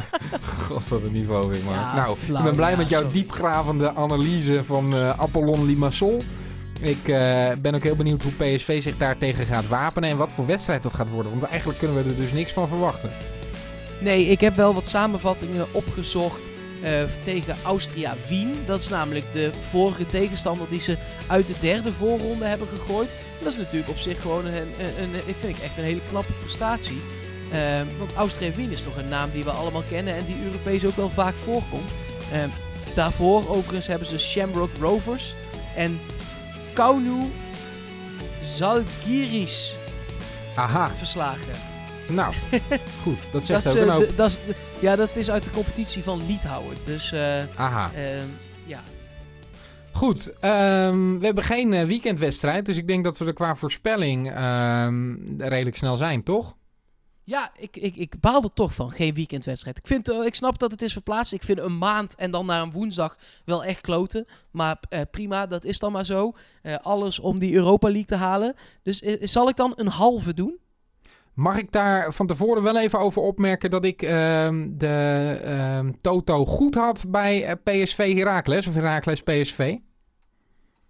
God, 0.67 0.89
wat 0.89 1.03
een 1.03 1.13
niveau 1.13 1.49
weer. 1.49 1.61
Ja, 1.71 1.95
nou, 1.95 2.17
flauw, 2.17 2.39
ik 2.39 2.45
ben 2.45 2.57
blij 2.57 2.71
ja, 2.71 2.77
met 2.77 2.89
jouw 2.89 3.01
sorry. 3.01 3.15
diepgravende 3.15 3.95
analyse 3.95 4.65
van 4.65 4.95
eh, 4.95 5.21
Apollon 5.21 5.65
Limassol. 5.67 6.23
Ik 6.81 7.03
ben 7.63 7.75
ook 7.75 7.83
heel 7.83 7.97
benieuwd 7.97 8.23
hoe 8.23 8.33
PSV 8.33 8.83
zich 8.83 8.97
daartegen 8.97 9.47
gaat 9.47 9.69
wapenen 9.69 10.11
en 10.11 10.17
wat 10.17 10.33
voor 10.33 10.47
wedstrijd 10.47 10.83
dat 10.83 10.95
gaat 10.95 11.11
worden. 11.11 11.33
Want 11.33 11.43
eigenlijk 11.45 11.79
kunnen 11.79 11.97
we 12.03 12.11
er 12.11 12.17
dus 12.17 12.33
niks 12.33 12.53
van 12.53 12.69
verwachten. 12.69 13.11
Nee, 14.01 14.27
ik 14.27 14.41
heb 14.41 14.57
wel 14.57 14.75
wat 14.75 14.89
samenvattingen 14.89 15.67
opgezocht 15.73 16.41
tegen 17.23 17.57
Austria 17.65 18.15
Wien. 18.29 18.63
Dat 18.67 18.81
is 18.81 18.89
namelijk 18.89 19.25
de 19.33 19.51
vorige 19.71 20.07
tegenstander 20.07 20.67
die 20.71 20.81
ze 20.81 20.97
uit 21.27 21.47
de 21.47 21.55
derde 21.61 21.93
voorronde 21.93 22.45
hebben 22.45 22.69
gegooid. 22.69 23.11
En 23.11 23.45
dat 23.45 23.53
is 23.53 23.59
natuurlijk 23.59 23.91
op 23.91 23.99
zich 23.99 24.21
gewoon 24.21 24.47
een, 24.47 24.73
een, 24.79 25.35
vind 25.41 25.57
ik 25.57 25.63
echt 25.63 25.79
een 25.79 25.85
hele 25.85 26.01
knappe 26.09 26.33
prestatie. 26.33 27.01
Eh, 27.53 27.81
want 27.99 28.15
Austria 28.15 28.53
Wien 28.55 28.71
is 28.71 28.83
toch 28.83 28.97
een 28.97 29.09
naam 29.09 29.31
die 29.31 29.45
we 29.45 29.51
allemaal 29.51 29.85
kennen 29.89 30.15
en 30.15 30.25
die 30.25 30.45
Europees 30.45 30.85
ook 30.85 30.97
wel 30.97 31.11
vaak 31.11 31.35
voorkomt. 31.35 31.91
Eh, 32.33 32.45
daarvoor 32.95 33.49
overigens 33.49 33.87
hebben 33.87 34.09
ze 34.09 34.19
Shamrock 34.19 34.71
Rovers 34.81 35.35
en 35.77 36.01
Kaunu 36.73 37.31
Zalgiris 38.43 39.77
Aha, 40.55 40.89
verslagen. 40.89 41.72
Nou, 42.15 42.35
goed. 43.03 43.33
Dat 43.33 43.45
zegt 43.47 43.65
Dat 43.65 43.77
ook 43.77 43.83
een 43.83 43.89
eh, 43.89 43.95
hoop. 43.95 44.17
dat 44.17 44.29
is 44.29 44.55
ja, 44.81 44.97
dat 44.97 45.17
is 45.17 45.31
uit 45.31 45.45
de 45.45 45.51
competitie 45.51 46.03
van 46.03 46.27
Liedhouwen. 46.27 46.77
Dus 46.85 47.13
eh, 47.13 47.43
Aha. 47.57 47.91
ehm, 47.95 48.27
ja. 48.67 48.81
Goed, 49.93 50.33
ehm, 50.41 51.19
we 51.19 51.25
hebben 51.25 51.45
geen 51.45 51.73
eh, 51.73 51.85
weekendwedstrijd, 51.85 52.67
dus 52.67 52.77
ik 52.77 52.89
denk 52.89 53.05
dat 53.05 53.19
we 53.19 53.25
er 53.25 53.33
qua 53.33 53.57
voorspelling 53.57 54.31
ehm, 54.33 55.15
redelijk 55.39 55.77
snel 55.77 55.97
zijn, 55.97 56.23
toch? 56.23 56.57
Ja, 57.25 57.53
ik, 57.57 57.77
ik, 57.77 57.97
ik 57.97 58.21
baal 58.21 58.43
er 58.43 58.53
toch 58.53 58.75
van. 58.75 58.91
Geen 58.91 59.15
weekendwedstrijd. 59.15 59.79
Ik, 59.79 59.87
vind, 59.87 60.11
ik 60.11 60.35
snap 60.35 60.59
dat 60.59 60.71
het 60.71 60.83
is 60.83 60.93
verplaatst. 60.93 61.33
Ik 61.33 61.43
vind 61.43 61.59
een 61.59 61.79
maand 61.79 62.15
en 62.15 62.31
dan 62.31 62.47
naar 62.47 62.63
een 62.63 62.71
woensdag 62.71 63.17
wel 63.45 63.65
echt 63.65 63.81
kloten. 63.81 64.27
Maar 64.51 64.81
prima, 65.11 65.47
dat 65.47 65.65
is 65.65 65.79
dan 65.79 65.93
maar 65.93 66.05
zo. 66.05 66.33
Alles 66.83 67.19
om 67.19 67.39
die 67.39 67.55
Europa 67.55 67.87
League 67.87 68.05
te 68.05 68.15
halen. 68.15 68.55
Dus 68.83 68.99
zal 69.21 69.49
ik 69.49 69.57
dan 69.57 69.73
een 69.77 69.89
halve 69.89 70.35
doen? 70.35 70.59
Mag 71.35 71.59
ik 71.59 71.73
daar 71.73 72.13
van 72.13 72.27
tevoren 72.27 72.63
wel 72.63 72.79
even 72.79 72.99
over 72.99 73.23
opmerken 73.23 73.71
dat 73.71 73.85
ik 73.85 74.03
ehm, 74.03 74.69
de 74.75 75.41
ehm, 75.45 75.93
Toto 76.01 76.47
goed 76.47 76.75
had 76.75 77.05
bij 77.09 77.45
eh, 77.45 77.55
PSV 77.65 78.15
Heracles 78.15 78.67
of 78.67 78.75
Heracles 78.75 79.23
PSV? 79.23 79.77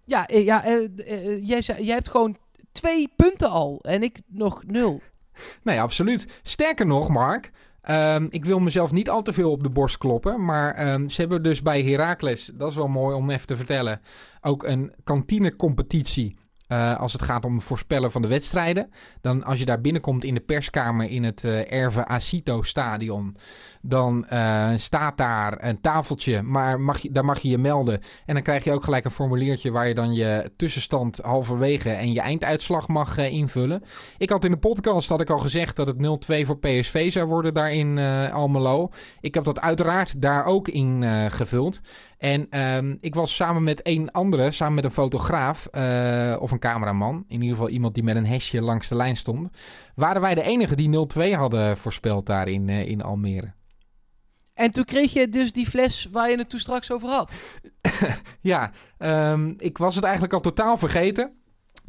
Ja, 0.05 0.27
eh, 0.27 0.45
ja 0.45 0.63
eh, 0.63 1.47
jij, 1.47 1.61
zei, 1.61 1.83
jij 1.83 1.93
hebt 1.93 2.09
gewoon 2.09 2.37
twee 2.71 3.13
punten 3.15 3.49
al. 3.49 3.79
En 3.81 4.03
ik 4.03 4.21
nog 4.27 4.63
nul. 4.67 5.01
Nee, 5.63 5.81
absoluut. 5.81 6.39
Sterker 6.43 6.85
nog, 6.85 7.09
Mark, 7.09 7.51
ehm, 7.81 8.27
ik 8.29 8.45
wil 8.45 8.59
mezelf 8.59 8.91
niet 8.91 9.09
al 9.09 9.21
te 9.21 9.33
veel 9.33 9.51
op 9.51 9.63
de 9.63 9.69
borst 9.69 9.97
kloppen, 9.97 10.45
maar 10.45 10.99
ze 11.09 11.21
hebben 11.21 11.43
dus 11.43 11.61
bij 11.61 11.83
Heracles, 11.83 12.51
dat 12.53 12.69
is 12.69 12.75
wel 12.75 12.87
mooi 12.87 13.15
om 13.15 13.29
even 13.29 13.47
te 13.47 13.55
vertellen, 13.55 14.01
ook 14.41 14.63
een 14.63 14.93
kantinecompetitie. 15.03 16.37
Eh, 16.73 16.99
als 16.99 17.13
het 17.13 17.21
gaat 17.21 17.45
om 17.45 17.61
voorspellen 17.61 18.11
van 18.11 18.21
de 18.21 18.27
wedstrijden. 18.27 18.89
Dan 19.21 19.43
als 19.43 19.59
je 19.59 19.65
daar 19.65 19.81
binnenkomt 19.81 20.23
in 20.23 20.33
de 20.33 20.39
perskamer 20.39 21.09
in 21.09 21.23
het 21.23 21.43
eh 21.43 21.71
Erve 21.71 22.05
Acito 22.05 22.61
stadion. 22.61 23.35
Dan 23.81 24.25
eh, 24.25 24.71
staat 24.75 25.17
daar 25.17 25.63
een 25.63 25.81
tafeltje, 25.81 26.41
maar 26.41 26.79
mag 26.79 26.99
je, 26.99 27.11
daar 27.11 27.25
mag 27.25 27.39
je 27.39 27.49
je 27.49 27.57
melden. 27.57 27.99
En 28.25 28.33
dan 28.33 28.43
krijg 28.43 28.63
je 28.63 28.71
ook 28.71 28.83
gelijk 28.83 29.05
een 29.05 29.11
formuliertje 29.11 29.71
waar 29.71 29.87
je 29.87 29.93
dan 29.93 30.13
je 30.13 30.51
tussenstand 30.55 31.19
halverwege 31.23 31.89
en 31.89 32.13
je 32.13 32.21
einduitslag 32.21 32.87
mag 32.87 33.17
invullen. 33.17 33.83
Ik 34.17 34.29
had 34.29 34.45
in 34.45 34.51
de 34.51 34.57
podcast 34.57 35.09
had 35.09 35.21
ik 35.21 35.29
al 35.29 35.39
gezegd 35.39 35.75
dat 35.75 35.87
het 35.87 35.97
0-2 35.97 36.45
voor 36.45 36.59
PSV 36.59 37.11
zou 37.11 37.27
worden 37.27 37.53
daar 37.53 37.73
in 37.73 37.97
Almelo. 38.31 38.89
Ik 39.21 39.33
heb 39.33 39.43
dat 39.43 39.61
uiteraard 39.61 40.21
daar 40.21 40.45
ook 40.45 40.67
in 40.67 41.03
gevuld. 41.31 41.81
En 42.23 42.47
ehm, 42.49 42.95
ik 42.99 43.15
was 43.15 43.35
samen 43.35 43.63
met 43.63 43.79
een 43.83 44.11
andere, 44.11 44.51
samen 44.51 44.73
met 44.73 44.83
een 44.83 44.91
fotograaf 44.91 45.65
eh, 45.65 46.35
of 46.39 46.51
een 46.51 46.59
cameraman, 46.59 47.23
in 47.27 47.41
ieder 47.41 47.55
geval 47.55 47.69
iemand 47.69 47.93
die 47.93 48.03
met 48.03 48.15
een 48.15 48.25
hesje 48.25 48.61
langs 48.61 48.87
de 48.87 48.95
lijn 48.95 49.15
stond, 49.15 49.49
waren 49.95 50.21
wij 50.21 50.35
de 50.35 50.41
enige 50.41 50.75
die 50.75 51.07
0-2 51.29 51.31
hadden 51.33 51.77
voorspeld 51.77 52.25
daar 52.25 52.47
in, 52.47 52.69
eh, 52.69 52.87
in 52.87 53.01
Almere. 53.01 53.53
En 54.53 54.71
toen 54.71 54.83
kreeg 54.83 55.13
je 55.13 55.29
dus 55.29 55.51
die 55.51 55.69
fles 55.69 56.07
waar 56.11 56.29
je 56.29 56.37
het 56.37 56.49
toen 56.49 56.59
straks 56.59 56.91
over 56.91 57.09
had. 57.09 57.31
Ja, 58.41 58.71
ehm, 58.97 59.53
ik 59.57 59.77
was 59.77 59.95
het 59.95 60.03
eigenlijk 60.03 60.33
al 60.33 60.39
totaal 60.39 60.77
vergeten. 60.77 61.42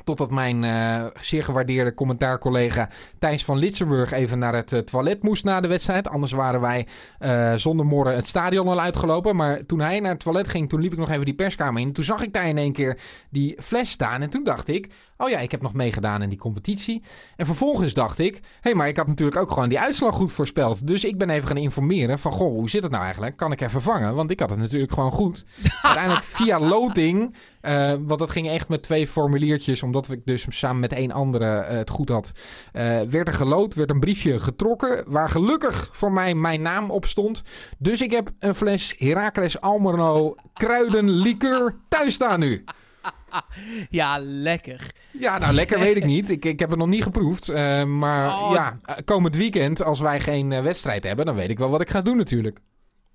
Totdat 0.05 0.30
mijn 0.30 0.64
eh, 0.64 1.05
zeer 1.20 1.45
gewaardeerde 1.45 1.95
commentaarcollega 1.95 2.88
Thijs 3.18 3.45
van 3.45 3.59
Litsenburg 3.59 4.12
even 4.12 4.38
naar 4.38 4.55
het 4.55 4.72
eh, 4.72 4.78
toilet 4.78 5.22
moest 5.22 5.45
na 5.45 5.61
de 5.61 5.68
wedstrijd. 5.68 6.09
Anders 6.09 6.32
waren 6.32 6.61
wij 6.61 6.86
eh, 7.18 7.55
zonder 7.55 7.86
morgen 7.86 8.14
het 8.14 8.26
stadion 8.26 8.68
al 8.68 8.80
uitgelopen. 8.80 9.36
Maar 9.36 9.66
toen 9.66 9.80
hij 9.80 10.01
naar 10.01 10.11
het 10.11 10.20
toilet 10.20 10.49
ging, 10.49 10.68
toen 10.68 10.80
liep 10.80 10.92
ik 10.92 10.99
nog 10.99 11.11
even 11.11 11.24
die 11.24 11.34
perskamer 11.34 11.82
in. 11.82 11.92
Toen 11.92 12.05
zag 12.05 12.22
ik 12.22 12.32
daar 12.32 12.49
in 12.49 12.59
één 12.59 12.72
keer 12.72 12.99
die 13.30 13.57
fles 13.62 13.90
staan. 13.90 14.22
En 14.22 14.30
toen 14.30 14.45
dacht 14.45 14.68
ik, 14.68 14.90
oh 15.16 15.28
ja, 15.28 15.38
ik 15.38 15.50
heb 15.50 15.62
nog 15.62 15.72
meegedaan 15.72 16.22
in 16.22 16.28
die 16.28 16.38
competitie. 16.38 17.02
En 17.36 17.46
vervolgens 17.46 17.94
dacht 17.94 18.18
ik, 18.18 18.34
hé, 18.34 18.40
hey, 18.60 18.74
maar 18.74 18.88
ik 18.88 18.96
had 18.96 19.06
natuurlijk 19.06 19.38
ook 19.38 19.50
gewoon 19.50 19.68
die 19.68 19.80
uitslag 19.80 20.14
goed 20.14 20.32
voorspeld. 20.32 20.86
Dus 20.86 21.04
ik 21.04 21.18
ben 21.18 21.30
even 21.30 21.48
gaan 21.48 21.56
informeren 21.56 22.18
van, 22.18 22.32
goh, 22.32 22.52
hoe 22.52 22.70
zit 22.70 22.82
het 22.82 22.92
nou 22.92 23.04
eigenlijk? 23.04 23.36
Kan 23.36 23.52
ik 23.52 23.60
even 23.60 23.82
vangen? 23.82 24.14
Want 24.14 24.30
ik 24.30 24.40
had 24.40 24.50
het 24.50 24.58
natuurlijk 24.58 24.92
gewoon 24.92 25.12
goed. 25.12 25.44
Uiteindelijk 25.82 26.24
via 26.24 26.60
loting, 26.60 27.36
eh, 27.60 27.94
want 28.00 28.18
dat 28.18 28.30
ging 28.30 28.48
echt 28.48 28.68
met 28.68 28.82
twee 28.82 29.06
formuliertjes, 29.06 29.82
omdat 29.82 30.10
ik 30.10 30.20
dus 30.24 30.46
samen 30.48 30.80
met 30.80 30.92
één 30.92 31.10
andere 31.10 31.44
eh, 31.44 31.76
het 31.76 31.90
goed 31.90 32.08
had, 32.08 32.32
eh, 32.72 33.00
werd 33.00 33.28
er 33.28 33.34
geloot, 33.34 33.74
werd 33.74 33.90
een 33.90 34.00
briefje 34.00 34.38
getrokken, 34.38 35.04
waar 35.06 35.30
gelukkig 35.30 35.88
voor 35.92 36.12
mij 36.12 36.34
mijn 36.34 36.62
naam 36.62 36.90
op 36.90 37.06
stond. 37.06 37.42
Dus 37.78 38.02
ik 38.02 38.10
heb 38.10 38.30
een 38.38 38.54
fles 38.54 38.94
Heracles 38.98 39.60
Almero 39.60 40.34
kruidenlikeur 40.52 41.76
thuis 41.88 42.14
staan 42.14 42.40
nu. 42.40 42.64
Ja, 43.90 44.18
lekker. 44.20 44.90
Ja, 45.18 45.38
nou 45.38 45.52
lekker 45.52 45.78
weet 45.78 45.96
ik 45.96 46.05
niet. 46.05 46.30
Ik, 46.30 46.44
ik 46.44 46.59
heb 46.61 46.70
het 46.70 46.78
nog 46.78 46.88
niet 46.88 47.02
geproefd. 47.02 47.48
eh, 47.48 47.84
maar 47.84 48.28
Oh. 48.28 48.50
ja, 48.55 48.78
eh, 48.84 48.94
komend 49.05 49.36
weekend, 49.36 49.82
als 49.82 50.00
wij 50.00 50.20
geen 50.20 50.52
eh, 50.52 50.62
wedstrijd 50.62 51.05
hebben, 51.05 51.26
dan 51.26 51.34
weet 51.34 51.50
ik 51.50 51.59
wel 51.59 51.68
wat 51.70 51.80
ik 51.80 51.90
ga 51.90 52.00
doen 52.00 52.16
natuurlijk. 52.16 52.59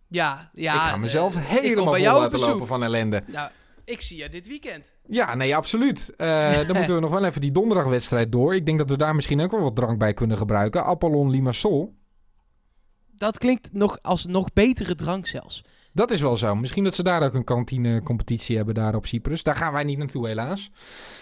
Ja, 0.08 0.50
ja. 0.54 0.74
ik 0.74 0.80
ga 0.80 0.98
mezelf 0.98 1.36
helemaal 1.38 1.94
vol 1.94 2.04
laten 2.04 2.40
lopen 2.40 2.68
van 2.68 2.84
ellende. 2.84 3.24
Nou, 3.28 3.50
ik 3.86 4.02
zie 4.02 4.18
je 4.18 4.30
dit 4.30 4.48
weekend. 4.48 4.92
Ja, 5.08 5.36
nee, 5.36 5.56
absoluut. 5.56 6.14
Dan 6.68 6.76
moeten 6.76 6.94
we 6.96 7.00
nog 7.00 7.12
wel 7.12 7.26
even 7.26 7.42
die 7.42 7.52
donderdagwedstrijd 7.52 8.32
door. 8.32 8.56
Ik 8.56 8.66
denk 8.66 8.78
dat 8.78 8.90
we 8.90 8.98
daar 8.98 9.16
misschien 9.16 9.42
ook 9.42 9.52
wel 9.52 9.62
wat 9.62 9.76
drank 9.76 9.98
bij 9.98 10.14
kunnen 10.14 10.38
gebruiken. 10.38 10.86
Apollon 10.86 11.30
Limassol. 11.30 11.98
Dat 13.16 13.38
klinkt 13.38 13.74
nog 13.74 13.98
als 14.02 14.26
nog 14.26 14.54
betere 14.54 14.96
drank 14.96 15.28
zelfs. 15.28 15.64
Dat 16.00 16.12
is 16.12 16.22
wel 16.22 16.38
zo. 16.38 16.56
Misschien 16.56 16.84
dat 16.84 16.96
ze 16.96 17.04
daar 17.04 17.24
ook 17.24 17.34
een 17.34 17.44
kantinecompetitie 17.44 18.56
hebben 18.56 18.76
daar 18.76 18.96
op 18.96 19.06
Cyprus. 19.06 19.44
Daar 19.44 19.56
gaan 19.56 19.74
wij 19.74 19.84
niet 19.84 19.98
naartoe, 19.98 20.28
helaas. 20.28 20.72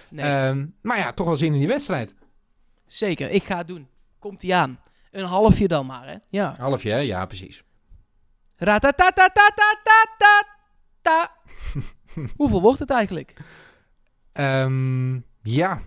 Nee. 0.10 0.26
Ehm, 0.26 0.66
maar 0.82 0.98
ja, 0.98 1.14
toch 1.14 1.26
wel 1.26 1.36
zin 1.36 1.54
in 1.54 1.60
die 1.60 1.68
wedstrijd. 1.68 2.16
Zeker, 2.86 3.30
ik 3.30 3.44
ga 3.44 3.58
het 3.58 3.68
doen. 3.68 3.88
Komt 4.20 4.44
ie 4.44 4.56
aan. 4.56 4.80
Een 5.12 5.26
halfje 5.26 5.68
dan 5.68 5.86
maar, 5.86 6.08
hè? 6.08 6.16
Ja. 6.28 6.56
Halfje. 6.58 6.96
Ja, 6.96 7.26
precies. 7.26 7.64
Hoeveel 12.38 12.62
wordt 12.62 12.80
het 12.80 12.90
eigenlijk? 12.90 13.34
Ehm, 14.32 15.14
ja, 15.42 15.80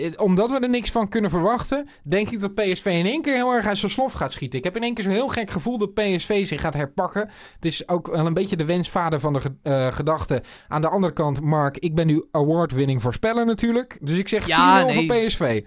eh, 0.00 0.12
Omdat 0.16 0.50
we 0.50 0.58
er 0.58 0.68
niks 0.68 0.90
van 0.90 1.08
kunnen 1.08 1.30
verwachten, 1.30 1.88
denk 2.04 2.30
ik 2.30 2.40
dat 2.40 2.54
PSV 2.54 2.84
in 2.86 3.06
één 3.06 3.22
keer 3.22 3.34
heel 3.34 3.52
erg 3.52 3.66
uit 3.66 3.78
zijn 3.78 3.90
slof 3.90 4.12
gaat 4.12 4.32
schieten. 4.32 4.58
Ik 4.58 4.64
heb 4.64 4.76
in 4.76 4.82
één 4.82 4.94
keer 4.94 5.04
zo'n 5.04 5.12
heel 5.12 5.28
gek 5.28 5.50
gevoel 5.50 5.78
dat 5.78 5.94
PSV 5.94 6.46
zich 6.46 6.60
gaat 6.60 6.74
herpakken. 6.74 7.30
Het 7.54 7.64
is 7.64 7.88
ook 7.88 8.06
wel 8.06 8.26
een 8.26 8.34
beetje 8.34 8.56
de 8.56 8.64
wensvader 8.64 9.20
van 9.20 9.32
de 9.32 9.40
eh, 9.62 9.92
gedachte. 9.92 10.42
Aan 10.68 10.80
de 10.80 10.88
andere 10.88 11.12
kant, 11.12 11.40
Mark, 11.40 11.76
ik 11.78 11.94
ben 11.94 12.06
nu 12.06 12.24
award-winning 12.30 13.02
voorspeller 13.02 13.46
natuurlijk. 13.46 13.98
Dus 14.00 14.18
ik 14.18 14.28
zeg 14.28 14.42
4-0 14.44 14.46
Ja, 14.46 14.84
nee. 14.84 14.94
voor 15.06 15.16
PSV. 15.16 15.64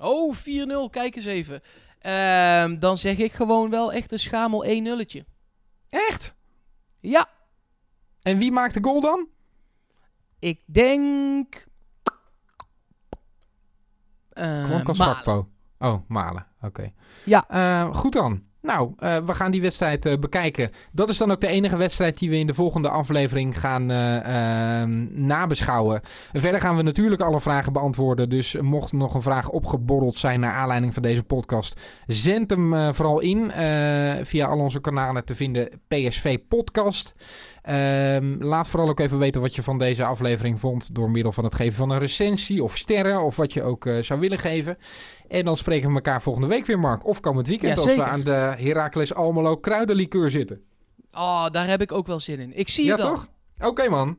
Oh, 0.00 0.34
4-0. 0.34 0.90
Kijk 0.90 1.16
eens 1.16 1.24
even. 1.24 1.60
Ehm, 1.98 2.78
dan 2.78 2.98
zeg 2.98 3.18
ik 3.18 3.32
gewoon 3.32 3.70
wel 3.70 3.92
echt 3.92 4.12
een 4.12 4.18
schamel 4.18 4.64
1-0'tje. 4.66 5.24
Echt? 5.88 6.34
Ja. 7.00 7.28
En 8.22 8.38
wie 8.38 8.52
maakt 8.52 8.74
de 8.74 8.82
goal 8.82 9.00
dan? 9.00 9.28
Ik 10.38 10.60
denk... 10.66 11.64
eh, 14.36 14.62
Malen. 14.62 14.84
Kaspakpo. 14.84 15.48
Oh, 15.78 15.94
Malen. 16.08 16.46
Oké. 16.62 16.92
Ja. 17.24 17.44
Eh, 17.48 17.94
goed 17.94 18.12
dan. 18.12 18.42
Nou, 18.66 18.92
eh, 18.98 19.16
we 19.16 19.34
gaan 19.34 19.50
die 19.50 19.60
wedstrijd 19.60 20.06
eh, 20.06 20.18
bekijken. 20.18 20.70
Dat 20.92 21.10
is 21.10 21.18
dan 21.18 21.30
ook 21.30 21.40
de 21.40 21.46
enige 21.46 21.76
wedstrijd 21.76 22.18
die 22.18 22.30
we 22.30 22.36
in 22.36 22.46
de 22.46 22.54
volgende 22.54 22.88
aflevering 22.88 23.60
gaan 23.60 23.90
eh, 23.90 24.80
ehm, 24.80 25.26
nabeschouwen. 25.26 26.00
En 26.32 26.40
verder 26.40 26.60
gaan 26.60 26.76
we 26.76 26.82
natuurlijk 26.82 27.20
alle 27.20 27.40
vragen 27.40 27.72
beantwoorden. 27.72 28.28
Dus 28.28 28.56
mocht 28.60 28.90
er 28.90 28.96
nog 28.96 29.14
een 29.14 29.22
vraag 29.22 29.48
opgeborreld 29.48 30.18
zijn 30.18 30.40
naar 30.40 30.52
aanleiding 30.52 30.94
van 30.94 31.02
deze 31.02 31.22
podcast, 31.22 31.80
zend 32.06 32.50
hem 32.50 32.94
vooral 32.94 33.20
in 33.20 33.52
via 34.22 34.46
al 34.46 34.58
onze 34.58 34.80
kanalen 34.80 35.24
te 35.24 35.34
vinden 35.34 35.68
PSV 35.88 36.38
Podcast. 36.48 37.14
Ehm, 37.66 38.36
laat 38.38 38.68
vooral 38.68 38.88
ook 38.88 39.00
even 39.00 39.18
weten 39.18 39.40
wat 39.40 39.54
je 39.54 39.62
van 39.62 39.78
deze 39.78 40.04
aflevering 40.04 40.60
vond 40.60 40.94
door 40.94 41.10
middel 41.10 41.32
van 41.32 41.44
het 41.44 41.54
geven 41.54 41.74
van 41.74 41.90
een 41.90 41.98
recensie 41.98 42.62
of 42.62 42.76
sterren 42.76 43.22
of 43.22 43.36
wat 43.36 43.52
je 43.52 43.62
ook 43.62 43.86
eh, 43.86 44.02
zou 44.02 44.20
willen 44.20 44.38
geven. 44.38 44.78
En 45.28 45.44
dan 45.44 45.56
spreken 45.56 45.88
we 45.88 45.94
elkaar 45.94 46.22
volgende 46.22 46.48
week 46.48 46.66
weer, 46.66 46.78
Mark. 46.78 47.06
Of 47.06 47.20
komend 47.20 47.46
weekend 47.46 47.78
Ja, 47.78 47.84
als 47.84 47.94
we 47.96 48.02
aan 48.02 48.20
de 48.20 48.54
Heracles 48.58 49.14
Almelo 49.14 49.56
kruidenlikeur 49.56 50.30
zitten. 50.30 50.60
Oh, 51.12 51.46
daar 51.50 51.68
heb 51.68 51.80
ik 51.82 51.92
ook 51.92 52.06
wel 52.06 52.20
zin 52.20 52.40
in. 52.40 52.58
Ik 52.58 52.68
zie 52.68 52.84
Ja, 52.84 52.96
je 52.96 53.02
dan. 53.02 53.10
toch? 53.14 53.28
Oké, 53.68 53.88
man. 53.88 54.18